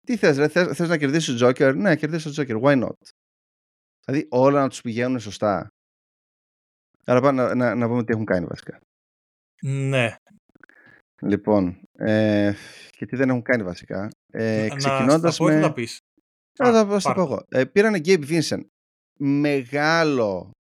Τι 0.05 0.17
θες 0.17 0.37
ρε, 0.37 0.47
θες, 0.47 0.77
θες 0.77 0.89
να 0.89 0.97
κερδίσεις 0.97 1.41
ο 1.41 1.47
Joker, 1.47 1.73
ναι, 1.75 1.81
να 1.81 1.95
κερδίσεις 1.95 2.37
ο 2.37 2.41
Joker, 2.41 2.61
why 2.61 2.83
not; 2.83 2.97
Δηλαδή 4.05 4.27
όλα 4.29 4.61
να 4.61 4.69
τους 4.69 4.81
πηγαίνουν 4.81 5.19
σωστά. 5.19 5.67
Άρα 7.05 7.21
πάμε 7.21 7.53
να, 7.53 7.75
να, 7.75 7.87
πούμε 7.87 8.03
τι 8.03 8.11
έχουν 8.11 8.25
κάνει 8.25 8.45
βασικά. 8.45 8.79
Ναι. 9.63 10.15
Λοιπόν, 11.21 11.81
ε, 11.97 12.53
και 12.89 13.05
τι 13.05 13.15
δεν 13.15 13.29
έχουν 13.29 13.41
κάνει 13.41 13.63
βασικά. 13.63 14.09
Ε, 14.31 14.67
να 14.69 14.75
ξεκινώντας 14.75 15.37
πω, 15.37 15.45
με... 15.45 15.59
να 15.59 15.73
πεις. 15.73 15.99
Α, 16.63 16.71
θα, 16.71 16.99
θα 16.99 17.13
πω 17.13 17.21
εγώ. 17.21 17.45
Ε, 17.49 17.65
πήρανε 17.65 18.01
Gabe 18.05 18.25
Vincent. 18.29 18.61
Μεγάλο 19.19 20.51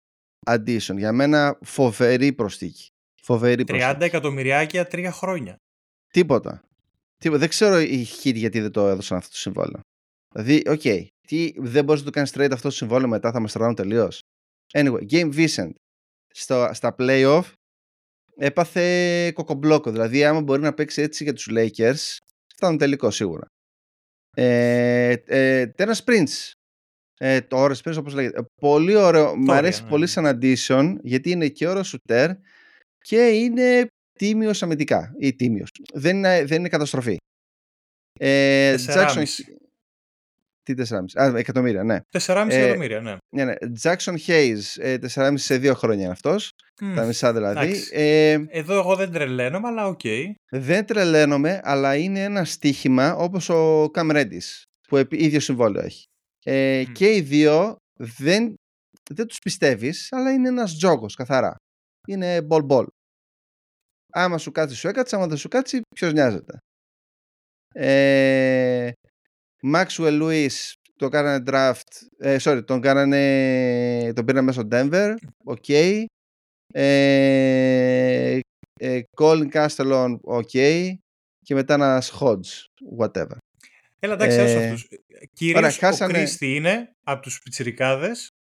addition. 0.47 0.97
Για 0.97 1.12
μένα 1.12 1.59
φοβερή 1.64 2.32
προσθήκη. 2.32 2.86
Φοβερή 3.23 3.64
30 3.66 3.97
εκατομμυριάκια 4.01 4.86
τρία 4.86 5.12
χρόνια. 5.12 5.56
Τίποτα. 6.12 6.62
Τίποτα. 7.16 7.40
Δεν 7.40 7.48
ξέρω 7.48 7.81
οι 7.81 8.06
Heat 8.06 8.35
γιατί 8.35 8.60
δεν 8.60 8.70
το 8.70 8.89
έδωσαν 8.89 9.19
αυτό 9.19 9.31
το 9.31 9.36
συμβόλαιο. 9.36 9.81
Δηλαδή, 10.32 10.62
ok, 10.68 10.80
okay, 10.84 11.06
δεν 11.56 11.84
μπορείς 11.84 12.00
να 12.00 12.06
το 12.06 12.10
κάνεις 12.10 12.32
straight 12.34 12.50
αυτό 12.52 12.68
το 12.68 12.74
συμβόλαιο 12.74 13.09
μετά, 13.09 13.32
θα 13.32 13.40
μας 13.40 13.52
τραβάνε 13.52 13.74
τελείως. 13.74 14.20
Anyway, 14.72 15.10
Game 15.10 15.34
Vincent 15.34 15.70
στο, 16.28 16.70
στα 16.72 16.94
playoff 16.98 17.42
έπαθε 18.36 19.32
κοκομπλόκο. 19.32 19.90
Δηλαδή, 19.90 20.24
άμα 20.24 20.40
μπορεί 20.40 20.62
να 20.62 20.74
παίξει 20.74 21.02
έτσι 21.02 21.24
για 21.24 21.32
τους 21.32 21.48
Lakers, 21.50 22.16
φτάνουν 22.54 22.78
τελικό 22.78 23.10
σίγουρα. 23.10 23.46
Ε, 24.36 25.14
ε, 25.24 25.72
Prince. 26.04 26.50
Ε, 27.18 27.40
το 27.40 27.56
Όρες 27.56 27.80
Prince, 27.84 27.96
όπως 27.98 28.14
λέγεται. 28.14 28.44
Πολύ 28.60 28.94
ωραίο. 28.94 29.36
Μ' 29.36 29.50
αρέσει 29.50 29.82
ναι. 29.82 29.88
πολύ 29.88 30.06
σαν 30.06 30.38
addition, 30.40 30.96
γιατί 31.02 31.30
είναι 31.30 31.48
και 31.48 31.68
ωραίος 31.68 31.88
σουτέρ 31.88 32.30
και 32.98 33.28
είναι 33.28 33.86
τίμιος 34.18 34.62
αμυντικά 34.62 35.14
ή 35.18 35.34
τίμιος. 35.34 35.70
Δεν 35.92 36.16
είναι, 36.16 36.44
δεν 36.44 36.59
είναι 36.59 36.68
καταστροφή. 36.68 37.16
Ε, 38.18 38.74
Jackson... 38.78 39.24
Τι 40.62 40.74
4,5. 40.76 41.22
Α, 41.22 41.39
εκατομμύρια, 41.39 41.84
ναι. 41.84 42.01
4,5 42.10 42.47
ε, 42.48 42.64
εκατομμύρια, 42.64 43.01
ναι. 43.01 43.16
ναι, 43.36 43.44
ναι. 43.44 43.55
Jackson 43.82 44.16
Hayes, 44.26 44.60
4,5 45.01 45.32
ε, 45.32 45.36
σε 45.36 45.59
δύο 45.59 45.74
χρόνια 45.74 46.02
είναι 46.02 46.12
αυτός. 46.12 46.51
Mm, 46.82 46.93
τα 46.94 47.05
μισά 47.05 47.32
δηλαδή. 47.32 47.74
Ε, 47.90 48.39
Εδώ 48.48 48.78
εγώ 48.78 48.97
δεν 48.97 49.12
τρελαίνομαι, 49.12 49.68
αλλά 49.68 49.86
ok. 49.86 50.01
Okay. 50.02 50.24
Δεν 50.51 50.86
τρελαίνομαι, 50.86 51.60
αλλά 51.62 51.97
είναι 51.97 52.22
ένα 52.22 52.44
στοίχημα 52.44 53.14
όπως 53.14 53.48
ο 53.48 53.84
Cam 53.84 54.10
Reddish, 54.10 54.62
που 54.89 54.97
ίδιο 55.10 55.40
συμβόλαιο 55.40 55.84
έχει. 55.84 56.05
Ε, 56.44 56.82
mm. 56.82 56.93
Και 56.93 57.14
οι 57.14 57.20
δύο 57.20 57.76
δεν, 58.01 58.55
δεν 59.10 59.26
τους 59.26 59.39
πιστεύεις, 59.39 60.09
αλλά 60.10 60.32
είναι 60.32 60.48
ένας 60.48 60.76
τζόγος 60.76 61.14
καθαρά. 61.14 61.55
Είναι 62.09 62.47
Bol 62.51 62.66
Bol. 62.66 62.86
Άμα 64.12 64.39
σου 64.39 64.52
κάτσει, 64.52 64.76
σου 64.76 64.89
έκατσε. 64.89 65.16
Άμα 65.16 65.26
δεν 65.26 65.36
σου 65.36 65.48
κάτσει, 65.48 65.80
ποιος 65.94 66.12
νοιάζεται. 66.12 66.59
Ε, 67.74 68.90
Maxwell 69.62 70.22
Lewis 70.22 70.72
το 70.97 71.09
κάνανε 71.09 71.44
draft. 71.47 72.06
Ε, 72.18 72.36
sorry, 72.40 72.62
τον 72.66 72.80
κάνανε. 72.80 74.12
Τον 74.14 74.24
πήραν 74.24 74.44
μέσω 74.44 74.68
Denver. 74.70 75.14
Οκ. 75.44 75.64
Okay. 75.68 76.05
Ε, 76.74 78.39
ε, 78.80 79.01
Colin 79.16 79.51
Castellon, 79.52 80.16
οκ. 80.20 80.51
Okay. 80.52 80.93
Και 81.44 81.55
μετά 81.55 81.74
ένας 81.74 82.12
Hodge, 82.20 82.66
whatever. 82.98 83.36
Έλα, 83.98 84.14
εντάξει, 84.14 84.39
ε, 84.39 84.64
αυτούς. 84.64 84.89
Κυρίως 85.32 85.82
ο 85.82 86.06
Christie 86.06 86.55
είναι 86.55 86.93
από 87.05 87.22
τους 87.22 87.43
πιτσιρικάδες. 87.43 88.30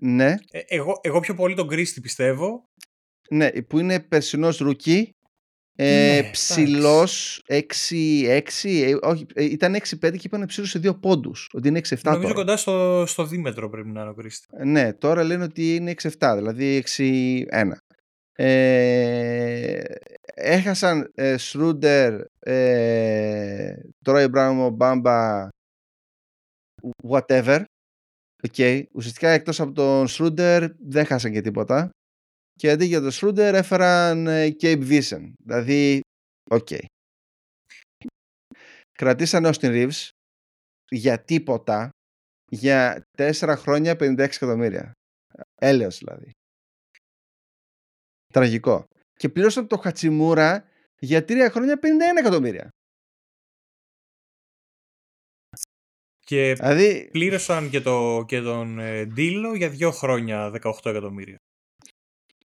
Ναι. 0.00 0.34
Ε, 0.50 0.60
εγώ, 0.66 1.00
εγώ 1.02 1.20
πιο 1.20 1.34
πολύ 1.34 1.54
τον 1.54 1.68
Christie 1.68 2.00
πιστεύω. 2.00 2.64
Ναι, 3.30 3.62
που 3.62 3.78
είναι 3.78 4.00
περσινός 4.00 4.58
rookie. 4.58 5.13
Ε, 5.76 6.20
ναι, 6.22 6.30
ψηλός 6.30 7.42
6-6, 7.48 7.60
ε, 8.64 8.96
όχι, 9.02 9.26
ε, 9.34 9.44
ήταν 9.44 9.74
6-5 9.74 10.16
και 10.16 10.20
είπαν 10.22 10.46
ψηλό 10.46 10.66
σε 10.66 10.78
2 10.78 11.00
πόντους. 11.00 11.48
Ότι 11.52 11.68
είναι 11.68 11.78
6-7. 11.78 11.98
Νομίζω 12.02 12.22
τώρα. 12.22 12.34
κοντά 12.34 12.56
στο, 12.56 13.04
στο 13.06 13.24
δίμετρο 13.24 13.70
πρέπει 13.70 13.88
να 13.88 14.00
είναι 14.00 14.10
ο 14.10 14.14
Κρίστη. 14.14 14.46
Ε, 14.50 14.64
ναι, 14.64 14.92
τώρα 14.92 15.22
λένε 15.22 15.44
ότι 15.44 15.74
είναι 15.74 15.94
6-7, 16.18 16.34
δηλαδή 16.36 16.84
6-1. 16.96 17.70
Ε, 18.36 19.82
έχασαν 20.34 21.10
ε, 21.14 21.36
Σρούντερ, 21.36 22.20
ε, 22.38 23.74
Τρόι 24.04 24.28
Μπράουμο, 24.28 24.70
Μπάμπα, 24.70 25.48
whatever. 27.08 27.64
Okay. 28.48 28.82
Ουσιαστικά 28.92 29.28
εκτός 29.28 29.60
από 29.60 29.72
τον 29.72 30.08
Σρούντερ 30.08 30.64
δεν 30.78 31.06
χάσαν 31.06 31.32
και 31.32 31.40
τίποτα 31.40 31.90
και 32.56 32.70
αντί 32.70 32.84
για 32.84 33.00
το 33.00 33.10
Σρούντερ 33.10 33.54
έφεραν 33.54 34.26
Gabe 34.60 34.88
Vincent. 34.88 35.32
Δηλαδή, 35.44 36.00
OK. 36.50 36.68
Okay. 36.70 36.84
Κρατήσανε 38.92 39.50
Austin 39.52 39.70
Reaves 39.70 40.08
για 40.88 41.24
τίποτα 41.24 41.88
για 42.50 43.06
4 43.18 43.54
χρόνια 43.56 43.92
56 43.92 44.18
εκατομμύρια. 44.18 44.92
Έλεος 45.54 45.98
δηλαδή. 45.98 46.30
Τραγικό. 48.32 48.84
Και 49.12 49.28
πλήρωσαν 49.28 49.66
το 49.66 49.76
Χατσιμούρα 49.76 50.68
για 50.98 51.24
3 51.28 51.48
χρόνια 51.50 51.78
51 51.82 52.18
εκατομμύρια. 52.18 52.68
Και 56.20 56.54
δηλαδή... 56.54 57.08
πλήρωσαν 57.12 57.70
και, 57.70 57.80
το, 57.80 58.24
και 58.26 58.40
τον 58.40 58.78
Ντίλο 59.06 59.54
για 59.54 59.68
2 59.68 59.90
χρόνια 59.92 60.50
18 60.62 60.72
εκατομμύρια. 60.84 61.36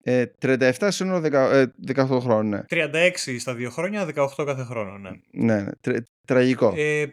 37 0.05 0.32
ε, 0.81 0.90
σύνολο 0.90 1.26
18 1.26 1.97
ε, 1.97 2.05
χρόνων, 2.05 2.48
ναι. 2.48 2.62
36 2.68 3.36
στα 3.39 3.55
δύο 3.55 3.70
χρόνια, 3.70 4.09
18 4.14 4.26
κάθε 4.36 4.62
χρόνο, 4.62 4.98
ναι. 4.98 5.10
Ναι, 5.31 5.62
ναι. 5.62 5.98
τραγικό. 6.26 6.72
Ε, 6.76 7.10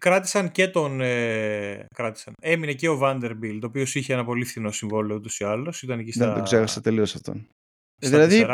κράτησαν 0.00 0.50
και 0.50 0.68
τον... 0.68 1.00
Ε, 1.00 1.86
κράτησαν. 1.94 2.34
Έμεινε 2.42 2.72
και 2.72 2.88
ο 2.88 2.98
Vanderbilt, 3.02 3.58
ο 3.62 3.66
οποίος 3.66 3.94
είχε 3.94 4.12
ένα 4.12 4.24
πολύ 4.24 4.44
φθηνό 4.44 4.70
συμβόλαιο 4.70 5.16
ούτως 5.16 5.40
ή 5.40 5.44
άλλως. 5.44 5.82
Ήταν 5.82 5.98
εκεί 5.98 6.08
ναι, 6.08 6.14
στα... 6.14 6.24
Δεν 6.24 6.34
τον 6.34 6.44
ξέχασα 6.44 6.80
τελείως 6.80 7.14
αυτόν. 7.14 7.48
Στα 8.00 8.26
δηλαδή, 8.26 8.44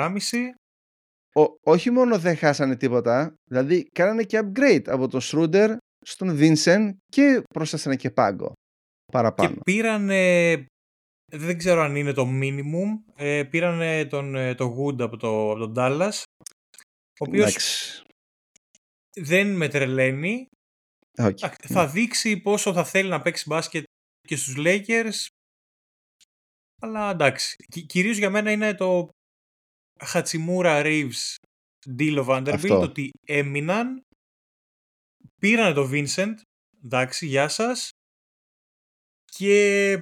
4,5. 1.34 1.44
όχι 1.62 1.90
μόνο 1.90 2.18
δεν 2.18 2.36
χάσανε 2.36 2.76
τίποτα, 2.76 3.34
δηλαδή 3.50 3.88
κάνανε 3.92 4.22
και 4.22 4.40
upgrade 4.42 4.84
από 4.86 5.08
τον 5.08 5.20
Schroeder 5.22 5.76
στον 6.00 6.38
Vincent 6.40 6.90
και 7.06 7.42
πρόσθεσαν 7.54 7.96
και 7.96 8.10
πάγκο 8.10 8.52
παραπάνω. 9.12 9.54
Και 9.54 9.60
πήραν 9.64 10.10
δεν 11.30 11.58
ξέρω 11.58 11.80
αν 11.80 11.96
είναι 11.96 12.12
το 12.12 12.26
minimum. 12.28 13.12
Ε, 13.16 13.44
πήραν 13.44 14.08
τον, 14.08 14.34
ε, 14.34 14.54
το 14.54 14.76
Wood 14.78 15.00
από, 15.00 15.16
το, 15.16 15.50
από 15.50 15.58
τον 15.58 15.74
Dallas, 15.76 16.22
ο 17.20 17.24
οποίος 17.26 17.56
δεν 19.16 19.56
με 19.56 19.68
τρελαίνει. 19.68 20.46
Okay. 21.20 21.54
Θα 21.58 21.86
δείξει 21.86 22.40
πόσο 22.40 22.72
θα 22.72 22.84
θέλει 22.84 23.08
να 23.08 23.22
παίξει 23.22 23.44
μπάσκετ 23.48 23.84
και 24.20 24.36
στους 24.36 24.54
Lakers. 24.58 25.26
Αλλά 26.80 27.10
εντάξει. 27.10 27.56
κυρίως 27.86 28.16
για 28.16 28.30
μένα 28.30 28.50
είναι 28.50 28.74
το 28.74 29.08
Hachimura 30.12 30.82
Reeves 30.84 31.34
Deal 31.98 32.24
of 32.24 32.26
Vanderbilt, 32.26 32.80
ότι 32.80 33.10
έμειναν, 33.26 34.02
πήραν 35.40 35.74
το 35.74 35.90
Vincent, 35.92 36.34
εντάξει, 36.84 37.26
γεια 37.26 37.48
σας, 37.48 37.90
και 39.24 39.92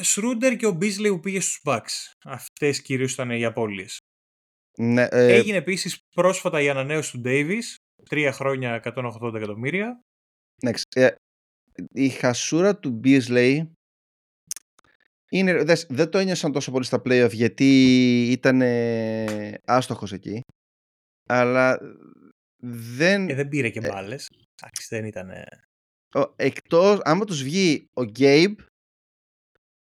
Σρούντερ 0.00 0.56
και 0.56 0.66
ο 0.66 0.72
Μπίσλεϊ 0.72 1.10
που 1.10 1.20
πήγε 1.20 1.40
στους 1.40 1.60
Bucks. 1.64 2.12
Αυτές 2.24 2.82
κυρίως 2.82 3.12
ήταν 3.12 3.30
οι 3.30 3.44
απώλειες. 3.44 3.98
Ναι, 4.78 5.06
ε, 5.10 5.34
Έγινε 5.34 5.56
επίσης 5.56 5.98
πρόσφατα 6.14 6.60
η 6.60 6.68
ανανέωση 6.68 7.10
του 7.12 7.22
Davis, 7.24 7.62
τρία 8.08 8.32
χρόνια 8.32 8.82
180 8.84 9.34
εκατομμύρια. 9.34 10.00
ναι, 10.62 10.70
ε, 10.94 11.14
η 11.92 12.08
χασούρα 12.08 12.78
του 12.78 13.00
Beasley 13.04 13.62
είναι, 15.30 15.62
δες, 15.64 15.86
δεν 15.88 16.10
το 16.10 16.18
ένιωσαν 16.18 16.52
τόσο 16.52 16.70
πολύ 16.70 16.84
στα 16.84 17.02
playoff 17.04 17.30
γιατί 17.32 17.82
ήταν 18.30 18.60
ε, 18.60 19.54
άστοχος 19.64 20.12
εκεί. 20.12 20.40
Αλλά 21.28 21.78
δεν... 22.96 23.28
Ε, 23.28 23.34
δεν 23.34 23.48
πήρε 23.48 23.70
και 23.70 23.80
μπάλες. 23.80 24.28
Εντάξει, 24.62 24.86
δεν 24.88 25.04
ήταν... 25.04 25.30
ο- 26.14 26.32
εκτός, 26.36 27.00
άμα 27.04 27.24
τους 27.24 27.42
βγει 27.42 27.86
ο 27.94 28.02
Gabe, 28.18 28.54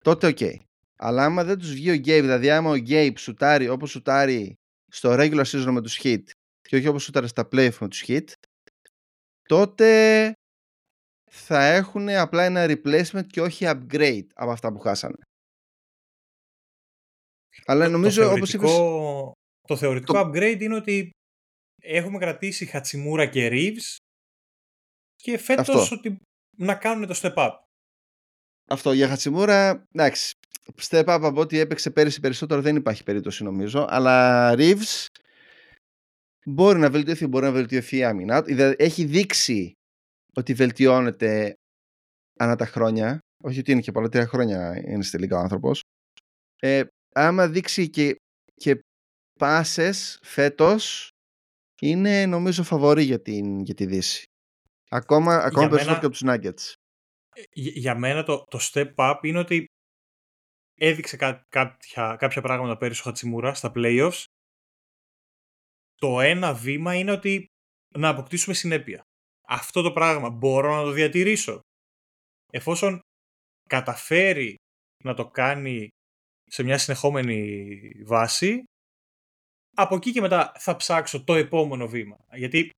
τότε 0.03 0.27
οκ. 0.27 0.39
Αλλά 1.01 1.23
άμα 1.25 1.43
δεν 1.43 1.57
τους 1.59 1.71
βγει 1.73 1.89
ο 1.91 1.93
Gabe, 1.93 2.01
δηλαδή 2.21 2.49
άμα 2.49 2.69
ο 2.69 2.75
Gabe 2.75 3.13
σουτάρει 3.17 3.69
όπως 3.69 3.91
σουτάρει 3.91 4.53
στο 4.91 5.09
regular 5.13 5.43
season 5.45 5.71
με 5.71 5.81
τους 5.81 5.99
Heat 6.03 6.23
και 6.61 6.75
όχι 6.75 6.87
όπως 6.87 7.03
σουτάρει 7.03 7.27
στα 7.27 7.47
playoff 7.51 7.77
με 7.79 7.87
τους 7.87 8.03
Heat, 8.07 8.25
τότε 9.43 10.33
θα 11.31 11.63
έχουν 11.65 12.09
απλά 12.09 12.43
ένα 12.43 12.65
replacement 12.69 13.27
και 13.27 13.41
όχι 13.41 13.65
upgrade 13.67 14.27
από 14.33 14.51
αυτά 14.51 14.71
που 14.71 14.79
χάσανε. 14.79 15.17
Αλλά 17.65 17.85
Το- 17.85 17.91
νομίζω 17.91 18.21
το 18.21 18.31
όπως 18.31 18.53
είπες... 18.53 18.69
θεωρητικό, 18.69 19.31
το 19.67 19.77
θεωρητικό 19.77 20.13
το- 20.13 20.19
upgrade 20.29 20.57
είναι 20.61 20.75
ότι 20.75 21.09
έχουμε 21.81 22.17
κρατήσει 22.17 22.65
Χατσιμούρα 22.65 23.25
και 23.25 23.49
Reeves 23.51 23.95
και 25.15 25.37
φέτος 25.37 25.69
Αυτό. 25.69 25.95
ότι 25.95 26.17
να 26.57 26.75
κάνουν 26.75 27.07
το 27.07 27.19
step 27.21 27.33
up. 27.35 27.51
Αυτό 28.69 28.91
για 28.91 29.07
Χατσιμούρα, 29.07 29.85
εντάξει. 29.91 30.33
Step 30.81 31.05
up 31.05 31.19
από 31.23 31.39
ό,τι 31.41 31.59
έπαιξε 31.59 31.91
πέρυσι 31.91 32.19
περισσότερο 32.19 32.61
δεν 32.61 32.75
υπάρχει 32.75 33.03
περίπτωση 33.03 33.43
νομίζω. 33.43 33.85
Αλλά 33.89 34.53
Reeves 34.57 35.05
μπορεί 36.45 36.79
να 36.79 36.89
βελτιωθεί, 36.89 37.27
μπορεί 37.27 37.45
να 37.45 37.51
βελτιωθεί 37.51 37.97
η 37.97 38.03
άμυνα. 38.03 38.43
του. 38.43 38.51
Είδα- 38.51 38.75
Έχει 38.77 39.03
δείξει 39.05 39.71
ότι 40.33 40.53
βελτιώνεται 40.53 41.53
ανά 42.39 42.55
τα 42.55 42.65
χρόνια. 42.65 43.19
Όχι 43.43 43.59
ότι 43.59 43.71
είναι 43.71 43.81
και 43.81 43.91
πολλά, 43.91 44.09
τρία 44.09 44.27
χρόνια 44.27 44.81
είναι 44.85 45.03
στη 45.03 45.17
λίγα 45.17 45.37
ο 45.37 45.39
άνθρωπος. 45.39 45.81
Ε, 46.59 46.83
άμα 47.15 47.47
δείξει 47.47 47.89
και, 47.89 48.15
και 48.55 48.79
πάσες 49.39 50.19
φέτος, 50.21 51.09
είναι 51.81 52.25
νομίζω 52.25 52.63
φαβορή 52.63 53.03
για, 53.03 53.21
την, 53.21 53.59
για 53.61 53.73
τη 53.73 53.85
Δύση. 53.85 54.23
Ακόμα, 54.89 55.35
ακόμα 55.35 55.59
Για 55.59 55.69
περισσότερο 55.69 55.85
μένα- 55.85 55.99
και 55.99 56.05
από 56.05 56.15
τους 56.15 56.23
Nuggets. 56.25 56.73
Ε, 57.39 57.43
Για 57.51 57.71
για 57.75 57.95
μένα 57.95 58.23
το, 58.23 58.43
το 58.43 58.59
step 58.61 58.95
up 58.95 59.19
είναι 59.21 59.39
ότι 59.39 59.65
έδειξε 60.79 61.17
κά, 61.17 61.45
κάποια, 61.49 62.15
κάποια 62.15 62.41
πράγματα 62.41 62.77
πέρυσι 62.77 63.01
ο 63.01 63.03
Χατσιμούρα 63.03 63.53
στα 63.53 63.71
playoffs. 63.75 64.23
Το 65.95 66.19
ένα 66.19 66.53
βήμα 66.53 66.95
είναι 66.95 67.11
ότι 67.11 67.45
να 67.95 68.09
αποκτήσουμε 68.09 68.55
συνέπεια. 68.55 69.01
Αυτό 69.47 69.81
το 69.81 69.91
πράγμα 69.91 70.29
μπορώ 70.29 70.75
να 70.75 70.83
το 70.83 70.91
διατηρήσω. 70.91 71.59
Εφόσον 72.51 72.99
καταφέρει 73.69 74.55
να 75.03 75.13
το 75.13 75.29
κάνει 75.29 75.87
σε 76.45 76.63
μια 76.63 76.77
συνεχόμενη 76.77 78.03
βάση, 78.05 78.63
από 79.75 79.95
εκεί 79.95 80.11
και 80.11 80.21
μετά 80.21 80.51
θα 80.55 80.75
ψάξω 80.75 81.23
το 81.23 81.35
επόμενο 81.35 81.87
βήμα. 81.87 82.17
Γιατί 82.33 82.69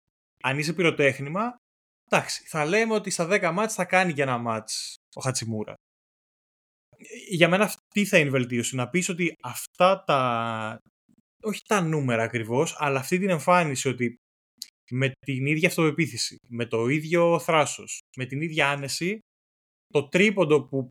αν 0.42 0.58
είσαι 0.58 0.72
πυροτέχνημα, 0.72 1.56
εντάξει, 2.10 2.44
θα 2.46 2.64
λέμε 2.64 2.94
ότι 2.94 3.10
στα 3.10 3.28
10 3.30 3.50
μάτς 3.52 3.74
θα 3.74 3.84
κάνει 3.84 4.12
και 4.12 4.22
ένα 4.22 4.38
μάτς 4.38 4.94
ο 5.14 5.20
Χατσιμούρα. 5.20 5.74
Για 7.28 7.48
μένα 7.48 7.64
αυτή 7.64 8.04
θα 8.04 8.18
είναι 8.18 8.28
η 8.28 8.30
βελτίωση. 8.30 8.76
Να 8.76 8.88
πεις 8.88 9.08
ότι 9.08 9.36
αυτά 9.42 10.04
τα... 10.04 10.78
Όχι 11.42 11.60
τα 11.66 11.80
νούμερα 11.80 12.22
ακριβώς, 12.22 12.74
αλλά 12.78 12.98
αυτή 12.98 13.18
την 13.18 13.30
εμφάνιση 13.30 13.88
ότι 13.88 14.16
με 14.90 15.12
την 15.26 15.46
ίδια 15.46 15.68
αυτοπεποίθηση, 15.68 16.36
με 16.48 16.66
το 16.66 16.88
ίδιο 16.88 17.38
θράσος, 17.38 17.98
με 18.16 18.24
την 18.24 18.40
ίδια 18.40 18.70
άνεση, 18.70 19.18
το 19.86 20.08
τρίποντο 20.08 20.64
που 20.64 20.88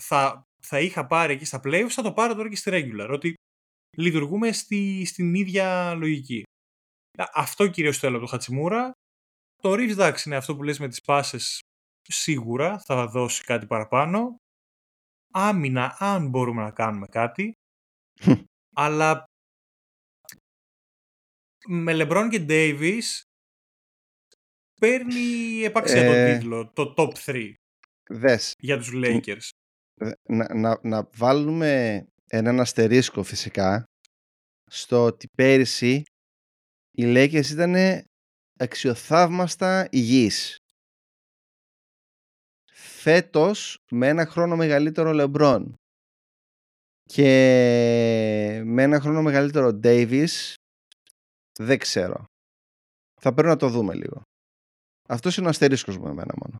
θα, 0.00 0.42
θα 0.62 0.80
είχα 0.80 1.06
πάρει 1.06 1.32
εκεί 1.32 1.44
στα 1.44 1.60
playoffs 1.64 1.88
θα 1.88 2.02
το 2.02 2.12
πάρω 2.12 2.34
τώρα 2.34 2.48
και 2.48 2.56
στη 2.56 2.70
regular. 2.74 3.08
Ότι 3.10 3.34
λειτουργούμε 3.96 4.52
στη, 4.52 5.04
στην 5.04 5.34
ίδια 5.34 5.94
λογική. 5.94 6.42
Α, 7.18 7.24
Αυτό 7.34 7.66
κυρίως 7.66 7.98
θέλω 7.98 8.16
από 8.16 8.24
το 8.24 8.30
Χατσιμούρα. 8.30 8.92
Το 9.62 9.72
Reeves 9.72 9.90
εντάξει 9.90 10.28
είναι 10.28 10.36
αυτό 10.36 10.56
που 10.56 10.62
λες 10.62 10.78
με 10.78 10.88
τις 10.88 11.00
πάσες 11.00 11.60
σίγουρα 12.02 12.78
θα 12.78 13.06
δώσει 13.06 13.44
κάτι 13.44 13.66
παραπάνω. 13.66 14.36
Άμυνα 15.32 15.96
αν 15.98 16.28
μπορούμε 16.28 16.62
να 16.62 16.70
κάνουμε 16.70 17.06
κάτι. 17.06 17.52
αλλά 18.84 19.24
με 21.66 21.92
LeBron 21.94 22.28
και 22.30 22.46
Davis 22.48 23.22
παίρνει 24.80 25.60
επάξια 25.64 26.02
Ε, 26.02 26.06
το 26.06 26.38
τίτλο, 26.38 26.72
το 26.72 26.94
top 26.96 27.12
3 27.24 27.52
Δες, 28.10 28.54
για 28.58 28.76
τους 28.76 28.90
Lakers. 28.94 29.48
Ε, 29.94 30.10
να, 30.28 30.54
να, 30.54 30.80
να 30.82 31.08
βάλουμε 31.16 32.04
έναν 32.26 32.60
αστερίσκο 32.60 33.22
φυσικά 33.22 33.84
στο 34.70 35.04
ότι 35.04 35.28
πέρυσι 35.36 36.02
οι 36.90 37.04
Lakers 37.06 37.50
ήταν 37.50 37.74
αξιοθαύμαστα 38.58 39.88
υγιείς. 39.90 40.56
Φέτος 42.72 43.78
με 43.90 44.08
ένα 44.08 44.26
χρόνο 44.26 44.56
μεγαλύτερο 44.56 45.10
LeBron 45.14 45.64
και 47.02 48.62
με 48.64 48.82
ένα 48.82 49.00
χρόνο 49.00 49.22
μεγαλύτερο 49.22 49.80
Davis 49.82 50.54
δεν 51.58 51.78
ξέρω. 51.78 52.24
Θα 53.20 53.32
πρέπει 53.32 53.48
να 53.48 53.56
το 53.56 53.68
δούμε 53.68 53.94
λίγο. 53.94 54.22
Αυτός 55.08 55.36
είναι 55.36 55.46
ο 55.46 55.50
αστερίσκος 55.50 55.96
μου 55.98 56.06
εμένα 56.06 56.34
μόνο. 56.36 56.56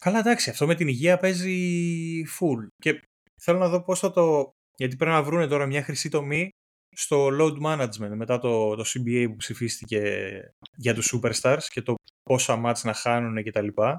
Καλά, 0.00 0.18
εντάξει, 0.18 0.50
αυτό 0.50 0.66
με 0.66 0.74
την 0.74 0.88
υγεία 0.88 1.18
παίζει 1.18 2.22
full. 2.38 2.66
Και 2.76 3.02
θέλω 3.40 3.58
να 3.58 3.68
δω 3.68 3.82
πώς 3.82 3.98
θα 3.98 4.10
το... 4.10 4.50
Γιατί 4.76 4.96
πρέπει 4.96 5.12
να 5.12 5.22
βρούνε 5.22 5.46
τώρα 5.46 5.66
μια 5.66 5.82
χρυσή 5.82 6.08
τομή 6.08 6.50
στο 6.96 7.28
load 7.40 7.62
management 7.62 8.14
μετά 8.14 8.38
το, 8.38 8.74
το 8.74 8.84
CBA 8.86 9.26
που 9.28 9.36
ψηφίστηκε 9.36 10.40
για 10.76 10.94
τους 10.94 11.14
superstars 11.14 11.62
και 11.68 11.82
το 11.82 11.94
πόσα 12.22 12.56
μάτς 12.56 12.84
να 12.84 12.92
χάνουν 12.92 13.42
και 13.42 13.50
τα 13.50 13.62
λοιπά. 13.62 13.96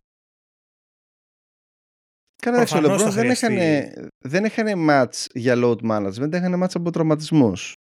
Καλά, 2.41 2.55
εντάξει, 2.55 2.77
ο 2.77 2.79
Προφανώς 2.79 3.01
LeBron 3.01 3.05
θα 3.05 3.11
δεν 3.11 3.35
χρειαστεί. 3.35 3.45
έχανε, 3.45 4.09
δεν 4.25 4.45
έχανε 4.45 4.73
match 4.89 5.25
για 5.33 5.55
load 5.57 5.81
management, 5.91 6.31
έχανε 6.33 6.65
match 6.65 6.71
από 6.73 6.91
τραυματισμούς. 6.91 7.73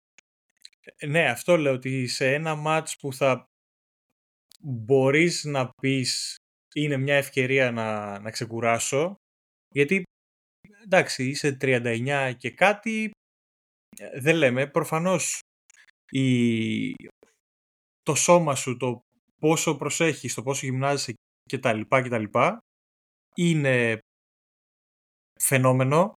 Ε, 0.96 1.06
Ναι, 1.06 1.28
αυτό 1.30 1.56
λέω 1.56 1.72
ότι 1.72 2.06
σε 2.06 2.34
ένα 2.34 2.54
μάτς 2.54 2.96
που 2.96 3.12
θα 3.12 3.44
μπορείς 4.60 5.44
να 5.44 5.70
πεις 5.82 6.36
είναι 6.74 6.96
μια 6.96 7.16
ευκαιρία 7.16 7.70
να, 7.70 8.18
να 8.18 8.30
ξεκουράσω 8.30 9.14
γιατί 9.68 10.02
εντάξει 10.84 11.28
είσαι 11.28 11.56
39 11.60 12.32
και 12.38 12.50
κάτι 12.50 13.04
ε, 13.04 13.10
δεν 14.20 14.36
λέμε 14.36 14.66
προφανώς 14.66 15.40
η, 16.10 16.94
το 18.02 18.14
σώμα 18.14 18.54
σου 18.54 18.76
το 18.76 19.00
πόσο 19.40 19.76
προσέχεις 19.76 20.34
το 20.34 20.42
πόσο 20.42 20.66
γυμνάζεσαι 20.66 21.14
και 21.42 21.58
τα 21.58 21.72
λοιπά 21.72 22.02
και 22.02 22.08
τα 22.08 22.18
λοιπά 22.18 22.58
είναι 23.34 23.98
φαινόμενο 25.40 26.12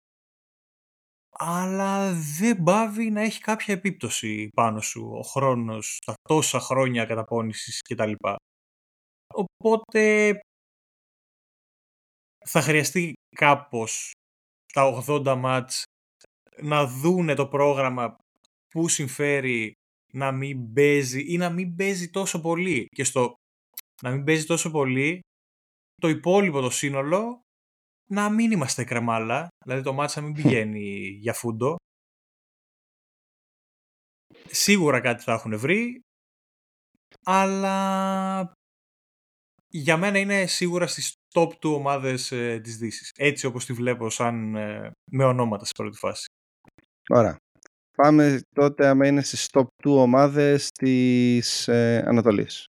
αλλά 1.39 2.13
δεν 2.39 2.63
πάβει 2.63 3.09
να 3.09 3.21
έχει 3.21 3.41
κάποια 3.41 3.73
επίπτωση 3.73 4.49
πάνω 4.55 4.81
σου 4.81 5.11
ο 5.13 5.21
χρόνος, 5.21 5.99
τα 6.05 6.13
τόσα 6.29 6.59
χρόνια 6.59 7.05
καταπώνησης 7.05 7.81
και 7.81 7.95
τα 7.95 8.05
λοιπά. 8.05 8.35
Οπότε 9.33 10.39
θα 12.45 12.61
χρειαστεί 12.61 13.13
κάπως 13.35 14.11
τα 14.73 15.03
80 15.07 15.35
μάτς 15.37 15.83
να 16.61 16.85
δούνε 16.85 17.33
το 17.33 17.47
πρόγραμμα 17.47 18.17
που 18.69 18.87
συμφέρει 18.87 19.71
να 20.13 20.31
μην 20.31 20.73
παίζει 20.73 21.33
ή 21.33 21.37
να 21.37 21.49
μην 21.49 21.75
παίζει 21.75 22.09
τόσο 22.09 22.41
πολύ. 22.41 22.85
Και 22.95 23.03
στο 23.03 23.33
να 24.01 24.11
μην 24.11 24.23
παίζει 24.23 24.45
τόσο 24.45 24.71
πολύ, 24.71 25.19
το 26.01 26.07
υπόλοιπο 26.07 26.61
το 26.61 26.69
σύνολο 26.69 27.41
να 28.09 28.29
μην 28.29 28.51
είμαστε 28.51 28.83
κρεμάλα, 28.83 29.47
δηλαδή 29.65 29.83
το 29.83 29.93
μάτς 29.93 30.15
να 30.15 30.21
μην 30.21 30.33
πηγαίνει 30.33 31.07
για 31.23 31.33
φούντο. 31.33 31.75
Σίγουρα 34.45 34.99
κάτι 34.99 35.23
θα 35.23 35.33
έχουν 35.33 35.57
βρει, 35.57 36.01
αλλά 37.25 38.53
για 39.69 39.97
μένα 39.97 40.19
είναι 40.19 40.45
σίγουρα 40.45 40.87
στις 40.87 41.13
top 41.33 41.49
2 41.49 41.73
ομάδες 41.73 42.31
ε, 42.31 42.59
της 42.63 42.77
Δύσης. 42.77 43.11
Έτσι 43.15 43.45
όπως 43.45 43.65
τη 43.65 43.73
βλέπω 43.73 44.09
σαν 44.09 44.55
ε, 44.55 44.91
με 45.11 45.23
ονόματα 45.23 45.65
σε 45.65 45.71
πρώτη 45.77 45.97
φάση. 45.97 46.25
Ωραία. 47.09 47.37
Πάμε 47.97 48.39
τότε 48.55 48.87
άμα 48.87 49.07
είναι 49.07 49.23
στις 49.23 49.47
top 49.51 49.63
2 49.63 49.67
ομάδες 49.83 50.69
της 50.69 51.67
ε, 51.67 52.03
Ανατολής. 52.05 52.65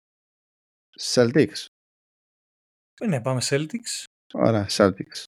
Celtics. 1.00 1.66
Ε, 3.00 3.06
Ναι, 3.06 3.20
πάμε 3.20 3.40
Celtics. 3.44 4.04
Ωραία, 4.32 4.66
Celtics. 4.70 5.24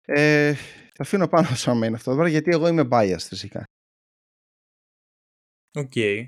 Ε, 0.00 0.54
θα 0.94 1.02
αφήνω 1.02 1.28
πάνω 1.28 1.46
στο 1.54 1.72
είναι 1.72 1.96
αυτό 1.96 2.14
τώρα 2.14 2.28
γιατί 2.28 2.50
εγώ 2.50 2.68
είμαι 2.68 2.88
biased 2.90 3.26
φυσικά. 3.28 3.64
OK. 5.74 5.92
Okay. 5.94 6.26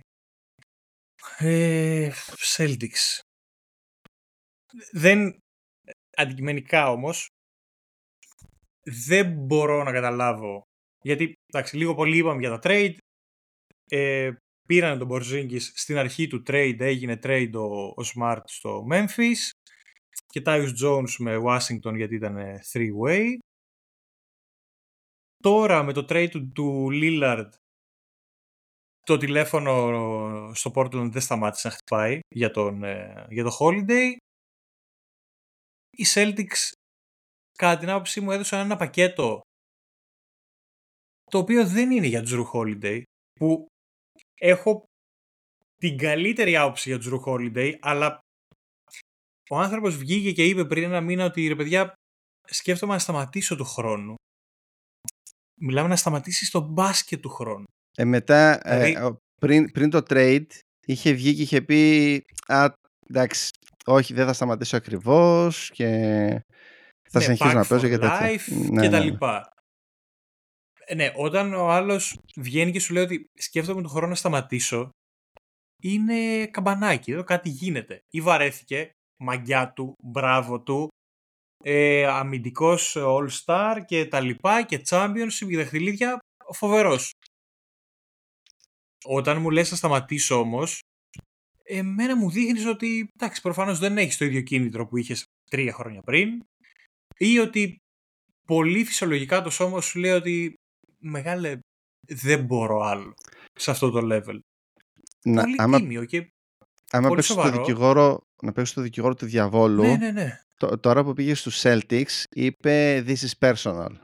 Ε, 1.38 2.10
Celtics. 2.56 3.20
Δεν, 4.92 5.38
αντικειμενικά 6.16 6.90
όμως, 6.90 7.28
δεν 8.82 9.32
μπορώ 9.32 9.82
να 9.82 9.92
καταλάβω. 9.92 10.69
Γιατί, 11.02 11.32
εντάξει, 11.46 11.76
λίγο 11.76 11.94
πολύ 11.94 12.16
είπαμε 12.16 12.40
για 12.40 12.50
τα 12.50 12.58
trade. 12.62 12.94
Ε, 13.88 14.32
πήραν 14.66 14.98
τον 14.98 15.08
Porzingis 15.10 15.60
στην 15.60 15.96
αρχή 15.96 16.26
του 16.26 16.42
trade, 16.46 16.76
έγινε 16.78 17.18
trade 17.22 17.52
ο, 17.54 17.86
ο 17.86 18.02
Smart 18.14 18.42
στο 18.44 18.86
Memphis 18.90 19.50
και 20.26 20.42
Tyus 20.44 20.70
Jones 20.84 21.10
με 21.18 21.36
Washington 21.44 21.94
γιατί 21.96 22.14
ήταν 22.14 22.36
three-way. 22.72 23.36
Τώρα 25.42 25.82
με 25.82 25.92
το 25.92 26.06
trade 26.08 26.28
του, 26.30 26.52
του 26.52 26.88
Lillard 26.92 27.48
το 29.00 29.16
τηλέφωνο 29.16 30.54
στο 30.54 30.72
Portland 30.74 31.10
δεν 31.10 31.20
σταμάτησε 31.20 31.68
να 31.68 31.74
χτυπάει 31.74 32.18
για, 32.34 32.50
τον, 32.50 32.84
ε, 32.84 33.26
για 33.30 33.44
το 33.44 33.56
Holiday. 33.60 34.16
Οι 35.90 36.04
Celtics 36.14 36.72
κατά 37.58 37.78
την 37.78 37.88
άποψή 37.88 38.20
μου 38.20 38.30
έδωσαν 38.30 38.60
ένα 38.60 38.76
πακέτο 38.76 39.40
το 41.30 41.38
οποίο 41.38 41.66
δεν 41.66 41.90
είναι 41.90 42.06
για 42.06 42.22
Drew 42.26 42.44
Holiday 42.52 43.02
που 43.32 43.66
έχω 44.40 44.84
την 45.76 45.98
καλύτερη 45.98 46.56
άποψη 46.56 46.88
για 46.88 47.00
Drew 47.02 47.20
Holiday 47.26 47.76
αλλά 47.80 48.18
ο 49.50 49.58
άνθρωπος 49.58 49.96
βγήκε 49.96 50.32
και 50.32 50.46
είπε 50.46 50.64
πριν 50.64 50.82
ένα 50.82 51.00
μήνα 51.00 51.24
ότι 51.24 51.48
ρε 51.48 51.56
παιδιά 51.56 51.92
σκέφτομαι 52.46 52.92
να 52.92 52.98
σταματήσω 52.98 53.56
του 53.56 53.64
χρόνου. 53.64 54.14
Μιλάμε 55.60 55.88
να 55.88 55.96
σταματήσεις 55.96 56.48
στο 56.48 56.60
μπάσκετ 56.60 57.20
του 57.20 57.28
χρόνου. 57.28 57.64
Ε, 57.96 58.04
μετά, 58.04 58.60
ε, 58.68 58.84
δηλαδή... 58.84 59.16
πριν, 59.40 59.70
πριν 59.70 59.90
το 59.90 60.02
trade, 60.08 60.46
είχε 60.86 61.12
βγει 61.12 61.34
και 61.34 61.42
είχε 61.42 61.62
πει 61.62 62.22
«Α, 62.46 62.72
εντάξει, 63.08 63.50
όχι, 63.86 64.14
δεν 64.14 64.26
θα 64.26 64.32
σταματήσω 64.32 64.76
ακριβώς 64.76 65.70
και 65.70 65.86
θα 67.10 67.18
ναι, 67.18 67.24
συνεχίσω 67.24 67.52
να 67.52 67.64
παίζω 67.64 67.88
και 67.88 67.98
τέτοια». 67.98 68.20
Ναι, 68.20 68.80
και 68.82 68.88
τα 68.88 68.98
ναι, 68.98 68.98
ναι. 68.98 69.04
λοιπά. 69.04 69.52
Ε, 70.90 70.94
ναι, 70.94 71.12
όταν 71.16 71.54
ο 71.54 71.70
άλλος 71.70 72.18
βγαίνει 72.36 72.72
και 72.72 72.80
σου 72.80 72.92
λέει 72.92 73.02
ότι 73.02 73.24
σκέφτομαι 73.38 73.80
τον 73.80 73.90
χρόνο 73.90 74.06
να 74.06 74.14
σταματήσω, 74.14 74.90
είναι 75.82 76.46
καμπανάκι, 76.46 77.10
εδώ 77.10 77.24
κάτι 77.24 77.48
γίνεται. 77.48 78.00
Ή 78.10 78.20
βαρέθηκε, 78.20 78.90
μαγιά 79.22 79.72
του, 79.72 79.94
μπράβο 80.04 80.62
του, 80.62 80.88
ε, 81.64 82.06
αμυντικός 82.06 82.96
all-star 82.98 83.82
και 83.86 84.06
τα 84.06 84.20
λοιπά 84.20 84.62
και 84.62 84.82
championship 84.88 85.48
και 85.48 85.56
δαχτυλίδια, 85.56 86.18
φοβερός. 86.52 87.10
Όταν 89.04 89.40
μου 89.40 89.50
λες 89.50 89.70
να 89.70 89.76
σταματήσω 89.76 90.38
όμως, 90.40 90.78
εμένα 91.62 92.16
μου 92.16 92.30
δείχνεις 92.30 92.66
ότι 92.66 93.08
εντάξει, 93.14 93.40
προφανώς 93.40 93.78
δεν 93.78 93.98
έχεις 93.98 94.16
το 94.16 94.24
ίδιο 94.24 94.40
κίνητρο 94.40 94.86
που 94.86 94.96
είχες 94.96 95.24
τρία 95.50 95.72
χρόνια 95.72 96.00
πριν 96.00 96.42
ή 97.16 97.38
ότι 97.38 97.76
πολύ 98.46 98.84
φυσιολογικά 98.84 99.42
το 99.42 99.50
σώμα 99.50 99.80
σου 99.80 99.98
λέει 99.98 100.12
ότι 100.12 100.54
μεγάλε 101.00 101.58
δεν 102.08 102.44
μπορώ 102.44 102.80
άλλο 102.80 103.14
σε 103.54 103.70
αυτό 103.70 103.90
το 103.90 104.00
level. 104.02 104.38
Να, 105.24 105.42
πολύ 105.42 105.54
άμα, 105.58 105.78
τίμιο 105.78 106.04
και 106.04 106.32
άμα 106.90 107.08
πολύ 107.08 107.22
σοβαρό. 107.22 107.50
Το 107.50 107.58
δικηγόρο, 107.58 108.20
να 108.42 108.52
παίξεις 108.52 108.74
το 108.74 108.80
δικηγόρο 108.80 109.14
του 109.14 109.26
διαβόλου, 109.26 109.82
ναι, 109.82 109.96
ναι, 109.96 110.10
ναι. 110.10 110.38
τώρα 110.80 111.04
που 111.04 111.12
πήγε 111.12 111.34
στους 111.34 111.60
Celtics 111.62 112.24
είπε 112.30 113.04
this 113.06 113.16
is 113.16 113.32
personal. 113.38 113.94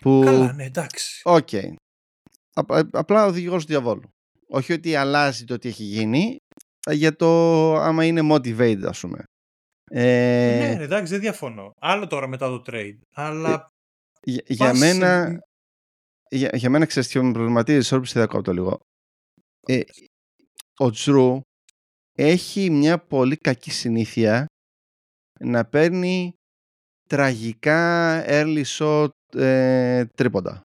Που... 0.00 0.22
Καλά, 0.24 0.52
ναι, 0.52 0.64
εντάξει. 0.64 1.20
OK. 1.24 1.48
Okay. 1.52 1.74
Απλά 2.90 3.26
ο 3.26 3.30
δικηγόρος 3.30 3.62
του 3.62 3.68
διαβόλου. 3.68 4.08
Όχι 4.48 4.72
ότι 4.72 4.94
αλλάζει 4.94 5.44
το 5.44 5.58
τι 5.58 5.68
έχει 5.68 5.82
γίνει, 5.82 6.36
για 6.90 7.16
το 7.16 7.26
άμα 7.74 8.04
είναι 8.04 8.20
motivated, 8.32 8.84
ας 8.84 9.00
πούμε. 9.00 9.24
Ε... 9.90 10.74
Ναι, 10.76 10.82
εντάξει, 10.82 11.12
δεν 11.12 11.20
διαφωνώ. 11.20 11.70
Άλλο 11.80 12.06
τώρα 12.06 12.26
μετά 12.26 12.48
το 12.48 12.62
trade. 12.66 12.98
Αλλά. 13.14 13.68
Για, 14.24 14.42
για 14.46 14.74
μένα. 14.74 15.40
Για, 16.28 16.50
για 16.52 16.70
μένα 16.70 16.86
ξέρεις 16.86 17.08
και 17.08 17.22
με 17.22 17.32
προβληματίζει, 17.32 17.86
σε 17.86 17.98
διακόπτω 17.98 18.42
το 18.42 18.52
λίγο. 18.52 18.80
Ε, 19.66 19.80
ο 20.76 20.90
Τζρου 20.90 21.40
έχει 22.16 22.70
μια 22.70 22.98
πολύ 22.98 23.36
κακή 23.36 23.70
συνήθεια 23.70 24.46
να 25.40 25.64
παίρνει 25.64 26.32
τραγικά 27.08 28.22
early 28.26 28.64
shot 28.64 29.08
ε, 29.34 30.04
τρίποντα. 30.04 30.60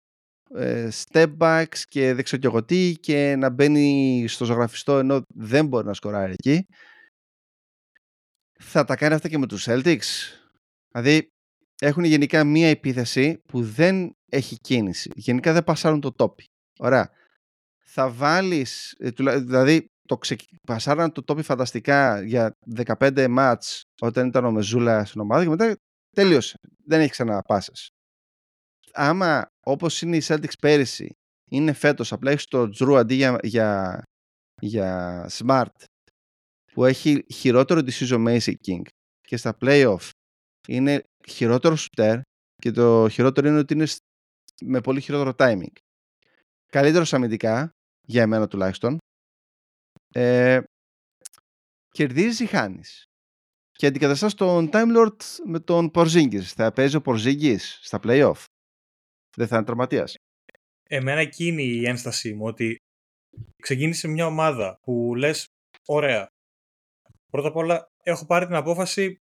Ε, 0.55 0.89
step 0.93 1.37
backs 1.39 1.79
και 1.89 2.15
δεν 2.15 2.25
ξέρω 2.25 2.41
και 2.41 2.47
εγώ 2.47 2.65
τι 2.65 2.95
και 3.01 3.37
να 3.37 3.51
μπαίνει 3.51 4.25
στο 4.29 4.45
ζωγραφιστό 4.45 4.99
ενώ 4.99 5.23
δεν 5.35 5.67
μπορεί 5.67 5.87
να 5.87 5.95
σκοράρει 5.95 6.33
εκεί. 6.33 6.67
Θα 8.61 8.85
τα 8.85 8.97
κάνει 8.97 9.15
αυτά 9.15 9.29
και 9.29 9.39
με 9.39 9.47
τους 9.47 9.67
Celtics. 9.69 10.39
Δηλαδή 10.93 11.29
έχουν 11.81 12.05
γενικά 12.05 12.45
μία 12.45 12.69
επίθεση 12.69 13.43
που 13.47 13.63
δεν 13.63 14.17
έχει 14.29 14.57
κίνηση. 14.61 15.11
Γενικά 15.15 15.53
δεν 15.53 15.65
πασάρουν 15.65 16.01
το 16.01 16.13
τόπι. 16.13 16.45
Ωραία. 16.79 17.11
Θα 17.91 18.11
βάλεις, 18.11 18.95
ε, 18.99 19.11
δηλαδή 19.39 19.91
το 20.09 20.19
ξε... 20.19 20.37
πασάραν 20.67 21.13
το 21.13 21.23
τόπι 21.25 21.43
φανταστικά 21.43 22.23
για 22.23 22.57
15 22.99 23.27
μάτς 23.31 23.83
όταν 24.01 24.27
ήταν 24.27 24.45
ο 24.45 24.51
Μεζούλα 24.51 25.05
στην 25.05 25.21
ομάδα 25.21 25.43
και 25.43 25.49
μετά 25.49 25.77
τελείωσε. 26.11 26.57
Δεν 26.85 27.01
έχεις 27.01 27.13
ξανά 27.13 27.43
πάσες 27.43 27.89
άμα 28.93 29.53
όπως 29.61 30.03
είναι 30.03 30.17
η 30.17 30.23
Celtics 30.25 30.59
πέρυσι 30.61 31.17
είναι 31.51 31.73
φέτος 31.73 32.13
απλά 32.13 32.31
έχεις 32.31 32.45
το 32.47 32.63
Drew 32.79 32.95
αντί 32.95 33.15
για, 33.15 33.39
για, 33.43 34.03
για 34.61 35.31
Smart 35.31 35.85
που 36.73 36.85
έχει 36.85 37.25
χειρότερο 37.33 37.81
decision 37.87 38.27
making 38.27 38.83
και 39.21 39.37
στα 39.37 39.57
playoff 39.61 40.11
είναι 40.69 41.03
χειρότερο 41.29 41.77
shooter 41.77 42.21
και 42.57 42.71
το 42.71 43.09
χειρότερο 43.09 43.49
είναι 43.49 43.59
ότι 43.59 43.75
είναι 43.75 43.87
με 44.61 44.81
πολύ 44.81 45.01
χειρότερο 45.01 45.35
timing. 45.39 45.73
Καλύτερος 46.67 47.13
αμυντικά, 47.15 47.71
για 48.07 48.23
εμένα 48.23 48.49
τουλάχιστον. 48.49 48.99
Ε, 50.13 50.61
κερδίζεις 51.91 52.41
ή 52.41 52.47
χάνεις. 52.47 53.05
Και 53.71 53.87
αντικαταστάς 53.87 54.35
τον 54.35 54.69
Time 54.73 54.97
Lord 54.97 55.17
με 55.45 55.61
τον 55.61 55.91
Porzingis. 55.95 56.43
Θα 56.43 56.73
παίζει 56.73 56.97
ο 56.97 57.03
Porzingis 57.05 57.61
στα 57.81 58.01
playoff 58.03 58.45
δεν 59.39 59.47
θα 59.47 59.57
είναι 59.57 59.65
τραυματίας. 59.65 60.15
Εμένα 60.89 61.21
εκείνη 61.21 61.63
η 61.63 61.87
ένστασή 61.87 62.35
μου 62.35 62.45
ότι 62.45 62.77
ξεκίνησε 63.63 64.09
μια 64.09 64.27
ομάδα 64.27 64.79
που 64.83 65.15
λες, 65.15 65.47
ωραία. 65.87 66.27
Πρώτα 67.31 67.49
απ' 67.49 67.57
όλα 67.57 67.89
έχω 68.03 68.27
πάρει 68.27 68.47
την 68.47 68.55
απόφαση 68.55 69.19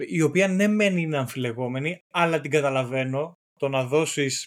η 0.00 0.22
οποία 0.22 0.48
ναι 0.48 0.66
μεν 0.66 0.96
είναι 0.96 1.18
αμφιλεγόμενη, 1.18 2.00
αλλά 2.10 2.40
την 2.40 2.50
καταλαβαίνω 2.50 3.32
το 3.58 3.68
να 3.68 3.86
δώσεις 3.86 4.46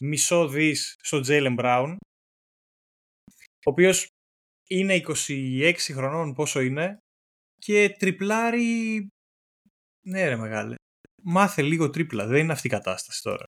μισό 0.00 0.48
δις 0.48 0.96
στο 1.02 1.20
Τζέιλεν 1.20 1.54
Μπράουν, 1.54 1.96
ο 3.42 3.70
οποίος 3.70 4.06
είναι 4.68 5.00
26 5.06 5.74
χρονών 5.78 6.34
πόσο 6.34 6.60
είναι 6.60 6.98
και 7.56 7.96
τριπλάρει 7.98 9.08
ναι 10.06 10.28
ρε 10.28 10.36
μεγάλε 10.36 10.74
μάθε 11.22 11.62
λίγο 11.62 11.90
τρίπλα. 11.90 12.26
Δεν 12.26 12.42
είναι 12.42 12.52
αυτή 12.52 12.66
η 12.66 12.70
κατάσταση 12.70 13.22
τώρα. 13.22 13.44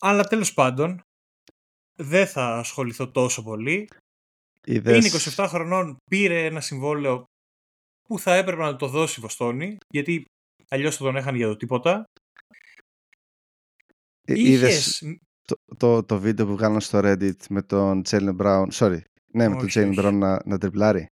Αλλά 0.00 0.24
τέλος 0.24 0.54
πάντων, 0.54 1.00
δεν 1.98 2.26
θα 2.26 2.58
ασχοληθώ 2.58 3.10
τόσο 3.10 3.42
πολύ. 3.42 3.88
Είναι 4.66 5.10
27 5.36 5.46
χρονών, 5.48 5.96
πήρε 6.10 6.44
ένα 6.44 6.60
συμβόλαιο 6.60 7.24
που 8.08 8.18
θα 8.18 8.34
έπρεπε 8.34 8.62
να 8.62 8.76
το 8.76 8.86
δώσει 8.86 9.20
η 9.20 9.22
Βοστόνη, 9.22 9.76
γιατί 9.88 10.24
αλλιώς 10.68 10.96
θα 10.96 11.04
τον 11.04 11.16
έχανε 11.16 11.36
για 11.36 11.46
το 11.46 11.56
τίποτα. 11.56 12.04
Ε, 14.26 14.40
είδες 14.40 15.02
το, 15.42 15.56
το, 15.76 16.04
το, 16.04 16.18
βίντεο 16.18 16.46
που 16.46 16.52
βγάλαν 16.52 16.80
στο 16.80 17.00
Reddit 17.02 17.46
με 17.48 17.62
τον 17.62 18.02
Jalen 18.08 18.36
Brown, 18.36 18.66
sorry, 18.72 19.00
ναι, 19.32 19.48
με 19.48 19.56
τον 19.56 19.68
Jalen 19.70 19.98
Brown 19.98 20.12
να, 20.12 20.40
να 20.44 20.58
τριπλάρει. 20.58 21.06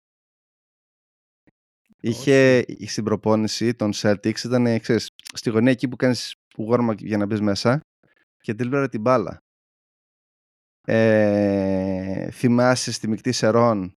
Είχε 2.03 2.65
στην 2.85 3.03
προπόνηση 3.03 3.73
των 3.73 3.91
Celtics, 3.95 4.43
ήταν 4.43 4.79
ξέρεις, 4.79 5.07
στη 5.33 5.49
γωνία 5.49 5.71
εκεί 5.71 5.87
που 5.87 5.95
κάνεις 5.95 6.33
warm 6.57 6.95
για 6.97 7.17
να 7.17 7.25
μπεις 7.25 7.41
μέσα 7.41 7.79
και 8.37 8.53
τίλπερα 8.53 8.89
την 8.89 9.01
μπάλα. 9.01 9.37
Ε, 10.87 12.31
θυμάσαι 12.31 12.91
στη 12.91 13.07
μεικτή 13.07 13.31
Σερών 13.31 13.93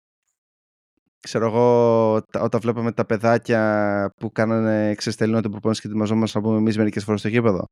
ξέρω 1.23 1.45
εγώ, 1.45 2.15
όταν 2.15 2.59
βλέπαμε 2.61 2.91
τα 2.91 3.05
παιδάκια 3.05 4.13
που 4.19 4.31
κάνανε 4.31 4.95
ξεστελίνο 4.95 5.41
την 5.41 5.51
προπόνηση 5.51 5.81
και 5.81 5.87
ετοιμαζόμαστε 5.87 6.37
να 6.37 6.43
πούμε 6.43 6.57
εμείς 6.57 6.77
μερικές 6.77 7.03
φορές 7.03 7.19
στο 7.19 7.29
γήπεδο. 7.29 7.65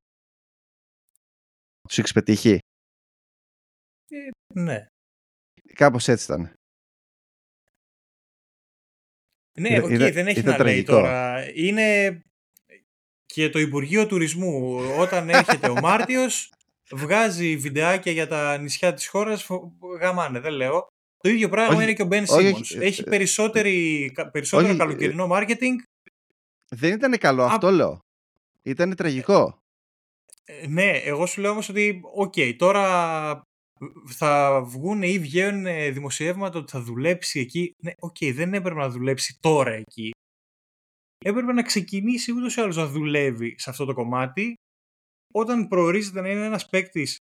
Σου 1.89 2.01
έχει 2.01 2.13
πετύχει; 2.13 2.59
Ε, 4.09 4.29
ναι. 4.53 4.85
Κάπως 5.73 6.07
έτσι 6.07 6.23
ήταν. 6.23 6.53
Ναι, 9.59 9.79
οκ, 9.79 9.85
okay, 9.85 10.11
δεν 10.13 10.27
έχει 10.27 10.41
να 10.41 10.55
τραγικό. 10.55 10.63
λέει 10.63 10.83
τώρα. 10.83 11.51
Είναι 11.53 12.21
και 13.25 13.49
το 13.49 13.59
Υπουργείο 13.59 14.07
Τουρισμού. 14.07 14.77
Όταν 14.99 15.29
έρχεται 15.29 15.69
ο 15.69 15.79
Μάρτιος, 15.79 16.53
βγάζει 16.91 17.57
βιντεάκια 17.57 18.11
για 18.11 18.27
τα 18.27 18.57
νησιά 18.57 18.93
της 18.93 19.07
χώρας, 19.07 19.47
γαμάνε, 19.99 20.39
δεν 20.39 20.53
λέω. 20.53 20.87
Το 21.21 21.29
ίδιο 21.29 21.49
πράγμα 21.49 21.75
όχι, 21.75 21.83
είναι 21.83 21.93
και 21.93 22.01
ο 22.01 22.05
Μπεν 22.05 22.25
Σίμονς. 22.27 22.75
Έχει 22.75 23.03
περισσότερη, 23.03 24.11
περισσότερο 24.31 24.69
όχι, 24.69 24.77
καλοκαιρινό 24.77 25.27
μάρκετινγκ. 25.27 25.79
Δεν 26.69 26.93
ήταν 26.93 27.17
καλό, 27.17 27.43
αυτό 27.43 27.71
λέω. 27.71 27.99
Ήταν 28.61 28.95
τραγικό. 28.95 29.57
Ε, 30.43 30.67
ναι, 30.67 30.89
εγώ 30.89 31.25
σου 31.25 31.41
λέω 31.41 31.51
όμως 31.51 31.69
ότι, 31.69 32.01
OK, 32.15 32.33
okay, 32.35 32.55
τώρα 32.57 33.41
θα 34.07 34.61
βγουν 34.61 35.03
ή 35.03 35.19
βγαίνουν 35.19 35.93
δημοσιεύματα 35.93 36.59
ότι 36.59 36.71
θα 36.71 36.81
δουλέψει 36.81 37.39
εκεί. 37.39 37.73
Ναι, 37.83 37.91
OK, 37.99 38.15
okay, 38.19 38.31
δεν 38.33 38.53
έπρεπε 38.53 38.79
να 38.79 38.89
δουλέψει 38.89 39.37
τώρα 39.41 39.71
εκεί. 39.71 40.11
Έπρεπε 41.25 41.53
να 41.53 41.61
ξεκινήσει 41.61 42.31
ούτως 42.31 42.55
ή 42.55 42.61
άλλως 42.61 42.75
να 42.75 42.87
δουλεύει 42.87 43.55
σε 43.57 43.69
αυτό 43.69 43.85
το 43.85 43.93
κομμάτι 43.93 44.53
όταν 45.33 45.67
προορίζεται 45.67 46.21
να 46.21 46.29
είναι 46.29 46.45
ένας 46.45 46.69
παίκτης 46.69 47.17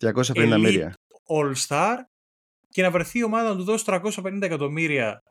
250 0.00 0.90
All 1.26 1.54
Star 1.66 1.96
και 2.70 2.82
να 2.82 2.90
βρεθεί 2.90 3.18
η 3.18 3.22
ομάδα 3.22 3.48
να 3.48 3.56
του 3.56 3.64
δώσει 3.64 3.84
350 3.86 4.38
εκατομμύρια 4.42 5.22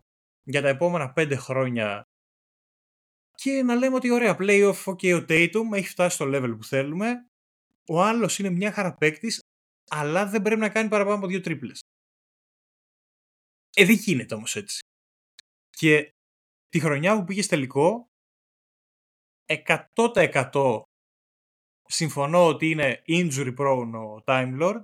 για 0.43 0.61
τα 0.61 0.67
επόμενα 0.67 1.13
5 1.15 1.33
χρόνια 1.37 2.03
και 3.35 3.63
να 3.63 3.75
λέμε 3.75 3.95
ότι 3.95 4.11
ωραία, 4.11 4.35
playoff, 4.39 4.83
ok, 4.83 5.21
ο 5.21 5.25
Tatum 5.29 5.73
έχει 5.73 5.87
φτάσει 5.87 6.15
στο 6.15 6.25
level 6.27 6.53
που 6.57 6.63
θέλουμε, 6.63 7.27
ο 7.87 8.01
άλλος 8.01 8.39
είναι 8.39 8.49
μια 8.49 8.71
χαρά 8.71 8.95
παίκτης, 8.95 9.39
αλλά 9.89 10.25
δεν 10.25 10.41
πρέπει 10.41 10.59
να 10.59 10.69
κάνει 10.69 10.89
παραπάνω 10.89 11.15
από 11.15 11.27
δύο 11.27 11.41
τρίπλες. 11.41 11.79
Ε, 13.75 13.85
δεν 13.85 13.95
γίνεται 13.95 14.35
όμως 14.35 14.55
έτσι. 14.55 14.79
Και 15.69 16.13
τη 16.69 16.79
χρονιά 16.79 17.15
που 17.15 17.23
πήγες 17.23 17.47
τελικό, 17.47 18.09
100% 19.45 20.81
συμφωνώ 21.85 22.47
ότι 22.47 22.69
είναι 22.69 23.01
injury 23.07 23.55
prone 23.57 23.91
ο 23.93 24.23
Time 24.25 24.59
Lord, 24.61 24.83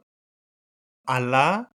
αλλά 1.06 1.74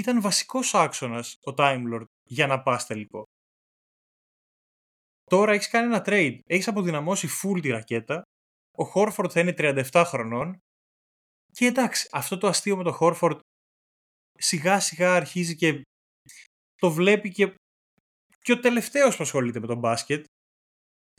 ήταν 0.00 0.20
βασικός 0.20 0.74
άξονας 0.74 1.36
ο 1.44 1.54
Time 1.56 1.82
Lord 1.92 2.04
για 2.22 2.46
να 2.46 2.62
πας 2.62 2.86
τελικό. 2.86 3.24
Τώρα 5.24 5.52
έχεις 5.52 5.68
κάνει 5.68 5.94
ένα 5.94 6.02
trade, 6.06 6.38
έχεις 6.46 6.68
αποδυναμώσει 6.68 7.28
full 7.42 7.60
τη 7.62 7.68
ρακέτα, 7.68 8.22
ο 8.76 8.84
Χόρφορντ 8.84 9.30
θα 9.32 9.40
είναι 9.40 9.54
37 9.56 10.02
χρονών 10.06 10.58
και 11.52 11.66
εντάξει, 11.66 12.08
αυτό 12.12 12.38
το 12.38 12.46
αστείο 12.46 12.76
με 12.76 12.82
το 12.82 12.92
Χόρφορντ 12.92 13.40
σιγά 14.38 14.80
σιγά 14.80 15.14
αρχίζει 15.14 15.56
και 15.56 15.82
το 16.74 16.90
βλέπει 16.90 17.30
και, 17.30 17.54
και 18.38 18.52
ο 18.52 18.60
τελευταίος 18.60 19.16
που 19.16 19.22
ασχολείται 19.22 19.60
με 19.60 19.66
τον 19.66 19.78
μπάσκετ 19.78 20.24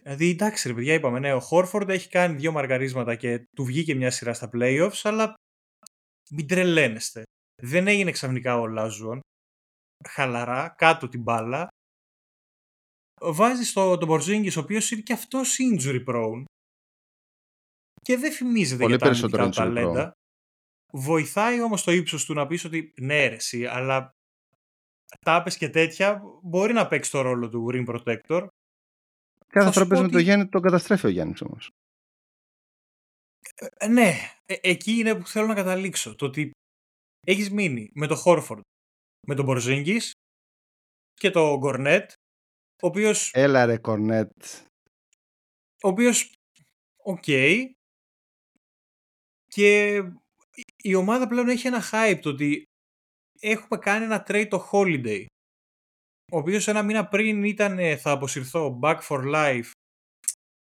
Δηλαδή, 0.04 0.30
εντάξει, 0.30 0.68
ρε 0.68 0.74
παιδιά, 0.74 0.94
είπαμε, 0.94 1.20
ναι, 1.20 1.34
ο 1.34 1.40
Χόρφορντ 1.40 1.90
έχει 1.90 2.10
κάνει 2.10 2.36
δύο 2.36 2.52
μαργαρίσματα 2.52 3.16
και 3.16 3.44
του 3.56 3.64
βγήκε 3.64 3.96
μια 3.96 4.12
σειρά 4.12 4.34
στα 4.34 4.50
playoffs, 4.54 5.00
αλλά 5.04 5.34
μην 6.32 6.48
τρελαίνεστε. 6.48 7.24
Δεν 7.62 7.88
έγινε 7.88 8.12
ξαφνικά 8.12 8.60
ο 8.60 8.68
Λάζουον. 8.68 9.20
Χαλαρά, 10.08 10.70
κάτω 10.78 11.08
την 11.08 11.22
μπάλα. 11.22 11.68
Βάζει 13.22 13.74
το, 13.74 13.98
τον 13.98 14.08
Μπορζίνγκη, 14.08 14.58
ο 14.58 14.62
οποίος 14.62 14.92
είναι 14.92 15.02
και 15.02 15.14
αυτός 15.14 15.58
injury 15.60 16.04
prone. 16.08 16.44
Και 18.02 18.18
δεν 18.18 18.32
φημίζεται 18.32 18.84
Πολύ 18.84 18.96
για 18.96 19.30
τα 19.30 19.50
ταλέντα. 19.50 20.12
Βοηθάει 20.94 21.62
όμως 21.62 21.84
το 21.84 21.92
ύψος 21.92 22.26
του 22.26 22.34
να 22.34 22.48
πεις 22.48 22.66
ότι 22.66 22.94
ναι, 23.02 23.28
ρε, 23.28 23.36
εσύ, 23.36 23.66
αλλά 23.66 24.12
τάπες 25.26 25.58
και 25.58 25.70
τέτοια 25.70 26.22
μπορεί 26.42 26.74
να 26.74 26.88
παίξει 26.88 27.12
το 27.12 27.22
ρόλο 27.22 27.50
του 27.50 27.68
rim 27.72 27.86
protector. 27.86 28.48
Κάθε 29.48 29.72
φορά 29.72 29.88
παίζει 29.88 30.04
με 30.04 30.10
το 30.10 30.20
Γιάννη, 30.20 30.50
τον 30.50 30.62
καταστρέφει 30.62 31.06
ο 31.06 31.10
Γιάννης 31.10 31.42
όμως. 31.42 31.70
Ε, 33.56 33.68
ε, 33.78 33.88
ναι, 33.88 34.14
ε, 34.46 34.56
εκεί 34.62 34.92
είναι 34.92 35.16
που 35.16 35.28
θέλω 35.28 35.48
να 35.48 35.56
καταλήξω. 35.56 36.16
Το 36.16 36.26
ότι 36.26 36.52
έχεις 37.28 37.52
μείνει 37.52 37.92
με 37.94 38.08
τον 38.08 38.18
Χόρφορντ, 38.18 38.62
με 39.28 39.36
τον 39.36 39.46
Πορζίνγκις 39.46 40.12
και 41.14 41.30
τον 41.30 41.58
Κορνέτ, 41.58 42.12
ο 42.82 42.88
οποίο. 42.88 43.12
Έλα 43.32 43.66
ρε, 43.66 43.78
Κορνέτ. 43.78 44.32
Ο 45.84 45.88
οποίος. 45.88 46.34
Οκ. 47.04 47.24
Και 49.48 50.02
η 50.84 50.96
ομάδα 50.96 51.28
πλέον 51.28 51.50
έχει 51.50 51.68
ένα 51.68 51.82
hype 51.92 52.20
το 52.22 52.30
ότι 52.30 52.64
έχουμε 53.40 53.80
κάνει 53.80 54.06
ένα 54.06 54.26
trade 54.28 54.48
το 54.50 54.70
holiday 54.72 55.26
ο 56.32 56.38
οποίος 56.38 56.68
ένα 56.68 56.84
μήνα 56.84 57.08
πριν 57.08 57.44
ήταν 57.44 57.98
θα 57.98 58.12
αποσυρθώ 58.12 58.80
back 58.82 59.00
for 59.02 59.34
life 59.36 59.72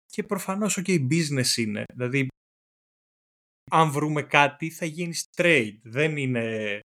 και 0.07 0.23
προφανώς 0.23 0.79
ok 0.81 1.09
business 1.11 1.57
είναι 1.57 1.85
δηλαδή 1.95 2.29
αν 3.75 3.91
βρούμε 3.91 4.23
κάτι 4.23 4.71
θα 4.71 4.85
γίνει 4.85 5.15
trade 5.37 5.79
δεν 5.83 6.17
είναι 6.17 6.81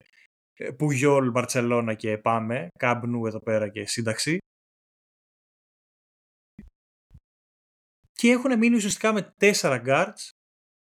Πουγιόλ, 0.76 1.30
Μπαρτσελώνα 1.30 1.94
και 1.94 2.18
πάμε. 2.18 2.68
Κάμπνου 2.78 3.26
εδώ 3.26 3.38
πέρα 3.38 3.68
και 3.68 3.86
σύνταξη. 3.86 4.38
Και 8.12 8.30
έχουν 8.30 8.58
μείνει 8.58 8.76
ουσιαστικά 8.76 9.12
με 9.12 9.34
τέσσερα 9.36 9.82
guards. 9.86 10.28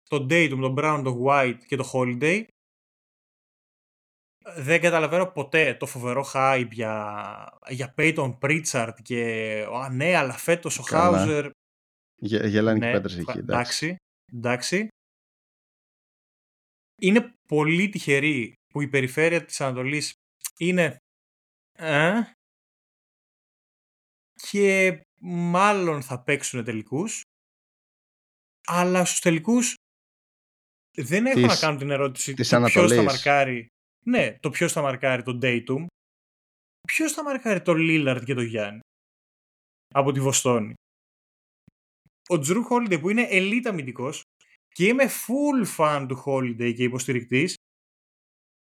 Τον 0.08 0.26
Dayton, 0.30 0.58
τον 0.60 0.74
Brown, 0.78 1.00
τον 1.04 1.22
White 1.26 1.58
και 1.66 1.76
τον 1.76 1.86
Holiday. 1.92 2.44
Δεν 4.56 4.80
καταλαβαίνω 4.80 5.26
ποτέ 5.26 5.74
το 5.74 5.86
φοβερό 5.86 6.24
hype 6.32 6.68
για, 6.70 7.58
για 7.68 7.94
Peyton 7.96 8.38
Pritchard 8.38 8.94
και 9.02 9.22
α, 9.74 9.88
ναι, 9.90 10.16
αλλά 10.16 10.32
φέτος 10.32 10.78
ο 10.78 10.82
Χάουζερ 10.82 11.50
γελάνε 12.16 12.78
ναι, 12.78 12.86
και 12.86 12.92
πέτρες 12.92 13.18
εκεί 13.18 13.38
εντάξει, 13.38 13.96
εντάξει 14.32 14.88
είναι 17.00 17.34
πολύ 17.48 17.88
τυχερή 17.88 18.54
που 18.68 18.80
η 18.80 18.88
περιφέρεια 18.88 19.44
της 19.44 19.60
Ανατολής 19.60 20.14
είναι 20.58 20.96
ε, 21.78 22.20
και 24.32 25.00
μάλλον 25.20 26.02
θα 26.02 26.22
παίξουν 26.22 26.64
τελικούς 26.64 27.22
αλλά 28.66 29.04
στους 29.04 29.20
τελικούς 29.20 29.74
δεν 30.96 31.26
έχω 31.26 31.40
να 31.40 31.56
κάνω 31.56 31.78
την 31.78 31.90
ερώτηση 31.90 32.34
της 32.34 32.48
ποιος 32.48 32.92
θα 32.92 33.02
μαρκάρει 33.02 33.68
ναι, 34.08 34.38
το 34.38 34.50
ποιος 34.50 34.72
θα 34.72 34.82
μαρκάρει 34.82 35.22
τον 35.22 35.40
Dayton. 35.42 35.86
Ποιος 36.86 37.12
θα 37.12 37.22
μαρκάρει 37.22 37.62
τον 37.62 37.76
Lillard 37.80 38.22
και 38.24 38.34
τον 38.34 38.44
Γιάννη 38.44 38.80
από 39.94 40.12
τη 40.12 40.20
Βοστόνη. 40.20 40.74
Ο 42.28 42.38
Τζρου 42.38 42.62
Holiday 42.70 43.00
που 43.00 43.10
είναι 43.10 43.28
elite 43.30 43.66
αμυντικός 43.66 44.22
και 44.76 44.86
είμαι 44.86 45.04
full 45.08 45.76
fan 45.76 46.06
του 46.08 46.22
Holiday 46.26 46.74
και 46.76 46.82
υποστηρικτής. 46.82 47.54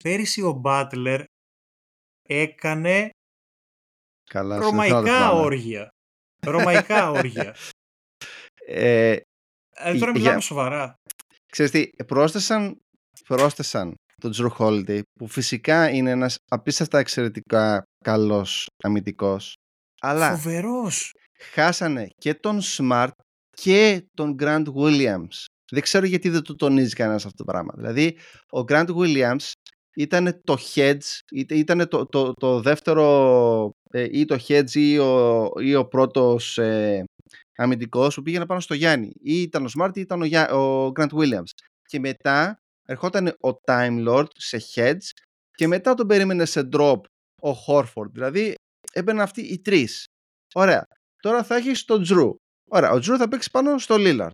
Πέρυσι 0.03 0.41
ο 0.41 0.61
Butler 0.65 1.23
έκανε 2.29 3.09
Καλά, 4.29 4.59
ρωμαϊκά 4.59 5.31
όργια. 5.31 5.87
Ρωμαϊκά 6.45 7.09
όργια. 7.19 7.55
Ε, 8.67 9.17
ε, 9.75 9.97
τώρα 9.97 10.11
μιλάμε 10.11 10.41
σοβαρά. 10.41 10.95
Ξέρεις 11.51 11.71
τι, 11.71 11.89
πρόσθεσαν, 12.05 12.79
πρόσθεσαν 13.27 13.95
τον 14.21 14.31
Τζρου 14.31 14.49
Holiday 14.57 15.01
που 15.19 15.27
φυσικά 15.27 15.89
είναι 15.89 16.09
ένας 16.09 16.37
απίστευτα 16.51 16.99
εξαιρετικά 16.99 17.83
καλός 18.03 18.67
αμυντικός 18.83 19.53
αλλά 20.01 20.35
Φοβερός. 20.35 21.11
χάσανε 21.51 22.07
και 22.17 22.33
τον 22.33 22.59
Smart 22.61 23.11
και 23.49 24.05
τον 24.13 24.35
Grant 24.39 24.65
Williams 24.75 25.45
δεν 25.71 25.81
ξέρω 25.81 26.05
γιατί 26.05 26.29
δεν 26.29 26.41
το 26.41 26.55
τονίζει 26.55 26.95
κανένας 26.95 27.25
αυτό 27.25 27.43
το 27.43 27.51
πράγμα 27.51 27.73
δηλαδή 27.75 28.17
ο 28.49 28.59
Grant 28.67 28.87
Williams 28.87 29.51
ήταν 29.95 30.41
το 30.43 30.57
hedge 30.75 31.35
ήταν 31.49 31.87
το, 31.87 32.05
το, 32.05 32.33
το 32.33 32.61
δεύτερο 32.61 33.71
ε, 33.91 34.07
ή 34.11 34.25
το 34.25 34.37
hedge 34.47 34.71
ή 34.73 34.97
ο, 34.97 35.49
ή 35.59 35.75
ο 35.75 35.85
πρώτος 35.87 36.57
ε, 36.57 37.03
αμυντικός 37.55 38.15
που 38.15 38.21
πήγαινε 38.21 38.45
πάνω 38.45 38.59
στο 38.59 38.73
Γιάννη 38.73 39.11
ή 39.21 39.41
ήταν 39.41 39.65
ο 39.65 39.69
Smart 39.77 39.97
ή 39.97 40.01
ήταν 40.01 40.21
ο, 40.21 40.57
ο 40.59 40.91
Grant 40.95 41.09
Williams 41.09 41.49
και 41.85 41.99
μετά 41.99 42.57
ερχόταν 42.85 43.27
ο 43.27 43.49
Time 43.65 44.07
Lord 44.07 44.27
σε 44.33 44.61
heads 44.75 45.09
και 45.51 45.67
μετά 45.67 45.93
τον 45.93 46.07
περίμενε 46.07 46.45
σε 46.45 46.69
drop 46.71 47.01
ο 47.41 47.49
Horford. 47.67 48.11
Δηλαδή 48.11 48.55
έμπαιναν 48.93 49.21
αυτοί 49.21 49.41
οι 49.41 49.61
τρεις. 49.61 50.05
Ωραία. 50.53 50.87
Τώρα 51.17 51.43
θα 51.43 51.55
έχεις 51.55 51.85
τον 51.85 52.03
Drew. 52.07 52.31
Ωραία. 52.69 52.91
Ο 52.91 52.95
Drew 52.95 53.15
θα 53.17 53.27
παίξει 53.27 53.51
πάνω 53.51 53.77
στο 53.77 53.95
Lillard. 53.97 54.29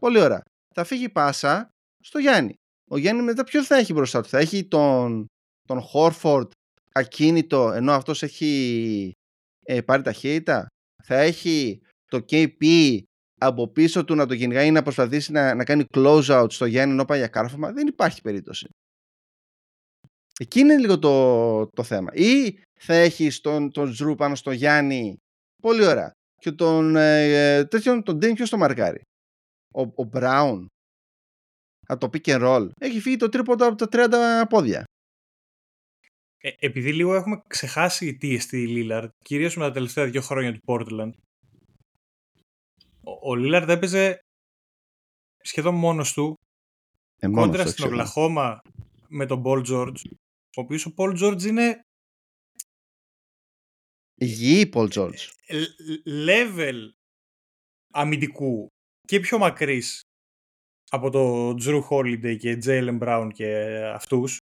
Πολύ 0.00 0.20
ωραία. 0.20 0.42
Θα 0.78 0.86
φύγει 0.86 1.08
πάσα 1.08 1.70
στο 2.00 2.18
Γιάννη. 2.18 2.54
Ο 2.90 2.98
Γιάννη 2.98 3.22
μετά 3.22 3.44
ποιο 3.44 3.64
θα 3.64 3.76
έχει 3.76 3.92
μπροστά 3.92 4.20
του. 4.20 4.28
Θα 4.28 4.38
έχει 4.38 4.64
τον, 4.64 5.26
τον 5.62 5.82
Horford 5.92 6.48
ακίνητο 6.92 7.72
ενώ 7.72 7.92
αυτός 7.92 8.22
έχει 8.22 9.12
ε, 9.64 9.80
πάρει 9.80 10.02
ταχύτητα; 10.02 10.66
Θα 11.02 11.16
έχει 11.16 11.82
το 12.06 12.24
KP 12.30 12.98
από 13.40 13.68
πίσω 13.68 14.04
του 14.04 14.14
να 14.14 14.26
το 14.26 14.36
κυνηγάει 14.36 14.66
ή 14.66 14.70
να 14.70 14.82
προσπαθήσει 14.82 15.32
να, 15.32 15.54
να 15.54 15.64
κάνει 15.64 15.84
close 15.94 16.42
out 16.42 16.46
στο 16.52 16.66
Γιάννη 16.66 16.92
ενώ 16.92 17.04
πάει 17.04 17.18
για 17.18 17.28
κάρφωμα, 17.28 17.72
δεν 17.72 17.86
υπάρχει 17.86 18.20
περίπτωση. 18.20 18.68
Εκεί 20.40 20.60
είναι 20.60 20.76
λίγο 20.76 20.98
το, 20.98 21.66
το 21.66 21.82
θέμα. 21.82 22.14
Ή 22.14 22.58
θα 22.80 22.94
έχει 22.94 23.40
τον, 23.40 23.70
τον 23.70 23.92
Ζρου 23.92 24.14
πάνω 24.14 24.34
στο 24.34 24.50
Γιάννη 24.50 25.16
Πολύ 25.62 25.86
ωραία. 25.86 26.10
Και 26.40 26.52
τον 26.52 26.96
ε, 26.96 27.64
τέτοιον 27.64 28.02
τον 28.02 28.16
Dame 28.16 28.34
ποιος 28.34 28.50
το 28.50 28.56
μαρκάρει. 28.56 29.00
Ο, 29.78 30.02
ο 30.02 30.08
Brown. 30.12 30.66
Από 31.86 32.00
το 32.00 32.18
pick 32.18 32.28
and 32.28 32.40
roll. 32.42 32.68
Έχει 32.80 33.00
φύγει 33.00 33.16
το 33.16 33.28
τρίποντο 33.28 33.66
από 33.66 33.86
τα 33.86 33.88
30 34.44 34.48
πόδια. 34.48 34.84
Ε, 36.40 36.50
επειδή 36.58 36.92
λίγο 36.94 37.14
έχουμε 37.14 37.42
ξεχάσει 37.46 38.16
τι 38.16 38.34
εστί 38.34 38.68
Λίλαρντ, 38.68 39.10
κυρίως 39.24 39.56
με 39.56 39.66
τα 39.66 39.72
τελευταία 39.72 40.10
δύο 40.10 40.20
χρόνια 40.20 40.52
του 40.52 40.60
Portland, 40.66 41.12
ο, 43.02 43.30
ο 43.30 43.34
Λίλαρντ 43.34 43.68
έπαιζε 43.68 44.18
σχεδόν 45.42 45.74
μόνος 45.74 46.12
του 46.12 46.34
Ε, 47.20 47.28
μόνος 47.28 47.44
κόντρα 47.46 47.62
του, 47.62 47.68
στην 47.70 47.84
ξέρω. 47.84 47.96
Οκλαχώμα 47.96 48.60
με 49.08 49.26
τον 49.26 49.42
Paul 49.46 49.66
George, 49.66 50.02
ο 50.56 50.60
οποίος 50.60 50.86
ο 50.86 50.94
Paul 50.96 51.18
George 51.22 51.42
είναι 51.42 51.80
Υγιή 54.14 54.70
Paul 54.74 54.88
George. 54.92 55.28
l- 55.48 56.28
level 56.28 56.88
αμυντικού 57.92 58.66
και 59.08 59.20
πιο 59.20 59.38
μακρύς 59.38 60.00
από 60.90 61.10
το 61.10 61.50
Drew 61.50 61.82
Holiday 61.88 62.36
και 62.38 62.58
Jalen 62.64 62.98
Brown 62.98 63.28
και 63.34 63.78
αυτούς. 63.94 64.38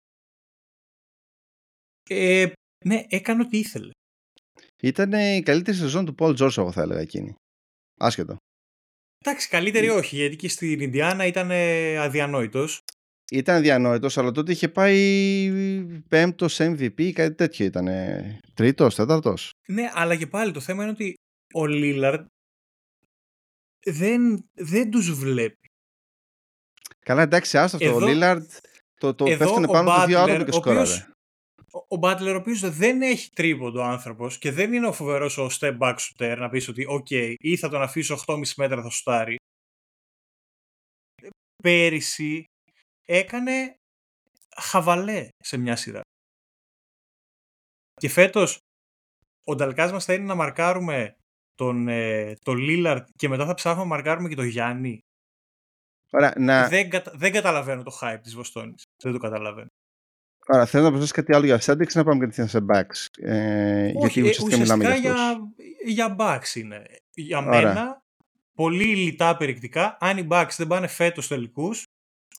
Ε, 2.08 2.52
ναι, 2.84 3.04
έκανε 3.08 3.42
ό,τι 3.42 3.58
ήθελε. 3.58 3.90
Ήταν 4.82 5.12
η 5.12 5.42
καλύτερη 5.42 5.76
σεζόν 5.76 6.04
του 6.04 6.14
Paul 6.18 6.36
George, 6.36 6.56
εγώ 6.56 6.72
θα 6.72 6.82
έλεγα 6.82 7.00
εκείνη. 7.00 7.34
Άσχετο. 8.00 8.36
Εντάξει, 9.18 9.48
καλύτερη 9.48 9.88
όχι, 9.88 10.16
γιατί 10.16 10.36
και 10.36 10.48
στην 10.48 10.80
Ινδιάνα 10.80 11.26
ήταν 11.26 11.50
ε, 11.50 11.96
αδιανόητος. 11.96 12.82
Ήταν 13.30 13.62
διανόητος, 13.62 14.18
αλλά 14.18 14.32
τότε 14.32 14.52
είχε 14.52 14.68
πάει 14.68 16.00
πέμπτος 16.08 16.58
MVP, 16.60 17.12
κάτι 17.12 17.34
τέτοιο 17.34 17.66
ήταν. 17.66 17.88
Τρίτος, 18.54 18.94
τέταρτος. 18.94 19.50
Ναι, 19.68 19.90
αλλά 19.92 20.16
και 20.16 20.26
πάλι 20.26 20.52
το 20.52 20.60
θέμα 20.60 20.82
είναι 20.82 20.92
ότι 20.92 21.14
ο 21.54 21.66
Λίλαρντ 21.66 22.26
δεν, 23.90 24.48
δεν 24.54 24.90
τους 24.90 25.12
βλέπει. 25.14 25.66
Καλά, 26.98 27.22
εντάξει, 27.22 27.58
άστο 27.58 27.76
αυτό. 27.76 27.88
Ο 27.92 27.96
Εδώ- 27.96 28.06
Λίλαρντ 28.06 28.50
το, 29.00 29.14
το 29.14 29.24
εδώ 29.26 29.44
πέφτουνε 29.44 29.66
ο 29.66 29.70
πάνω 29.70 29.94
του 30.00 30.06
δύο 30.06 30.18
Butler, 30.18 30.28
άτομα 30.28 30.44
και 30.44 30.54
ο 30.54 30.56
οποίος- 30.58 30.88
σκόραρε. 30.88 31.10
Ο, 31.72 31.78
ο 31.96 31.98
Butler, 32.02 32.32
ο 32.34 32.36
οποίος 32.40 32.60
δεν 32.76 33.02
έχει 33.02 33.30
τρίποντο 33.30 33.82
άνθρωπος 33.82 34.38
και 34.38 34.50
δεν 34.52 34.72
είναι 34.72 34.86
ο 34.86 34.92
φοβερός 34.92 35.38
ο 35.38 35.48
step 35.60 35.78
back 35.78 35.96
shooter 35.96 36.36
να 36.38 36.48
πεις 36.48 36.68
ότι 36.68 36.84
οκ, 36.88 37.10
ή 37.38 37.56
θα 37.56 37.68
τον 37.68 37.82
αφήσω 37.82 38.16
8,5 38.26 38.42
μέτρα 38.56 38.82
θα 38.82 38.90
σουτάρει. 38.90 39.36
Πέρυσι 41.62 42.44
έκανε 43.06 43.74
χαβαλέ 44.56 45.28
σε 45.44 45.56
μια 45.56 45.76
σειρά. 45.76 46.00
Και 48.00 48.08
φέτος 48.08 48.58
ο 49.46 49.54
νταλκάς 49.54 49.92
μας 49.92 50.04
θα 50.04 50.14
είναι 50.14 50.24
να 50.24 50.34
μαρκάρουμε 50.34 51.16
τον, 51.56 51.88
ε, 51.88 52.34
τον 52.42 52.56
Lillard 52.60 53.02
και 53.16 53.28
μετά 53.28 53.46
θα 53.46 53.54
ψάχνουμε 53.54 53.84
να 53.88 53.94
μαρκάρουμε 53.94 54.28
και 54.28 54.34
τον 54.34 54.44
Γιάννη. 54.46 54.98
Ωραία, 56.10 56.34
να, 56.38 56.68
Δεν, 56.68 56.90
κατα- 56.90 57.12
δεν 57.16 57.32
καταλαβαίνω 57.32 57.82
το 57.82 57.98
hype 58.00 58.18
της 58.22 58.34
Βοστόνης. 58.34 58.82
Δεν 59.02 59.12
το 59.12 59.18
καταλαβαίνω. 59.18 59.66
ωραία, 60.48 60.66
θέλω 60.66 60.82
να 60.84 60.88
προσθέσω 60.90 61.12
κάτι 61.14 61.34
άλλο 61.34 61.44
για 61.46 61.60
Celtics 61.62 61.92
να 61.92 62.04
πάμε 62.04 62.18
κατευθείαν 62.20 62.48
σε 62.48 62.64
backs. 62.70 63.22
Ε, 63.24 63.88
γιατί 63.88 64.20
ε, 64.20 64.22
ουσιαστικά 64.22 64.56
μιλάμε 64.58 64.84
για 64.84 65.12
αυτούς. 65.12 65.40
για, 65.84 65.92
για 66.06 66.16
Bucks 66.18 66.54
είναι. 66.56 66.86
Για 67.14 67.38
Ωραία. 67.38 67.50
μένα, 67.50 68.00
πολύ 68.54 68.96
λιτά 68.96 69.36
περιεκτικά. 69.36 69.96
Αν 70.00 70.18
οι 70.18 70.26
Bucks 70.30 70.50
δεν 70.56 70.66
πάνε 70.66 70.86
φέτος 70.86 71.28
τελικούς, 71.28 71.82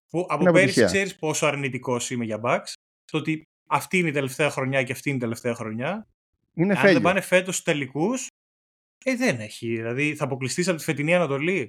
που 0.10 0.26
από 0.30 0.42
Είναι 0.42 0.52
πέρυσι 0.52 0.80
αποτυχία. 0.80 0.86
ξέρεις 0.86 1.16
πόσο 1.20 1.46
αρνητικός 1.46 2.10
είμαι 2.10 2.26
για 2.26 2.40
Bucks, 2.44 2.74
το 3.12 3.18
ότι 3.18 3.42
αυτή 3.70 3.98
είναι 3.98 4.10
η 4.10 4.12
τελευταία 4.12 4.50
χρονιά 4.50 4.84
και 4.84 4.92
αυτή 4.92 5.10
είναι 5.10 5.18
η 5.18 5.22
τελευταία 5.22 5.54
χρονιά. 5.56 6.08
Είναι 6.54 6.74
Αν 6.74 6.82
δεν 6.82 6.98
failure. 6.98 7.02
πάνε 7.02 7.22
φέτος 7.22 7.64
τελικούς, 7.64 8.28
ε, 9.06 9.16
δεν 9.16 9.40
έχει. 9.40 9.76
Δηλαδή 9.76 10.16
θα 10.16 10.24
αποκλειστείς 10.24 10.68
από 10.68 10.78
τη 10.78 10.84
φετινή 10.84 11.16
Ανατολή. 11.16 11.68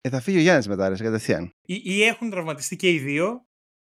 Ε, 0.00 0.08
θα 0.08 0.20
φύγει 0.20 0.36
ο 0.36 0.40
Γιάννης 0.40 0.68
μετά, 0.68 0.88
ρε, 0.88 0.96
κατευθείαν. 0.96 1.50
Ή, 1.66 1.80
ή 1.84 2.02
έχουν 2.02 2.30
τραυματιστεί 2.30 2.76
και 2.76 2.90
οι 2.92 2.98
δύο, 2.98 3.44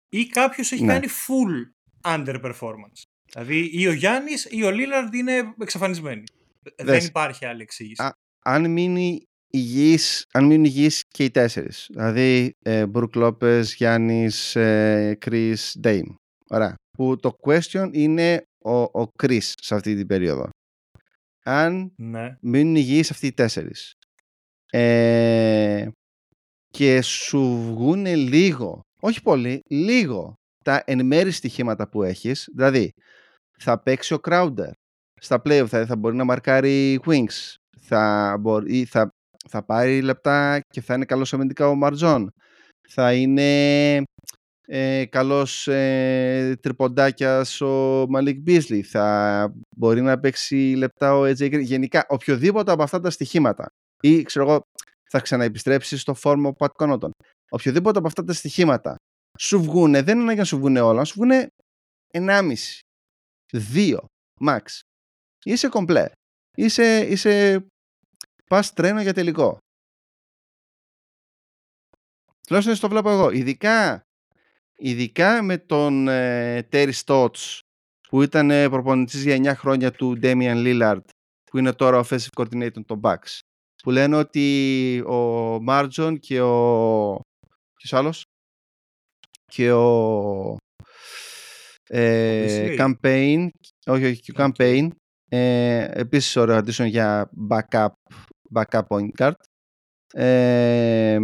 ή 0.08 0.26
κάποιος 0.26 0.72
έχει 0.72 0.84
Ναι. 0.84 0.92
κάνει 0.92 1.06
full 1.08 1.70
underperformance. 2.16 3.02
Δηλαδή 3.32 3.70
ή 3.72 3.86
ο 3.86 3.92
Γιάννης 3.92 4.46
ή 4.50 4.64
ο 4.64 4.70
Λίλαρντ 4.70 5.14
είναι 5.14 5.54
εξαφανισμένοι. 5.60 6.22
Δεν 6.76 6.86
Δες. 6.86 7.06
υπάρχει 7.06 7.44
άλλη 7.46 7.62
εξήγηση. 7.62 8.02
Α, 8.02 8.12
Αν 8.44 8.70
μείνει 8.70 9.22
υγιής, 9.50 10.26
αν 10.32 10.44
μείνουν 10.46 10.64
υγιείς 10.64 11.04
και 11.08 11.24
οι 11.24 11.30
τέσσερις. 11.30 11.86
Δηλαδή, 11.90 12.52
ε, 12.64 12.86
Μπρουκ 12.86 13.14
Λόπες, 13.14 13.74
Γιάννης, 13.74 14.56
ε, 14.56 15.18
Chris, 15.26 15.54
Dame. 15.82 16.14
Ωραία. 16.48 16.74
Που 16.98 17.16
το 17.16 17.36
question 17.42 17.88
είναι 17.92 18.42
ο, 18.64 18.80
ο 19.00 19.08
Chris 19.22 19.38
σε 19.60 19.74
αυτή 19.74 19.96
την 19.96 20.06
περίοδο. 20.06 20.48
Αν 21.44 21.92
Ναι. 21.96 22.36
μείνουν 22.40 22.76
υγιείς 22.76 23.10
αυτοί 23.10 23.26
οι 23.26 23.32
τέσσερις. 23.32 23.94
Ε, 24.70 25.88
και 26.68 27.02
σου 27.02 27.40
βγουν 27.62 28.06
λίγο, 28.06 28.80
όχι 29.00 29.22
πολύ, 29.22 29.62
λίγο 29.68 30.34
τα 30.64 30.82
εν 30.86 31.06
μέρη 31.06 31.30
στοιχήματα 31.30 31.88
που 31.88 32.02
έχεις, 32.02 32.48
δηλαδή 32.54 32.92
θα 33.58 33.82
παίξει 33.82 34.14
ο 34.14 34.18
Crowder. 34.28 34.70
Στα 35.20 35.42
playoff, 35.44 35.66
θα, 35.68 35.86
θα 35.86 35.96
μπορεί 35.96 36.16
να 36.16 36.24
μαρκάρει 36.24 37.00
wings, 37.06 37.54
θα, 37.80 38.36
μπορεί, 38.40 38.84
θα, 38.84 39.08
θα 39.48 39.64
πάρει 39.64 40.02
λεπτά 40.02 40.60
και 40.68 40.80
θα 40.80 40.94
είναι 40.94 41.04
καλός 41.04 41.32
αμυντικά 41.34 41.68
ο 41.68 41.74
Μαρτζόν, 41.74 42.32
θα 42.88 43.14
είναι 43.14 44.02
ε, 44.74 45.04
καλός 45.04 45.68
ε, 45.68 46.58
τριποντάκιας 46.62 47.60
ο 47.60 48.06
Μαλίκ 48.08 48.40
Μπίσλι, 48.40 48.82
θα 48.82 49.54
μπορεί 49.76 50.00
να 50.00 50.20
παίξει 50.20 50.74
λεπτά 50.76 51.16
ο 51.16 51.22
AJ 51.22 51.54
Green. 51.54 51.62
Γενικά, 51.62 52.06
οποιοδήποτε 52.08 52.72
από 52.72 52.82
αυτά 52.82 53.00
τα 53.00 53.10
στοιχήματα 53.10 53.66
ή 54.00 54.22
ξέρω 54.22 54.48
εγώ, 54.48 54.60
θα 55.10 55.20
ξαναεπιστρέψεις 55.20 56.00
στο 56.00 56.14
φόρμα 56.14 56.48
ο 56.48 56.52
Πατ 56.52 56.74
Connaughton. 56.78 57.10
Οποιοδήποτε 57.50 57.98
από 57.98 58.06
αυτά 58.06 58.24
τα 58.24 58.32
στοιχήματα 58.32 58.96
σου 59.38 59.62
βγούνε, 59.62 60.02
δεν 60.02 60.14
είναι 60.14 60.22
ανάγκη 60.22 60.38
να 60.38 60.44
σου 60.44 60.56
βγούνε 60.56 60.80
όλα, 60.80 60.98
να 60.98 61.04
σου 61.04 61.14
βγούνε 61.14 61.48
1,5, 62.12 62.52
2, 63.74 63.96
max. 64.40 64.60
Είσαι 65.44 65.68
κομπλέ. 65.68 66.10
Είσαι, 66.56 67.06
είσαι 67.06 67.66
πας 68.48 68.72
τρένο 68.72 69.00
για 69.00 69.14
τελικό. 69.14 69.58
Τουλάχιστον 72.46 72.74
έτσι 72.74 72.80
το 72.80 72.88
βλέπω 72.88 73.10
εγώ. 73.10 73.30
Ειδικά, 73.30 74.02
ειδικά 74.82 75.42
με 75.42 75.58
τον 75.58 76.08
ε, 76.08 76.68
Terry 76.72 76.92
Stotts 77.04 77.58
που 78.08 78.22
ήταν 78.22 78.50
ε, 78.50 78.68
προπονητής 78.68 79.22
για 79.22 79.54
9 79.54 79.56
χρόνια 79.56 79.90
του 79.90 80.18
Damian 80.22 80.56
Lillard 80.56 81.00
που 81.44 81.58
είναι 81.58 81.72
τώρα 81.72 82.04
offensive 82.04 82.26
coordinator 82.36 82.84
των 82.86 83.00
Bucks 83.02 83.38
που 83.82 83.90
λένε 83.90 84.16
ότι 84.16 85.00
ο 85.00 85.56
MarJon 85.68 86.16
και 86.20 86.40
ο 86.40 87.20
ποιος 87.74 87.92
άλλος; 87.92 88.24
Και 89.46 89.72
ο 89.72 90.56
ε, 91.88 92.46
Beasley. 92.46 92.78
Cam 92.78 93.05
Payne 93.05 93.48
όχι 93.86 94.04
όχι 94.04 94.20
και 94.20 94.32
ο 94.32 94.44
OK. 94.44 94.54
Cam 94.56 94.68
Payne 94.68 94.88
ε, 95.28 95.88
επίσης 95.92 96.36
ωραίο 96.36 96.58
addition 96.58 96.86
για 96.86 97.30
backup 97.50 97.88
backup 98.54 98.82
point 98.88 99.10
guard 99.18 99.32
ε, 100.12 101.18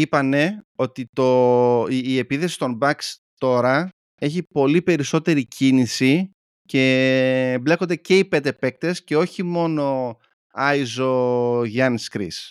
είπανε 0.00 0.64
ότι 0.76 1.06
το, 1.12 1.86
η, 1.90 2.00
η 2.04 2.18
επίθεση 2.18 2.58
των 2.58 2.78
Bucks 2.82 3.14
τώρα 3.38 3.88
έχει 4.14 4.42
πολύ 4.42 4.82
περισσότερη 4.82 5.46
κίνηση 5.46 6.30
και 6.68 7.58
μπλέκονται 7.60 7.96
και 7.96 8.18
οι 8.18 8.24
πέντε 8.24 8.52
παίκτες 8.52 9.04
και 9.04 9.16
όχι 9.16 9.42
μόνο 9.42 10.16
Άιζο 10.52 11.64
Γιάννης 11.64 12.08
Κρίς. 12.08 12.50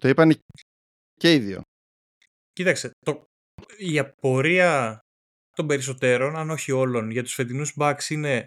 Το 0.00 0.08
είπαν 0.08 0.38
και 1.14 1.32
οι 1.32 1.38
δύο. 1.38 1.60
Κοίταξε, 2.52 2.90
το, 2.98 3.24
η 3.78 3.98
απορία 3.98 4.98
των 5.56 5.66
περισσότερων, 5.66 6.36
αν 6.36 6.50
όχι 6.50 6.72
όλων, 6.72 7.10
για 7.10 7.22
τους 7.22 7.34
φετινούς 7.34 7.74
Bucks 7.76 8.08
είναι 8.08 8.46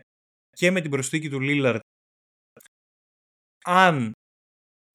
και 0.49 0.71
με 0.71 0.81
την 0.81 0.91
προσθήκη 0.91 1.29
του 1.29 1.39
Lillard 1.41 1.79
αν 3.67 4.11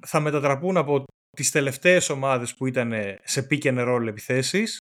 θα 0.06 0.20
μετατραπούν 0.20 0.76
από 0.76 1.04
τις 1.36 1.50
τελευταίες 1.50 2.08
ομάδες 2.08 2.54
που 2.54 2.66
ήταν 2.66 2.92
σε 3.24 3.46
pick 3.50 3.62
and 3.62 3.88
roll 3.88 4.06
επιθέσεις 4.06 4.78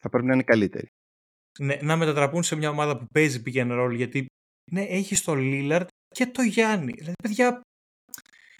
Θα 0.00 0.08
πρέπει 0.08 0.26
να 0.26 0.34
είναι 0.34 0.42
καλύτεροι. 0.42 0.86
ναι, 1.58 1.76
να 1.82 1.96
μετατραπούν 1.96 2.42
σε 2.42 2.56
μια 2.56 2.68
ομάδα 2.70 2.98
που 2.98 3.06
παίζει 3.12 3.42
pick 3.46 3.54
and 3.54 3.80
roll 3.80 3.92
γιατί 3.94 4.26
ναι, 4.70 4.82
έχεις 4.82 5.22
το 5.24 5.32
Lillard 5.36 5.86
και 6.08 6.26
το 6.26 6.42
Γιάννη. 6.42 6.92
Δηλαδή, 6.92 7.12
παιδιά, 7.22 7.60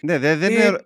Ναι, 0.01 0.17
δε- 0.19 0.35
δεν 0.35 0.51
Ε, 0.51 0.65
είναι... 0.65 0.85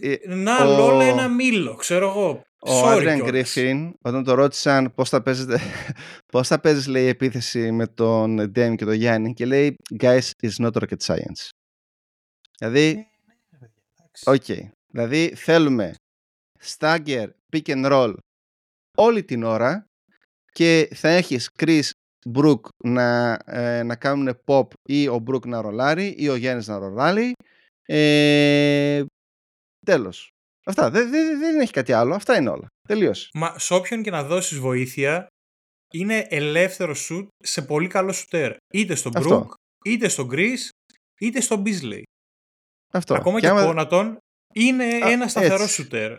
ε, 0.00 0.34
να 0.34 0.56
ο- 0.64 0.76
λόλα 0.76 1.04
ένα 1.04 1.28
μήλο, 1.28 1.74
ξέρω 1.74 2.08
εγώ. 2.08 2.42
Ο 2.58 2.82
Sorry 2.82 2.96
Adrian 2.96 3.20
κιόλας. 3.22 3.54
Griffin, 3.56 3.90
όταν 4.02 4.24
το 4.24 4.34
ρώτησαν 4.34 4.94
πώς 4.94 5.08
θα 5.08 5.22
παίζετε, 5.22 5.58
πώς 6.32 6.48
θα 6.48 6.60
παίζεις, 6.60 6.86
λέει, 6.86 7.06
επίθεση 7.06 7.72
με 7.72 7.86
τον 7.86 8.40
Dame 8.40 8.74
και 8.76 8.84
τον 8.84 8.94
Γιάννη 8.94 9.32
και 9.34 9.46
λέει, 9.46 9.76
guys, 9.98 10.30
it's 10.42 10.56
not 10.66 10.72
rocket 10.72 10.96
science. 11.06 11.48
Δηλαδή, 12.58 13.08
Οκ. 14.24 14.44
Δηλαδή 14.94 15.34
θέλουμε 15.34 15.94
stagger, 16.78 17.26
pick 17.52 17.66
and 17.66 17.90
roll 17.92 18.14
όλη 18.96 19.24
την 19.24 19.42
ώρα 19.42 19.86
και 20.52 20.88
θα 20.94 21.08
έχεις 21.08 21.50
Khris 21.58 21.90
Μπρουκ 22.28 22.66
να, 22.84 23.38
ε, 23.44 23.82
να 23.82 23.96
κάνουν 23.96 24.38
pop 24.44 24.66
ή 24.88 25.08
ο 25.08 25.18
Μπρουκ 25.18 25.46
να 25.46 25.60
ρολάρει 25.60 26.14
ή 26.18 26.28
ο 26.28 26.34
Γιάννης 26.34 26.66
να 26.66 26.78
ρολάρει. 26.78 27.32
Ε, 27.86 29.04
τέλος. 29.86 30.28
Αυτά. 30.66 30.90
Δεν, 30.90 31.10
δεν, 31.10 31.38
δεν 31.38 31.60
έχει 31.60 31.72
κάτι 31.72 31.92
άλλο. 31.92 32.14
Αυτά 32.14 32.36
είναι 32.36 32.48
όλα. 32.50 32.66
Τελείωσε. 32.88 33.28
Μα 33.34 33.58
σε 33.58 33.74
όποιον 33.74 34.02
και 34.02 34.10
να 34.10 34.24
δώσεις 34.24 34.58
βοήθεια, 34.58 35.26
είναι 35.92 36.26
ελεύθερο 36.30 36.94
σουτ 36.94 37.28
σε 37.44 37.62
πολύ 37.62 37.88
καλό 37.88 38.12
σουτέρ. 38.12 38.56
Είτε 38.72 38.94
στον 38.94 39.16
Αυτό. 39.16 39.38
Μπρουκ, 39.38 39.52
είτε 39.84 40.08
στον 40.08 40.26
Κρις, 40.26 40.70
είτε 41.20 41.40
στον 41.40 41.60
Μπίζλεϊ. 41.60 42.02
Αυτό. 42.92 43.14
Ακόμα 43.14 43.40
και, 43.40 43.48
άμα- 43.48 43.62
ο 43.62 43.66
Κόνατον 43.66 44.18
είναι 44.54 44.84
Α, 44.84 45.10
ένα 45.10 45.28
σταθερό 45.28 45.62
έτσι. 45.62 45.74
σουτέρ. 45.74 46.16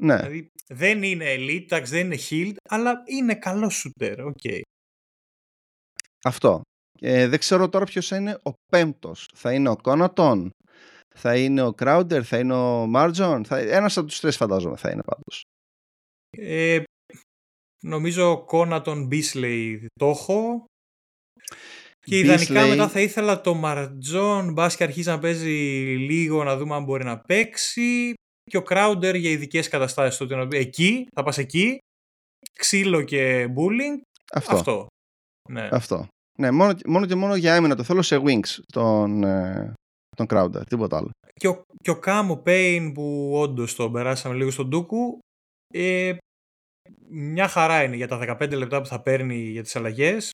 Ναι. 0.00 0.16
Δηλαδή 0.16 0.50
δεν 0.66 1.02
είναι 1.02 1.34
elite, 1.34 1.62
εντάξει, 1.62 1.92
δεν 1.92 2.06
είναι 2.06 2.18
Hield, 2.30 2.54
αλλά 2.68 3.02
είναι 3.06 3.34
καλό 3.34 3.70
σουτέρ. 3.70 4.20
Οκ. 4.20 4.44
Αυτό. 6.24 6.60
Ε, 7.00 7.28
δεν 7.28 7.38
ξέρω 7.38 7.68
τώρα 7.68 7.84
ποιος 7.84 8.06
θα 8.06 8.16
είναι 8.16 8.38
ο 8.42 8.52
πέμπτος. 8.66 9.28
Θα 9.34 9.52
είναι 9.52 9.68
ο 9.68 9.76
Κόνατον, 9.76 10.50
θα 11.16 11.36
είναι 11.36 11.62
ο 11.62 11.72
Κράουντερ, 11.72 12.26
θα 12.26 12.38
είναι 12.38 12.54
ο 12.54 12.86
Μάρτζον. 12.86 13.44
Θα... 13.44 13.58
Ένας 13.58 13.96
από 13.96 14.06
τους 14.06 14.20
τρεις 14.20 14.36
φαντάζομαι 14.36 14.76
θα 14.76 14.90
είναι 14.90 15.02
πάντως. 15.02 15.42
Ε, 16.36 16.82
νομίζω 17.84 18.44
Κόνατον 18.44 19.06
Μπίζλεϊ 19.06 19.86
το 20.00 20.06
έχω. 20.06 20.64
Και 22.04 22.18
ιδανικά 22.18 22.64
Beasley- 22.64 22.68
μετά 22.68 22.88
θα 22.88 23.00
ήθελα 23.00 23.40
το 23.40 23.54
Μαρτζόν, 23.54 24.52
μπα 24.52 24.68
και 24.68 24.82
αρχίσει 24.84 25.08
να 25.08 25.18
παίζει 25.18 25.50
λίγο 25.98 26.44
να 26.44 26.56
δούμε 26.56 26.74
αν 26.74 26.84
μπορεί 26.84 27.04
να 27.04 27.18
παίξει. 27.18 28.14
Και 28.50 28.56
ο 28.56 28.62
Κράουντερ 28.62 29.14
για 29.14 29.30
ειδικές 29.30 29.68
καταστάσεις. 29.68 30.18
Τότε 30.18 30.34
να- 30.34 30.48
εκεί, 30.56 31.06
θα 31.14 31.22
πας 31.22 31.38
εκεί. 31.38 31.78
Ξύλο 32.58 33.02
και 33.02 33.44
bullying. 33.46 34.00
Αυτό. 34.32 34.54
Αυτό. 34.56 34.86
Ναι. 35.50 35.68
Αυτό. 35.72 36.06
Ναι, 36.38 36.50
μόνο, 36.50 36.78
μόνο 36.86 37.06
και 37.06 37.14
μόνο 37.14 37.34
για 37.36 37.56
άμυνα 37.56 37.76
το 37.76 37.82
θέλω 37.82 38.02
σε 38.02 38.22
wings 38.24 38.58
τον, 38.72 39.24
ε, 39.24 39.72
τον 40.16 40.26
Crowder, 40.28 40.66
τίποτα 40.68 40.96
άλλο. 40.96 41.10
Και 41.34 41.48
ο, 41.48 41.62
και 41.82 41.90
ο 41.90 41.98
Κάμο 41.98 42.36
Πέιν 42.36 42.92
που 42.92 43.30
όντως 43.34 43.74
τον 43.74 43.92
περάσαμε 43.92 44.34
λίγο 44.34 44.50
στον 44.50 44.68
Ντούκου. 44.68 45.18
Ε, 45.74 46.16
μια 47.08 47.48
χαρά 47.48 47.82
είναι 47.82 47.96
για 47.96 48.08
τα 48.08 48.18
15 48.18 48.56
λεπτά 48.56 48.80
που 48.80 48.86
θα 48.86 49.00
παίρνει 49.02 49.36
για 49.36 49.62
τις 49.62 49.76
αλλαγές. 49.76 50.30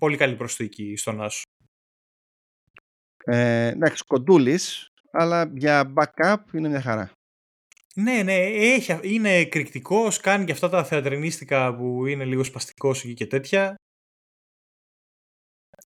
Πολύ 0.00 0.16
καλή 0.16 0.36
προσθήκη 0.36 0.96
στον 0.96 1.22
Άσο. 1.22 1.42
Ε, 3.24 3.66
εντάξει, 3.66 4.04
κοντούλης, 4.04 4.88
αλλά 5.10 5.52
για 5.54 5.92
backup 5.96 6.36
είναι 6.52 6.68
μια 6.68 6.80
χαρά. 6.80 7.12
Ναι, 7.94 8.22
ναι, 8.22 8.36
έχει, 8.46 8.98
είναι 9.02 9.36
εκρηκτικός, 9.36 10.20
κάνει 10.20 10.44
και 10.44 10.52
αυτά 10.52 10.68
τα 10.68 10.84
θεατρινίστικα 10.84 11.76
που 11.76 12.06
είναι 12.06 12.24
λίγο 12.24 12.44
σπαστικός 12.44 13.04
εκεί 13.04 13.14
και 13.14 13.26
τέτοια. 13.26 13.74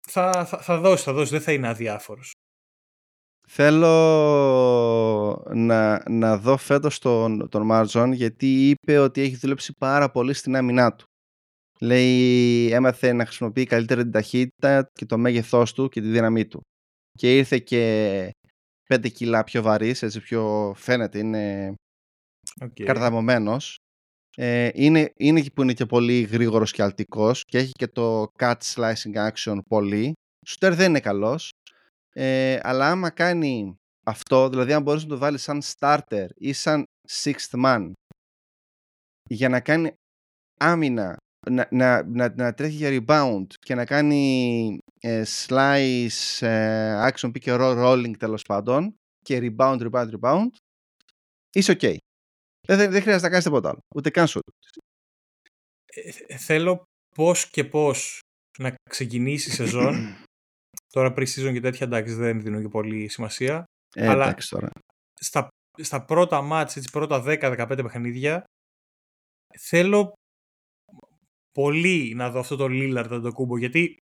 Θα, 0.09 0.45
θα, 0.45 0.57
θα 0.57 0.79
δώσει, 0.79 1.03
θα 1.03 1.13
δώσει, 1.13 1.31
δεν 1.31 1.41
θα 1.41 1.51
είναι 1.51 1.67
αδιάφορος. 1.67 2.31
Θέλω 3.49 3.87
να, 5.53 6.09
να 6.09 6.37
δω 6.37 6.57
φέτος 6.57 6.99
τον, 6.99 7.49
τον 7.49 7.65
Μάρτζον 7.65 8.11
γιατί 8.11 8.69
είπε 8.69 8.97
ότι 8.97 9.21
έχει 9.21 9.35
δουλέψει 9.35 9.73
πάρα 9.77 10.11
πολύ 10.11 10.33
στην 10.33 10.55
άμυνά 10.55 10.95
του. 10.95 11.05
Λέει 11.79 12.69
έμαθε 12.71 13.13
να 13.13 13.25
χρησιμοποιεί 13.25 13.65
καλύτερα 13.65 14.01
την 14.01 14.11
ταχύτητα 14.11 14.89
και 14.93 15.05
το 15.05 15.17
μέγεθός 15.17 15.73
του 15.73 15.89
και 15.89 16.01
τη 16.01 16.07
δύναμή 16.07 16.45
του. 16.47 16.61
Και 17.11 17.37
ήρθε 17.37 17.59
και 17.59 18.31
5 18.87 19.09
κιλά 19.11 19.43
πιο 19.43 19.61
βαρύς, 19.61 20.01
έτσι 20.03 20.19
πιο 20.19 20.73
φαίνεται, 20.77 21.19
είναι 21.19 21.73
Okay. 22.59 22.83
καρδαμωμένος. 22.83 23.75
Ε, 24.37 24.69
είναι, 24.73 25.11
είναι 25.17 25.41
και 25.41 25.51
που 25.51 25.61
είναι 25.61 25.73
και 25.73 25.85
πολύ 25.85 26.21
γρήγορος 26.21 26.71
και 26.71 26.81
αλτικός 26.83 27.43
και 27.43 27.57
έχει 27.57 27.71
και 27.71 27.87
το 27.87 28.25
cut 28.37 28.55
slicing 28.73 29.29
action 29.31 29.57
πολύ. 29.69 30.13
Σουτέρ 30.47 30.75
δεν 30.75 30.89
είναι 30.89 30.99
καλός. 30.99 31.49
Ε, 32.13 32.59
αλλά 32.61 32.91
άμα 32.91 33.09
κάνει 33.09 33.75
αυτό, 34.05 34.49
δηλαδή 34.49 34.73
αν 34.73 34.81
μπορείς 34.81 35.03
να 35.03 35.09
το 35.09 35.17
βάλεις 35.17 35.41
σαν 35.41 35.61
starter 35.63 36.27
ή 36.35 36.53
σαν 36.53 36.83
sixth 37.09 37.63
man 37.65 37.91
για 39.29 39.49
να 39.49 39.59
κάνει 39.59 39.91
άμυνα, 40.59 41.17
να, 41.49 41.67
να, 41.71 42.03
να, 42.03 42.33
να 42.35 42.53
τρέχει 42.53 42.75
για 42.75 42.89
rebound 43.05 43.45
και 43.59 43.75
να 43.75 43.85
κάνει 43.85 44.77
ε, 44.99 45.23
slice, 45.25 46.37
ε, 46.39 47.09
action 47.11 47.31
pick 47.31 47.43
and 47.43 47.59
roll, 47.59 47.85
rolling 47.85 48.17
τέλος 48.17 48.41
πάντων 48.43 48.95
και 49.19 49.39
rebound, 49.41 49.89
rebound, 49.89 50.09
rebound 50.19 50.47
είσαι 51.53 51.71
ok. 51.73 51.95
Δεν, 52.67 52.77
δεν, 52.77 52.91
δεν 52.91 53.01
χρειάζεται 53.01 53.23
να 53.23 53.29
κάνεις 53.29 53.43
τίποτα 53.43 53.69
άλλο. 53.69 53.79
Ούτε 53.95 54.09
καν 54.09 54.27
σου. 54.27 54.39
Ε, 56.27 56.37
θέλω 56.37 56.83
πώς 57.15 57.49
και 57.49 57.63
πώς 57.65 58.19
να 58.59 58.75
ξεκινήσει 58.89 59.49
η 59.49 59.53
σεζόν. 59.53 59.95
Τώρα 60.93 61.13
pre-season 61.13 61.51
και 61.53 61.59
τέτοια 61.59 61.85
εντάξει 61.85 62.13
δεν 62.13 62.41
δίνω 62.41 62.61
και 62.61 62.67
πολύ 62.67 63.07
σημασία. 63.07 63.63
Ε, 63.95 64.07
Αλλά- 64.07 64.23
εντάξει 64.25 64.49
τώρα. 64.49 64.69
Στα, 65.19 65.47
στα 65.81 66.05
πρώτα 66.05 66.41
μάτς, 66.41 66.75
έτσι, 66.75 66.89
πρώτα 66.91 67.23
10-15 67.25 67.79
παιχνίδια, 67.83 68.43
θέλω 69.59 70.13
πολύ 71.61 72.13
να 72.15 72.29
δω 72.29 72.39
αυτό 72.39 72.55
το 72.55 72.65
Lillard 72.69 73.19
το 73.21 73.31
κούμπο, 73.31 73.57
γιατί 73.57 73.97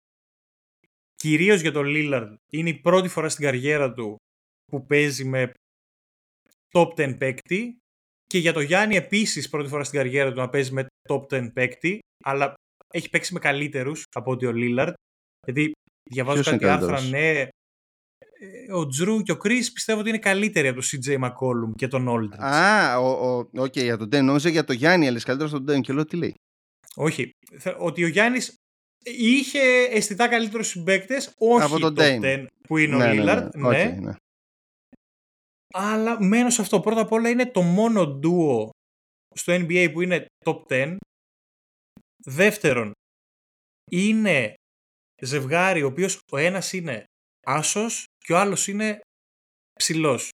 κυρίως 1.15 1.61
για 1.61 1.71
το 1.71 1.81
Lillard 1.83 2.35
είναι 2.51 2.69
η 2.69 2.79
πρώτη 2.79 3.07
φορά 3.07 3.29
στην 3.29 3.43
καριέρα 3.43 3.93
του 3.93 4.15
που 4.65 4.85
παίζει 4.85 5.25
με 5.25 5.51
top 6.71 6.87
10 6.87 7.15
παίκτη 7.17 7.77
και 8.25 8.37
για 8.37 8.53
το 8.53 8.59
Γιάννη 8.59 8.95
επίσης 8.95 9.49
πρώτη 9.49 9.69
φορά 9.69 9.83
στην 9.83 9.99
καριέρα 9.99 10.31
του 10.31 10.39
να 10.39 10.49
παίζει 10.49 10.73
με 10.73 10.85
top 11.09 11.27
10 11.27 11.53
παίκτη, 11.53 11.99
αλλά 12.23 12.53
έχει 12.93 13.09
παίξει 13.09 13.33
με 13.33 13.39
καλύτερους 13.39 14.03
από 14.15 14.31
ότι 14.31 14.45
ο 14.45 14.51
Lillard, 14.55 14.93
γιατί 15.45 15.71
διαβάζω 16.11 16.41
Ποιος 16.41 16.53
είναι 16.53 16.65
κάτι 16.65 16.83
άρθρα, 16.83 16.95
καλύτερος; 16.95 17.11
ναι, 17.11 17.39
ε, 18.39 18.73
ο 18.73 18.87
Jrue 18.87 19.21
και 19.21 19.31
ο 19.31 19.37
Chris 19.43 19.63
πιστεύω 19.73 19.99
ότι 19.99 20.09
είναι 20.09 20.19
καλύτεροι 20.19 20.67
από 20.67 20.79
τον 20.79 20.87
CJ 20.89 21.23
McCollum 21.23 21.75
και 21.75 21.87
τον 21.87 22.07
Aldridge. 22.09 22.39
Α, 22.39 22.97
ο, 22.99 23.37
ο, 23.37 23.49
οκ, 23.53 23.77
για 23.77 23.97
τον 23.97 24.07
Ντέιμ. 24.07 24.25
Νόμιζα 24.25 24.49
για 24.49 24.63
τον 24.63 24.75
Γιάννη, 24.75 25.07
αλλά 25.07 25.21
καλύτερα 25.21 25.49
στον 25.49 25.63
Ντέιμ. 25.63 25.81
Και 25.81 25.93
λέω 25.93 26.05
τι 26.05 26.15
λέει. 26.15 26.35
Όχι. 26.95 27.29
Θε- 27.59 27.75
Ότι 27.79 28.03
ο 28.03 28.07
Γιάννης 28.07 28.55
είχε 29.03 29.59
αισθητά 29.89 30.27
καλύτερους 30.27 30.67
συμπαίκτες, 30.67 31.33
όχι 31.37 31.63
Από 31.65 31.79
τον 31.79 31.95
top 31.97 31.99
Dame. 32.01 32.21
10 32.21 32.45
που 32.67 32.77
είναι 32.77 32.95
ναι, 32.95 33.03
ο 33.03 33.13
ναι, 33.13 33.21
Lillard. 33.21 33.49
ναι. 33.55 33.67
Ναι, 33.69 33.93
Οκ, 33.93 33.99
ναι. 33.99 34.13
Αλλά 35.73 36.23
μένω 36.23 36.49
σε 36.49 36.61
αυτό. 36.61 36.79
Πρώτα 36.79 37.01
απ' 37.01 37.11
όλα 37.11 37.29
είναι 37.29 37.51
το 37.51 37.61
μόνο 37.61 38.05
ντουο 38.07 38.69
στο 39.35 39.53
NBA 39.53 39.89
που 39.93 40.01
είναι 40.01 40.25
top 40.45 40.61
10. 40.67 40.97
Δεύτερον, 42.25 42.91
είναι 43.91 44.53
ζευγάρι 45.21 45.83
ο 45.83 45.87
οποίος 45.87 46.19
ο 46.31 46.37
ένας 46.37 46.73
είναι 46.73 47.03
άσος 47.45 48.03
και 48.25 48.33
ο 48.33 48.37
άλλος 48.37 48.67
είναι 48.67 48.99
ψηλός. 49.79 50.29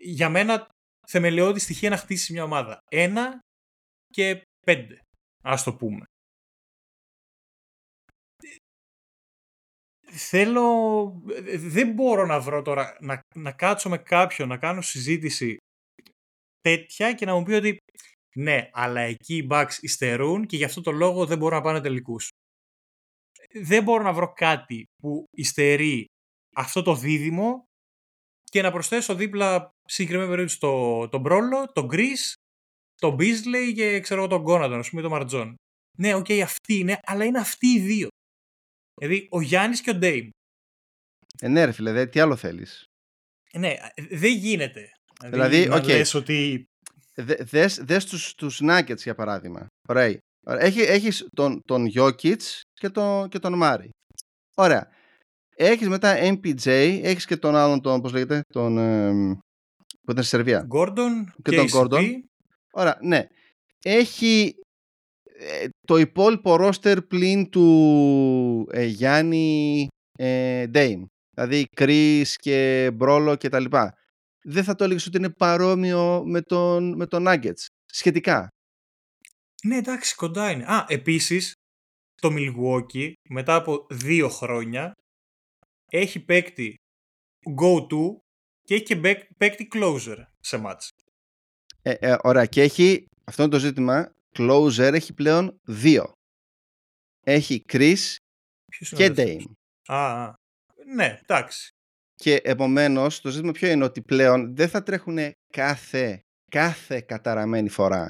Για 0.00 0.28
μένα 0.28 0.68
θεμελιώδη 1.08 1.58
στοιχεία 1.60 1.90
να 1.90 1.96
χτίσει 1.96 2.32
μια 2.32 2.42
ομάδα. 2.44 2.78
Ένα 2.90 3.38
και 4.06 4.42
πέντε, 4.66 4.98
ας 5.48 5.62
το 5.62 5.74
πούμε. 5.74 6.04
Θέλω, 10.10 11.22
δεν 11.56 11.92
μπορώ 11.92 12.26
να 12.26 12.40
βρω 12.40 12.62
τώρα, 12.62 12.96
να, 13.00 13.20
να 13.34 13.52
κάτσω 13.52 13.88
με 13.88 13.98
κάποιον, 13.98 14.48
να 14.48 14.58
κάνω 14.58 14.80
συζήτηση 14.80 15.56
τέτοια 16.60 17.12
και 17.12 17.26
να 17.26 17.34
μου 17.34 17.42
πει 17.42 17.52
ότι 17.52 17.78
ναι, 18.36 18.70
αλλά 18.72 19.00
εκεί 19.00 19.36
οι 19.36 19.46
Bucks 19.50 19.72
υστερούν 19.80 20.46
και 20.46 20.56
γι' 20.56 20.64
αυτό 20.64 20.80
το 20.80 20.90
λόγο 20.90 21.26
δεν 21.26 21.38
μπορούν 21.38 21.56
να 21.56 21.64
πάνε 21.64 21.80
τελικούς. 21.80 22.28
Δεν 23.62 23.82
μπορώ 23.82 24.02
να 24.02 24.12
βρω 24.12 24.32
κάτι 24.32 24.84
που 25.02 25.24
υστερεί 25.36 26.04
αυτό 26.56 26.82
το 26.82 26.94
δίδυμο 26.94 27.64
και 28.44 28.62
να 28.62 28.70
προσθέσω 28.70 29.14
δίπλα 29.14 29.70
συγκεκριμένη 29.84 30.30
περίπτωση 30.30 30.60
το, 30.60 31.08
τον 31.08 31.20
Μπρόλο, 31.20 31.72
τον 31.72 31.86
Γκρις, 31.86 32.34
τον 33.00 33.16
Beasley 33.18 33.72
και 33.74 34.00
ξέρω 34.00 34.20
εγώ 34.20 34.28
τον 34.28 34.40
Γκόνατον, 34.42 34.78
ας 34.78 34.90
πούμε 34.90 35.02
τον 35.02 35.10
Μαρτζόν. 35.10 35.54
Ναι, 35.98 36.14
οκ, 36.14 36.30
αυτοί 36.30 36.74
είναι, 36.74 36.98
αλλά 37.02 37.24
είναι 37.24 37.38
αυτοί 37.38 37.66
οι 37.66 37.80
δύο. 37.80 38.08
Δηλαδή 39.00 39.26
ο 39.30 39.40
Γιάννης 39.40 39.80
και 39.80 39.90
ο 39.90 39.94
Ντέιμ. 39.94 40.28
Ε, 41.40 41.48
ναι, 41.48 41.64
ρε 41.64 41.72
φίλε, 41.72 41.92
δε, 41.92 42.06
τι 42.06 42.20
άλλο 42.20 42.36
θέλεις. 42.36 42.84
Ναι, 43.52 43.74
δεν 44.10 44.32
γίνεται. 44.32 44.90
Δηλαδή, 45.24 45.66
να 45.66 45.76
οκ. 45.76 45.84
λες 45.84 46.14
ότι 46.14 46.64
Δε, 47.14 47.34
δες, 47.34 47.84
δες 47.84 48.04
τους, 48.06 48.34
τους 48.34 48.60
Nuggets 48.62 48.96
για 49.02 49.14
παράδειγμα. 49.14 49.66
Ωραία. 49.88 50.18
Έχει, 50.46 50.80
έχεις 50.80 51.26
τον, 51.36 51.60
τον 51.64 51.86
Jokic 51.94 52.40
και 52.72 52.88
τον, 52.88 53.28
και 53.28 53.38
τον 53.38 53.56
Μάρι. 53.56 53.90
Ωραία. 54.56 54.88
Έχεις 55.56 55.88
μετά 55.88 56.16
MPJ, 56.20 56.66
έχεις 57.02 57.24
και 57.26 57.36
τον 57.36 57.56
άλλον, 57.56 57.80
τον, 57.80 58.00
πώς 58.00 58.12
λέγεται, 58.12 58.40
τον, 58.52 58.78
εμ, 58.78 59.32
που 59.76 60.10
ήταν 60.10 60.24
στη 60.24 60.36
Σερβία. 60.36 60.64
Gordon 60.66 61.32
Και 61.42 61.56
τον 61.56 61.66
KCP, 61.66 61.78
Gordon. 61.78 62.04
Ωραία, 62.72 62.98
ναι. 63.02 63.26
Έχει 63.82 64.54
ε, 65.38 65.68
το 65.86 65.96
υπόλοιπο 65.96 66.56
ρόστερ 66.56 67.02
πλην 67.02 67.50
του 67.50 68.68
ε, 68.70 68.84
Γιάννη 68.84 69.86
ε, 70.18 70.64
Dame. 70.74 71.02
Δηλαδή 71.30 71.66
Chris 71.76 72.24
και 72.34 72.90
Μπρόλο 72.94 73.36
και 73.36 73.48
τα 73.48 73.60
λοιπά. 73.60 73.94
Δεν 74.42 74.64
θα 74.64 74.74
το 74.74 74.84
έλεγες 74.84 75.06
ότι 75.06 75.16
είναι 75.16 75.30
παρόμοιο 75.30 76.22
με 76.26 76.42
τον, 76.42 76.96
με 76.96 77.06
τον 77.06 77.24
Nuggets. 77.28 77.66
Σχετικά; 77.92 78.48
Ναι, 79.64 79.76
εντάξει, 79.76 80.14
κοντά 80.14 80.50
είναι. 80.50 80.64
Α, 80.64 80.84
επίσης, 80.88 81.52
το 82.14 82.28
Milwaukee 82.32 83.12
μετά 83.28 83.54
από 83.54 83.86
δύο 83.90 84.28
χρόνια 84.28 84.92
έχει 85.86 86.20
παίκτη 86.20 86.74
go-to 87.60 88.16
και 88.62 88.74
έχει 88.74 88.82
και 88.82 88.96
παίκτη 89.36 89.68
closer 89.74 90.16
σε 90.40 90.62
match. 90.66 90.88
Ε, 91.88 91.96
ε, 92.00 92.16
ωραία, 92.22 92.46
και 92.46 92.62
έχει, 92.62 93.06
αυτό 93.24 93.42
είναι 93.42 93.50
το 93.50 93.58
ζήτημα, 93.58 94.12
closer 94.36 94.90
έχει 94.92 95.12
πλέον 95.12 95.60
δύο. 95.62 96.12
Έχει 97.26 97.64
Chris 97.72 98.14
και 98.96 99.12
Dame. 99.16 99.42
Α, 99.86 100.32
ναι, 100.94 101.18
εντάξει. 101.22 101.68
Και 102.14 102.34
επομένως 102.34 103.20
το 103.20 103.30
ζήτημα 103.30 103.52
ποιο 103.52 103.70
είναι 103.70 103.84
ότι 103.84 104.02
πλέον 104.02 104.56
δεν 104.56 104.68
θα 104.68 104.82
τρέχουν 104.82 105.18
κάθε, 105.52 106.20
κάθε 106.50 107.00
καταραμένη 107.00 107.68
φορά 107.68 108.08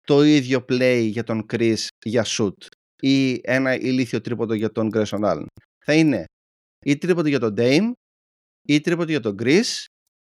το 0.00 0.22
ίδιο 0.22 0.64
play 0.68 1.08
για 1.10 1.24
τον 1.24 1.46
Chris 1.52 1.86
για 2.04 2.24
shoot 2.26 2.66
ή 3.02 3.40
ένα 3.42 3.74
ηλίθιο 3.74 4.20
τρίποντο 4.20 4.54
για 4.54 4.72
τον 4.72 4.90
Grayson 4.94 5.20
Allen. 5.20 5.46
Θα 5.84 5.94
είναι 5.94 6.24
ή 6.84 6.98
τρίποντο 6.98 7.28
για 7.28 7.38
τον 7.38 7.54
Dame 7.56 7.92
ή 8.68 8.80
τρίποντο 8.80 9.10
για 9.10 9.20
τον 9.20 9.36
Chris 9.38 9.84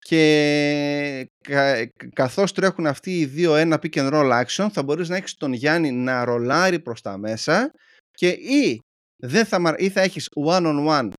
και 0.07 1.29
κα, 1.41 1.91
καθώς 2.13 2.53
τρέχουν 2.53 2.87
αυτοί 2.87 3.19
οι 3.19 3.25
δύο 3.25 3.55
ένα 3.55 3.79
pick 3.81 3.93
and 3.93 4.13
roll 4.13 4.43
action 4.43 4.67
θα 4.71 4.83
μπορείς 4.83 5.09
να 5.09 5.15
έχεις 5.15 5.35
τον 5.35 5.53
Γιάννη 5.53 5.91
να 5.91 6.25
ρολάρει 6.25 6.79
προς 6.79 7.01
τα 7.01 7.17
μέσα 7.17 7.71
και 8.11 8.29
ή, 8.29 8.81
δεν 9.15 9.45
θα, 9.45 9.75
ή 9.77 9.89
θα 9.89 10.01
έχεις 10.01 10.29
one 10.45 10.65
on 10.65 10.87
one 10.87 11.11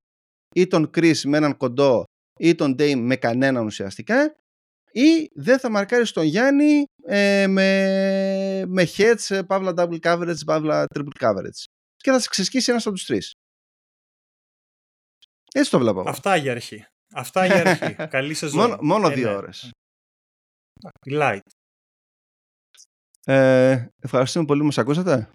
ή 0.55 0.67
τον 0.67 0.89
Chris 0.95 1.21
με 1.21 1.37
έναν 1.37 1.57
κοντό 1.57 2.03
ή 2.39 2.55
τον 2.55 2.75
Dame 2.79 2.99
με 2.99 3.15
κανέναν 3.15 3.65
ουσιαστικά 3.65 4.35
ή 4.91 5.29
δεν 5.33 5.59
θα 5.59 5.69
μαρκάρεις 5.69 6.11
τον 6.11 6.23
Γιάννη 6.23 6.83
ε, 7.05 7.47
με, 7.47 8.65
με 8.67 8.87
heads, 8.97 9.41
παύλα 9.47 9.73
double 9.75 9.99
coverage, 9.99 10.45
παύλα 10.45 10.85
triple 10.95 11.23
coverage 11.23 11.63
και 11.95 12.11
θα 12.11 12.19
σε 12.19 12.29
ξεσκίσει 12.29 12.71
ένας 12.71 12.85
από 12.85 12.95
τους 12.95 13.05
τρεις. 13.05 13.31
Έτσι 15.53 15.71
το 15.71 15.79
βλέπω. 15.79 16.03
Αυτά 16.07 16.35
για 16.35 16.51
αρχή. 16.51 16.85
Αυτά 17.13 17.45
για 17.45 17.55
αρχή. 17.55 17.95
Καλή 18.17 18.33
σεζόν. 18.33 18.59
Μόνο, 18.61 18.77
μόνο 18.81 19.09
δύο 19.09 19.35
ώρες. 19.35 19.71
Light. 21.11 21.39
Ε, 23.25 23.87
ευχαριστούμε 23.99 24.45
πολύ 24.45 24.59
που 24.59 24.65
μας 24.65 24.77
ακούσατε. 24.77 25.29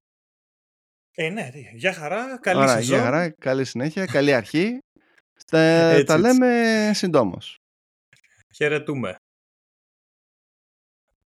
Ε, 1.17 1.29
ναι, 1.29 1.51
για 1.73 1.93
χαρά, 1.93 2.39
καλή 2.39 2.61
Ωραία, 2.61 2.75
σεζόν. 2.75 2.95
Για 2.97 3.05
χαρά, 3.05 3.31
καλή 3.31 3.65
συνέχεια, 3.65 4.07
καλή 4.07 4.35
αρχή. 4.35 4.79
τα, 5.51 6.05
τα 6.05 6.19
λέμε 6.19 6.91
συντόμως. 6.95 7.57
Χαιρετούμε. 8.55 9.17